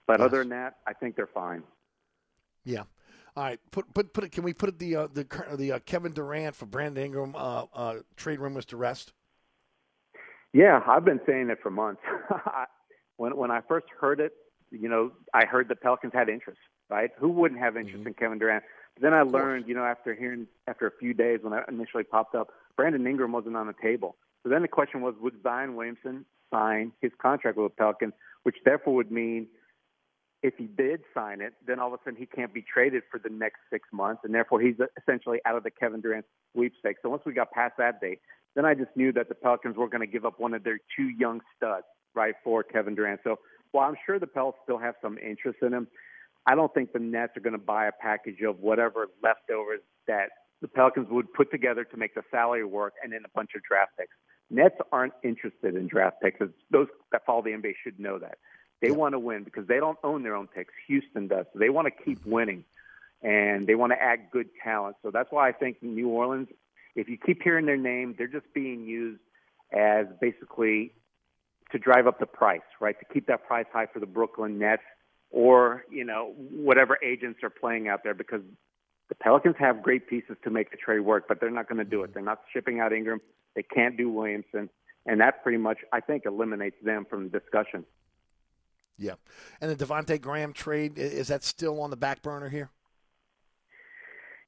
But 0.07 0.19
Yes. 0.19 0.25
other 0.25 0.39
than 0.39 0.49
that, 0.49 0.77
I 0.87 0.93
think 0.93 1.15
they're 1.15 1.27
fine. 1.27 1.63
yeah. 2.63 2.83
All 3.35 3.43
right, 3.43 3.59
put 3.71 3.93
put 3.93 4.13
put 4.13 4.25
it. 4.25 4.31
Can 4.31 4.43
we 4.43 4.53
put 4.53 4.69
it 4.69 4.79
the 4.79 4.95
uh, 4.95 5.07
the 5.13 5.25
the 5.55 5.73
uh, 5.73 5.79
Kevin 5.79 6.11
Durant 6.11 6.55
for 6.55 6.65
Brandon 6.65 7.05
Ingram 7.05 7.33
uh, 7.35 7.65
uh, 7.73 7.95
trade 8.17 8.39
rumors 8.39 8.65
to 8.65 8.77
rest? 8.77 9.13
Yeah, 10.53 10.81
I've 10.85 11.05
been 11.05 11.21
saying 11.25 11.49
it 11.49 11.59
for 11.63 11.69
months. 11.69 12.01
when 13.17 13.37
when 13.37 13.49
I 13.49 13.61
first 13.69 13.85
heard 13.99 14.19
it, 14.19 14.33
you 14.69 14.89
know, 14.89 15.13
I 15.33 15.45
heard 15.45 15.69
the 15.69 15.75
Pelicans 15.75 16.11
had 16.13 16.27
interest, 16.27 16.59
right? 16.89 17.11
Who 17.19 17.29
wouldn't 17.29 17.61
have 17.61 17.77
interest 17.77 18.05
in 18.05 18.13
Kevin 18.15 18.37
Durant? 18.37 18.65
But 18.95 19.03
then 19.03 19.13
I 19.13 19.21
learned, 19.21 19.65
you 19.67 19.75
know, 19.75 19.85
after 19.85 20.13
hearing 20.13 20.47
after 20.67 20.87
a 20.87 20.91
few 20.99 21.13
days 21.13 21.39
when 21.41 21.53
I 21.53 21.63
initially 21.69 22.03
popped 22.03 22.35
up, 22.35 22.49
Brandon 22.75 23.07
Ingram 23.07 23.31
wasn't 23.31 23.55
on 23.55 23.67
the 23.67 23.75
table. 23.81 24.17
So 24.43 24.49
then 24.49 24.61
the 24.61 24.67
question 24.67 25.01
was, 25.01 25.15
would 25.21 25.41
Zion 25.41 25.75
Williamson 25.75 26.25
sign 26.53 26.91
his 26.99 27.11
contract 27.21 27.57
with 27.57 27.71
the 27.71 27.75
Pelicans, 27.75 28.13
which 28.43 28.57
therefore 28.65 28.95
would 28.95 29.11
mean 29.11 29.47
if 30.43 30.55
he 30.57 30.65
did 30.65 31.01
sign 31.13 31.41
it, 31.41 31.53
then 31.65 31.79
all 31.79 31.87
of 31.87 31.93
a 31.93 31.97
sudden 32.03 32.19
he 32.19 32.25
can't 32.25 32.53
be 32.53 32.63
traded 32.63 33.03
for 33.11 33.19
the 33.19 33.29
next 33.29 33.59
six 33.69 33.87
months, 33.91 34.21
and 34.23 34.33
therefore 34.33 34.59
he's 34.59 34.75
essentially 35.01 35.39
out 35.45 35.55
of 35.55 35.63
the 35.63 35.71
Kevin 35.71 36.01
Durant 36.01 36.25
sweepstakes. 36.53 36.99
So 37.03 37.09
once 37.09 37.23
we 37.25 37.33
got 37.33 37.51
past 37.51 37.75
that 37.77 38.01
date, 38.01 38.19
then 38.55 38.65
I 38.65 38.73
just 38.73 38.89
knew 38.95 39.11
that 39.13 39.29
the 39.29 39.35
Pelicans 39.35 39.77
were 39.77 39.87
going 39.87 40.01
to 40.01 40.11
give 40.11 40.25
up 40.25 40.39
one 40.39 40.53
of 40.53 40.63
their 40.63 40.79
two 40.97 41.09
young 41.09 41.41
studs, 41.55 41.85
right, 42.15 42.33
for 42.43 42.63
Kevin 42.63 42.95
Durant. 42.95 43.21
So 43.23 43.37
while 43.71 43.87
I'm 43.87 43.95
sure 44.05 44.19
the 44.19 44.27
Pels 44.27 44.55
still 44.63 44.77
have 44.77 44.95
some 45.01 45.17
interest 45.17 45.59
in 45.61 45.73
him, 45.73 45.87
I 46.45 46.55
don't 46.55 46.73
think 46.73 46.91
the 46.91 46.99
Nets 46.99 47.37
are 47.37 47.41
going 47.41 47.53
to 47.53 47.59
buy 47.59 47.85
a 47.85 47.91
package 47.91 48.41
of 48.41 48.59
whatever 48.59 49.07
leftovers 49.23 49.81
that 50.07 50.29
the 50.61 50.67
Pelicans 50.67 51.07
would 51.11 51.31
put 51.33 51.51
together 51.51 51.83
to 51.83 51.97
make 51.97 52.15
the 52.15 52.23
salary 52.31 52.65
work 52.65 52.93
and 53.03 53.13
then 53.13 53.21
a 53.25 53.29
bunch 53.35 53.51
of 53.55 53.61
draft 53.63 53.91
picks. 53.97 54.15
Nets 54.49 54.75
aren't 54.91 55.13
interested 55.23 55.75
in 55.75 55.87
draft 55.87 56.17
picks. 56.21 56.39
Those 56.71 56.87
that 57.11 57.25
follow 57.25 57.41
the 57.41 57.51
NBA 57.51 57.73
should 57.83 57.99
know 57.99 58.19
that. 58.19 58.37
They 58.81 58.91
want 58.91 59.13
to 59.13 59.19
win 59.19 59.43
because 59.43 59.67
they 59.67 59.77
don't 59.77 59.97
own 60.03 60.23
their 60.23 60.35
own 60.35 60.47
picks. 60.47 60.73
Houston 60.87 61.27
does. 61.27 61.45
So 61.53 61.59
they 61.59 61.69
want 61.69 61.87
to 61.87 62.03
keep 62.03 62.19
mm-hmm. 62.21 62.31
winning. 62.31 62.63
and 63.21 63.67
they 63.67 63.75
want 63.75 63.91
to 63.91 64.01
add 64.01 64.31
good 64.31 64.49
talent. 64.63 64.95
So 65.03 65.11
that's 65.11 65.31
why 65.31 65.47
I 65.47 65.51
think 65.51 65.81
New 65.81 66.09
Orleans, 66.09 66.47
if 66.95 67.07
you 67.07 67.17
keep 67.17 67.41
hearing 67.43 67.65
their 67.65 67.77
name, 67.77 68.15
they're 68.17 68.27
just 68.27 68.51
being 68.53 68.83
used 68.85 69.21
as 69.71 70.07
basically 70.19 70.91
to 71.71 71.79
drive 71.79 72.07
up 72.07 72.19
the 72.19 72.25
price, 72.25 72.61
right? 72.79 72.97
To 72.99 73.05
keep 73.13 73.27
that 73.27 73.45
price 73.47 73.67
high 73.71 73.85
for 73.85 73.99
the 73.99 74.05
Brooklyn 74.05 74.59
Nets 74.59 74.83
or, 75.29 75.85
you 75.89 76.03
know, 76.03 76.33
whatever 76.35 76.97
agents 77.03 77.39
are 77.43 77.49
playing 77.49 77.87
out 77.87 78.03
there 78.03 78.13
because 78.13 78.41
the 79.07 79.15
Pelicans 79.15 79.55
have 79.59 79.81
great 79.81 80.07
pieces 80.07 80.35
to 80.43 80.49
make 80.49 80.71
the 80.71 80.77
trade 80.77 81.01
work, 81.01 81.27
but 81.27 81.39
they're 81.39 81.51
not 81.51 81.69
going 81.69 81.77
to 81.77 81.85
do 81.85 82.01
it. 82.01 82.07
Mm-hmm. 82.07 82.13
They're 82.13 82.23
not 82.23 82.41
shipping 82.51 82.79
out 82.79 82.91
Ingram. 82.91 83.21
They 83.55 83.63
can't 83.63 83.95
do 83.95 84.09
Williamson. 84.09 84.69
And 85.05 85.21
that 85.21 85.43
pretty 85.43 85.57
much, 85.57 85.79
I 85.93 85.99
think, 85.99 86.25
eliminates 86.25 86.77
them 86.83 87.05
from 87.09 87.29
the 87.29 87.39
discussion. 87.39 87.85
Yeah. 89.01 89.15
And 89.59 89.71
the 89.71 89.85
Devonte 89.85 90.21
Graham 90.21 90.53
trade, 90.53 90.97
is 90.97 91.27
that 91.29 91.43
still 91.43 91.81
on 91.81 91.89
the 91.89 91.97
back 91.97 92.21
burner 92.21 92.49
here? 92.49 92.69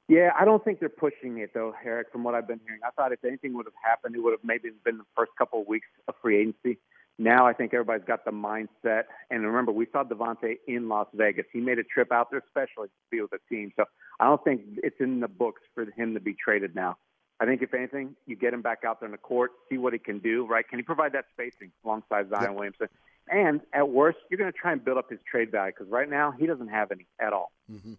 Yeah, 0.08 0.32
I 0.40 0.46
don't 0.46 0.64
think 0.64 0.80
they're 0.80 0.90
pushing 0.90 1.40
it 1.40 1.54
though, 1.54 1.74
Eric. 1.84 2.12
From 2.12 2.24
what 2.24 2.36
I've 2.36 2.48
been 2.48 2.60
hearing, 2.66 2.82
I 2.86 2.92
thought 2.92 3.12
if 3.12 3.24
anything 3.26 3.56
would 3.56 3.66
have 3.66 3.74
happened, 3.84 4.16
it 4.16 4.20
would 4.20 4.32
have 4.32 4.44
maybe 4.44 4.70
been 4.86 4.98
the 4.98 5.06
first 5.16 5.32
couple 5.38 5.62
of 5.62 5.68
weeks 5.68 5.88
of 6.08 6.14
free 6.22 6.38
agency. 6.38 6.78
Now 7.18 7.48
I 7.48 7.54
think 7.54 7.74
everybody's 7.74 8.06
got 8.06 8.26
the 8.26 8.32
mindset. 8.32 9.04
And 9.32 9.44
remember, 9.44 9.72
we 9.72 9.88
saw 9.92 10.04
Devonte 10.04 10.58
in 10.68 10.88
Las 10.90 11.08
Vegas. 11.16 11.46
He 11.52 11.62
made 11.62 11.80
a 11.80 11.84
trip 11.84 12.12
out 12.12 12.30
there 12.30 12.44
especially 12.46 12.88
to 12.88 12.94
be 13.10 13.22
with 13.22 13.32
the 13.32 13.40
team. 13.50 13.72
So 13.76 13.86
I 14.20 14.26
don't 14.26 14.44
think 14.44 14.62
it's 14.84 15.00
in 15.00 15.20
the 15.20 15.28
books 15.28 15.62
for 15.74 15.86
him 15.96 16.14
to 16.14 16.20
be 16.20 16.36
traded 16.36 16.76
now. 16.76 16.98
I 17.40 17.46
think 17.46 17.62
if 17.62 17.74
anything, 17.74 18.16
you 18.28 18.36
get 18.36 18.54
him 18.54 18.62
back 18.62 18.84
out 18.86 19.00
there 19.00 19.08
in 19.08 19.12
the 19.12 19.18
court, 19.18 19.52
see 19.70 19.78
what 19.78 19.94
he 19.94 20.00
can 20.00 20.20
do. 20.20 20.46
Right? 20.46 20.68
Can 20.68 20.80
he 20.80 20.84
provide 20.84 21.14
that 21.14 21.26
spacing 21.32 21.72
alongside 21.84 22.30
Zion 22.30 22.44
yep. 22.44 22.54
Williamson? 22.54 22.88
And 23.30 23.62
at 23.74 23.90
worst, 23.90 24.18
you're 24.30 24.38
going 24.38 24.52
to 24.52 24.58
try 24.58 24.72
and 24.72 24.84
build 24.84 24.98
up 24.98 25.10
his 25.10 25.20
trade 25.30 25.52
value 25.52 25.72
because 25.78 25.92
right 25.92 26.10
now 26.10 26.34
he 26.38 26.46
doesn't 26.46 26.68
have 26.68 26.92
any 26.92 27.08
at 27.20 27.34
all. 27.34 27.52
Mm-hmm. 27.72 27.94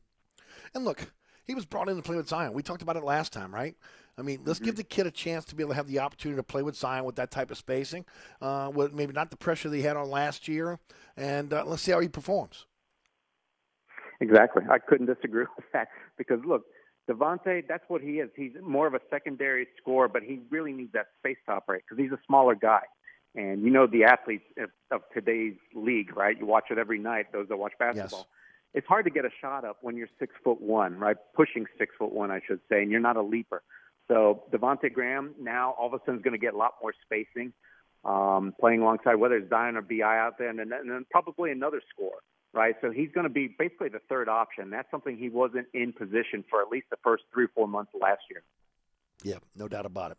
And 0.75 0.85
look, 0.85 1.11
he 1.45 1.55
was 1.55 1.65
brought 1.65 1.89
in 1.89 1.97
to 1.97 2.03
play 2.03 2.17
with 2.17 2.29
Zion. 2.29 2.53
We 2.53 2.63
talked 2.63 2.83
about 2.83 2.97
it 2.97 3.05
last 3.05 3.33
time, 3.33 3.55
right? 3.55 3.75
I 4.17 4.23
mean, 4.23 4.41
let's 4.45 4.59
mm-hmm. 4.59 4.67
give 4.67 4.77
the 4.77 4.85
kid 4.85 5.07
a 5.07 5.11
chance 5.11 5.45
to 5.47 5.55
be 5.55 5.63
able 5.63 5.71
to 5.71 5.77
have 5.77 5.89
the 5.89 5.99
opportunity 5.99 6.39
to 6.39 6.43
play 6.43 6.63
with 6.63 6.77
Zion 6.77 7.05
with 7.05 7.17
that 7.17 7.31
type 7.31 7.51
of 7.51 7.59
spacing, 7.59 8.05
uh, 8.41 8.71
with 8.73 8.93
maybe 8.93 9.13
not 9.13 9.31
the 9.31 9.37
pressure 9.37 9.73
he 9.73 9.83
had 9.83 9.97
on 9.97 10.09
last 10.09 10.47
year, 10.47 10.79
and 11.17 11.53
uh, 11.53 11.65
let's 11.67 11.83
see 11.83 11.93
how 11.93 12.01
he 12.01 12.09
performs. 12.09 12.67
Exactly. 14.21 14.63
I 14.71 14.79
couldn't 14.79 15.07
disagree 15.07 15.47
with 15.57 15.67
that 15.73 15.89
because 16.17 16.41
look, 16.47 16.63
Devonte, 17.11 17.65
that's 17.69 17.85
what 17.89 18.01
he 18.01 18.21
is. 18.21 18.31
He's 18.35 18.53
more 18.63 18.87
of 18.87 18.95
a 18.95 19.01
secondary 19.11 19.67
scorer, 19.81 20.09
but 20.09 20.23
he 20.23 20.41
really 20.51 20.73
needs 20.73 20.93
that 20.93 21.07
space 21.19 21.37
to 21.47 21.53
operate 21.53 21.83
because 21.89 22.03
he's 22.03 22.13
a 22.13 22.21
smaller 22.27 22.55
guy. 22.55 22.81
And 23.35 23.63
you 23.63 23.71
know 23.71 23.87
the 23.87 24.05
athletes 24.05 24.45
of, 24.59 24.71
of 24.91 25.01
today's 25.13 25.57
league, 25.75 26.17
right? 26.17 26.39
You 26.39 26.47
watch 26.47 26.67
it 26.71 26.79
every 26.79 26.99
night. 26.99 27.33
Those 27.33 27.49
that 27.49 27.57
watch 27.57 27.73
basketball. 27.79 28.21
Yes 28.21 28.27
it's 28.75 28.87
hard 28.89 29.05
to 29.05 29.11
get 29.11 29.25
a 29.25 29.31
shot 29.41 29.65
up 29.65 29.79
when 29.81 29.97
you're 29.97 30.09
six 30.19 30.35
foot 30.43 30.61
one, 30.61 30.99
right? 30.99 31.17
Pushing 31.35 31.65
six 31.79 31.95
foot 31.97 32.13
one, 32.13 32.31
I 32.31 32.41
should 32.47 32.61
say, 32.69 32.83
and 32.83 32.91
you're 32.91 33.01
not 33.01 33.17
a 33.17 33.23
leaper. 33.23 33.63
So 34.09 34.43
Devonte 34.53 34.93
Graham 34.93 35.35
now 35.41 35.75
all 35.79 35.87
of 35.87 35.95
a 35.95 35.99
sudden 36.01 36.17
is 36.17 36.23
going 36.23 36.33
to 36.33 36.39
get 36.39 36.55
a 36.55 36.57
lot 36.57 36.75
more 36.83 36.93
spacing, 37.05 37.53
um, 38.05 38.53
playing 38.61 38.83
alongside 38.83 39.15
whether 39.15 39.37
it's 39.37 39.49
Zion 39.49 39.77
or 39.77 39.83
BI 39.83 40.03
out 40.03 40.39
there, 40.39 40.49
and 40.49 40.59
then, 40.59 40.73
and 40.73 40.91
then 40.91 41.07
probably 41.11 41.53
another 41.53 41.81
score, 41.95 42.19
right? 42.53 42.75
So 42.83 42.91
he's 42.91 43.11
going 43.13 43.25
to 43.25 43.33
be 43.33 43.55
basically 43.59 43.89
the 43.89 44.01
third 44.09 44.29
option. 44.29 44.71
That's 44.71 44.91
something 44.91 45.17
he 45.17 45.31
wasn't 45.31 45.69
in 45.73 45.93
position 45.93 46.45
for 46.51 46.61
at 46.61 46.69
least 46.69 46.87
the 46.91 46.99
first 47.03 47.23
three 47.33 47.45
or 47.45 47.51
four 47.55 47.69
months 47.69 47.93
last 47.99 48.23
year. 48.29 48.43
Yeah, 49.23 49.39
no 49.57 49.69
doubt 49.69 49.87
about 49.87 50.11
it. 50.11 50.19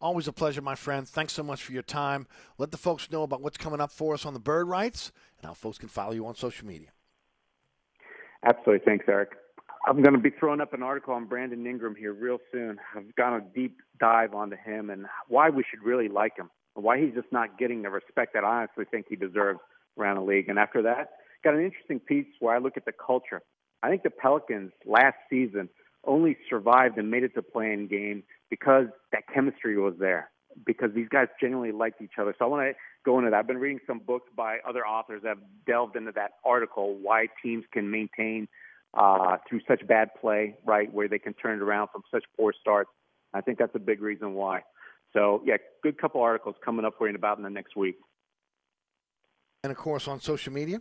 Always 0.00 0.26
a 0.28 0.32
pleasure, 0.32 0.62
my 0.62 0.74
friend. 0.74 1.06
Thanks 1.06 1.34
so 1.34 1.42
much 1.42 1.62
for 1.62 1.72
your 1.72 1.82
time. 1.82 2.26
Let 2.56 2.70
the 2.70 2.78
folks 2.78 3.10
know 3.10 3.22
about 3.22 3.42
what's 3.42 3.58
coming 3.58 3.80
up 3.80 3.92
for 3.92 4.14
us 4.14 4.24
on 4.24 4.32
the 4.32 4.40
Bird 4.40 4.66
Writes 4.66 5.12
and 5.38 5.46
how 5.46 5.52
folks 5.52 5.76
can 5.76 5.88
follow 5.88 6.12
you 6.12 6.26
on 6.26 6.34
social 6.34 6.66
media. 6.66 6.88
Absolutely. 8.42 8.82
Thanks, 8.84 9.04
Eric. 9.06 9.32
I'm 9.86 10.02
going 10.02 10.14
to 10.14 10.20
be 10.20 10.30
throwing 10.30 10.62
up 10.62 10.72
an 10.72 10.82
article 10.82 11.12
on 11.12 11.26
Brandon 11.26 11.66
Ingram 11.66 11.94
here 11.94 12.14
real 12.14 12.38
soon. 12.50 12.78
I've 12.96 13.14
gone 13.16 13.34
a 13.34 13.40
deep 13.54 13.76
dive 13.98 14.34
onto 14.34 14.56
him 14.56 14.88
and 14.88 15.04
why 15.28 15.50
we 15.50 15.64
should 15.70 15.82
really 15.82 16.08
like 16.08 16.38
him, 16.38 16.50
and 16.76 16.84
why 16.84 16.98
he's 16.98 17.14
just 17.14 17.30
not 17.30 17.58
getting 17.58 17.82
the 17.82 17.90
respect 17.90 18.32
that 18.32 18.44
I 18.44 18.62
honestly 18.62 18.86
think 18.90 19.06
he 19.08 19.16
deserves 19.16 19.60
around 19.98 20.16
the 20.16 20.22
league. 20.22 20.48
And 20.48 20.58
after 20.58 20.80
that, 20.82 21.10
got 21.44 21.54
an 21.54 21.64
interesting 21.64 22.00
piece 22.00 22.26
where 22.40 22.54
I 22.54 22.58
look 22.58 22.78
at 22.78 22.86
the 22.86 22.92
culture. 22.92 23.42
I 23.82 23.90
think 23.90 24.02
the 24.02 24.10
Pelicans 24.10 24.72
last 24.86 25.16
season 25.28 25.68
only 26.06 26.38
survived 26.48 26.96
and 26.96 27.10
made 27.10 27.24
it 27.24 27.34
to 27.34 27.42
play-in 27.42 27.86
game 27.86 28.22
because 28.50 28.86
that 29.12 29.22
chemistry 29.32 29.78
was 29.78 29.94
there, 29.98 30.30
because 30.66 30.90
these 30.94 31.08
guys 31.08 31.28
genuinely 31.40 31.72
liked 31.72 32.02
each 32.02 32.18
other. 32.20 32.34
So 32.38 32.44
I 32.44 32.48
want 32.48 32.68
to 32.68 32.74
go 33.04 33.18
into 33.18 33.30
that. 33.30 33.36
I've 33.38 33.46
been 33.46 33.58
reading 33.58 33.80
some 33.86 34.00
books 34.00 34.28
by 34.36 34.58
other 34.68 34.86
authors 34.86 35.22
that 35.22 35.28
have 35.30 35.38
delved 35.66 35.96
into 35.96 36.12
that 36.12 36.32
article, 36.44 36.98
why 37.00 37.26
teams 37.42 37.64
can 37.72 37.90
maintain 37.90 38.48
uh, 38.94 39.36
through 39.48 39.60
such 39.68 39.86
bad 39.86 40.10
play, 40.20 40.56
right, 40.64 40.92
where 40.92 41.08
they 41.08 41.18
can 41.18 41.32
turn 41.34 41.58
it 41.58 41.62
around 41.62 41.88
from 41.92 42.02
such 42.10 42.24
poor 42.36 42.52
starts. 42.60 42.90
I 43.32 43.40
think 43.40 43.58
that's 43.58 43.74
a 43.74 43.80
big 43.80 44.02
reason 44.02 44.34
why. 44.34 44.62
So, 45.12 45.42
yeah, 45.44 45.56
good 45.82 45.98
couple 45.98 46.20
articles 46.20 46.56
coming 46.64 46.84
up 46.84 46.94
for 46.98 47.06
you 47.06 47.10
in 47.10 47.16
about 47.16 47.38
in 47.38 47.44
the 47.44 47.50
next 47.50 47.76
week. 47.76 47.96
And, 49.62 49.70
of 49.70 49.76
course, 49.76 50.08
on 50.08 50.20
social 50.20 50.52
media? 50.52 50.80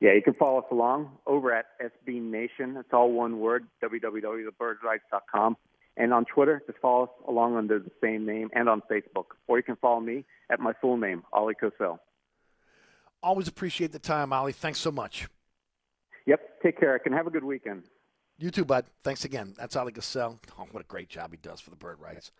Yeah, 0.00 0.12
you 0.12 0.22
can 0.22 0.34
follow 0.34 0.58
us 0.58 0.66
along 0.70 1.10
over 1.26 1.52
at 1.52 1.66
SB 1.82 2.22
Nation. 2.22 2.76
It's 2.76 2.90
all 2.92 3.10
one 3.10 3.40
word, 3.40 3.66
www.thebirdwrites.com. 3.82 5.56
And 5.98 6.14
on 6.14 6.24
Twitter, 6.24 6.62
just 6.66 6.78
follow 6.78 7.04
us 7.04 7.10
along 7.26 7.56
under 7.56 7.80
the 7.80 7.90
same 8.00 8.24
name 8.24 8.50
and 8.54 8.68
on 8.68 8.82
Facebook. 8.90 9.34
Or 9.48 9.58
you 9.58 9.64
can 9.64 9.76
follow 9.76 10.00
me 10.00 10.24
at 10.48 10.60
my 10.60 10.72
full 10.80 10.96
name, 10.96 11.24
Oleh 11.34 11.54
Kosel. 11.60 11.98
Always 13.20 13.48
appreciate 13.48 13.90
the 13.90 13.98
time, 13.98 14.30
Oleh. 14.30 14.54
Thanks 14.54 14.78
so 14.78 14.92
much. 14.92 15.28
Yep. 16.26 16.62
Take 16.62 16.78
care, 16.78 17.00
and 17.04 17.14
have 17.14 17.26
a 17.26 17.30
good 17.30 17.44
weekend. 17.44 17.82
You 18.40 18.52
too, 18.52 18.64
bud. 18.64 18.84
Thanks 19.02 19.24
again. 19.24 19.52
That's 19.58 19.74
Oleh 19.74 19.90
Kosel. 19.90 20.38
Oh, 20.56 20.68
what 20.70 20.80
a 20.80 20.86
great 20.86 21.08
job 21.08 21.32
he 21.32 21.38
does 21.38 21.58
for 21.60 21.70
the 21.70 21.76
Bird 21.76 21.98
Writes. 21.98 22.30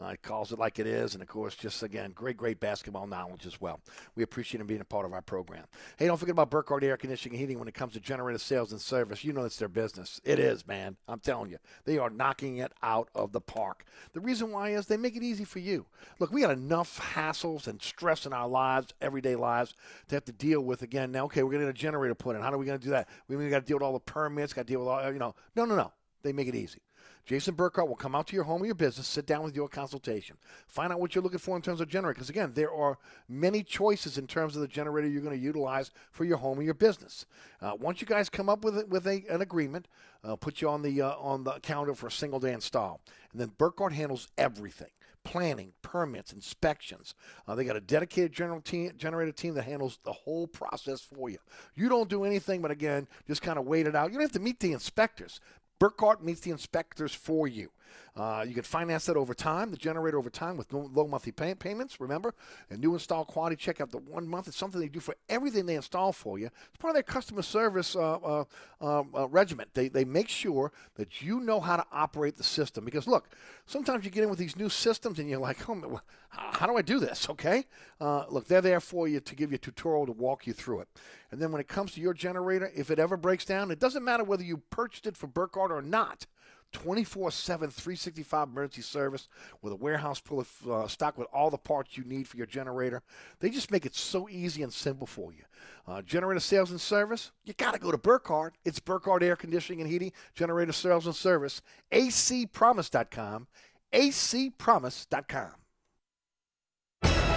Uh, 0.00 0.10
he 0.10 0.16
calls 0.18 0.52
it 0.52 0.58
like 0.60 0.78
it 0.78 0.86
is, 0.86 1.14
and 1.14 1.22
of 1.22 1.28
course, 1.28 1.56
just 1.56 1.82
again, 1.82 2.12
great, 2.14 2.36
great 2.36 2.60
basketball 2.60 3.08
knowledge 3.08 3.44
as 3.44 3.60
well. 3.60 3.80
We 4.14 4.22
appreciate 4.22 4.60
him 4.60 4.68
being 4.68 4.80
a 4.80 4.84
part 4.84 5.04
of 5.04 5.12
our 5.12 5.22
program. 5.22 5.64
Hey, 5.96 6.06
don't 6.06 6.16
forget 6.16 6.34
about 6.34 6.50
Burkhardt 6.50 6.84
Air 6.84 6.96
Conditioning 6.96 7.34
and 7.34 7.40
Heating 7.40 7.58
when 7.58 7.66
it 7.66 7.74
comes 7.74 7.94
to 7.94 8.00
generator 8.00 8.38
sales 8.38 8.70
and 8.70 8.80
service. 8.80 9.24
You 9.24 9.32
know 9.32 9.42
it's 9.42 9.56
their 9.56 9.66
business. 9.66 10.20
It 10.22 10.38
is, 10.38 10.64
man. 10.68 10.96
I'm 11.08 11.18
telling 11.18 11.50
you, 11.50 11.58
they 11.84 11.98
are 11.98 12.10
knocking 12.10 12.58
it 12.58 12.70
out 12.84 13.08
of 13.16 13.32
the 13.32 13.40
park. 13.40 13.84
The 14.12 14.20
reason 14.20 14.52
why 14.52 14.68
is 14.68 14.86
they 14.86 14.96
make 14.96 15.16
it 15.16 15.24
easy 15.24 15.42
for 15.42 15.58
you. 15.58 15.86
Look, 16.20 16.30
we 16.30 16.42
got 16.42 16.52
enough 16.52 17.00
hassles 17.14 17.66
and 17.66 17.82
stress 17.82 18.24
in 18.24 18.32
our 18.32 18.46
lives, 18.46 18.94
everyday 19.00 19.34
lives, 19.34 19.74
to 20.06 20.14
have 20.14 20.24
to 20.26 20.32
deal 20.32 20.60
with 20.60 20.82
again. 20.82 21.10
Now, 21.10 21.24
okay, 21.24 21.42
we're 21.42 21.50
going 21.50 21.62
to 21.62 21.72
get 21.72 21.76
a 21.76 21.82
generator 21.82 22.14
put 22.14 22.36
in. 22.36 22.42
How 22.42 22.52
are 22.52 22.58
we 22.58 22.66
going 22.66 22.78
to 22.78 22.84
do 22.84 22.90
that? 22.90 23.08
We've 23.26 23.50
got 23.50 23.60
to 23.60 23.66
deal 23.66 23.78
with 23.78 23.82
all 23.82 23.94
the 23.94 23.98
permits. 23.98 24.52
Got 24.52 24.68
to 24.68 24.72
deal 24.72 24.78
with 24.78 24.88
all, 24.88 25.12
you 25.12 25.18
know. 25.18 25.34
No, 25.54 25.64
no, 25.64 25.76
no. 25.76 25.92
They 26.22 26.32
make 26.32 26.48
it 26.48 26.54
easy. 26.54 26.80
Jason 27.28 27.54
Burkhardt 27.54 27.88
will 27.88 27.94
come 27.94 28.14
out 28.14 28.26
to 28.28 28.34
your 28.34 28.44
home 28.44 28.62
or 28.62 28.66
your 28.66 28.74
business, 28.74 29.06
sit 29.06 29.26
down 29.26 29.42
with 29.42 29.54
your 29.54 29.68
consultation, 29.68 30.36
find 30.66 30.90
out 30.90 30.98
what 30.98 31.14
you're 31.14 31.22
looking 31.22 31.38
for 31.38 31.56
in 31.56 31.62
terms 31.62 31.82
of 31.82 31.88
generator. 31.88 32.14
Because 32.14 32.30
again, 32.30 32.52
there 32.54 32.72
are 32.72 32.96
many 33.28 33.62
choices 33.62 34.16
in 34.16 34.26
terms 34.26 34.56
of 34.56 34.62
the 34.62 34.68
generator 34.68 35.06
you're 35.06 35.20
going 35.20 35.36
to 35.36 35.42
utilize 35.42 35.90
for 36.10 36.24
your 36.24 36.38
home 36.38 36.58
or 36.58 36.62
your 36.62 36.72
business. 36.72 37.26
Uh, 37.60 37.72
once 37.78 38.00
you 38.00 38.06
guys 38.06 38.30
come 38.30 38.48
up 38.48 38.64
with 38.64 38.88
with 38.88 39.06
a, 39.06 39.24
an 39.28 39.42
agreement, 39.42 39.88
uh, 40.24 40.36
put 40.36 40.62
you 40.62 40.70
on 40.70 40.80
the 40.80 41.02
uh, 41.02 41.16
on 41.16 41.44
the 41.44 41.52
calendar 41.60 41.94
for 41.94 42.06
a 42.06 42.10
single 42.10 42.40
day 42.40 42.54
install, 42.54 43.02
and 43.32 43.40
then 43.40 43.52
Burkhardt 43.58 43.92
handles 43.92 44.28
everything 44.38 44.88
planning, 45.28 45.72
permits, 45.82 46.32
inspections. 46.32 47.14
Uh, 47.46 47.54
they 47.54 47.62
got 47.62 47.76
a 47.76 47.82
dedicated 47.82 48.32
general 48.32 48.62
team, 48.62 48.90
generator 48.96 49.30
team 49.30 49.52
that 49.52 49.64
handles 49.64 49.98
the 50.02 50.12
whole 50.12 50.46
process 50.46 51.02
for 51.02 51.28
you. 51.28 51.36
You 51.74 51.90
don't 51.90 52.08
do 52.08 52.24
anything 52.24 52.62
but, 52.62 52.70
again, 52.70 53.06
just 53.26 53.42
kind 53.42 53.58
of 53.58 53.66
wait 53.66 53.86
it 53.86 53.94
out. 53.94 54.10
You 54.10 54.14
don't 54.14 54.22
have 54.22 54.32
to 54.32 54.40
meet 54.40 54.58
the 54.58 54.72
inspectors. 54.72 55.38
Burkhardt 55.78 56.24
meets 56.24 56.40
the 56.40 56.50
inspectors 56.50 57.12
for 57.12 57.46
you. 57.46 57.70
Uh, 58.16 58.44
you 58.46 58.54
can 58.54 58.62
finance 58.62 59.06
that 59.06 59.16
over 59.16 59.34
time, 59.34 59.70
the 59.70 59.76
generator 59.76 60.18
over 60.18 60.30
time 60.30 60.56
with 60.56 60.72
no, 60.72 60.90
low 60.92 61.06
monthly 61.06 61.32
pay- 61.32 61.54
payments. 61.54 62.00
Remember, 62.00 62.34
a 62.70 62.76
new 62.76 62.94
install 62.94 63.24
quality 63.24 63.56
check 63.56 63.80
after 63.80 63.98
one 63.98 64.26
month. 64.26 64.48
It's 64.48 64.56
something 64.56 64.80
they 64.80 64.88
do 64.88 65.00
for 65.00 65.14
everything 65.28 65.66
they 65.66 65.76
install 65.76 66.12
for 66.12 66.38
you. 66.38 66.46
It's 66.46 66.76
part 66.78 66.90
of 66.90 66.94
their 66.94 67.02
customer 67.02 67.42
service 67.42 67.94
uh, 67.94 68.16
uh, 68.16 68.44
um, 68.80 69.10
uh, 69.16 69.28
regiment. 69.28 69.70
They, 69.74 69.88
they 69.88 70.04
make 70.04 70.28
sure 70.28 70.72
that 70.96 71.22
you 71.22 71.40
know 71.40 71.60
how 71.60 71.76
to 71.76 71.86
operate 71.92 72.36
the 72.36 72.44
system. 72.44 72.84
Because, 72.84 73.06
look, 73.06 73.28
sometimes 73.66 74.04
you 74.04 74.10
get 74.10 74.24
in 74.24 74.30
with 74.30 74.38
these 74.38 74.56
new 74.56 74.68
systems 74.68 75.18
and 75.18 75.28
you're 75.28 75.38
like, 75.38 75.68
oh, 75.68 76.00
how 76.30 76.66
do 76.66 76.76
I 76.76 76.82
do 76.82 76.98
this? 76.98 77.28
Okay? 77.30 77.66
Uh, 78.00 78.24
look, 78.28 78.46
they're 78.46 78.60
there 78.60 78.80
for 78.80 79.08
you 79.08 79.20
to 79.20 79.34
give 79.34 79.50
you 79.50 79.56
a 79.56 79.58
tutorial 79.58 80.06
to 80.06 80.12
walk 80.12 80.46
you 80.46 80.52
through 80.52 80.80
it. 80.80 80.88
And 81.30 81.40
then 81.40 81.52
when 81.52 81.60
it 81.60 81.68
comes 81.68 81.92
to 81.92 82.00
your 82.00 82.14
generator, 82.14 82.70
if 82.74 82.90
it 82.90 82.98
ever 82.98 83.16
breaks 83.16 83.44
down, 83.44 83.70
it 83.70 83.78
doesn't 83.78 84.04
matter 84.04 84.24
whether 84.24 84.42
you 84.42 84.58
purchased 84.70 85.06
it 85.06 85.16
for 85.16 85.26
Burkhardt 85.26 85.70
or 85.70 85.82
not. 85.82 86.26
24 86.72 87.30
7, 87.30 87.70
365 87.70 88.48
emergency 88.48 88.82
service 88.82 89.28
with 89.62 89.72
a 89.72 89.76
warehouse 89.76 90.18
full 90.18 90.40
of 90.40 90.68
uh, 90.68 90.86
stock 90.86 91.16
with 91.16 91.26
all 91.32 91.50
the 91.50 91.58
parts 91.58 91.96
you 91.96 92.04
need 92.04 92.28
for 92.28 92.36
your 92.36 92.46
generator. 92.46 93.02
They 93.40 93.50
just 93.50 93.70
make 93.70 93.86
it 93.86 93.94
so 93.94 94.28
easy 94.28 94.62
and 94.62 94.72
simple 94.72 95.06
for 95.06 95.32
you. 95.32 95.44
Uh, 95.86 96.02
generator 96.02 96.40
sales 96.40 96.70
and 96.70 96.80
service, 96.80 97.32
you 97.44 97.54
got 97.54 97.72
to 97.72 97.80
go 97.80 97.90
to 97.90 97.98
Burkhardt. 97.98 98.56
It's 98.64 98.80
Burkhardt 98.80 99.22
Air 99.22 99.36
Conditioning 99.36 99.80
and 99.80 99.90
Heating, 99.90 100.12
generator 100.34 100.72
sales 100.72 101.06
and 101.06 101.14
service, 101.14 101.62
acpromise.com, 101.92 103.46
acpromise.com. 103.92 105.50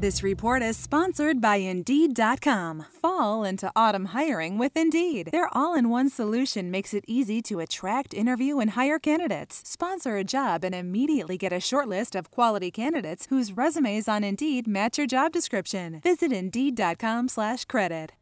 This 0.00 0.22
report 0.22 0.62
is 0.62 0.78
sponsored 0.78 1.42
by 1.42 1.56
Indeed.com. 1.56 2.86
Fall 3.02 3.44
into 3.44 3.70
autumn 3.76 4.06
hiring 4.06 4.56
with 4.56 4.74
Indeed. 4.74 5.28
Their 5.30 5.50
all 5.52 5.74
in 5.74 5.90
one 5.90 6.08
solution 6.08 6.70
makes 6.70 6.94
it 6.94 7.04
easy 7.06 7.42
to 7.42 7.60
attract, 7.60 8.14
interview, 8.14 8.60
and 8.60 8.70
hire 8.70 8.98
candidates. 8.98 9.60
Sponsor 9.62 10.16
a 10.16 10.24
job 10.24 10.64
and 10.64 10.74
immediately 10.74 11.36
get 11.36 11.52
a 11.52 11.60
short 11.60 11.86
list 11.86 12.14
of 12.14 12.30
quality 12.30 12.70
candidates 12.70 13.26
whose 13.28 13.52
resumes 13.52 14.08
on 14.08 14.24
Indeed 14.24 14.66
match 14.66 14.96
your 14.96 15.06
job 15.06 15.32
description. 15.32 16.00
Visit 16.02 16.32
Indeed.com 16.32 17.28
slash 17.28 17.66
credit. 17.66 18.12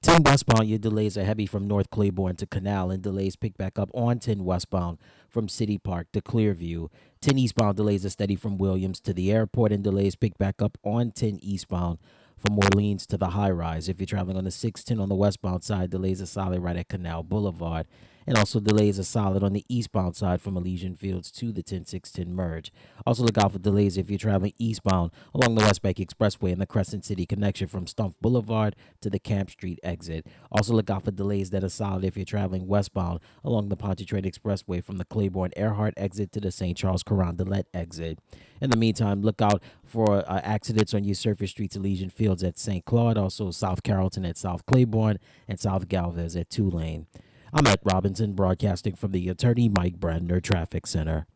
10 0.00 0.22
westbound, 0.22 0.68
your 0.68 0.78
delays 0.78 1.18
are 1.18 1.24
heavy 1.24 1.44
from 1.44 1.68
North 1.68 1.90
Claiborne 1.90 2.36
to 2.36 2.46
Canal, 2.46 2.90
and 2.90 3.02
delays 3.02 3.36
pick 3.36 3.58
back 3.58 3.78
up 3.78 3.90
on 3.92 4.18
10 4.18 4.42
westbound 4.42 4.96
from 5.32 5.48
City 5.48 5.78
Park 5.78 6.08
to 6.12 6.20
Clearview. 6.20 6.88
10 7.22 7.38
eastbound 7.38 7.76
delays 7.76 8.04
are 8.04 8.10
steady 8.10 8.36
from 8.36 8.58
Williams 8.58 9.00
to 9.00 9.14
the 9.14 9.32
airport, 9.32 9.72
and 9.72 9.82
delays 9.82 10.14
pick 10.14 10.36
back 10.38 10.60
up 10.60 10.76
on 10.84 11.10
10 11.10 11.38
eastbound 11.42 11.98
from 12.36 12.58
Orleans 12.58 13.06
to 13.06 13.16
the 13.16 13.30
high 13.30 13.50
rise. 13.50 13.88
If 13.88 13.98
you're 13.98 14.06
traveling 14.06 14.36
on 14.36 14.44
the 14.44 14.50
610 14.50 15.02
on 15.02 15.08
the 15.08 15.14
westbound 15.14 15.64
side, 15.64 15.90
delays 15.90 16.20
are 16.20 16.26
solid 16.26 16.60
right 16.60 16.76
at 16.76 16.88
Canal 16.88 17.22
Boulevard. 17.22 17.86
And 18.26 18.38
also 18.38 18.60
delays 18.60 18.98
are 18.98 19.04
solid 19.04 19.42
on 19.42 19.52
the 19.52 19.64
eastbound 19.68 20.16
side 20.16 20.40
from 20.40 20.56
Elysian 20.56 20.94
Fields 20.94 21.30
to 21.32 21.52
the 21.52 21.62
10610 21.62 22.34
merge. 22.34 22.72
Also 23.06 23.22
look 23.24 23.38
out 23.38 23.52
for 23.52 23.58
delays 23.58 23.96
if 23.96 24.10
you're 24.10 24.18
traveling 24.18 24.52
eastbound 24.58 25.10
along 25.34 25.54
the 25.54 25.62
West 25.62 25.82
Bank 25.82 25.98
Expressway 25.98 26.52
and 26.52 26.60
the 26.60 26.66
Crescent 26.66 27.04
City 27.04 27.26
connection 27.26 27.66
from 27.66 27.86
Stump 27.86 28.16
Boulevard 28.20 28.76
to 29.00 29.10
the 29.10 29.18
Camp 29.18 29.50
Street 29.50 29.80
exit. 29.82 30.26
Also 30.50 30.72
look 30.72 30.90
out 30.90 31.04
for 31.04 31.10
delays 31.10 31.50
that 31.50 31.64
are 31.64 31.68
solid 31.68 32.04
if 32.04 32.16
you're 32.16 32.24
traveling 32.24 32.66
westbound 32.66 33.20
along 33.44 33.68
the 33.68 33.76
Pontchartrain 33.76 34.24
Expressway 34.24 34.82
from 34.82 34.98
the 34.98 35.04
Claiborne 35.04 35.52
Earhart 35.56 35.94
exit 35.96 36.32
to 36.32 36.40
the 36.40 36.50
St. 36.52 36.76
Charles 36.76 37.02
Carondelet 37.02 37.64
exit. 37.74 38.18
In 38.60 38.70
the 38.70 38.76
meantime, 38.76 39.22
look 39.22 39.42
out 39.42 39.60
for 39.84 40.18
uh, 40.30 40.40
accidents 40.44 40.94
on 40.94 41.02
your 41.02 41.16
surface 41.16 41.50
streets, 41.50 41.74
Elysian 41.74 42.10
Fields 42.10 42.44
at 42.44 42.58
St. 42.58 42.84
Claude, 42.84 43.18
also 43.18 43.50
South 43.50 43.82
Carrollton 43.82 44.24
at 44.24 44.36
South 44.36 44.64
Claiborne, 44.66 45.18
and 45.48 45.58
South 45.58 45.88
Galvez 45.88 46.36
at 46.36 46.48
Tulane. 46.48 47.06
I'm 47.54 47.66
Ed 47.66 47.80
Robinson, 47.84 48.32
broadcasting 48.32 48.94
from 48.94 49.12
the 49.12 49.28
Attorney 49.28 49.68
Mike 49.68 50.00
Brandner 50.00 50.42
Traffic 50.42 50.86
Center. 50.86 51.26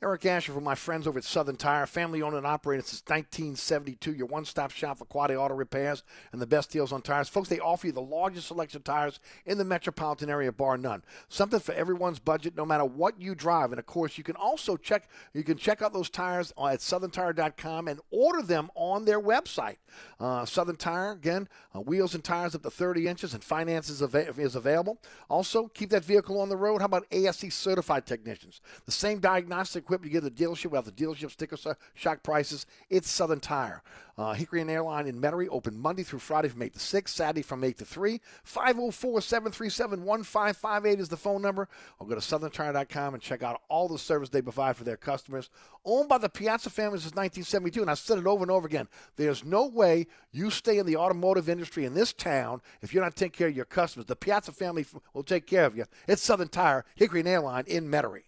Eric 0.00 0.26
Asher 0.26 0.52
from 0.52 0.62
my 0.62 0.76
friends 0.76 1.08
over 1.08 1.18
at 1.18 1.24
Southern 1.24 1.56
Tire, 1.56 1.84
family 1.84 2.22
owned 2.22 2.36
and 2.36 2.46
operated 2.46 2.86
since 2.86 3.02
1972. 3.08 4.14
Your 4.14 4.28
one 4.28 4.44
stop 4.44 4.70
shop 4.70 4.98
for 4.98 5.06
quality 5.06 5.34
auto 5.34 5.54
repairs 5.54 6.04
and 6.30 6.40
the 6.40 6.46
best 6.46 6.70
deals 6.70 6.92
on 6.92 7.02
tires. 7.02 7.28
Folks, 7.28 7.48
they 7.48 7.58
offer 7.58 7.88
you 7.88 7.92
the 7.92 8.00
largest 8.00 8.46
selection 8.46 8.76
of 8.76 8.84
tires 8.84 9.18
in 9.44 9.58
the 9.58 9.64
metropolitan 9.64 10.30
area, 10.30 10.52
bar 10.52 10.78
none. 10.78 11.02
Something 11.28 11.58
for 11.58 11.72
everyone's 11.72 12.20
budget, 12.20 12.56
no 12.56 12.64
matter 12.64 12.84
what 12.84 13.20
you 13.20 13.34
drive. 13.34 13.72
And 13.72 13.80
of 13.80 13.86
course, 13.86 14.16
you 14.16 14.22
can 14.22 14.36
also 14.36 14.76
check 14.76 15.08
you 15.34 15.42
can 15.42 15.56
check 15.56 15.82
out 15.82 15.92
those 15.92 16.10
tires 16.10 16.52
at 16.52 16.78
southerntire.com 16.78 17.88
and 17.88 17.98
order 18.12 18.42
them 18.42 18.70
on 18.76 19.04
their 19.04 19.20
website. 19.20 19.78
Uh, 20.20 20.44
Southern 20.44 20.76
Tire, 20.76 21.10
again, 21.10 21.48
uh, 21.74 21.80
wheels 21.80 22.14
and 22.14 22.22
tires 22.22 22.54
up 22.54 22.62
to 22.62 22.70
30 22.70 23.08
inches, 23.08 23.34
and 23.34 23.42
finance 23.42 23.88
is, 23.88 24.02
av- 24.02 24.38
is 24.38 24.54
available. 24.54 25.00
Also, 25.28 25.66
keep 25.68 25.90
that 25.90 26.04
vehicle 26.04 26.40
on 26.40 26.48
the 26.48 26.56
road. 26.56 26.80
How 26.80 26.86
about 26.86 27.06
ASE 27.10 27.52
certified 27.52 28.06
technicians? 28.06 28.60
The 28.86 28.92
same 28.92 29.18
diagnostic 29.18 29.87
equipment 29.88 30.12
you 30.12 30.20
get 30.20 30.26
at 30.26 30.36
the 30.36 30.44
dealership 30.44 30.66
without 30.66 30.84
the 30.84 30.92
dealership 30.92 31.30
sticker 31.30 31.56
shock 31.94 32.22
prices. 32.22 32.66
It's 32.90 33.10
Southern 33.10 33.40
Tire. 33.40 33.82
Uh, 34.18 34.34
Hickory 34.34 34.60
and 34.60 34.70
Airline 34.70 35.06
in 35.06 35.18
Metairie 35.18 35.48
open 35.50 35.78
Monday 35.78 36.02
through 36.02 36.18
Friday 36.18 36.48
from 36.48 36.60
8 36.60 36.74
to 36.74 36.78
6, 36.78 37.14
Saturday 37.14 37.40
from 37.40 37.64
8 37.64 37.78
to 37.78 37.84
3. 37.86 38.20
504 38.42 39.20
737 39.22 40.04
1558 40.04 41.00
is 41.00 41.08
the 41.08 41.16
phone 41.16 41.40
number. 41.40 41.68
Or 41.98 42.06
go 42.06 42.14
to 42.14 42.20
southerntire.com 42.20 43.14
and 43.14 43.22
check 43.22 43.42
out 43.42 43.62
all 43.70 43.88
the 43.88 43.98
service 43.98 44.28
they 44.28 44.42
provide 44.42 44.76
for 44.76 44.84
their 44.84 44.98
customers. 44.98 45.48
Owned 45.86 46.08
by 46.08 46.18
the 46.18 46.28
Piazza 46.28 46.68
family 46.68 46.98
since 46.98 47.14
1972, 47.14 47.80
and 47.80 47.90
I've 47.90 47.98
said 47.98 48.18
it 48.18 48.26
over 48.26 48.42
and 48.42 48.50
over 48.50 48.66
again. 48.66 48.88
There's 49.16 49.42
no 49.42 49.68
way 49.68 50.06
you 50.32 50.50
stay 50.50 50.76
in 50.76 50.84
the 50.84 50.96
automotive 50.96 51.48
industry 51.48 51.86
in 51.86 51.94
this 51.94 52.12
town 52.12 52.60
if 52.82 52.92
you're 52.92 53.04
not 53.04 53.16
taking 53.16 53.38
care 53.38 53.48
of 53.48 53.56
your 53.56 53.64
customers. 53.64 54.04
The 54.04 54.16
Piazza 54.16 54.52
family 54.52 54.84
will 55.14 55.22
take 55.22 55.46
care 55.46 55.64
of 55.64 55.76
you. 55.76 55.86
It's 56.06 56.22
Southern 56.22 56.48
Tire, 56.48 56.84
Hickory 56.94 57.20
and 57.20 57.28
Airline 57.28 57.64
in 57.66 57.88
Metairie. 57.88 58.27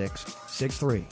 7663. 0.07 1.05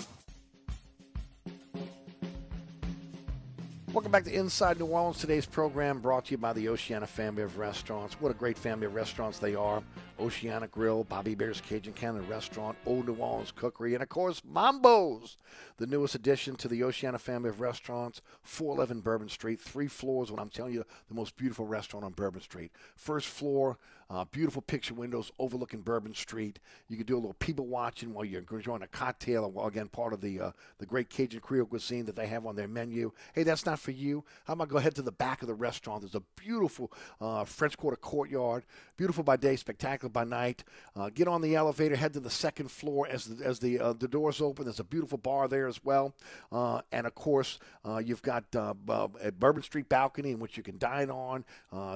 Welcome 3.92 4.12
back 4.12 4.24
to 4.26 4.34
Inside 4.34 4.80
New 4.80 4.86
Orleans. 4.86 5.18
Today's 5.18 5.46
program 5.46 6.00
brought 6.00 6.26
to 6.26 6.32
you 6.32 6.38
by 6.38 6.54
the 6.54 6.70
Oceana 6.70 7.08
family 7.08 7.42
of 7.42 7.58
restaurants. 7.58 8.22
What 8.22 8.30
a 8.30 8.36
great 8.36 8.58
family 8.58 8.86
of 8.86 8.94
restaurants 8.94 9.40
they 9.40 9.56
are. 9.56 9.82
Oceana 10.20 10.68
Grill, 10.68 11.06
Bobby 11.06 11.32
Hebert's 11.32 11.62
Cajun 11.62 11.94
Cannon 11.94 12.28
Restaurant, 12.28 12.78
Old 12.86 13.08
New 13.08 13.16
Orleans 13.16 13.52
Cookery, 13.52 13.96
and 13.96 14.04
of 14.04 14.10
course, 14.10 14.42
Mambo's, 14.46 15.38
the 15.78 15.88
newest 15.88 16.14
addition 16.14 16.56
to 16.58 16.68
the 16.68 16.84
Oceana 16.84 17.18
family 17.18 17.50
of 17.50 17.62
restaurants, 17.62 18.22
411 18.44 19.02
Bourbon 19.02 19.30
Street, 19.30 19.60
three 19.60 19.88
floors. 19.88 20.32
When 20.32 20.40
I'm 20.40 20.50
telling 20.50 20.74
you, 20.74 20.84
the 21.08 21.16
most 21.16 21.36
beautiful 21.36 21.66
restaurant 21.66 22.06
on 22.06 22.12
Bourbon 22.12 22.42
Street. 22.42 22.72
First 22.96 23.28
floor, 23.28 23.78
uh, 24.10 24.26
beautiful 24.26 24.62
picture 24.62 24.94
windows 24.94 25.32
overlooking 25.38 25.82
Bourbon 25.82 26.16
Street. 26.16 26.60
You 26.88 26.98
can 26.98 27.06
do 27.06 27.16
a 27.16 27.20
little 27.20 27.34
people 27.34 27.68
watching 27.68 28.14
while 28.14 28.26
you're 28.26 28.44
enjoying 28.52 28.82
a 28.82 28.88
cocktail. 28.88 29.50
Well, 29.52 29.68
again, 29.68 29.88
part 29.88 30.14
of 30.14 30.22
the 30.22 30.40
uh, 30.40 30.52
the 30.80 30.86
great 30.86 31.10
Cajun 31.10 31.42
Creole 31.42 31.66
cuisine 31.66 32.06
that 32.06 32.16
they 32.16 32.28
have 32.28 32.46
on 32.46 32.56
their 32.56 32.68
menu. 32.68 33.12
Hey, 33.34 33.44
that's 33.44 33.66
not 33.66 33.80
for 33.80 33.92
you. 33.92 34.24
How 34.46 34.54
about 34.54 34.70
go 34.70 34.78
ahead 34.78 34.96
to 34.96 35.02
the 35.02 35.12
back 35.12 35.42
of 35.42 35.48
the 35.48 35.54
restaurant? 35.54 36.02
There's 36.02 36.16
a 36.16 36.24
beautiful 36.36 36.92
uh, 37.22 37.46
French 37.46 37.78
Quarter 37.78 37.98
courtyard, 37.98 38.66
beautiful 38.98 39.24
by 39.24 39.38
day, 39.38 39.56
spectacular 39.56 40.10
by 40.10 40.24
night. 40.24 40.64
Uh, 40.96 41.10
get 41.14 41.28
on 41.28 41.42
the 41.42 41.56
elevator, 41.56 41.96
head 41.96 42.14
to 42.14 42.20
the 42.20 42.30
second 42.30 42.72
floor 42.72 43.08
as 43.08 43.26
the, 43.26 43.46
as 43.46 43.60
the 43.60 43.80
uh, 43.80 43.94
the 43.94 44.08
doors 44.08 44.42
open. 44.42 44.66
There's 44.66 44.80
a 44.80 44.84
beautiful 44.84 45.18
bar 45.20 45.48
there 45.48 45.68
as 45.68 45.84
well, 45.84 46.16
uh, 46.52 46.82
and 46.92 47.06
of 47.06 47.14
course 47.14 47.60
you've 48.04 48.22
got 48.22 48.46
a 48.56 48.74
Bourbon 49.38 49.64
Street 49.64 49.88
balcony 49.90 50.32
in 50.32 50.40
which 50.40 50.58
you 50.58 50.64
can 50.64 50.78
dine 50.78 51.12
on. 51.12 51.46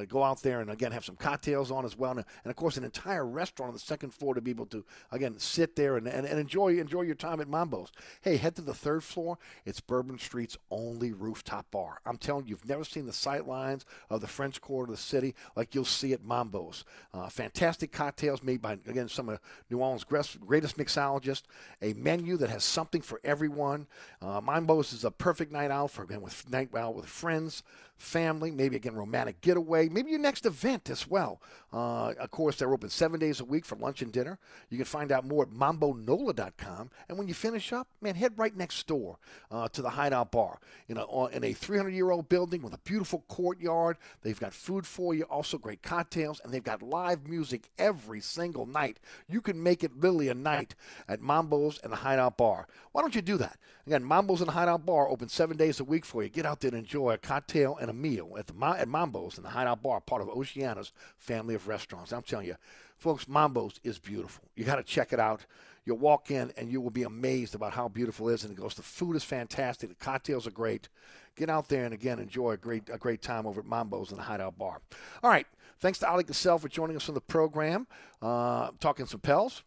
Go 0.07 0.23
out 0.23 0.41
there 0.43 0.61
and 0.61 0.69
again 0.69 0.91
have 0.91 1.05
some 1.05 1.15
cocktails 1.15 1.71
on 1.71 1.85
as 1.85 1.97
well, 1.97 2.02
and, 2.11 2.25
and, 2.43 2.51
of 2.51 2.55
course 2.55 2.77
an 2.77 2.83
entire 2.83 3.25
restaurant 3.25 3.69
on 3.69 3.73
the 3.73 3.79
second 3.79 4.13
floor 4.13 4.33
to 4.33 4.41
be 4.41 4.51
able 4.51 4.65
to 4.67 4.85
again 5.11 5.37
sit 5.37 5.75
there 5.75 5.97
and, 5.97 6.07
and, 6.07 6.25
and 6.25 6.39
enjoy 6.39 6.77
enjoy 6.79 7.01
your 7.01 7.15
time 7.15 7.41
at 7.41 7.47
Mambo's. 7.47 7.91
Hey, 8.21 8.37
head 8.37 8.55
to 8.55 8.61
the 8.61 8.73
third 8.73 9.03
floor. 9.03 9.37
It's 9.65 9.79
Bourbon 9.79 10.17
Street's 10.17 10.57
only 10.71 11.13
rooftop 11.13 11.69
bar. 11.71 11.99
I'm 12.05 12.17
telling 12.17 12.45
you, 12.45 12.51
you've 12.51 12.69
never 12.69 12.83
seen 12.83 13.05
the 13.05 13.13
sight 13.13 13.47
lines 13.47 13.85
of 14.09 14.21
the 14.21 14.27
French 14.27 14.61
Quarter 14.61 14.91
of 14.91 14.97
the 14.97 15.01
city 15.03 15.33
like 15.55 15.73
you'll 15.73 15.85
see 15.85 16.13
at 16.13 16.23
Mambo's. 16.23 16.85
fantastic 17.29 17.91
cocktails 17.91 18.43
made 18.43 18.61
by, 18.61 18.73
again, 18.73 19.09
some 19.09 19.29
of 19.29 19.39
New 19.69 19.79
Orleans' 19.79 20.03
greatest 20.03 20.77
mixologists. 20.77 21.43
A 21.81 21.93
menu 21.93 22.37
that 22.37 22.49
has 22.49 22.63
something 22.63 23.01
for 23.01 23.19
everyone. 23.23 23.87
Uh, 24.21 24.41
Mambo's 24.41 24.93
is 24.93 25.03
a 25.03 25.11
perfect 25.11 25.51
night 25.51 25.71
out 25.71 25.91
for, 25.91 26.03
again, 26.03 26.21
with 26.21 26.49
night 26.49 26.69
out 26.75 26.95
with 26.95 27.05
friends, 27.05 27.63
family, 27.97 28.51
maybe 28.51 28.75
again 28.75 28.95
romantic 28.95 29.41
getaway, 29.41 29.89
maybe 29.89 30.11
your 30.11 30.19
next 30.19 30.45
event 30.45 30.89
as 30.89 31.07
well. 31.07 31.41
Uh, 31.71 31.92
of 32.19 32.31
course, 32.31 32.57
they're 32.57 32.73
open 32.73 32.89
seven 32.89 33.19
days 33.19 33.39
a 33.39 33.45
week 33.45 33.65
for 33.65 33.75
lunch 33.75 34.01
and 34.01 34.11
dinner. 34.11 34.39
You 34.69 34.77
can 34.77 34.85
find 34.85 35.11
out 35.11 35.25
more 35.25 35.43
at 35.43 35.49
mambonola.com. 35.49 36.89
And 37.09 37.17
when 37.17 37.27
you 37.27 37.33
finish 37.33 37.73
up, 37.73 37.87
man, 38.01 38.15
head 38.15 38.33
right 38.37 38.55
next 38.55 38.87
door 38.87 39.17
uh, 39.51 39.67
to 39.69 39.81
the 39.81 39.89
Hideout 39.89 40.31
Bar 40.31 40.59
in 40.87 40.97
a, 40.97 41.25
in 41.27 41.43
a 41.43 41.53
300 41.53 41.89
year 41.89 42.11
old 42.11 42.29
building 42.29 42.61
with 42.61 42.73
a 42.73 42.79
beautiful 42.79 43.23
courtyard. 43.27 43.97
They've 44.21 44.39
got 44.39 44.53
food 44.53 44.87
for 44.87 45.13
you, 45.13 45.23
also 45.23 45.57
great 45.57 45.83
cocktails, 45.83 46.41
and 46.43 46.53
they've 46.53 46.63
got 46.63 46.81
live 46.81 47.27
music 47.27 47.69
every 47.77 48.21
single 48.21 48.65
night. 48.65 48.99
You 49.27 49.41
can 49.41 49.61
make 49.61 49.83
it 49.83 49.95
literally 49.97 50.29
a 50.29 50.33
night 50.33 50.75
at 51.07 51.21
Mambo's 51.21 51.79
and 51.83 51.91
the 51.91 51.97
Hideout 51.97 52.37
Bar. 52.37 52.67
Why 52.91 53.01
don't 53.01 53.15
you 53.15 53.21
do 53.21 53.37
that? 53.37 53.57
Again, 53.85 54.03
Mambo's 54.03 54.39
and 54.39 54.47
the 54.47 54.53
Hideout 54.53 54.85
Bar 54.85 55.09
open 55.09 55.29
seven 55.29 55.57
days 55.57 55.79
a 55.79 55.83
week 55.83 56.05
for 56.05 56.23
you. 56.23 56.29
Get 56.29 56.45
out 56.45 56.61
there 56.61 56.69
and 56.69 56.77
enjoy 56.77 57.11
a 57.11 57.17
cocktail 57.17 57.77
and 57.79 57.89
a 57.89 57.93
meal 57.93 58.35
at 58.37 58.47
the 58.47 58.53
at 58.65 58.87
Mambo's 58.87 59.37
and 59.37 59.45
the 59.45 59.49
Hideout 59.49 59.83
Bar, 59.83 59.99
part 60.01 60.21
of 60.21 60.29
Oceana's 60.29 60.93
family 61.17 61.55
of 61.55 61.67
restaurants. 61.67 61.82
I'm 61.91 62.23
telling 62.23 62.47
you, 62.47 62.55
folks, 62.97 63.27
Mambo's 63.27 63.79
is 63.83 63.99
beautiful. 63.99 64.43
You 64.55 64.63
got 64.65 64.75
to 64.75 64.83
check 64.83 65.13
it 65.13 65.19
out. 65.19 65.45
You'll 65.85 65.97
walk 65.97 66.31
in 66.31 66.51
and 66.55 66.71
you 66.71 66.79
will 66.79 66.89
be 66.89 67.03
amazed 67.03 67.55
about 67.55 67.73
how 67.73 67.89
beautiful 67.89 68.29
it 68.29 68.35
is. 68.35 68.43
And 68.43 68.53
it 68.53 68.61
goes, 68.61 68.75
the 68.75 68.81
food 68.81 69.15
is 69.15 69.23
fantastic. 69.23 69.89
The 69.89 69.95
cocktails 69.95 70.47
are 70.47 70.51
great. 70.51 70.87
Get 71.35 71.49
out 71.49 71.67
there 71.67 71.83
and 71.83 71.93
again 71.93 72.19
enjoy 72.19 72.51
a 72.51 72.57
great 72.57 72.89
a 72.91 72.97
great 72.97 73.21
time 73.21 73.45
over 73.45 73.59
at 73.61 73.67
Mambo's 73.67 74.11
and 74.11 74.19
the 74.19 74.23
Hideout 74.23 74.57
Bar. 74.57 74.79
All 75.23 75.29
right. 75.29 75.47
Thanks 75.79 75.99
to 75.99 76.09
Ali 76.09 76.23
Cassell 76.23 76.59
for 76.59 76.69
joining 76.69 76.95
us 76.95 77.09
on 77.09 77.15
the 77.15 77.21
program. 77.21 77.87
Uh, 78.21 78.69
talking 78.79 79.05
some 79.05 79.19
Pels. 79.19 79.63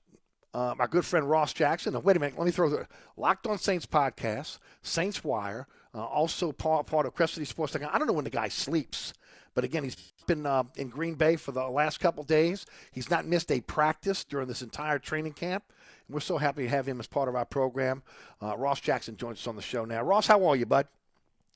Uh, 0.54 0.74
my 0.78 0.86
good 0.86 1.04
friend 1.04 1.28
Ross 1.28 1.52
Jackson. 1.52 1.92
Now, 1.92 2.00
wait 2.00 2.16
a 2.16 2.20
minute. 2.20 2.38
Let 2.38 2.46
me 2.46 2.50
throw 2.50 2.70
the 2.70 2.86
Locked 3.18 3.46
on 3.46 3.58
Saints 3.58 3.84
podcast, 3.84 4.58
Saints 4.80 5.22
Wire, 5.22 5.66
uh, 5.96 6.04
also 6.04 6.52
part, 6.52 6.86
part 6.86 7.06
of 7.06 7.14
Crescent 7.14 7.36
City 7.36 7.44
Sports. 7.46 7.74
I 7.74 7.98
don't 7.98 8.06
know 8.06 8.12
when 8.12 8.24
the 8.24 8.30
guy 8.30 8.48
sleeps, 8.48 9.14
but 9.54 9.64
again, 9.64 9.84
he's 9.84 9.96
been 10.26 10.44
uh, 10.44 10.64
in 10.76 10.88
Green 10.88 11.14
Bay 11.14 11.36
for 11.36 11.52
the 11.52 11.66
last 11.66 12.00
couple 12.00 12.22
days. 12.22 12.66
He's 12.92 13.08
not 13.08 13.26
missed 13.26 13.50
a 13.50 13.60
practice 13.62 14.22
during 14.24 14.46
this 14.46 14.60
entire 14.62 14.98
training 14.98 15.32
camp. 15.32 15.64
And 16.06 16.14
we're 16.14 16.20
so 16.20 16.36
happy 16.36 16.64
to 16.64 16.68
have 16.68 16.86
him 16.86 17.00
as 17.00 17.06
part 17.06 17.28
of 17.28 17.34
our 17.34 17.46
program. 17.46 18.02
Uh, 18.42 18.56
Ross 18.56 18.80
Jackson 18.80 19.16
joins 19.16 19.38
us 19.38 19.46
on 19.46 19.56
the 19.56 19.62
show 19.62 19.84
now. 19.84 20.02
Ross, 20.02 20.26
how 20.26 20.44
are 20.46 20.56
you, 20.56 20.66
bud? 20.66 20.86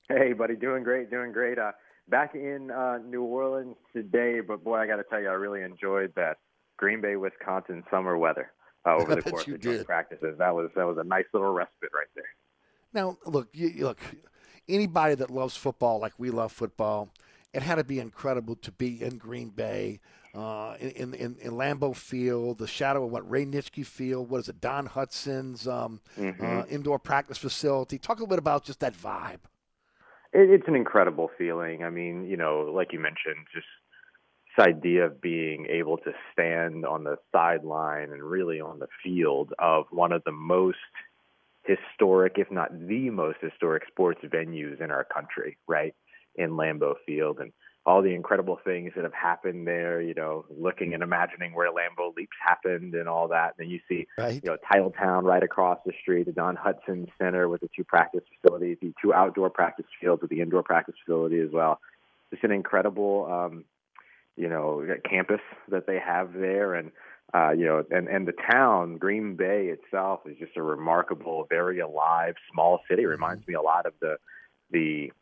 Hey, 0.08 0.32
buddy. 0.32 0.56
Doing 0.56 0.82
great. 0.82 1.10
Doing 1.10 1.32
great. 1.32 1.58
Uh, 1.58 1.72
back 2.08 2.34
in 2.34 2.70
uh, 2.70 2.98
New 3.06 3.22
Orleans 3.22 3.76
today, 3.92 4.40
but 4.40 4.64
boy, 4.64 4.76
I 4.76 4.86
got 4.86 4.96
to 4.96 5.04
tell 5.04 5.20
you, 5.20 5.28
I 5.28 5.32
really 5.32 5.62
enjoyed 5.62 6.12
that 6.16 6.38
Green 6.78 7.00
Bay, 7.00 7.16
Wisconsin 7.16 7.84
summer 7.90 8.16
weather 8.16 8.50
uh, 8.86 8.96
over 8.96 9.14
the 9.16 9.22
course 9.22 9.46
of 9.46 9.60
joint 9.60 9.84
practices. 9.84 10.36
That 10.38 10.54
was 10.54 10.70
that 10.74 10.86
was 10.86 10.98
a 10.98 11.04
nice 11.04 11.26
little 11.32 11.52
respite 11.52 11.90
right 11.94 12.08
there. 12.14 12.24
Now, 12.92 13.18
look, 13.24 13.48
you, 13.52 13.84
look, 13.84 14.00
anybody 14.68 15.14
that 15.16 15.30
loves 15.30 15.56
football 15.56 16.00
like 16.00 16.12
we 16.18 16.30
love 16.30 16.52
football, 16.52 17.10
it 17.52 17.62
had 17.62 17.76
to 17.76 17.84
be 17.84 17.98
incredible 17.98 18.56
to 18.56 18.72
be 18.72 19.02
in 19.02 19.18
Green 19.18 19.48
Bay, 19.48 20.00
uh, 20.34 20.76
in, 20.78 21.14
in, 21.14 21.36
in 21.40 21.52
Lambeau 21.52 21.94
Field, 21.94 22.58
the 22.58 22.66
shadow 22.66 23.04
of 23.04 23.10
what 23.10 23.28
Ray 23.28 23.44
Nitschke 23.44 23.84
Field, 23.84 24.30
what 24.30 24.38
is 24.38 24.48
it, 24.48 24.60
Don 24.60 24.86
Hutson's 24.86 25.66
um, 25.66 26.00
mm-hmm. 26.16 26.44
uh, 26.44 26.64
indoor 26.66 26.98
practice 26.98 27.38
facility. 27.38 27.98
Talk 27.98 28.18
a 28.18 28.20
little 28.20 28.28
bit 28.28 28.38
about 28.38 28.64
just 28.64 28.80
that 28.80 28.94
vibe. 28.94 29.40
It, 30.32 30.50
it's 30.50 30.68
an 30.68 30.76
incredible 30.76 31.30
feeling. 31.36 31.82
I 31.82 31.90
mean, 31.90 32.24
you 32.24 32.36
know, 32.36 32.70
like 32.72 32.92
you 32.92 33.00
mentioned, 33.00 33.46
just 33.52 33.66
this 34.56 34.66
idea 34.66 35.06
of 35.06 35.20
being 35.20 35.66
able 35.66 35.98
to 35.98 36.12
stand 36.32 36.84
on 36.84 37.04
the 37.04 37.16
sideline 37.32 38.12
and 38.12 38.22
really 38.22 38.60
on 38.60 38.78
the 38.78 38.88
field 39.02 39.52
of 39.58 39.86
one 39.90 40.12
of 40.12 40.22
the 40.24 40.32
most 40.32 40.76
historic, 41.64 42.34
if 42.36 42.50
not 42.50 42.70
the 42.88 43.10
most 43.10 43.38
historic 43.40 43.84
sports 43.86 44.20
venues 44.24 44.80
in 44.80 44.90
our 44.90 45.04
country, 45.04 45.58
right? 45.66 45.94
In 46.36 46.50
Lambeau 46.50 46.94
Field 47.06 47.38
and 47.40 47.52
all 47.86 48.02
the 48.02 48.14
incredible 48.14 48.58
things 48.62 48.92
that 48.94 49.04
have 49.04 49.14
happened 49.14 49.66
there, 49.66 50.02
you 50.02 50.12
know, 50.14 50.44
looking 50.50 50.92
and 50.92 51.02
imagining 51.02 51.54
where 51.54 51.70
Lambeau 51.70 52.14
Leaps 52.14 52.36
happened 52.44 52.94
and 52.94 53.08
all 53.08 53.28
that. 53.28 53.54
And 53.58 53.66
then 53.66 53.70
you 53.70 53.80
see, 53.88 54.06
right. 54.18 54.34
you 54.34 54.40
know, 54.44 54.58
Titletown 54.70 55.22
right 55.22 55.42
across 55.42 55.78
the 55.86 55.92
street, 56.00 56.26
the 56.26 56.32
Don 56.32 56.56
Hutson 56.56 57.08
Center 57.18 57.48
with 57.48 57.62
the 57.62 57.70
two 57.74 57.84
practice 57.84 58.20
facilities, 58.40 58.76
the 58.82 58.92
two 59.00 59.14
outdoor 59.14 59.48
practice 59.48 59.86
fields 60.00 60.20
with 60.20 60.30
the 60.30 60.42
indoor 60.42 60.62
practice 60.62 60.94
facility 61.04 61.40
as 61.40 61.50
well. 61.52 61.80
Just 62.30 62.44
an 62.44 62.52
incredible, 62.52 63.26
um, 63.30 63.64
you 64.36 64.48
know, 64.48 64.86
campus 65.08 65.40
that 65.68 65.86
they 65.86 65.98
have 65.98 66.34
there. 66.34 66.74
And 66.74 66.92
uh, 67.32 67.50
you 67.50 67.64
know, 67.64 67.84
and 67.90 68.08
and 68.08 68.26
the 68.26 68.34
town, 68.50 68.96
Green 68.96 69.36
Bay 69.36 69.68
itself, 69.68 70.20
is 70.26 70.36
just 70.38 70.56
a 70.56 70.62
remarkable, 70.62 71.46
very 71.48 71.78
alive, 71.80 72.34
small 72.52 72.80
city. 72.88 73.02
It 73.02 73.04
mm-hmm. 73.04 73.10
reminds 73.12 73.46
me 73.46 73.54
a 73.54 73.62
lot 73.62 73.86
of 73.86 73.92
the 74.00 74.16
the 74.70 75.12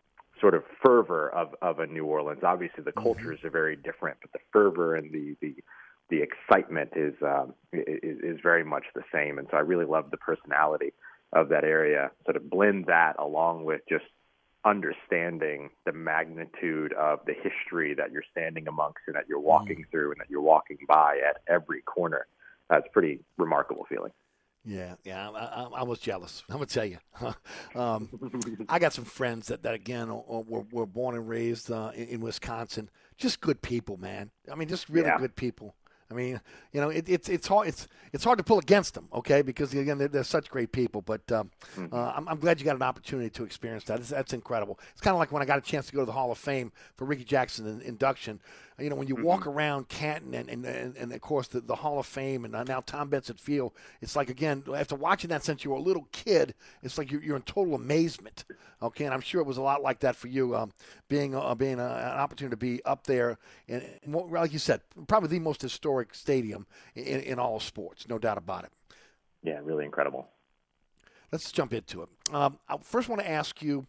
sort 0.40 0.54
of 0.54 0.62
fervor 0.84 1.28
of 1.30 1.54
of 1.60 1.80
a 1.80 1.86
New 1.86 2.04
Orleans. 2.04 2.40
Obviously, 2.42 2.82
the 2.82 2.92
mm-hmm. 2.92 3.02
cultures 3.02 3.40
are 3.44 3.50
very 3.50 3.76
different, 3.76 4.18
but 4.20 4.32
the 4.32 4.38
fervor 4.52 4.96
and 4.96 5.12
the 5.12 5.36
the 5.40 5.54
the 6.10 6.22
excitement 6.22 6.92
is 6.96 7.14
um, 7.22 7.54
is, 7.72 8.18
is 8.22 8.40
very 8.42 8.64
much 8.64 8.84
the 8.94 9.04
same. 9.12 9.38
And 9.38 9.46
so, 9.50 9.56
I 9.58 9.60
really 9.60 9.84
love 9.84 10.10
the 10.10 10.16
personality 10.16 10.92
of 11.32 11.50
that 11.50 11.64
area. 11.64 12.10
Sort 12.24 12.36
of 12.36 12.48
blend 12.48 12.86
that 12.86 13.16
along 13.18 13.64
with 13.64 13.82
just 13.88 14.04
understanding 14.64 15.70
the 15.86 15.92
magnitude 15.92 16.92
of 16.94 17.20
the 17.26 17.34
history 17.34 17.94
that 17.94 18.10
you're 18.12 18.24
standing 18.30 18.66
amongst 18.68 18.98
and 19.06 19.16
that 19.16 19.24
you're 19.28 19.40
walking 19.40 19.78
mm. 19.78 19.90
through 19.90 20.10
and 20.12 20.20
that 20.20 20.28
you're 20.28 20.42
walking 20.42 20.78
by 20.86 21.18
at 21.28 21.42
every 21.48 21.82
corner. 21.82 22.26
That's 22.68 22.86
uh, 22.86 22.92
pretty 22.92 23.20
remarkable 23.36 23.86
feeling. 23.88 24.12
Yeah, 24.64 24.96
yeah, 25.04 25.30
I, 25.30 25.68
I, 25.76 25.82
was 25.84 25.98
jealous. 25.98 26.42
I'm 26.50 26.56
gonna 26.56 26.66
tell 26.66 26.84
you. 26.84 26.98
um, 27.80 28.08
I 28.68 28.78
got 28.78 28.92
some 28.92 29.04
friends 29.04 29.46
that, 29.48 29.62
that 29.62 29.74
again 29.74 30.08
were, 30.08 30.64
were 30.70 30.86
born 30.86 31.14
and 31.14 31.28
raised 31.28 31.70
uh, 31.70 31.92
in, 31.94 32.08
in, 32.08 32.20
Wisconsin. 32.20 32.90
Just 33.16 33.40
good 33.40 33.62
people, 33.62 33.96
man. 33.96 34.30
I 34.50 34.56
mean, 34.56 34.68
just 34.68 34.88
really 34.90 35.08
yeah. 35.08 35.18
good 35.18 35.36
people. 35.36 35.74
I 36.10 36.14
mean, 36.14 36.40
you 36.72 36.80
know, 36.80 36.88
it, 36.88 37.08
it's 37.08 37.28
it's 37.28 37.46
hard 37.46 37.68
it's 37.68 37.86
it's 38.12 38.24
hard 38.24 38.38
to 38.38 38.44
pull 38.44 38.58
against 38.58 38.94
them, 38.94 39.08
okay? 39.12 39.42
Because 39.42 39.74
again, 39.74 39.98
they're, 39.98 40.08
they're 40.08 40.24
such 40.24 40.48
great 40.50 40.72
people. 40.72 41.02
But 41.02 41.30
um, 41.32 41.50
Mm-hmm. 41.76 41.94
uh, 41.94 42.12
I'm, 42.16 42.28
I'm 42.28 42.38
glad 42.38 42.58
you 42.58 42.64
got 42.64 42.76
an 42.76 42.82
opportunity 42.82 43.28
to 43.30 43.44
experience 43.44 43.84
that. 43.84 43.98
That's, 43.98 44.08
that's 44.10 44.32
incredible. 44.32 44.78
It's 44.92 45.00
kind 45.00 45.14
of 45.14 45.18
like 45.18 45.30
when 45.32 45.42
I 45.42 45.44
got 45.44 45.58
a 45.58 45.60
chance 45.62 45.86
to 45.88 45.92
go 45.92 46.00
to 46.00 46.06
the 46.06 46.12
Hall 46.12 46.32
of 46.32 46.38
Fame 46.38 46.72
for 46.96 47.04
Ricky 47.04 47.24
Jackson 47.24 47.66
in, 47.66 47.80
induction. 47.82 48.40
You 48.78 48.90
know, 48.90 48.96
when 48.96 49.08
you 49.08 49.16
walk 49.16 49.46
Mm-hmm. 49.46 49.48
around 49.48 49.88
Canton 49.88 50.34
and 50.34 50.48
and, 50.48 50.64
and, 50.64 50.96
and 50.96 51.12
of 51.12 51.20
course 51.20 51.48
the, 51.48 51.60
the 51.60 51.74
Hall 51.74 51.98
of 51.98 52.06
Fame 52.06 52.44
and 52.44 52.52
now 52.68 52.80
Tom 52.80 53.08
Benson 53.08 53.36
Field, 53.36 53.72
it's 54.00 54.14
like 54.16 54.30
again 54.30 54.62
after 54.74 54.94
watching 54.94 55.30
that 55.30 55.44
since 55.44 55.64
you 55.64 55.70
were 55.72 55.76
a 55.76 55.80
little 55.80 56.06
kid, 56.12 56.54
it's 56.82 56.96
like 56.96 57.10
you're, 57.10 57.22
you're 57.22 57.36
in 57.36 57.42
total 57.42 57.74
amazement. 57.74 58.44
Okay, 58.80 59.04
and 59.04 59.12
I'm 59.12 59.20
sure 59.20 59.40
it 59.40 59.46
was 59.46 59.56
a 59.56 59.62
lot 59.62 59.82
like 59.82 60.00
that 60.00 60.14
for 60.14 60.28
you, 60.28 60.54
um, 60.54 60.72
being 61.08 61.34
uh, 61.34 61.54
being 61.54 61.80
uh 61.80 62.12
an 62.14 62.20
opportunity 62.20 62.52
to 62.52 62.56
be 62.56 62.84
up 62.84 63.04
there, 63.04 63.38
and 63.68 63.84
like 64.06 64.52
you 64.52 64.58
said, 64.60 64.80
probably 65.08 65.28
the 65.28 65.40
most 65.40 65.60
historic 65.62 66.14
stadium 66.14 66.66
in, 66.94 67.20
in 67.20 67.38
all 67.40 67.58
sports, 67.60 68.08
no 68.08 68.18
doubt 68.18 68.38
about 68.38 68.64
it. 68.64 68.70
Yeah, 69.42 69.60
really 69.62 69.84
incredible. 69.84 70.28
Let's 71.32 71.52
jump 71.52 71.72
into 71.72 72.02
it. 72.02 72.08
Um, 72.32 72.58
I 72.68 72.76
first 72.78 73.08
want 73.08 73.20
to 73.20 73.28
ask 73.28 73.60
you 73.62 73.86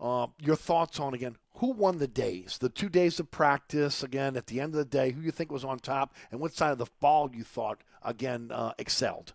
uh, 0.00 0.26
your 0.40 0.56
thoughts 0.56 0.98
on 0.98 1.14
again 1.14 1.36
who 1.60 1.72
won 1.72 1.98
the 1.98 2.08
days, 2.08 2.56
the 2.58 2.70
two 2.70 2.88
days 2.88 3.20
of 3.20 3.30
practice. 3.30 4.02
Again, 4.02 4.34
at 4.36 4.46
the 4.46 4.60
end 4.60 4.74
of 4.74 4.78
the 4.78 4.84
day, 4.84 5.12
who 5.12 5.20
you 5.20 5.30
think 5.30 5.52
was 5.52 5.64
on 5.64 5.78
top, 5.78 6.14
and 6.30 6.40
what 6.40 6.54
side 6.54 6.72
of 6.72 6.78
the 6.78 6.86
ball 7.00 7.30
you 7.32 7.44
thought 7.44 7.82
again 8.02 8.50
uh, 8.50 8.72
excelled. 8.78 9.34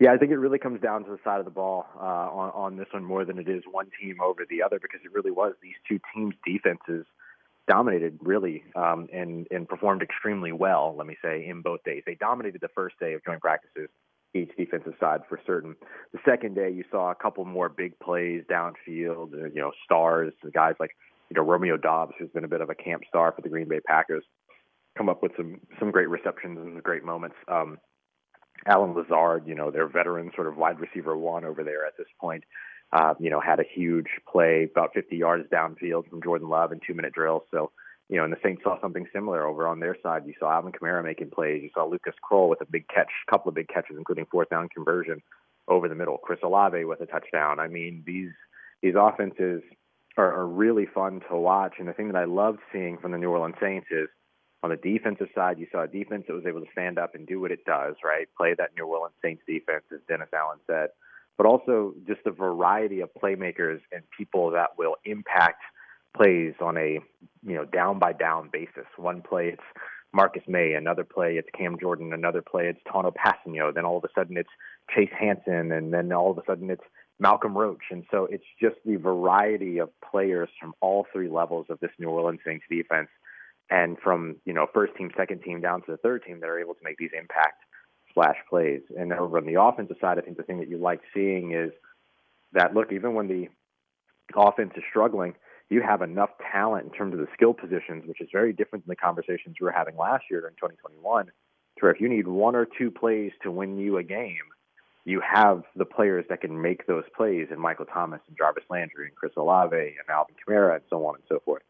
Yeah, 0.00 0.12
I 0.12 0.18
think 0.18 0.32
it 0.32 0.36
really 0.36 0.58
comes 0.58 0.80
down 0.80 1.04
to 1.04 1.10
the 1.10 1.18
side 1.24 1.38
of 1.38 1.44
the 1.44 1.50
ball 1.50 1.86
uh, 1.96 2.00
on 2.00 2.50
on 2.50 2.76
this 2.76 2.88
one 2.90 3.04
more 3.04 3.24
than 3.24 3.38
it 3.38 3.48
is 3.48 3.62
one 3.70 3.86
team 4.00 4.20
over 4.20 4.44
the 4.50 4.62
other 4.62 4.78
because 4.80 5.00
it 5.04 5.12
really 5.12 5.30
was 5.30 5.54
these 5.62 5.76
two 5.88 6.00
teams' 6.12 6.34
defenses 6.44 7.06
dominated 7.68 8.18
really 8.20 8.64
um, 8.74 9.08
and 9.12 9.46
and 9.52 9.68
performed 9.68 10.02
extremely 10.02 10.52
well. 10.52 10.94
Let 10.98 11.06
me 11.06 11.16
say 11.22 11.46
in 11.46 11.62
both 11.62 11.84
days, 11.84 12.02
they 12.04 12.16
dominated 12.16 12.60
the 12.60 12.68
first 12.74 12.98
day 12.98 13.14
of 13.14 13.24
joint 13.24 13.40
practices, 13.40 13.88
each 14.34 14.50
defensive 14.56 14.94
side 15.00 15.20
for 15.28 15.40
certain. 15.46 15.76
The 16.12 16.18
second 16.24 16.54
day, 16.54 16.70
you 16.70 16.84
saw 16.90 17.10
a 17.10 17.14
couple 17.14 17.44
more 17.44 17.68
big 17.68 17.98
plays 17.98 18.42
downfield. 18.50 19.32
uh, 19.34 19.48
You 19.54 19.60
know, 19.62 19.72
stars, 19.84 20.32
guys 20.52 20.74
like 20.78 20.96
you 21.30 21.36
know 21.36 21.42
Romeo 21.42 21.76
Doubs, 21.76 22.14
who's 22.18 22.30
been 22.30 22.44
a 22.44 22.48
bit 22.48 22.60
of 22.60 22.70
a 22.70 22.74
camp 22.74 23.02
star 23.08 23.32
for 23.32 23.42
the 23.42 23.48
Green 23.48 23.68
Bay 23.68 23.80
Packers, 23.80 24.24
come 24.96 25.08
up 25.08 25.22
with 25.22 25.32
some 25.36 25.60
some 25.78 25.90
great 25.90 26.08
receptions 26.08 26.58
and 26.58 26.82
great 26.82 27.04
moments. 27.04 27.36
Um, 27.48 27.78
Allen 28.66 28.94
Lazard, 28.94 29.44
you 29.46 29.54
know, 29.54 29.70
their 29.70 29.86
veteran 29.86 30.30
sort 30.34 30.46
of 30.46 30.56
wide 30.56 30.80
receiver 30.80 31.16
one 31.16 31.44
over 31.44 31.62
there 31.62 31.86
at 31.86 31.96
this 31.98 32.06
point, 32.20 32.44
uh, 32.92 33.14
you 33.20 33.30
know, 33.30 33.40
had 33.40 33.60
a 33.60 33.64
huge 33.74 34.06
play 34.30 34.68
about 34.70 34.90
50 34.94 35.16
yards 35.16 35.48
downfield 35.50 36.08
from 36.08 36.22
Jordan 36.22 36.48
Love 36.48 36.72
in 36.72 36.80
two 36.86 36.94
minute 36.94 37.12
drills. 37.12 37.42
So, 37.50 37.70
you 38.08 38.16
know, 38.16 38.24
and 38.24 38.32
the 38.32 38.38
Saints 38.42 38.62
saw 38.62 38.80
something 38.80 39.06
similar 39.12 39.46
over 39.46 39.66
on 39.66 39.80
their 39.80 39.96
side. 40.02 40.22
You 40.26 40.34
saw 40.38 40.52
Alvin 40.52 40.72
Kamara 40.72 41.02
making 41.02 41.30
plays. 41.30 41.62
You 41.62 41.70
saw 41.74 41.84
Lucas 41.84 42.14
Krull 42.22 42.48
with 42.48 42.60
a 42.60 42.66
big 42.66 42.86
catch, 42.88 43.10
couple 43.28 43.48
of 43.48 43.54
big 43.54 43.68
catches, 43.68 43.96
including 43.96 44.26
fourth 44.30 44.48
down 44.48 44.68
conversion 44.68 45.22
over 45.68 45.88
the 45.88 45.94
middle. 45.94 46.18
Chris 46.18 46.38
Olave 46.42 46.84
with 46.84 47.00
a 47.00 47.06
touchdown. 47.06 47.58
I 47.58 47.66
mean, 47.68 48.04
these 48.06 48.30
these 48.82 48.94
offenses 48.96 49.62
are, 50.16 50.32
are 50.32 50.46
really 50.46 50.86
fun 50.86 51.20
to 51.28 51.36
watch. 51.36 51.74
And 51.78 51.88
the 51.88 51.92
thing 51.92 52.08
that 52.08 52.16
I 52.16 52.24
loved 52.24 52.60
seeing 52.72 52.98
from 52.98 53.12
the 53.12 53.18
New 53.18 53.30
Orleans 53.30 53.56
Saints 53.60 53.88
is 53.90 54.08
on 54.62 54.70
the 54.70 54.76
defensive 54.76 55.28
side, 55.34 55.58
you 55.58 55.66
saw 55.70 55.82
a 55.82 55.88
defense 55.88 56.24
that 56.26 56.34
was 56.34 56.46
able 56.46 56.60
to 56.60 56.70
stand 56.72 56.98
up 56.98 57.14
and 57.14 57.26
do 57.26 57.40
what 57.40 57.50
it 57.50 57.64
does, 57.64 57.94
right? 58.04 58.28
Play 58.36 58.54
that 58.56 58.70
New 58.76 58.86
Orleans 58.86 59.14
Saints 59.22 59.42
defense, 59.46 59.84
as 59.92 60.00
Dennis 60.08 60.28
Allen 60.32 60.58
said, 60.66 60.88
but 61.36 61.46
also 61.46 61.94
just 62.06 62.20
a 62.26 62.30
variety 62.30 63.00
of 63.00 63.10
playmakers 63.22 63.80
and 63.92 64.02
people 64.16 64.50
that 64.52 64.78
will 64.78 64.96
impact 65.04 65.62
plays 66.16 66.54
on 66.60 66.76
a 66.76 66.98
you 67.44 67.54
know 67.54 67.64
down 67.64 67.98
by 67.98 68.12
down 68.12 68.50
basis. 68.52 68.86
One 68.96 69.22
play 69.22 69.48
it's 69.48 69.62
Marcus 70.12 70.42
Maye, 70.48 70.74
another 70.74 71.04
play 71.04 71.36
it's 71.36 71.48
Cam 71.56 71.78
Jordan, 71.78 72.12
another 72.12 72.42
play 72.42 72.68
it's 72.68 72.80
Tanoh 72.86 73.12
Kpassagnon, 73.12 73.74
then 73.74 73.84
all 73.84 73.98
of 73.98 74.04
a 74.04 74.08
sudden 74.14 74.36
it's 74.36 74.50
Chase 74.94 75.10
Hansen, 75.18 75.72
and 75.72 75.92
then 75.92 76.12
all 76.12 76.30
of 76.30 76.38
a 76.38 76.42
sudden 76.46 76.70
it's 76.70 76.84
Malcolm 77.18 77.56
Roach. 77.56 77.84
And 77.90 78.04
so 78.10 78.26
it's 78.30 78.44
just 78.60 78.76
the 78.84 78.96
variety 78.96 79.78
of 79.78 79.90
players 80.00 80.48
from 80.60 80.74
all 80.80 81.06
three 81.12 81.28
levels 81.28 81.66
of 81.70 81.80
this 81.80 81.90
New 81.98 82.08
Orleans 82.08 82.40
Saints 82.44 82.64
defense 82.70 83.08
and 83.70 83.96
from 84.02 84.36
you 84.44 84.52
know 84.52 84.66
first 84.72 84.94
team, 84.96 85.10
second 85.16 85.42
team 85.42 85.60
down 85.60 85.82
to 85.82 85.92
the 85.92 85.96
third 85.98 86.24
team 86.24 86.40
that 86.40 86.48
are 86.48 86.60
able 86.60 86.74
to 86.74 86.84
make 86.84 86.98
these 86.98 87.10
impact 87.18 87.62
splash 88.10 88.36
plays. 88.48 88.82
And 88.96 89.12
over 89.12 89.38
on 89.38 89.46
the 89.46 89.60
offensive 89.60 89.96
side, 90.00 90.18
I 90.18 90.22
think 90.22 90.36
the 90.36 90.42
thing 90.42 90.58
that 90.60 90.68
you 90.68 90.78
like 90.78 91.00
seeing 91.12 91.52
is 91.52 91.72
that 92.52 92.74
look, 92.74 92.92
even 92.92 93.14
when 93.14 93.28
the 93.28 93.48
offense 94.34 94.72
is 94.76 94.84
struggling, 94.88 95.34
you 95.68 95.82
have 95.82 96.02
enough 96.02 96.30
talent 96.52 96.86
in 96.86 96.92
terms 96.92 97.14
of 97.14 97.20
the 97.20 97.26
skill 97.34 97.52
positions, 97.52 98.04
which 98.06 98.20
is 98.20 98.28
very 98.32 98.52
different 98.52 98.86
than 98.86 98.92
the 98.92 98.96
conversations 98.96 99.56
we 99.60 99.64
were 99.64 99.72
having 99.72 99.96
last 99.96 100.24
year 100.30 100.40
during 100.40 100.54
2021. 100.54 101.26
To 101.26 101.32
where 101.80 101.92
if 101.92 102.00
you 102.00 102.08
need 102.08 102.26
one 102.26 102.54
or 102.54 102.66
two 102.66 102.90
plays 102.90 103.32
to 103.42 103.50
win 103.50 103.76
you 103.76 103.98
a 103.98 104.02
game, 104.02 104.38
you 105.04 105.20
have 105.20 105.62
the 105.76 105.84
players 105.84 106.24
that 106.28 106.40
can 106.40 106.60
make 106.60 106.86
those 106.86 107.04
plays 107.16 107.48
in 107.50 107.60
Michael 107.60 107.84
Thomas 107.84 108.20
and 108.28 108.36
Jarvis 108.36 108.64
Landry 108.70 109.06
and 109.06 109.14
Chris 109.14 109.32
Olave 109.36 109.76
and 109.76 110.10
Alvin 110.10 110.34
Kamara 110.46 110.76
and 110.76 110.84
so 110.88 111.04
on 111.06 111.16
and 111.16 111.24
so 111.28 111.40
forth. 111.44 111.62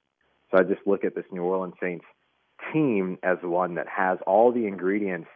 So 0.51 0.59
I 0.59 0.62
just 0.62 0.86
look 0.86 1.05
at 1.05 1.14
this 1.14 1.24
New 1.32 1.43
Orleans 1.43 1.74
Saints 1.81 2.05
team 2.73 3.18
as 3.23 3.39
one 3.43 3.74
that 3.74 3.89
has 3.89 4.18
all 4.27 4.52
the 4.52 4.66
ingredients 4.66 5.28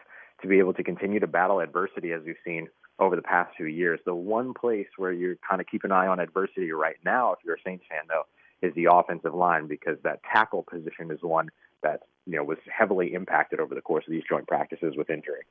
to 0.43 0.49
be 0.49 0.59
able 0.59 0.73
to 0.75 0.83
continue 0.83 1.21
to 1.21 1.27
battle 1.27 1.61
adversity 1.61 2.13
as 2.13 2.23
we've 2.25 2.37
seen 2.45 2.69
over 2.99 3.17
the 3.17 3.23
past 3.23 3.55
few 3.57 3.67
years. 3.67 4.01
The 4.05 4.15
one 4.15 4.55
place 4.55 4.89
where 4.97 5.13
you 5.13 5.37
kind 5.47 5.61
of 5.61 5.67
keep 5.67 5.85
an 5.85 5.93
eye 5.93 6.07
on 6.07 6.21
adversity 6.21 6.71
right 6.73 6.97
now, 7.05 7.33
if 7.33 7.39
you're 7.45 7.57
a 7.57 7.63
Saints 7.65 7.85
fan, 7.89 8.03
though, 8.09 8.25
is 8.63 8.75
the 8.75 8.89
offensive 8.91 9.35
line 9.35 9.67
because 9.67 9.97
that 10.03 10.21
tackle 10.23 10.65
position 10.69 11.11
is 11.11 11.19
one 11.23 11.49
that 11.83 12.01
you 12.27 12.37
know 12.37 12.45
was 12.45 12.59
heavily 12.67 13.15
impacted 13.15 13.61
over 13.61 13.75
the 13.75 13.81
course 13.81 14.05
of 14.07 14.13
these 14.13 14.23
joint 14.29 14.47
practices 14.47 14.95
with 14.97 15.11
injury. 15.11 15.43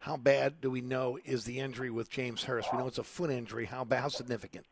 How 0.00 0.16
bad 0.16 0.60
do 0.60 0.70
we 0.70 0.80
know 0.80 1.18
is 1.24 1.44
the 1.44 1.60
injury 1.60 1.90
with 1.90 2.10
James 2.10 2.42
Hurst? 2.42 2.72
We 2.72 2.78
know 2.78 2.88
it's 2.88 2.98
a 2.98 3.04
foot 3.04 3.30
injury. 3.30 3.66
How 3.66 3.84
bad? 3.84 4.00
How 4.00 4.08
significant? 4.08 4.66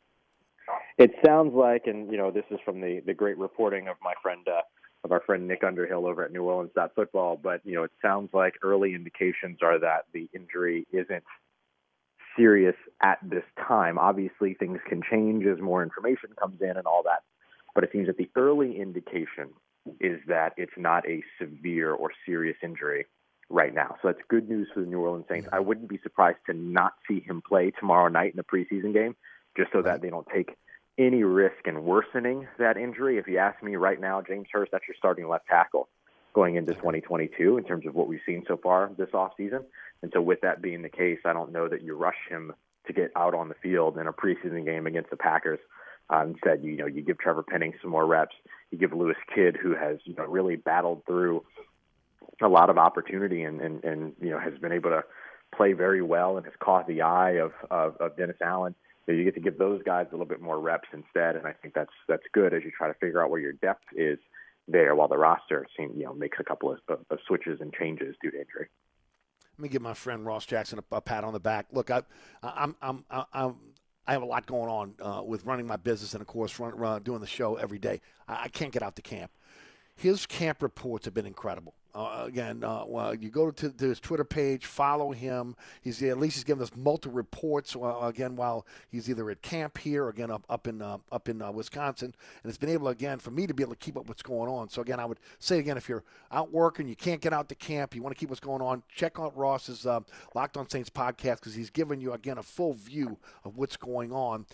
It 0.99 1.13
sounds 1.25 1.55
like, 1.55 1.87
and 1.87 2.11
you 2.11 2.19
know, 2.19 2.31
this 2.31 2.45
is 2.51 2.59
from 2.65 2.81
the 2.81 3.01
the 3.07 3.15
great 3.15 3.39
reporting 3.39 3.89
of 3.89 3.97
my 4.03 4.15
friend 4.23 4.47
uh, 4.49 4.63
of 5.05 5.13
our 5.13 5.21
friend 5.21 5.47
Nick 5.47 5.63
Underhill 5.65 6.07
over 6.07 6.25
at 6.25 6.33
New 6.33 6.43
Orleans 6.45 6.73
Football. 6.95 7.39
But 7.43 7.61
you 7.65 7.75
know, 7.75 7.85
it 7.85 7.93
sounds 8.03 8.31
like 8.33 8.55
early 8.63 8.95
indications 8.95 9.59
are 9.63 9.79
that 9.79 10.07
the 10.13 10.29
injury 10.35 10.87
isn't 10.93 11.25
serious 12.37 12.77
at 13.03 13.19
this 13.23 13.45
time. 13.67 13.99
Obviously, 13.99 14.55
things 14.55 14.79
can 14.89 15.03
change 15.09 15.47
as 15.47 15.61
more 15.61 15.83
information 15.83 16.31
comes 16.39 16.61
in 16.61 16.77
and 16.77 16.87
all 16.87 17.03
that. 17.05 17.23
But 17.75 17.85
it 17.85 17.91
seems 17.93 18.07
that 18.07 18.17
the 18.17 18.31
early 18.37 18.81
indication 18.81 19.51
is 20.01 20.21
that 20.27 20.53
it's 20.57 20.73
not 20.77 21.07
a 21.09 21.23
severe 21.41 21.93
or 21.93 22.11
serious 22.27 22.57
injury 22.63 23.07
right 23.49 23.75
now. 23.75 23.97
So 24.03 24.09
that's 24.09 24.21
good 24.29 24.49
news 24.49 24.69
for 24.73 24.81
the 24.81 24.87
New 24.87 25.01
Orleans 25.01 25.27
Saints. 25.29 25.49
I 25.53 25.61
wouldn't 25.61 25.89
be 25.89 25.99
surprised 26.03 26.39
to 26.47 26.55
not 26.55 26.93
see 27.09 27.21
him 27.21 27.43
play 27.47 27.73
tomorrow 27.79 28.09
night 28.09 28.33
in 28.33 28.37
the 28.37 28.45
preseason 28.45 28.93
game, 28.93 29.17
just 29.57 29.73
so 29.73 29.83
that 29.83 30.03
they 30.03 30.11
don't 30.11 30.27
take 30.33 30.57
any 30.99 31.25
risk 31.25 31.67
in 31.67 31.85
worsening 31.85 32.47
that 32.59 32.77
injury. 32.77 33.19
If 33.19 33.27
you 33.27 33.39
ask 33.39 33.63
me 33.63 33.77
right 33.77 34.01
now, 34.01 34.21
James 34.21 34.49
Hurst, 34.53 34.73
that's 34.73 34.87
your 34.87 34.97
starting 34.97 35.29
left 35.29 35.47
tackle 35.47 35.89
going 36.33 36.57
into 36.57 36.75
2022 36.75 37.59
in 37.59 37.65
terms 37.65 37.87
of 37.87 37.95
what 37.95 38.09
we've 38.09 38.21
seen 38.27 38.45
so 38.47 38.57
far 38.57 38.91
this 38.97 39.11
offseason. 39.11 39.65
And 40.03 40.11
so, 40.15 40.21
with 40.21 40.41
that 40.43 40.63
being 40.63 40.83
the 40.83 40.89
case, 40.89 41.19
I 41.25 41.33
don't 41.33 41.53
know 41.53 41.69
that 41.69 41.83
you 41.83 41.97
rush 41.97 42.17
him 42.29 42.53
to 42.87 42.93
get 42.93 43.11
out 43.17 43.35
on 43.35 43.49
the 43.49 43.55
field 43.63 43.99
in 43.99 44.07
a 44.07 44.13
preseason 44.13 44.65
game 44.65 44.87
against 44.87 45.11
the 45.11 45.17
Packers. 45.17 45.61
Uh, 46.09 46.25
instead, 46.27 46.65
you 46.65 46.77
know, 46.77 46.87
you 46.87 47.03
give 47.03 47.19
Trevor 47.19 47.43
Penning 47.43 47.75
some 47.81 47.91
more 47.91 48.07
reps. 48.07 48.35
You 48.71 48.79
give 48.79 48.93
Lewis 48.93 49.17
Kidd, 49.35 49.57
who 49.57 49.75
has 49.75 49.99
you 50.05 50.15
know 50.15 50.25
really 50.25 50.57
battled 50.57 51.05
through 51.07 51.45
a 52.43 52.49
lot 52.49 52.71
of 52.71 52.79
opportunity 52.79 53.43
and 53.43 53.61
and, 53.61 53.85
and 53.85 54.13
you 54.21 54.31
know 54.31 54.39
has 54.39 54.59
been 54.59 54.73
able 54.73 54.91
to 54.91 55.05
play 55.55 55.73
very 55.73 56.03
well 56.03 56.37
and 56.37 56.47
has 56.47 56.55
caught 56.61 56.87
the 56.87 57.03
eye 57.03 57.33
of 57.33 57.53
of, 57.71 57.97
of 57.99 58.17
Dennis 58.17 58.37
Allen. 58.41 58.75
So 59.07 59.13
you 59.13 59.25
get 59.25 59.35
to 59.35 59.41
give 59.41 59.59
those 59.59 59.83
guys 59.83 60.07
a 60.11 60.13
little 60.13 60.27
bit 60.27 60.41
more 60.41 60.59
reps 60.61 60.89
instead, 60.93 61.37
and 61.37 61.47
I 61.47 61.53
think 61.53 61.75
that's 61.75 61.93
that's 62.09 62.23
good 62.33 62.55
as 62.55 62.63
you 62.65 62.71
try 62.71 62.89
to 62.89 62.95
figure 62.95 63.23
out 63.23 63.31
where 63.31 63.41
your 63.41 63.53
depth 63.53 63.85
is 63.95 64.19
there, 64.69 64.95
while 64.95 65.09
the 65.09 65.19
roster 65.19 65.67
seems 65.77 65.97
you 65.97 66.05
know 66.05 66.15
makes 66.15 66.39
a 66.41 66.45
couple 66.45 66.71
of, 66.71 66.79
of, 66.89 67.01
of 67.11 67.19
switches 67.27 67.61
and 67.61 67.73
changes 67.73 68.15
due 68.23 68.31
to 68.31 68.39
injury. 68.39 68.69
Let 69.59 69.63
me 69.63 69.69
give 69.69 69.83
my 69.83 69.95
friend 69.95 70.25
Ross 70.25 70.47
Jackson 70.47 70.79
a, 70.79 70.97
a 70.97 71.01
pat 71.01 71.23
on 71.23 71.35
the 71.35 71.41
back. 71.41 71.67
Look, 71.71 71.91
I, 71.91 72.03
I'm, 72.43 72.75
I'm, 72.81 73.05
I'm, 73.11 73.57
I 74.07 74.13
have 74.13 74.23
a 74.23 74.27
lot 74.27 74.47
going 74.47 74.71
on 74.71 74.95
uh, 75.03 75.23
with 75.23 75.45
running 75.45 75.67
my 75.67 75.77
business 75.77 76.15
and, 76.15 76.23
of 76.23 76.27
course, 76.27 76.59
run, 76.59 76.75
run, 76.75 77.03
doing 77.03 77.21
the 77.21 77.27
show 77.27 77.57
every 77.57 77.79
day. 77.79 78.01
I, 78.27 78.45
I 78.45 78.49
can't 78.49 78.73
get 78.73 78.83
out 78.83 78.97
to 78.97 79.03
camp. 79.03 79.31
His 79.97 80.25
camp 80.25 80.63
reports 80.63 81.05
have 81.05 81.13
been 81.13 81.27
incredible. 81.27 81.75
Uh, 81.95 82.25
again, 82.27 82.63
uh, 82.63 82.85
well, 82.87 83.15
you 83.15 83.31
go 83.31 83.51
to, 83.51 83.71
to, 83.71 83.85
his 83.85 83.99
Twitter 83.99 84.25
page, 84.25 84.67
follow 84.67 85.11
him. 85.11 85.57
He's 85.83 86.01
at 86.03 86.19
least 86.19 86.37
he's 86.37 86.45
giving 86.45 86.63
us 86.63 86.71
multiple 86.77 87.17
reports. 87.17 87.75
Uh, 87.75 87.99
again, 88.03 88.37
while 88.37 88.65
he's 88.91 89.11
either 89.11 89.29
at 89.31 89.43
camp 89.43 89.77
here, 89.77 90.05
or 90.05 90.09
again 90.11 90.31
up 90.31 90.45
up 90.49 90.69
in 90.69 90.81
uh, 90.83 90.99
up 91.11 91.29
in 91.29 91.43
uh, 91.43 91.51
Wisconsin, 91.51 92.15
and 92.43 92.51
it's 92.51 92.59
been 92.59 92.71
able 92.71 92.89
again 92.89 93.19
for 93.19 93.33
me 93.33 93.47
to 93.47 93.55
be 93.55 93.65
able 93.65 93.73
to 93.73 93.79
keep 93.79 93.97
up 93.97 94.09
what's 94.09 94.23
going 94.23 94.49
on. 94.49 94.69
So 94.69 94.83
again, 94.83 95.01
I 95.01 95.05
would 95.05 95.19
say 95.41 95.59
again, 95.59 95.77
if 95.77 95.89
you're 95.89 96.05
out 96.31 96.53
working, 96.53 96.87
you 96.87 96.97
can't 96.97 97.21
get 97.21 97.33
out 97.33 97.49
to 97.49 97.57
camp, 97.57 97.97
you 97.97 98.03
want 98.03 98.15
to 98.15 98.21
keep 98.21 98.29
what's 98.29 98.41
going 98.41 98.63
on, 98.63 98.85
check 98.95 99.19
out 99.19 99.37
Ross's 99.37 99.85
uh, 99.85 100.01
Locked 100.35 100.57
On 100.57 100.69
Saints 100.69 100.91
podcast 100.91 101.37
because 101.37 101.55
he's 101.55 101.71
giving 101.71 102.01
you 102.01 102.13
again 102.13 102.39
a 102.39 102.43
full 102.43 102.75
view 102.75 103.19
of 103.45 103.57
what's 103.57 103.77
going 103.77 104.13
on 104.13 104.47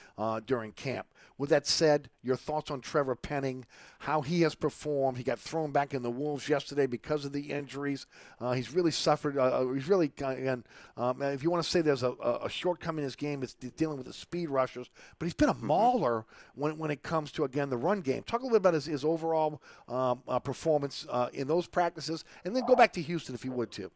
during 0.46 0.72
camp. 0.72 1.06
With 1.38 1.50
that 1.50 1.66
said, 1.66 2.08
your 2.22 2.36
thoughts 2.36 2.70
on 2.70 2.80
Trevor 2.80 3.14
Penning, 3.14 3.66
how 3.98 4.22
he 4.22 4.40
has 4.40 4.54
performed. 4.54 5.18
He 5.18 5.24
got 5.24 5.38
thrown 5.38 5.70
back 5.70 5.92
in 5.92 6.02
the 6.02 6.10
Wolves 6.10 6.48
yesterday 6.48 6.86
because 6.86 7.25
of 7.26 7.32
the 7.32 7.52
injuries. 7.52 8.06
Uh, 8.40 8.52
he's 8.52 8.72
really 8.72 8.90
suffered. 8.90 9.36
Uh, 9.38 9.66
he's 9.68 9.88
really 9.88 10.06
again. 10.06 10.64
Um, 10.96 11.22
if 11.22 11.42
you 11.42 11.50
want 11.50 11.62
to 11.64 11.68
say 11.70 11.82
there's 11.82 12.02
a, 12.02 12.12
a 12.42 12.48
shortcoming 12.48 13.00
in 13.00 13.04
his 13.04 13.16
game, 13.16 13.42
it's 13.42 13.54
dealing 13.54 13.98
with 13.98 14.06
the 14.06 14.12
speed 14.12 14.48
rushers. 14.50 14.88
But 15.18 15.26
he's 15.26 15.34
been 15.34 15.50
a 15.50 15.54
Mm-hmm. 15.62 15.66
mauler 15.66 16.24
when 16.54 16.78
when 16.78 16.90
it 16.90 17.02
comes 17.02 17.32
to 17.32 17.44
again 17.44 17.70
the 17.70 17.76
run 17.76 18.00
game. 18.00 18.22
Talk 18.22 18.40
a 18.40 18.44
little 18.44 18.58
bit 18.58 18.62
about 18.62 18.74
his, 18.74 18.86
his 18.86 19.04
overall 19.04 19.62
um, 19.88 20.22
uh, 20.28 20.38
performance 20.38 21.06
uh, 21.10 21.28
in 21.34 21.46
those 21.48 21.66
practices, 21.66 22.24
and 22.44 22.56
then 22.56 22.64
go 22.64 22.76
back 22.76 22.92
to 22.94 23.02
Houston 23.02 23.34
if 23.34 23.44
you 23.44 23.52
would 23.52 23.70
too. 23.70 23.90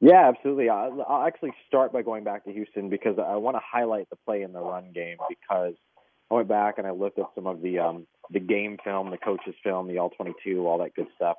Yeah, 0.00 0.28
absolutely. 0.28 0.68
I'll, 0.70 1.04
I'll 1.08 1.26
actually 1.26 1.52
start 1.68 1.92
by 1.92 2.02
going 2.02 2.24
back 2.24 2.44
to 2.44 2.52
Houston 2.52 2.88
because 2.88 3.18
I 3.18 3.36
want 3.36 3.56
to 3.56 3.62
highlight 3.64 4.08
the 4.10 4.16
play 4.16 4.42
in 4.42 4.52
the 4.52 4.60
run 4.60 4.92
game 4.94 5.18
because 5.28 5.74
I 6.30 6.34
went 6.34 6.48
back 6.48 6.78
and 6.78 6.86
I 6.86 6.90
looked 6.92 7.18
at 7.18 7.26
some 7.34 7.46
of 7.46 7.60
the 7.60 7.78
um, 7.80 8.06
the 8.30 8.40
game 8.40 8.78
film, 8.82 9.10
the 9.10 9.18
coaches 9.18 9.54
film, 9.62 9.88
the 9.88 9.98
all 9.98 10.10
22, 10.10 10.66
all 10.66 10.78
that 10.78 10.94
good 10.94 11.08
stuff 11.16 11.36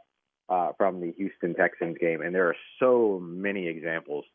uh, 0.51 0.73
from 0.77 0.99
the 0.99 1.13
Houston 1.13 1.55
Texans 1.55 1.97
game, 1.97 2.21
and 2.21 2.35
there 2.35 2.47
are 2.47 2.55
so 2.77 3.19
many 3.23 3.67
examples 3.67 4.25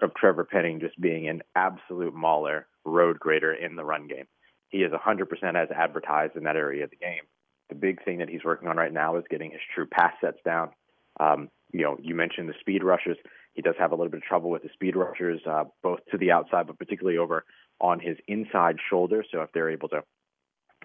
of 0.00 0.14
Trevor 0.14 0.44
Penning 0.44 0.78
just 0.78 0.98
being 1.00 1.28
an 1.28 1.42
absolute 1.56 2.14
mauler, 2.14 2.66
road 2.84 3.18
grader 3.18 3.52
in 3.52 3.74
the 3.74 3.84
run 3.84 4.06
game. 4.06 4.26
He 4.68 4.78
is 4.78 4.92
100% 4.92 5.22
as 5.54 5.68
advertised 5.70 6.36
in 6.36 6.44
that 6.44 6.56
area 6.56 6.84
of 6.84 6.90
the 6.90 6.96
game. 6.96 7.22
The 7.68 7.74
big 7.74 8.04
thing 8.04 8.18
that 8.18 8.28
he's 8.28 8.44
working 8.44 8.68
on 8.68 8.76
right 8.76 8.92
now 8.92 9.16
is 9.16 9.24
getting 9.28 9.50
his 9.50 9.60
true 9.74 9.86
pass 9.86 10.12
sets 10.20 10.38
down. 10.44 10.70
Um, 11.18 11.48
you 11.72 11.82
know, 11.82 11.96
you 12.00 12.14
mentioned 12.14 12.48
the 12.48 12.54
speed 12.60 12.84
rushers. 12.84 13.16
He 13.54 13.62
does 13.62 13.74
have 13.78 13.90
a 13.90 13.96
little 13.96 14.10
bit 14.10 14.18
of 14.18 14.24
trouble 14.24 14.50
with 14.50 14.62
the 14.62 14.68
speed 14.72 14.94
rushers, 14.94 15.40
uh, 15.50 15.64
both 15.82 15.98
to 16.12 16.18
the 16.18 16.30
outside, 16.30 16.68
but 16.68 16.78
particularly 16.78 17.18
over 17.18 17.44
on 17.80 17.98
his 17.98 18.18
inside 18.28 18.76
shoulder. 18.88 19.24
So 19.32 19.40
if 19.40 19.50
they're 19.52 19.70
able 19.70 19.88
to 19.88 20.04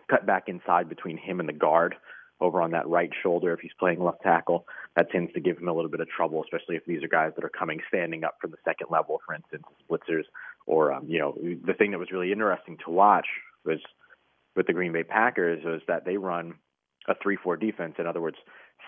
cut 0.09 0.25
back 0.25 0.45
inside 0.47 0.89
between 0.89 1.17
him 1.17 1.39
and 1.39 1.47
the 1.47 1.53
guard 1.53 1.95
over 2.41 2.61
on 2.61 2.72
that 2.72 2.88
right 2.88 3.11
shoulder, 3.23 3.53
if 3.53 3.59
he's 3.59 3.72
playing 3.80 4.03
left 4.03 4.22
tackle, 4.23 4.65
that 4.95 5.11
tends 5.11 5.31
to 5.34 5.39
give 5.39 5.57
him 5.57 5.68
a 5.68 5.73
little 5.73 5.91
bit 5.91 6.01
of 6.01 6.09
trouble, 6.09 6.43
especially 6.43 6.76
if 6.76 6.85
these 6.85 7.03
are 7.03 7.07
guys 7.07 7.31
that 7.35 7.45
are 7.45 7.49
coming 7.49 7.80
standing 7.88 8.23
up 8.23 8.38
from 8.41 8.51
the 8.51 8.57
second 8.65 8.88
level, 8.89 9.22
for 9.26 9.35
instance, 9.35 9.63
blitzers. 9.89 10.23
Or, 10.65 10.91
um, 10.91 11.05
you 11.07 11.19
know, 11.19 11.38
the 11.65 11.73
thing 11.73 11.91
that 11.91 11.99
was 11.99 12.11
really 12.11 12.31
interesting 12.31 12.77
to 12.85 12.91
watch 12.91 13.27
was 13.63 13.80
with 14.55 14.68
the 14.68 14.73
Green 14.73 14.91
Bay 14.91 15.03
Packers 15.03 15.63
was 15.63 15.81
that 15.88 16.03
they 16.05 16.18
run 16.18 16.55
a 17.07 17.13
3 17.22 17.38
4 17.43 17.57
defense. 17.57 17.95
In 17.99 18.07
other 18.07 18.22
words, 18.22 18.38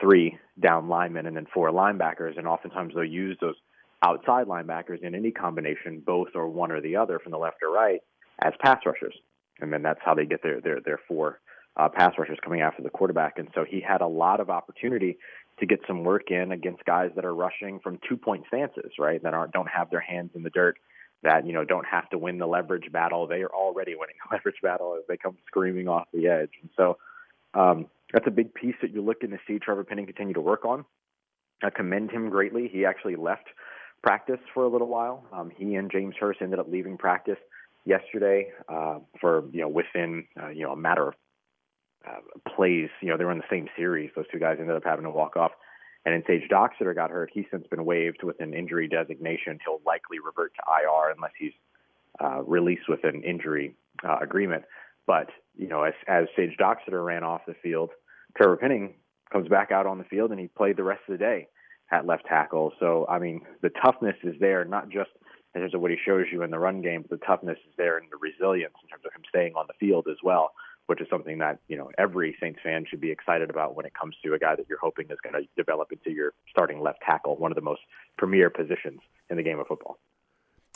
three 0.02 0.38
down 0.60 0.90
linemen 0.90 1.26
and 1.26 1.36
then 1.36 1.48
four 1.54 1.72
linebackers. 1.72 2.38
And 2.38 2.48
oftentimes 2.48 2.94
they'll 2.94 3.04
use 3.04 3.38
those 3.42 3.56
outside 4.04 4.48
linebackers 4.48 5.02
in 5.02 5.16
any 5.16 5.32
combination, 5.32 6.02
both 6.06 6.30
or 6.36 6.48
one 6.48 6.72
or 6.72 6.82
the 6.82 6.96
other 6.96 7.20
from 7.20 7.32
the 7.32 7.38
left 7.38 7.58
or 7.64 7.72
right, 7.72 8.02
as 8.42 8.54
pass 8.64 8.80
rushers. 8.86 9.16
And 9.60 9.72
then 9.72 9.84
that's 9.84 10.00
how 10.04 10.14
they 10.14 10.26
get 10.26 10.42
their 10.44 10.60
their 10.62 10.82
their 10.82 11.00
four 11.08 11.40
uh, 11.78 11.90
pass 11.90 12.14
rushers 12.18 12.38
coming 12.44 12.62
after 12.62 12.84
the 12.84 12.90
quarterback. 12.90 13.38
And 13.38 13.50
so 13.56 13.66
he 13.68 13.82
had 13.82 14.02
a 14.02 14.08
lot 14.08 14.40
of 14.40 14.50
opportunity 14.50 15.18
to 15.60 15.66
get 15.66 15.80
some 15.88 16.04
work 16.04 16.32
in 16.32 16.52
against 16.52 16.84
guys 16.86 17.12
that 17.16 17.26
are 17.26 17.34
rushing 17.34 17.80
from 17.80 18.00
two 18.08 18.18
point 18.18 18.46
stances, 18.48 18.92
right? 19.00 19.22
That 19.22 19.34
aren't 19.34 19.54
don't 19.54 19.70
have 19.70 19.90
their 19.90 20.00
hands 20.00 20.32
in 20.36 20.44
the 20.44 20.50
dirt, 20.50 20.78
that 21.24 21.46
you 21.46 21.54
know 21.54 21.64
don't 21.64 21.86
have 21.86 22.10
to 22.10 22.18
win 22.18 22.38
the 22.38 22.48
leverage 22.48 22.92
battle. 22.92 23.28
They 23.28 23.42
are 23.42 23.54
already 23.54 23.96
winning 23.96 24.16
the 24.30 24.36
leverage 24.36 24.62
battle 24.62 24.96
as 24.98 25.04
they 25.08 25.18
come 25.18 25.38
screaming 25.48 25.88
off 25.88 26.08
the 26.14 26.28
edge. 26.28 26.52
And 26.62 26.70
so 26.76 26.98
um, 27.54 27.88
that's 28.12 28.28
a 28.28 28.32
big 28.32 28.54
piece 28.54 28.76
that 28.82 28.92
you're 28.92 29.04
looking 29.04 29.32
to 29.32 29.40
see 29.48 29.60
Trevor 29.60 29.84
Penning 29.84 30.06
continue 30.06 30.34
to 30.34 30.42
work 30.42 30.66
on. 30.66 30.86
I 31.64 31.70
commend 31.70 32.12
him 32.12 32.30
greatly. 32.30 32.70
He 32.72 32.86
actually 32.86 33.16
left 33.16 33.48
practice 34.02 34.40
for 34.54 34.64
a 34.64 34.68
little 34.68 34.88
while. 34.88 35.24
Um, 35.32 35.52
he 35.56 35.76
and 35.76 35.90
James 35.90 36.16
Hurst 36.20 36.42
ended 36.42 36.60
up 36.60 36.68
leaving 36.70 36.98
practice 36.98 37.38
yesterday 37.86 38.50
uh, 38.70 39.00
for 39.20 39.44
you 39.52 39.62
know 39.62 39.70
within 39.70 40.26
uh, 40.42 40.50
you 40.50 40.64
know 40.64 40.72
a 40.72 40.78
matter 40.78 41.08
of 41.08 41.14
uh, 42.08 42.50
plays. 42.56 42.90
You 43.02 43.10
know 43.10 43.18
they 43.18 43.26
were 43.26 43.32
in 43.32 43.38
the 43.38 43.44
same 43.50 43.68
series. 43.76 44.12
Those 44.16 44.26
two 44.32 44.40
guys 44.40 44.58
ended 44.60 44.76
up 44.76 44.84
having 44.84 45.04
to 45.06 45.12
walk 45.12 45.38
off. 45.38 45.52
And 46.06 46.14
then 46.14 46.24
Sage 46.28 46.50
Doxtater 46.50 46.94
got 46.94 47.12
hurt. 47.12 47.30
He's 47.34 47.46
since 47.50 47.66
been 47.68 47.86
waived 47.86 48.24
with 48.24 48.40
an 48.42 48.54
injury 48.54 48.90
designation. 48.90 49.60
He'll 49.66 49.80
likely 49.86 50.20
revert 50.20 50.54
to 50.56 50.62
IR 50.68 51.14
unless 51.16 51.32
he's 51.40 51.54
uh, 52.22 52.44
released 52.44 52.90
with 52.90 53.04
an 53.04 53.24
injury 53.24 53.76
uh, 54.04 54.18
agreement. 54.22 54.64
But 55.06 55.30
you 55.58 55.68
know, 55.68 55.84
as 55.84 55.94
as 56.08 56.26
Sage 56.36 56.58
Doxtater 56.60 57.04
ran 57.04 57.24
off 57.24 57.42
the 57.48 57.56
field, 57.62 57.92
Trevor 58.36 58.58
Penning 58.58 58.96
comes 59.32 59.48
back 59.48 59.72
out 59.72 59.86
on 59.86 59.98
the 59.98 60.04
field 60.04 60.32
and 60.32 60.40
he 60.40 60.48
played 60.48 60.78
the 60.78 60.84
rest 60.84 61.02
of 61.08 61.14
the 61.14 61.18
day 61.18 61.48
at 61.92 62.06
left 62.06 62.26
tackle. 62.26 62.74
So 62.80 63.06
I 63.10 63.20
mean, 63.20 63.42
the 63.62 63.70
toughness 63.70 64.16
is 64.24 64.36
there, 64.40 64.66
not 64.66 64.90
just 64.90 65.12
in 65.56 65.62
terms 65.62 65.74
of 65.74 65.82
what 65.82 65.92
he 65.92 65.98
shows 66.04 66.26
you 66.32 66.42
in 66.42 66.52
the 66.52 66.60
run 66.60 66.82
game, 66.82 67.04
but 67.08 67.20
the 67.20 67.26
toughness 67.26 67.58
is 67.68 67.74
there 67.78 67.98
and 67.98 68.08
the 68.12 68.18
resilience 68.18 68.74
in 68.82 68.90
terms 68.90 69.06
of 69.06 69.14
him 69.14 69.22
staying 69.30 69.54
on 69.56 69.66
the 69.68 69.74
field 69.80 70.08
as 70.10 70.18
well, 70.24 70.52
which 70.88 71.02
is 71.02 71.08
something 71.10 71.38
that 71.40 71.60
you 71.68 71.78
know 71.78 71.90
every 71.98 72.36
Saints 72.40 72.60
fan 72.64 72.86
should 72.90 73.02
be 73.02 73.12
excited 73.12 73.50
about 73.50 73.76
when 73.76 73.86
it 73.86 73.94
comes 73.94 74.16
to 74.24 74.34
a 74.34 74.40
guy 74.40 74.56
that 74.56 74.66
you're 74.70 74.80
hoping 74.80 75.08
is 75.10 75.18
going 75.24 75.34
to 75.34 75.48
develop 75.56 75.92
into 75.92 76.12
your 76.12 76.34
starting 76.50 76.82
left 76.82 77.00
tackle, 77.06 77.36
one 77.38 77.52
of 77.52 77.56
the 77.56 77.62
most 77.62 77.82
premier 78.18 78.50
positions 78.50 79.00
in 79.30 79.38
the 79.38 79.44
game 79.44 79.60
of 79.60 79.68
football 79.68 80.00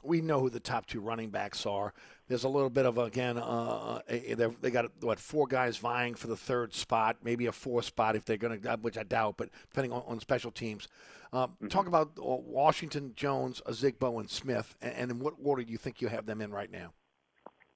we 0.03 0.21
know 0.21 0.39
who 0.39 0.49
the 0.49 0.59
top 0.59 0.85
two 0.85 0.99
running 0.99 1.29
backs 1.29 1.65
are. 1.65 1.93
There's 2.27 2.43
a 2.43 2.49
little 2.49 2.69
bit 2.69 2.85
of 2.85 2.97
again, 2.97 3.37
uh, 3.37 4.01
they 4.07 4.71
got 4.71 4.85
what 5.01 5.19
four 5.19 5.47
guys 5.47 5.77
vying 5.77 6.15
for 6.15 6.27
the 6.27 6.35
third 6.35 6.73
spot, 6.73 7.17
maybe 7.23 7.45
a 7.45 7.51
fourth 7.51 7.85
spot 7.85 8.15
if 8.15 8.25
they're 8.25 8.37
going 8.37 8.59
to, 8.61 8.79
which 8.81 8.97
I 8.97 9.03
doubt, 9.03 9.35
but 9.37 9.49
depending 9.69 9.91
on, 9.91 10.03
on 10.07 10.19
special 10.19 10.51
teams. 10.51 10.87
Uh, 11.33 11.47
mm-hmm. 11.47 11.67
Talk 11.67 11.87
about 11.87 12.11
uh, 12.17 12.23
Washington, 12.23 13.13
Jones, 13.15 13.61
Ozigbo, 13.65 14.19
and 14.19 14.29
Smith, 14.29 14.75
and, 14.81 14.93
and, 14.93 15.11
in 15.11 15.19
what 15.19 15.33
order 15.43 15.63
do 15.63 15.71
you 15.71 15.77
think 15.77 16.01
you 16.01 16.07
have 16.07 16.25
them 16.25 16.41
in 16.41 16.51
right 16.51 16.71
now? 16.71 16.93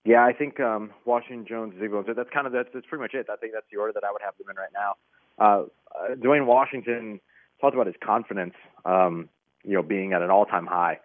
Yeah, 0.03 0.25
I 0.25 0.33
think 0.33 0.59
um, 0.59 0.91
Washington, 1.05 1.45
Jones, 1.47 1.75
Ozigbo. 1.75 2.15
That's 2.15 2.29
kind 2.33 2.47
of 2.47 2.53
that's, 2.53 2.69
that's 2.73 2.85
pretty 2.87 3.03
much 3.03 3.13
it. 3.13 3.27
I 3.31 3.35
think 3.35 3.53
that's 3.53 3.67
the 3.71 3.77
order 3.77 3.93
that 3.93 4.03
I 4.03 4.11
would 4.11 4.21
have 4.23 4.33
them 4.37 4.47
in 4.49 4.55
right 4.55 4.73
now. 4.73 4.95
Uh, 5.37 5.65
uh, 5.95 6.15
Dwayne 6.15 6.45
Washington 6.45 7.19
talked 7.59 7.75
about 7.75 7.87
his 7.87 7.95
confidence, 8.03 8.53
um, 8.85 9.29
you 9.63 9.73
know, 9.73 9.83
being 9.83 10.13
at 10.13 10.21
an 10.21 10.31
all-time 10.31 10.65
high 10.65 10.99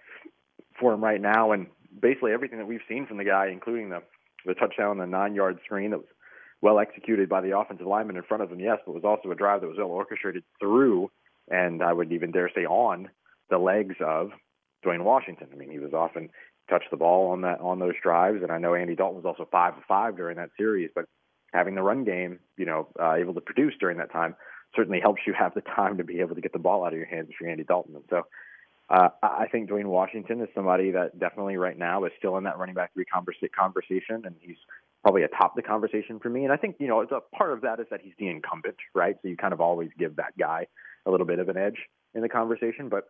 for 0.80 0.92
him 0.94 1.04
right 1.04 1.20
now, 1.20 1.52
and 1.52 1.66
basically 2.00 2.32
everything 2.32 2.58
that 2.58 2.66
we've 2.66 2.80
seen 2.88 3.06
from 3.06 3.18
the 3.18 3.24
guy, 3.24 3.48
including 3.48 3.90
the 3.90 4.02
the 4.46 4.54
touchdown, 4.54 4.98
the 4.98 5.06
nine 5.06 5.34
yard 5.34 5.58
screen 5.64 5.90
that 5.90 5.98
was 5.98 6.06
well 6.62 6.78
executed 6.78 7.28
by 7.28 7.40
the 7.40 7.58
offensive 7.58 7.86
lineman 7.86 8.16
in 8.16 8.22
front 8.22 8.42
of 8.42 8.50
him, 8.50 8.60
yes, 8.60 8.78
but 8.86 8.94
was 8.94 9.04
also 9.04 9.30
a 9.30 9.34
drive 9.34 9.60
that 9.60 9.66
was 9.66 9.76
well 9.78 9.88
orchestrated 9.88 10.44
through, 10.60 11.10
and 11.50 11.82
I 11.82 11.92
would 11.92 12.12
even 12.12 12.30
dare 12.30 12.50
say 12.54 12.64
on 12.64 13.08
the 13.50 13.58
legs 13.58 13.96
of 14.00 14.30
Dwayne 14.84 15.04
Washington. 15.04 15.48
I 15.52 15.56
mean, 15.56 15.70
he 15.70 15.78
was 15.78 15.92
often 15.92 16.30
touched 16.68 16.90
the 16.90 16.96
ball 16.96 17.30
on 17.30 17.42
that 17.42 17.60
on 17.60 17.78
those 17.78 17.94
drives, 18.02 18.42
and 18.42 18.50
I 18.50 18.58
know 18.58 18.74
Andy 18.74 18.94
Dalton 18.94 19.22
was 19.22 19.24
also 19.24 19.48
five 19.50 19.76
of 19.76 19.84
five 19.88 20.16
during 20.16 20.36
that 20.36 20.50
series, 20.56 20.90
but 20.94 21.06
having 21.52 21.74
the 21.74 21.82
run 21.82 22.04
game, 22.04 22.40
you 22.56 22.66
know, 22.66 22.88
uh, 23.00 23.14
able 23.14 23.34
to 23.34 23.40
produce 23.40 23.74
during 23.78 23.98
that 23.98 24.12
time 24.12 24.36
certainly 24.74 25.00
helps 25.00 25.22
you 25.26 25.32
have 25.32 25.54
the 25.54 25.62
time 25.62 25.96
to 25.98 26.04
be 26.04 26.20
able 26.20 26.34
to 26.34 26.40
get 26.40 26.52
the 26.52 26.58
ball 26.58 26.84
out 26.84 26.92
of 26.92 26.98
your 26.98 27.06
hands 27.06 27.30
you're 27.40 27.48
Andy 27.48 27.64
Dalton. 27.64 27.94
And 27.94 28.04
so 28.10 28.22
uh, 28.88 29.08
I 29.22 29.46
think 29.50 29.68
Dwayne 29.68 29.86
Washington 29.86 30.40
is 30.40 30.48
somebody 30.54 30.92
that 30.92 31.18
definitely 31.18 31.56
right 31.56 31.76
now 31.76 32.04
is 32.04 32.12
still 32.18 32.36
in 32.36 32.44
that 32.44 32.58
running 32.58 32.74
back 32.74 32.92
three 32.94 33.04
conversation, 33.04 34.22
and 34.24 34.36
he's 34.40 34.56
probably 35.02 35.22
atop 35.22 35.56
the 35.56 35.62
conversation 35.62 36.20
for 36.20 36.28
me. 36.28 36.44
And 36.44 36.52
I 36.52 36.56
think 36.56 36.76
you 36.78 36.86
know 36.86 37.02
a 37.02 37.36
part 37.36 37.52
of 37.52 37.62
that 37.62 37.80
is 37.80 37.86
that 37.90 38.00
he's 38.00 38.14
the 38.18 38.28
incumbent, 38.28 38.76
right? 38.94 39.16
So 39.22 39.28
you 39.28 39.36
kind 39.36 39.52
of 39.52 39.60
always 39.60 39.90
give 39.98 40.16
that 40.16 40.38
guy 40.38 40.66
a 41.04 41.10
little 41.10 41.26
bit 41.26 41.40
of 41.40 41.48
an 41.48 41.56
edge 41.56 41.78
in 42.14 42.22
the 42.22 42.28
conversation. 42.28 42.88
But 42.88 43.08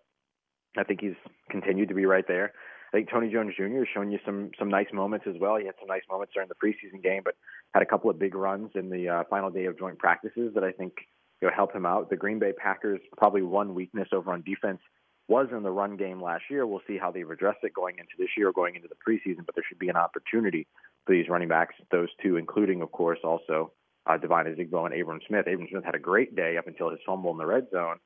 I 0.78 0.84
think 0.84 1.00
he's 1.00 1.16
continued 1.50 1.88
to 1.88 1.94
be 1.94 2.06
right 2.06 2.26
there. 2.26 2.52
I 2.92 2.98
think 2.98 3.10
Tony 3.10 3.30
Jones 3.30 3.54
Jr. 3.56 3.78
has 3.78 3.88
shown 3.92 4.10
you 4.10 4.18
some 4.24 4.50
some 4.58 4.68
nice 4.68 4.86
moments 4.92 5.26
as 5.28 5.34
well. 5.40 5.56
He 5.56 5.66
had 5.66 5.74
some 5.78 5.88
nice 5.88 6.02
moments 6.10 6.32
during 6.34 6.48
the 6.48 6.54
preseason 6.54 7.02
game, 7.02 7.22
but 7.24 7.34
had 7.74 7.82
a 7.82 7.86
couple 7.86 8.10
of 8.10 8.18
big 8.18 8.34
runs 8.34 8.70
in 8.74 8.90
the 8.90 9.08
uh, 9.08 9.24
final 9.28 9.50
day 9.50 9.66
of 9.66 9.78
joint 9.78 9.98
practices 9.98 10.52
that 10.54 10.64
I 10.64 10.72
think 10.72 10.94
you 11.40 11.48
know 11.48 11.54
help 11.54 11.74
him 11.74 11.84
out. 11.84 12.10
The 12.10 12.16
Green 12.16 12.38
Bay 12.38 12.52
Packers 12.52 13.00
probably 13.16 13.42
one 13.42 13.74
weakness 13.74 14.08
over 14.12 14.32
on 14.32 14.42
defense 14.42 14.80
was 15.28 15.48
in 15.50 15.62
the 15.62 15.70
run 15.70 15.96
game 15.96 16.22
last 16.22 16.44
year. 16.48 16.66
We'll 16.66 16.82
see 16.86 16.98
how 16.98 17.10
they've 17.10 17.28
addressed 17.28 17.64
it 17.64 17.74
going 17.74 17.96
into 17.98 18.12
this 18.18 18.28
year, 18.36 18.48
or 18.48 18.52
going 18.52 18.76
into 18.76 18.88
the 18.88 18.94
preseason. 18.94 19.44
But 19.44 19.54
there 19.54 19.64
should 19.68 19.78
be 19.78 19.88
an 19.88 19.96
opportunity 19.96 20.66
for 21.04 21.12
these 21.12 21.28
running 21.28 21.48
backs, 21.48 21.74
those 21.90 22.08
two, 22.22 22.36
including, 22.36 22.82
of 22.82 22.92
course, 22.92 23.18
also 23.24 23.72
uh, 24.06 24.16
Devine 24.16 24.46
Ozigbo 24.46 24.86
and 24.86 25.00
Abram 25.00 25.20
Smith. 25.26 25.46
Abram 25.46 25.66
Smith 25.70 25.84
had 25.84 25.94
a 25.94 26.00
great 26.00 26.36
day 26.36 26.56
up 26.56 26.66
until 26.66 26.90
his 26.90 27.00
fumble 27.04 27.32
in 27.32 27.38
the 27.38 27.46
red 27.46 27.66
zone, 27.72 27.96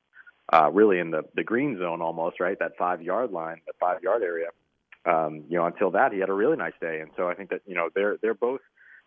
uh, 0.51 0.69
really 0.71 0.99
in 0.99 1.11
the 1.11 1.23
the 1.35 1.43
green 1.43 1.77
zone 1.77 2.01
almost, 2.01 2.39
right? 2.39 2.57
That 2.59 2.73
five 2.77 3.01
yard 3.01 3.31
line, 3.31 3.61
that 3.67 3.75
five 3.79 4.01
yard 4.01 4.23
area. 4.23 4.47
Um, 5.05 5.45
you 5.49 5.57
know, 5.57 5.65
until 5.65 5.91
that, 5.91 6.13
he 6.13 6.19
had 6.19 6.29
a 6.29 6.33
really 6.33 6.57
nice 6.57 6.73
day, 6.79 6.99
and 6.99 7.09
so 7.17 7.27
I 7.27 7.33
think 7.33 7.49
that 7.49 7.61
you 7.65 7.75
know 7.75 7.89
they're 7.93 8.17
they're 8.21 8.33
both 8.33 8.61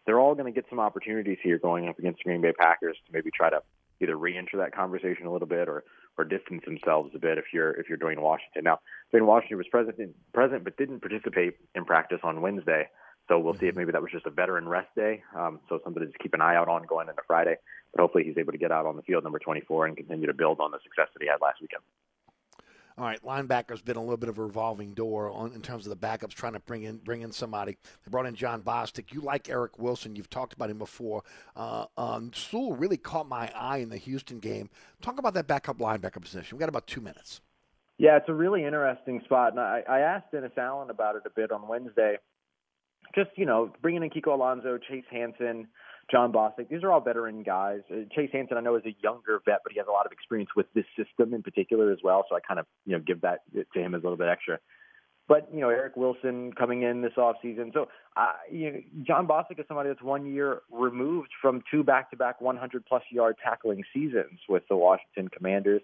they're 0.07 0.19
all 0.19 0.35
going 0.35 0.53
to 0.53 0.61
get 0.61 0.69
some 0.69 0.81
opportunities 0.81 1.39
here 1.43 1.59
going 1.59 1.89
up 1.89 1.99
against 1.99 2.19
the 2.19 2.25
Green 2.25 2.41
Bay 2.41 2.53
Packers 2.53 2.97
to 3.07 3.13
maybe 3.13 3.31
try 3.31 3.49
to 3.51 3.63
either 4.03 4.17
re-enter 4.17 4.59
that 4.59 4.75
conversation 4.75 5.27
a 5.27 5.33
little 5.33 5.49
bit 5.49 5.69
or 5.69 5.85
or 6.17 6.25
distance 6.25 6.63
themselves 6.65 7.11
a 7.15 7.19
bit 7.19 7.39
if 7.39 7.47
you're 7.53 7.73
if 7.73 7.89
you're 7.89 7.99
Dwayne 7.99 8.21
Washington. 8.21 8.65
Now, 8.65 8.81
Dwayne 9.13 9.27
Washington 9.27 9.59
was 9.59 9.69
present 9.69 9.99
in, 9.99 10.15
present 10.33 10.65
but 10.65 10.77
didn't 10.77 11.01
participate 11.01 11.57
in 11.75 11.85
practice 11.85 12.21
on 12.23 12.41
Wednesday, 12.41 12.89
so 13.29 13.39
we'll 13.39 13.55
see 13.55 13.67
if 13.67 13.77
maybe 13.77 13.93
that 13.93 14.03
was 14.03 14.13
just 14.13 14.27
a 14.27 14.31
veteran 14.31 14.69
rest 14.69 14.89
day. 14.95 15.23
Um, 15.37 15.61
so 15.69 15.81
something 15.83 16.01
to 16.01 16.07
just 16.07 16.19
keep 16.19 16.35
an 16.35 16.43
eye 16.43 16.57
out 16.57 16.69
on 16.69 16.85
going 16.87 17.09
into 17.09 17.23
Friday. 17.27 17.57
But 17.93 18.03
hopefully 18.03 18.25
he's 18.25 18.39
able 18.39 18.53
to 18.53 18.59
get 18.59 18.73
out 18.73 18.87
on 18.87 18.97
the 18.97 19.03
field 19.03 19.25
number 19.25 19.39
24 19.39 19.87
and 19.87 19.97
continue 19.97 20.27
to 20.27 20.35
build 20.35 20.61
on 20.61 20.73
the 20.73 20.79
success 20.83 21.09
that 21.15 21.23
he 21.23 21.29
had 21.29 21.41
last 21.41 21.61
weekend. 21.61 21.83
All 22.97 23.05
right, 23.05 23.21
linebacker's 23.25 23.83
been 23.83 23.97
a 23.97 24.01
little 24.01 24.17
bit 24.17 24.29
of 24.29 24.39
a 24.39 24.43
revolving 24.43 24.95
door 24.95 25.29
on, 25.29 25.53
in 25.53 25.63
terms 25.63 25.85
of 25.85 25.91
the 25.91 26.07
backups 26.07 26.31
trying 26.31 26.53
to 26.53 26.61
bring 26.61 26.85
in 26.85 26.99
bring 26.99 27.23
in 27.23 27.33
somebody. 27.33 27.77
They 28.05 28.11
brought 28.11 28.27
in 28.27 28.37
Jon 28.37 28.63
Bostic. 28.63 29.13
You 29.13 29.21
like 29.21 29.49
Eric 29.49 29.81
Wilson? 29.81 30.15
You've 30.15 30.31
talked 30.31 30.53
about 30.53 30.71
him 30.71 30.79
before. 30.79 31.25
Uh, 31.57 31.87
um, 31.97 32.31
Sewell 32.33 32.77
really 32.77 32.97
caught 32.97 33.29
my 33.29 33.51
eye 33.57 33.79
in 33.79 33.89
the 33.89 33.97
Houston 33.97 34.39
game. 34.39 34.71
Talk 35.03 35.19
about 35.19 35.35
that 35.35 35.49
backup 35.49 35.79
linebacker 35.79 36.23
position. 36.23 36.57
We've 36.57 36.61
got 36.61 36.69
about 36.69 36.87
two 36.87 37.01
minutes. 37.01 37.41
Yeah, 37.99 38.17
it's 38.17 38.29
a 38.29 38.35
really 38.35 38.65
interesting 38.65 39.21
spot, 39.25 39.53
and 39.53 39.61
I, 39.61 39.83
I 39.89 40.01
asked 40.01 40.31
Dennis 40.31 40.53
Allen 40.57 40.91
about 40.91 41.17
it 41.17 41.23
a 41.27 41.31
bit 41.31 41.51
on 41.51 41.67
Wednesday. 41.67 42.19
Just 43.15 43.31
you 43.37 43.47
know, 43.47 43.73
bringing 43.83 44.05
in 44.05 44.11
Kiko 44.11 44.35
Alonso, 44.35 44.79
Chase 44.79 45.05
Hansen, 45.11 45.67
Jon 46.11 46.33
Bostic. 46.33 46.69
These 46.69 46.83
are 46.83 46.93
all 46.93 47.01
veteran 47.01 47.43
guys. 47.43 47.81
Uh, 47.91 48.05
Chase 48.15 48.31
Hansen, 48.33 48.57
I 48.57 48.61
know, 48.61 48.77
is 48.77 48.85
a 48.85 48.95
younger 49.03 49.41
vet, 49.45 49.61
but 49.63 49.73
he 49.73 49.79
has 49.79 49.87
a 49.89 49.93
lot 49.93 50.07
of 50.07 50.13
experience 50.13 50.51
with 50.57 50.67
this 50.75 50.85
system 50.97 51.35
in 51.35 51.43
particular 51.43 51.93
as 51.93 51.99
well. 52.03 52.25
So 52.29 52.37
I 52.37 52.41
kind 52.41 52.61
of, 52.61 52.67
you 52.85 52.93
know, 52.97 53.03
give 53.05 53.21
that 53.23 53.41
to 53.53 53.81
him 53.81 53.95
as 53.95 54.01
a 54.01 54.05
little 54.05 54.19
bit 54.19 54.29
extra. 54.29 54.59
But 55.27 55.49
you 55.55 55.61
know, 55.61 55.71
Eric 55.71 55.97
Wilson 55.97 56.53
coming 56.53 56.83
in 56.83 57.01
this 57.01 57.17
off 57.17 57.37
season. 57.41 57.71
So, 57.73 57.89
uh, 58.17 58.33
you 58.51 58.71
know, 58.71 58.79
John 59.07 59.27
Bostic 59.27 59.59
is 59.59 59.65
somebody 59.67 59.89
that's 59.89 60.03
one 60.03 60.27
year 60.27 60.61
removed 60.71 61.31
from 61.41 61.63
two 61.71 61.83
back-to-back 61.83 62.41
100 62.41 62.85
plus 62.85 63.03
yard 63.11 63.37
tackling 63.43 63.83
seasons 63.95 64.41
with 64.49 64.65
the 64.69 64.77
Washington 64.77 65.29
Commanders. 65.29 65.81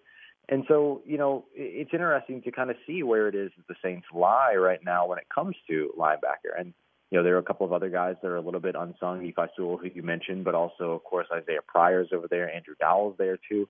And 0.50 0.64
so, 0.68 1.00
you 1.06 1.16
know, 1.16 1.46
it's 1.54 1.94
interesting 1.94 2.42
to 2.42 2.50
kind 2.50 2.70
of 2.70 2.76
see 2.86 3.02
where 3.02 3.28
it 3.28 3.34
is 3.34 3.50
that 3.56 3.68
the 3.68 3.76
Saints 3.82 4.06
lie 4.12 4.54
right 4.56 4.80
now 4.84 5.06
when 5.06 5.18
it 5.18 5.26
comes 5.32 5.54
to 5.68 5.92
linebacker. 5.98 6.58
And 6.58 6.74
you 7.10 7.18
know, 7.18 7.24
there 7.24 7.34
are 7.34 7.38
a 7.38 7.42
couple 7.42 7.66
of 7.66 7.72
other 7.72 7.90
guys 7.90 8.16
that 8.22 8.28
are 8.28 8.36
a 8.36 8.40
little 8.40 8.60
bit 8.60 8.76
unsung. 8.76 9.20
Nephi 9.20 9.50
Sewell, 9.56 9.76
who 9.76 9.88
you 9.92 10.02
mentioned, 10.02 10.44
but 10.44 10.54
also, 10.54 10.92
of 10.92 11.02
course, 11.02 11.26
Isaiah 11.32 11.60
Pryor's 11.66 12.08
over 12.12 12.28
there. 12.28 12.52
Andrew 12.52 12.74
Dowell's 12.80 13.16
there 13.18 13.38
too. 13.48 13.68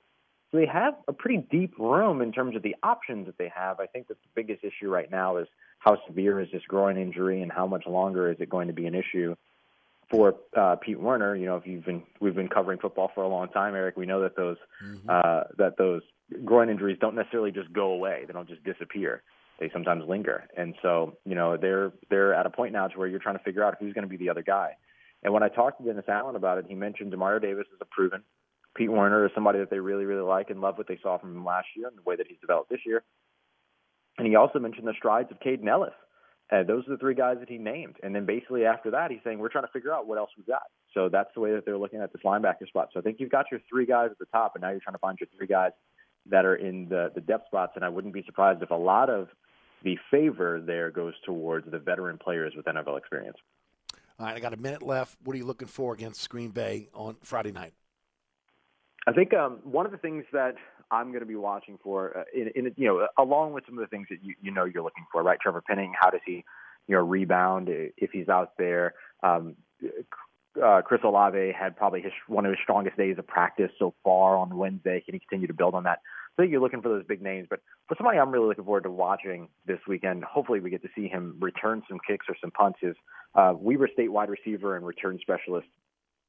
So 0.50 0.58
they 0.58 0.66
have 0.66 0.94
a 1.08 1.12
pretty 1.12 1.46
deep 1.50 1.78
room 1.78 2.20
in 2.22 2.32
terms 2.32 2.56
of 2.56 2.62
the 2.62 2.76
options 2.82 3.26
that 3.26 3.38
they 3.38 3.50
have. 3.54 3.80
I 3.80 3.86
think 3.86 4.08
that 4.08 4.18
the 4.20 4.28
biggest 4.34 4.64
issue 4.64 4.90
right 4.90 5.10
now 5.10 5.38
is 5.38 5.46
how 5.78 5.96
severe 6.06 6.40
is 6.40 6.48
this 6.52 6.62
groin 6.68 6.98
injury 6.98 7.40
and 7.40 7.50
how 7.50 7.66
much 7.66 7.86
longer 7.86 8.30
is 8.30 8.36
it 8.40 8.50
going 8.50 8.66
to 8.66 8.74
be 8.74 8.86
an 8.86 8.94
issue 8.94 9.36
for 10.10 10.34
uh, 10.56 10.76
Pete 10.76 10.98
Werner. 10.98 11.36
You 11.36 11.46
know, 11.46 11.56
if 11.56 11.66
you've 11.66 11.84
been 11.84 12.02
we've 12.20 12.34
been 12.34 12.48
covering 12.48 12.78
football 12.78 13.10
for 13.14 13.22
a 13.22 13.28
long 13.28 13.48
time, 13.48 13.74
Eric, 13.74 13.96
we 13.96 14.06
know 14.06 14.20
that 14.22 14.36
those 14.36 14.56
mm-hmm. 14.84 15.08
uh, 15.08 15.44
that 15.56 15.78
those 15.78 16.02
groin 16.44 16.68
injuries 16.68 16.98
don't 17.00 17.14
necessarily 17.14 17.52
just 17.52 17.72
go 17.72 17.92
away. 17.92 18.24
They 18.26 18.32
don't 18.32 18.48
just 18.48 18.64
disappear 18.64 19.22
they 19.60 19.70
sometimes 19.72 20.04
linger. 20.08 20.48
And 20.56 20.74
so, 20.82 21.18
you 21.24 21.34
know, 21.34 21.56
they're 21.56 21.92
they're 22.08 22.34
at 22.34 22.46
a 22.46 22.50
point 22.50 22.72
now 22.72 22.88
to 22.88 22.98
where 22.98 23.06
you're 23.06 23.20
trying 23.20 23.38
to 23.38 23.44
figure 23.44 23.62
out 23.62 23.76
who's 23.78 23.92
going 23.92 24.02
to 24.02 24.08
be 24.08 24.16
the 24.16 24.30
other 24.30 24.42
guy. 24.42 24.72
And 25.22 25.32
when 25.32 25.42
I 25.42 25.48
talked 25.48 25.78
to 25.78 25.86
Dennis 25.86 26.06
Allen 26.08 26.34
about 26.34 26.58
it, 26.58 26.64
he 26.66 26.74
mentioned 26.74 27.12
Demario 27.12 27.40
Davis 27.40 27.66
is 27.72 27.78
a 27.80 27.84
proven. 27.84 28.22
Pete 28.74 28.90
Werner 28.90 29.26
is 29.26 29.32
somebody 29.34 29.58
that 29.58 29.70
they 29.70 29.78
really, 29.78 30.06
really 30.06 30.22
like 30.22 30.48
and 30.48 30.60
love 30.60 30.78
what 30.78 30.88
they 30.88 30.98
saw 31.02 31.18
from 31.18 31.36
him 31.36 31.44
last 31.44 31.66
year 31.76 31.88
and 31.88 31.98
the 31.98 32.02
way 32.02 32.16
that 32.16 32.26
he's 32.26 32.40
developed 32.40 32.70
this 32.70 32.80
year. 32.86 33.02
And 34.16 34.26
he 34.26 34.36
also 34.36 34.58
mentioned 34.58 34.86
the 34.86 34.94
strides 34.96 35.30
of 35.30 35.40
Kaden 35.40 35.68
Elliss. 35.68 35.92
And 36.50 36.68
uh, 36.68 36.72
those 36.72 36.86
are 36.86 36.90
the 36.90 36.98
three 36.98 37.14
guys 37.14 37.36
that 37.40 37.48
he 37.48 37.58
named. 37.58 37.96
And 38.02 38.14
then 38.14 38.26
basically 38.26 38.64
after 38.64 38.90
that, 38.90 39.10
he's 39.10 39.20
saying, 39.22 39.38
we're 39.38 39.50
trying 39.50 39.66
to 39.66 39.72
figure 39.72 39.92
out 39.92 40.06
what 40.06 40.18
else 40.18 40.30
we've 40.36 40.46
got. 40.46 40.62
So 40.94 41.08
that's 41.08 41.30
the 41.34 41.40
way 41.40 41.52
that 41.52 41.64
they're 41.64 41.78
looking 41.78 42.00
at 42.00 42.12
this 42.12 42.22
linebacker 42.24 42.66
spot. 42.66 42.88
So 42.92 42.98
I 42.98 43.02
think 43.02 43.18
you've 43.20 43.30
got 43.30 43.46
your 43.50 43.60
three 43.68 43.86
guys 43.86 44.08
at 44.10 44.18
the 44.18 44.26
top, 44.26 44.52
and 44.54 44.62
now 44.62 44.70
you're 44.70 44.80
trying 44.80 44.94
to 44.94 45.00
find 45.00 45.16
your 45.20 45.28
three 45.36 45.46
guys 45.46 45.70
that 46.26 46.44
are 46.44 46.56
in 46.56 46.88
the, 46.88 47.12
the 47.14 47.20
depth 47.20 47.46
spots. 47.46 47.72
And 47.76 47.84
I 47.84 47.88
wouldn't 47.88 48.14
be 48.14 48.24
surprised 48.24 48.62
if 48.62 48.70
a 48.70 48.74
lot 48.74 49.10
of 49.10 49.28
the 49.82 49.98
favor 50.10 50.60
there 50.64 50.90
goes 50.90 51.14
towards 51.24 51.70
the 51.70 51.78
veteran 51.78 52.18
players 52.18 52.52
with 52.56 52.66
NFL 52.66 52.98
experience. 52.98 53.36
All 54.18 54.26
right, 54.26 54.36
I 54.36 54.40
got 54.40 54.52
a 54.52 54.58
minute 54.58 54.82
left. 54.82 55.16
What 55.24 55.34
are 55.34 55.38
you 55.38 55.46
looking 55.46 55.68
for 55.68 55.94
against 55.94 56.28
Green 56.28 56.50
Bay 56.50 56.88
on 56.92 57.16
Friday 57.22 57.52
night? 57.52 57.72
I 59.06 59.12
think 59.12 59.32
um, 59.32 59.60
one 59.62 59.86
of 59.86 59.92
the 59.92 59.98
things 59.98 60.24
that 60.32 60.56
I'm 60.90 61.08
going 61.08 61.20
to 61.20 61.26
be 61.26 61.36
watching 61.36 61.78
for, 61.82 62.18
uh, 62.18 62.24
in, 62.34 62.50
in 62.54 62.74
you 62.76 62.86
know, 62.86 63.06
along 63.18 63.54
with 63.54 63.64
some 63.66 63.78
of 63.78 63.82
the 63.82 63.88
things 63.88 64.08
that 64.10 64.18
you 64.22 64.34
you 64.42 64.50
know 64.50 64.64
you're 64.64 64.82
looking 64.82 65.06
for, 65.10 65.22
right? 65.22 65.38
Trevor 65.40 65.62
Penning, 65.66 65.94
how 65.98 66.10
does 66.10 66.20
he, 66.26 66.44
you 66.86 66.96
know, 66.96 67.02
rebound 67.02 67.68
if 67.70 68.10
he's 68.10 68.28
out 68.28 68.52
there? 68.58 68.94
Um, 69.22 69.56
uh, 70.62 70.82
Chris 70.82 71.00
Olave 71.04 71.52
had 71.58 71.76
probably 71.76 72.02
his 72.02 72.12
one 72.26 72.44
of 72.44 72.50
his 72.50 72.58
strongest 72.62 72.96
days 72.96 73.16
of 73.18 73.26
practice 73.26 73.70
so 73.78 73.94
far 74.04 74.36
on 74.36 74.56
Wednesday. 74.56 75.00
Can 75.00 75.14
he 75.14 75.20
continue 75.20 75.46
to 75.46 75.54
build 75.54 75.74
on 75.74 75.84
that? 75.84 76.00
I 76.38 76.42
think 76.42 76.52
you're 76.52 76.60
looking 76.60 76.80
for 76.80 76.88
those 76.88 77.04
big 77.04 77.20
names, 77.20 77.48
but 77.50 77.60
for 77.88 77.96
somebody 77.96 78.18
I'm 78.18 78.30
really 78.30 78.46
looking 78.46 78.64
forward 78.64 78.84
to 78.84 78.90
watching 78.90 79.48
this 79.66 79.80
weekend, 79.86 80.24
hopefully 80.24 80.60
we 80.60 80.70
get 80.70 80.82
to 80.82 80.88
see 80.94 81.08
him 81.08 81.36
return 81.40 81.82
some 81.88 81.98
kicks 82.06 82.26
or 82.28 82.36
some 82.40 82.50
punts. 82.50 82.78
Is 82.82 82.96
uh, 83.34 83.52
Weber 83.56 83.88
State 83.92 84.10
wide 84.10 84.30
receiver 84.30 84.76
and 84.76 84.86
return 84.86 85.18
specialist 85.20 85.66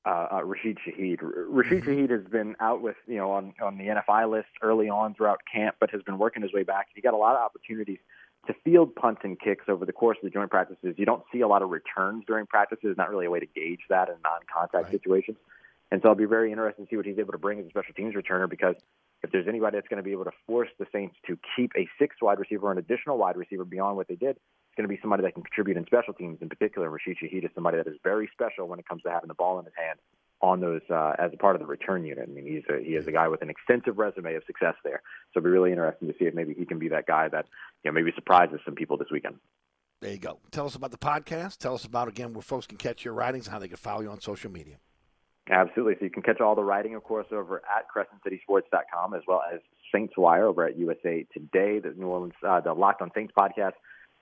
uh, 0.05 0.27
uh, 0.31 0.43
Rashid 0.43 0.77
Shaheed. 0.85 1.19
Rashid 1.21 1.83
mm-hmm. 1.83 1.89
Shaheed 1.89 2.09
has 2.09 2.25
been 2.31 2.55
out 2.59 2.81
with 2.81 2.95
you 3.07 3.17
know 3.17 3.31
on 3.31 3.53
on 3.61 3.77
the 3.77 3.85
NFI 3.85 4.29
list 4.29 4.49
early 4.61 4.89
on 4.89 5.13
throughout 5.13 5.41
camp, 5.51 5.75
but 5.79 5.91
has 5.91 6.01
been 6.03 6.17
working 6.17 6.41
his 6.41 6.53
way 6.53 6.63
back. 6.63 6.87
He 6.95 7.01
got 7.01 7.13
a 7.13 7.17
lot 7.17 7.35
of 7.35 7.41
opportunities 7.41 7.99
to 8.47 8.55
field 8.63 8.95
punts 8.95 9.21
and 9.23 9.39
kicks 9.39 9.65
over 9.67 9.85
the 9.85 9.93
course 9.93 10.17
of 10.17 10.23
the 10.23 10.31
joint 10.31 10.49
practices. 10.49 10.95
You 10.97 11.05
don't 11.05 11.23
see 11.31 11.41
a 11.41 11.47
lot 11.47 11.61
of 11.61 11.69
returns 11.69 12.23
during 12.25 12.47
practices. 12.47 12.95
Not 12.97 13.11
really 13.11 13.27
a 13.27 13.29
way 13.29 13.39
to 13.39 13.45
gauge 13.45 13.81
that 13.89 14.09
in 14.09 14.15
non-contact 14.23 14.85
right. 14.85 14.91
situations. 14.91 15.37
And 15.91 16.01
so 16.01 16.09
I'll 16.09 16.15
be 16.15 16.25
very 16.25 16.51
interested 16.51 16.83
to 16.83 16.89
see 16.89 16.95
what 16.95 17.05
he's 17.05 17.19
able 17.19 17.33
to 17.33 17.37
bring 17.37 17.59
as 17.59 17.65
a 17.65 17.69
special 17.69 17.93
teams 17.93 18.15
returner 18.15 18.49
because 18.49 18.75
if 19.23 19.31
there's 19.31 19.47
anybody 19.47 19.77
that's 19.77 19.87
going 19.87 19.97
to 19.97 20.03
be 20.03 20.11
able 20.11 20.25
to 20.25 20.31
force 20.47 20.69
the 20.79 20.85
Saints 20.91 21.15
to 21.27 21.37
keep 21.55 21.71
a 21.77 21.87
sixth 21.99 22.21
wide 22.21 22.39
receiver 22.39 22.67
or 22.67 22.71
an 22.71 22.77
additional 22.77 23.17
wide 23.17 23.37
receiver 23.37 23.65
beyond 23.65 23.97
what 23.97 24.07
they 24.07 24.15
did, 24.15 24.31
it's 24.31 24.77
going 24.77 24.87
to 24.87 24.93
be 24.93 24.99
somebody 25.01 25.23
that 25.23 25.33
can 25.33 25.43
contribute 25.43 25.77
in 25.77 25.85
special 25.85 26.13
teams. 26.13 26.39
In 26.41 26.49
particular, 26.49 26.89
Rashid 26.89 27.17
Shaheed 27.21 27.45
is 27.45 27.51
somebody 27.53 27.77
that 27.77 27.87
is 27.87 27.97
very 28.03 28.29
special 28.33 28.67
when 28.67 28.79
it 28.79 28.87
comes 28.87 29.03
to 29.03 29.11
having 29.11 29.27
the 29.27 29.33
ball 29.33 29.59
in 29.59 29.65
his 29.65 29.73
hand 29.77 29.99
on 30.41 30.59
those 30.59 30.81
uh, 30.89 31.13
as 31.19 31.31
a 31.33 31.37
part 31.37 31.55
of 31.55 31.61
the 31.61 31.67
return 31.67 32.03
unit. 32.03 32.27
I 32.27 32.31
mean, 32.31 32.45
he's 32.45 32.63
a, 32.69 32.83
he 32.83 32.95
is 32.95 33.05
a 33.05 33.11
guy 33.11 33.27
with 33.27 33.41
an 33.41 33.49
extensive 33.49 33.97
resume 33.97 34.33
of 34.35 34.43
success 34.45 34.73
there. 34.83 35.01
So 35.33 35.39
it'll 35.39 35.45
be 35.45 35.51
really 35.51 35.71
interesting 35.71 36.07
to 36.07 36.15
see 36.17 36.25
if 36.25 36.33
maybe 36.33 36.55
he 36.57 36.65
can 36.65 36.79
be 36.79 36.87
that 36.89 37.05
guy 37.05 37.27
that 37.29 37.45
you 37.83 37.91
know 37.91 37.93
maybe 37.93 38.11
surprises 38.15 38.59
some 38.65 38.75
people 38.75 38.97
this 38.97 39.09
weekend. 39.11 39.35
There 40.01 40.11
you 40.11 40.17
go. 40.17 40.39
Tell 40.49 40.65
us 40.65 40.73
about 40.73 40.89
the 40.89 40.97
podcast. 40.97 41.57
Tell 41.57 41.75
us 41.75 41.85
about 41.85 42.07
again 42.07 42.33
where 42.33 42.41
folks 42.41 42.65
can 42.65 42.77
catch 42.77 43.05
your 43.05 43.13
writings 43.13 43.45
and 43.45 43.53
how 43.53 43.59
they 43.59 43.67
can 43.67 43.77
follow 43.77 44.01
you 44.01 44.09
on 44.09 44.19
social 44.19 44.49
media. 44.49 44.77
Absolutely. 45.49 45.95
So 45.99 46.05
you 46.05 46.11
can 46.11 46.21
catch 46.21 46.39
all 46.39 46.55
the 46.55 46.63
writing, 46.63 46.95
of 46.95 47.03
course, 47.03 47.27
over 47.31 47.61
at 47.65 47.85
CrescentCitySports.com, 47.93 49.13
as 49.13 49.21
well 49.27 49.41
as 49.51 49.59
Saints 49.93 50.13
Wire 50.15 50.45
over 50.45 50.65
at 50.65 50.77
USA 50.77 51.25
Today, 51.33 51.79
the 51.79 51.93
New 51.97 52.07
Orleans, 52.07 52.33
uh, 52.47 52.61
the 52.61 52.73
Locked 52.73 53.01
on 53.01 53.11
Saints 53.15 53.33
podcast. 53.37 53.73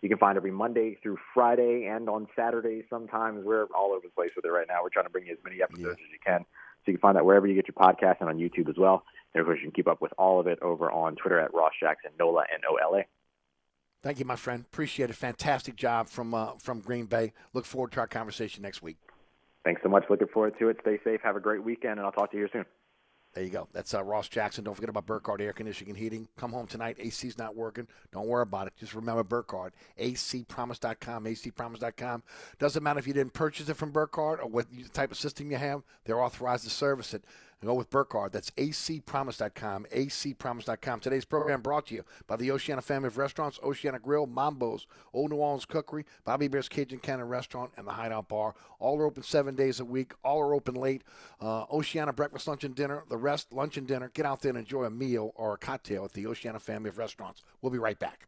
You 0.02 0.08
can 0.08 0.18
find 0.18 0.38
every 0.38 0.52
Monday 0.52 0.98
through 1.04 1.18
Friday 1.34 1.86
and 1.86 2.10
on 2.10 2.28
Saturday 2.36 2.84
sometimes. 2.90 3.44
We're 3.44 3.66
all 3.76 3.92
over 3.92 4.02
the 4.04 4.14
place 4.16 4.32
with 4.36 4.46
it 4.46 4.50
right 4.50 4.66
now. 4.68 4.82
We're 4.82 4.90
trying 4.90 5.06
to 5.06 5.12
bring 5.12 5.26
you 5.26 5.34
as 5.34 5.40
many 5.44 5.62
episodes 5.62 5.98
yeah. 6.00 6.06
as 6.06 6.12
you 6.12 6.20
can. 6.26 6.46
So 6.86 6.92
you 6.92 6.94
can 6.94 7.02
find 7.02 7.18
that 7.18 7.26
wherever 7.26 7.46
you 7.46 7.56
get 7.56 7.68
your 7.68 7.76
podcast 7.76 8.22
and 8.22 8.30
on 8.30 8.38
YouTube 8.38 8.70
as 8.70 8.78
well. 8.78 9.04
And 9.34 9.42
of 9.42 9.46
course, 9.46 9.60
you 9.60 9.68
can 9.68 9.74
keep 9.74 9.90
up 9.90 10.02
with 10.02 10.14
all 10.18 10.40
of 10.40 10.48
it 10.48 10.60
over 10.62 10.90
on 10.90 11.16
Twitter 11.16 11.40
at 11.40 11.54
Ross 11.54 11.74
Jackson, 11.80 12.12
NOLA, 12.18 12.46
and 12.54 12.64
OLA. 12.66 13.04
Thank 14.02 14.20
you, 14.20 14.26
my 14.26 14.38
friend. 14.38 14.64
Appreciate 14.72 15.10
it. 15.10 15.16
Fantastic 15.18 15.76
job 15.76 16.08
from 16.08 16.34
uh, 16.34 16.54
from 16.60 16.80
Green 16.80 17.06
Bay. 17.06 17.34
Look 17.54 17.66
forward 17.66 17.92
to 17.92 18.00
our 18.00 18.08
conversation 18.08 18.64
next 18.64 18.82
week. 18.82 18.98
Thanks 19.64 19.82
so 19.84 19.90
much. 19.90 20.06
Looking 20.10 20.28
forward 20.28 20.58
to 20.60 20.70
it. 20.70 20.78
Stay 20.82 21.00
safe. 21.04 21.22
Have 21.24 21.36
a 21.36 21.42
great 21.42 21.64
weekend, 21.64 22.00
and 22.00 22.02
I'll 22.02 22.12
talk 22.12 22.32
to 22.32 22.38
you 22.38 22.48
soon. 22.52 22.66
There 23.34 23.44
you 23.44 23.52
go. 23.52 23.68
That's 23.74 23.94
uh, 23.94 24.04
Ross 24.04 24.28
Jackson. 24.28 24.64
Don't 24.64 24.74
forget 24.74 24.90
about 24.90 25.06
Burkhardt 25.06 25.40
Air 25.40 25.54
Conditioning 25.54 25.92
and 25.92 25.98
Heating. 25.98 26.28
Come 26.36 26.52
home 26.52 26.66
tonight. 26.66 26.98
AC's 27.00 27.38
not 27.38 27.56
working. 27.56 27.88
Don't 28.12 28.26
worry 28.26 28.42
about 28.42 28.66
it. 28.66 28.74
Just 28.80 28.96
remember 28.96 29.24
Burkhardt. 29.24 29.76
ACpromise.com. 30.00 31.26
ACpromise.com. 31.26 32.24
Doesn't 32.58 32.82
matter 32.82 32.98
if 32.98 33.06
you 33.06 33.14
didn't 33.14 33.34
purchase 33.34 33.70
it 33.70 33.76
from 33.76 33.92
Burkhardt 33.92 34.40
or 34.42 34.48
what 34.48 34.66
type 34.94 35.12
of 35.12 35.18
system 35.18 35.52
you 35.52 35.58
have. 35.58 35.84
They're 36.06 36.22
authorized 36.22 36.64
to 36.64 36.72
service 36.72 37.14
it. 37.14 37.24
Go 37.64 37.74
with 37.74 37.90
Burkhardt. 37.90 38.32
That's 38.32 38.52
acpromise.com. 38.52 39.86
acpromise.com. 39.92 41.00
Today's 41.02 41.26
program 41.26 41.62
brought 41.62 41.88
to 41.88 41.96
you 41.96 42.06
by 42.26 42.38
the 42.38 42.52
Oceana 42.52 42.82
family 42.82 43.08
of 43.08 43.18
restaurants, 43.18 43.60
Oceana 43.64 44.00
Grill, 44.00 44.28
Mambo's, 44.28 44.88
Old 45.14 45.32
New 45.32 45.38
Orleans 45.38 45.66
Cookery, 45.66 46.06
Bobby 46.24 46.46
Hebert's 46.46 46.70
Cajun 46.70 47.00
Cannon 47.00 47.28
Restaurant, 47.28 47.72
and 47.76 47.86
the 47.86 47.92
Hideout 47.92 48.30
Bar. 48.30 48.56
All 48.80 48.98
are 49.00 49.06
open 49.06 49.24
seven 49.24 49.56
days 49.56 49.82
a 49.82 49.86
week. 49.86 50.14
All 50.24 50.40
are 50.40 50.54
open 50.54 50.76
late. 50.76 51.04
Uh, 51.42 51.66
Oceana 51.72 52.14
breakfast, 52.14 52.48
lunch, 52.48 52.64
and 52.64 52.76
dinner. 52.76 53.04
The 53.10 53.18
rest, 53.18 53.52
lunch 53.52 53.76
and 53.78 53.88
dinner. 53.88 54.10
Get 54.14 54.26
out 54.26 54.42
there 54.42 54.52
and 54.52 54.58
enjoy 54.58 54.86
a 54.86 54.90
meal 54.90 55.34
or 55.36 55.56
a 55.56 55.58
cocktail 55.58 56.06
at 56.06 56.14
the 56.14 56.28
Oceana 56.28 56.60
family 56.60 56.90
of 56.90 56.98
restaurants. 56.98 57.44
We'll 57.62 57.72
be 57.74 57.80
right 57.80 58.00
back. 58.00 58.28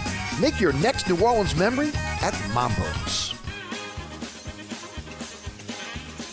Make 0.39 0.59
your 0.59 0.73
next 0.73 1.09
New 1.09 1.21
Orleans 1.21 1.55
memory 1.55 1.91
at 2.21 2.33
Mambo's. 2.53 3.35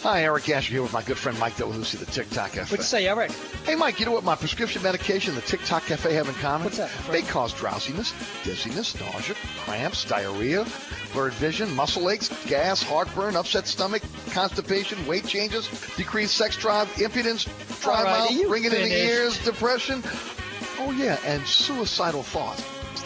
Hi, 0.02 0.22
Eric 0.22 0.48
Asher 0.48 0.72
here 0.72 0.82
with 0.82 0.92
my 0.92 1.02
good 1.02 1.18
friend 1.18 1.38
Mike 1.38 1.54
Delahousie, 1.56 1.98
the 1.98 2.06
Tick 2.06 2.30
Tock 2.30 2.52
Cafe. 2.52 2.60
What'd 2.60 2.78
you 2.78 2.84
say, 2.84 3.08
Eric? 3.08 3.32
Hey, 3.66 3.74
Mike, 3.74 3.98
you 3.98 4.06
know 4.06 4.12
what 4.12 4.24
my 4.24 4.36
prescription 4.36 4.82
medication 4.82 5.34
and 5.34 5.42
the 5.42 5.46
Tick 5.46 5.60
Tock 5.64 5.84
Cafe 5.84 6.14
have 6.14 6.28
in 6.28 6.34
common? 6.36 6.66
What's 6.66 6.78
that? 6.78 6.90
They 7.10 7.22
cause 7.22 7.52
drowsiness, 7.52 8.14
dizziness, 8.44 8.98
nausea, 8.98 9.34
cramps, 9.64 10.04
diarrhea, 10.04 10.64
blurred 11.12 11.34
vision, 11.34 11.74
muscle 11.74 12.08
aches, 12.08 12.28
gas, 12.46 12.82
heartburn, 12.82 13.34
upset 13.36 13.66
stomach, 13.66 14.02
constipation, 14.30 15.04
weight 15.06 15.26
changes, 15.26 15.68
decreased 15.96 16.36
sex 16.36 16.56
drive, 16.56 16.88
impotence, 17.02 17.44
dry 17.82 17.98
All 17.98 18.04
right, 18.04 18.18
mouth, 18.18 18.30
are 18.30 18.32
you 18.32 18.48
ringing 18.50 18.72
in 18.72 18.82
the 18.84 19.04
ears, 19.04 19.44
depression. 19.44 20.02
Oh, 20.78 20.92
yeah, 20.96 21.18
and 21.26 21.44
suicidal 21.44 22.22
thoughts. 22.22 22.62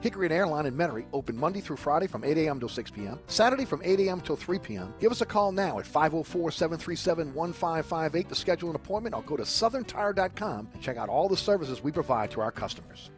Hickory 0.00 0.26
and 0.26 0.32
Airline 0.32 0.66
in 0.66 0.74
Metairie 0.74 1.04
open 1.12 1.36
Monday 1.36 1.60
through 1.60 1.76
Friday 1.76 2.06
from 2.06 2.24
8 2.24 2.38
a.m. 2.38 2.58
till 2.58 2.68
6 2.68 2.90
p.m., 2.90 3.18
Saturday 3.26 3.64
from 3.64 3.82
8 3.84 4.00
a.m. 4.00 4.20
till 4.20 4.36
3 4.36 4.58
p.m. 4.58 4.94
Give 4.98 5.12
us 5.12 5.20
a 5.20 5.26
call 5.26 5.52
now 5.52 5.78
at 5.78 5.86
504 5.86 6.50
737 6.50 7.34
1558 7.34 8.28
to 8.28 8.34
schedule 8.34 8.70
an 8.70 8.76
appointment 8.76 9.14
or 9.14 9.22
go 9.22 9.36
to 9.36 9.42
southerntire.com 9.42 10.68
and 10.72 10.82
check 10.82 10.96
out 10.96 11.08
all 11.08 11.28
the 11.28 11.36
services 11.36 11.82
we 11.82 11.92
provide 11.92 12.30
to 12.30 12.40
our 12.40 12.50
customers. 12.50 13.10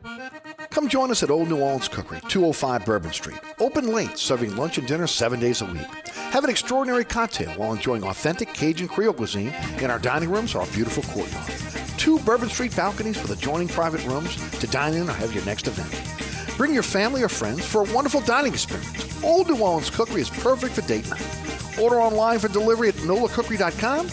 Come 0.70 0.88
join 0.88 1.10
us 1.10 1.22
at 1.22 1.30
Old 1.30 1.48
New 1.48 1.60
Orleans 1.60 1.88
Cookery, 1.88 2.20
205 2.28 2.84
Bourbon 2.84 3.12
Street. 3.12 3.38
Open 3.60 3.92
late, 3.92 4.18
serving 4.18 4.56
lunch 4.56 4.78
and 4.78 4.86
dinner 4.88 5.06
seven 5.06 5.38
days 5.38 5.62
a 5.62 5.66
week. 5.66 5.86
Have 6.32 6.44
an 6.44 6.50
extraordinary 6.50 7.04
cocktail 7.04 7.50
while 7.52 7.72
enjoying 7.72 8.02
authentic 8.04 8.52
Cajun 8.54 8.88
Creole 8.88 9.12
cuisine 9.12 9.54
in 9.78 9.90
our 9.90 9.98
dining 9.98 10.30
rooms 10.30 10.54
or 10.54 10.62
our 10.62 10.66
beautiful 10.68 11.02
courtyard. 11.04 11.52
Two 11.98 12.18
Bourbon 12.20 12.48
Street 12.48 12.74
balconies 12.74 13.20
with 13.22 13.30
adjoining 13.30 13.68
private 13.68 14.04
rooms 14.06 14.36
to 14.58 14.66
dine 14.66 14.94
in 14.94 15.08
or 15.08 15.12
have 15.12 15.34
your 15.34 15.44
next 15.44 15.68
event. 15.68 16.21
Bring 16.56 16.74
your 16.74 16.82
family 16.82 17.22
or 17.22 17.28
friends 17.28 17.64
for 17.64 17.86
a 17.88 17.92
wonderful 17.94 18.20
dining 18.20 18.52
experience. 18.52 19.22
Old 19.22 19.48
New 19.48 19.58
Orleans 19.60 19.90
Cookery 19.90 20.20
is 20.20 20.30
perfect 20.30 20.74
for 20.74 20.82
date 20.82 21.08
night. 21.08 21.78
Order 21.80 22.00
online 22.00 22.38
for 22.38 22.48
delivery 22.48 22.88
at 22.88 22.94
nolacookery.com. 22.96 24.06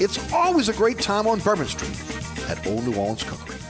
It's 0.00 0.32
always 0.32 0.68
a 0.68 0.72
great 0.72 0.98
time 0.98 1.26
on 1.26 1.40
Bourbon 1.40 1.66
Street 1.66 2.48
at 2.48 2.64
Old 2.66 2.86
New 2.86 2.94
Orleans 2.96 3.24
Cookery. 3.24 3.69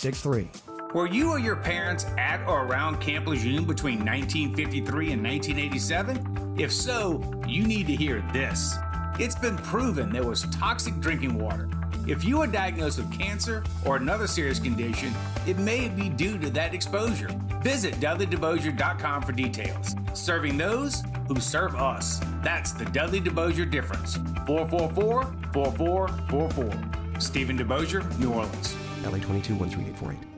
7663. 0.00 0.70
Were 0.94 1.06
you 1.06 1.30
or 1.30 1.38
your 1.38 1.56
parents 1.56 2.06
at 2.16 2.40
or 2.48 2.64
around 2.64 3.00
Camp 3.00 3.26
Lejeune 3.26 3.64
between 3.64 3.98
1953 3.98 5.12
and 5.12 5.22
1987? 5.22 6.56
If 6.58 6.72
so, 6.72 7.22
you 7.46 7.64
need 7.66 7.86
to 7.86 7.94
hear 7.94 8.24
this. 8.32 8.76
It's 9.18 9.34
been 9.34 9.58
proven 9.58 10.10
there 10.10 10.24
was 10.24 10.44
toxic 10.46 10.98
drinking 11.00 11.38
water. 11.38 11.68
If 12.08 12.24
you 12.24 12.40
are 12.40 12.46
diagnosed 12.46 12.98
with 12.98 13.12
cancer 13.16 13.62
or 13.84 13.96
another 13.96 14.26
serious 14.26 14.58
condition, 14.58 15.12
it 15.46 15.58
may 15.58 15.88
be 15.88 16.08
due 16.08 16.38
to 16.38 16.48
that 16.50 16.74
exposure. 16.74 17.28
Visit 17.62 17.94
DudleyDeBosier.com 17.96 19.22
for 19.22 19.32
details. 19.32 19.94
Serving 20.14 20.56
those 20.56 21.02
who 21.28 21.38
serve 21.40 21.76
us. 21.76 22.20
That's 22.42 22.72
the 22.72 22.86
Dudley 22.86 23.20
DeBosier 23.20 23.70
difference. 23.70 24.16
444 24.46 25.24
4444. 25.52 27.20
Stephen 27.20 27.58
DeBosier, 27.58 28.18
New 28.18 28.32
Orleans. 28.32 28.74
LA 29.04 29.18
22 29.18 29.54
13848. 29.54 30.29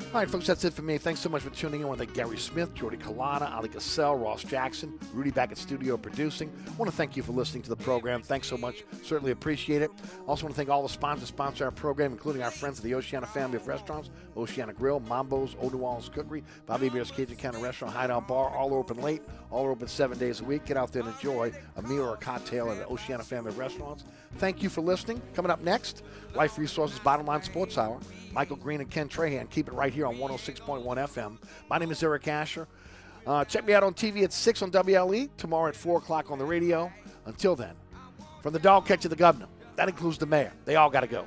All 0.00 0.14
right, 0.14 0.28
folks, 0.28 0.48
that's 0.48 0.64
it 0.64 0.72
for 0.72 0.82
me. 0.82 0.98
Thanks 0.98 1.20
so 1.20 1.28
much 1.28 1.42
for 1.42 1.50
tuning 1.50 1.80
in. 1.80 1.86
I 1.86 1.88
want 1.88 2.00
to 2.00 2.06
thank 2.06 2.16
Gary 2.16 2.36
Smith, 2.36 2.74
Jordy 2.74 2.96
Culotta, 2.96 3.48
Ali 3.54 3.68
Cassell, 3.68 4.16
Ross 4.16 4.42
Jackson, 4.42 4.98
Rudy 5.14 5.30
back 5.30 5.52
at 5.52 5.58
studio 5.58 5.96
producing. 5.96 6.52
I 6.66 6.72
want 6.72 6.90
to 6.90 6.96
thank 6.96 7.16
you 7.16 7.22
for 7.22 7.30
listening 7.30 7.62
to 7.62 7.68
the 7.68 7.76
program. 7.76 8.20
Thanks 8.20 8.48
so 8.48 8.56
much. 8.56 8.82
Certainly 9.04 9.30
appreciate 9.30 9.82
it. 9.82 9.90
Also 10.26 10.42
want 10.42 10.54
to 10.54 10.56
thank 10.56 10.68
all 10.68 10.82
the 10.82 10.88
sponsors 10.88 11.20
that 11.20 11.26
sponsor 11.28 11.64
our 11.64 11.70
program, 11.70 12.10
including 12.10 12.42
our 12.42 12.50
friends 12.50 12.78
at 12.78 12.84
the 12.84 12.94
Oceana 12.94 13.26
family 13.26 13.56
of 13.56 13.68
restaurants, 13.68 14.10
Oceana 14.36 14.72
Grill, 14.72 14.98
Mambo's, 14.98 15.54
Orleans 15.60 16.08
Cookery, 16.08 16.42
Bobby 16.66 16.88
Hebert's 16.88 17.12
Cajun 17.12 17.36
Cannon 17.36 17.62
Restaurant, 17.62 17.94
Hideout 17.94 18.26
Bar, 18.26 18.50
all 18.50 18.74
open 18.74 19.00
late, 19.00 19.22
all 19.52 19.68
open 19.68 19.86
seven 19.86 20.18
days 20.18 20.40
a 20.40 20.44
week. 20.44 20.64
Get 20.64 20.76
out 20.76 20.92
there 20.92 21.02
and 21.02 21.14
enjoy 21.14 21.52
a 21.76 21.82
meal 21.82 22.02
or 22.06 22.14
a 22.14 22.16
cocktail 22.16 22.68
at 22.72 22.78
the 22.78 22.86
Oceana 22.88 23.22
family 23.22 23.50
of 23.50 23.58
restaurants. 23.58 24.04
Thank 24.38 24.60
you 24.60 24.70
for 24.70 24.80
listening. 24.80 25.22
Coming 25.34 25.52
up 25.52 25.62
next, 25.62 26.02
Life 26.34 26.58
Resources 26.58 26.98
Bottom 26.98 27.26
Line 27.26 27.42
Sports 27.42 27.78
Hour. 27.78 28.00
Michael 28.32 28.56
Green 28.56 28.80
and 28.80 28.90
Ken 28.90 29.08
Trahan. 29.08 29.50
Keep 29.50 29.68
it 29.68 29.74
right 29.74 29.92
here 29.92 30.06
on 30.06 30.16
106.1 30.16 30.84
FM. 30.84 31.38
My 31.68 31.78
name 31.78 31.90
is 31.90 32.02
Eric 32.02 32.28
Asher. 32.28 32.68
Uh, 33.26 33.44
check 33.44 33.66
me 33.66 33.74
out 33.74 33.82
on 33.82 33.92
TV 33.92 34.22
at 34.22 34.32
6 34.32 34.62
on 34.62 34.70
WLAE, 34.70 35.28
tomorrow 35.36 35.68
at 35.68 35.76
4 35.76 35.98
o'clock 35.98 36.30
on 36.30 36.38
the 36.38 36.44
radio. 36.44 36.90
Until 37.26 37.54
then, 37.54 37.74
from 38.42 38.52
the 38.52 38.58
dog 38.58 38.86
catcher 38.86 39.02
to 39.02 39.08
the 39.08 39.16
governor, 39.16 39.46
that 39.76 39.88
includes 39.88 40.18
the 40.18 40.26
mayor. 40.26 40.52
They 40.64 40.76
all 40.76 40.90
got 40.90 41.00
to 41.00 41.06
go. 41.06 41.24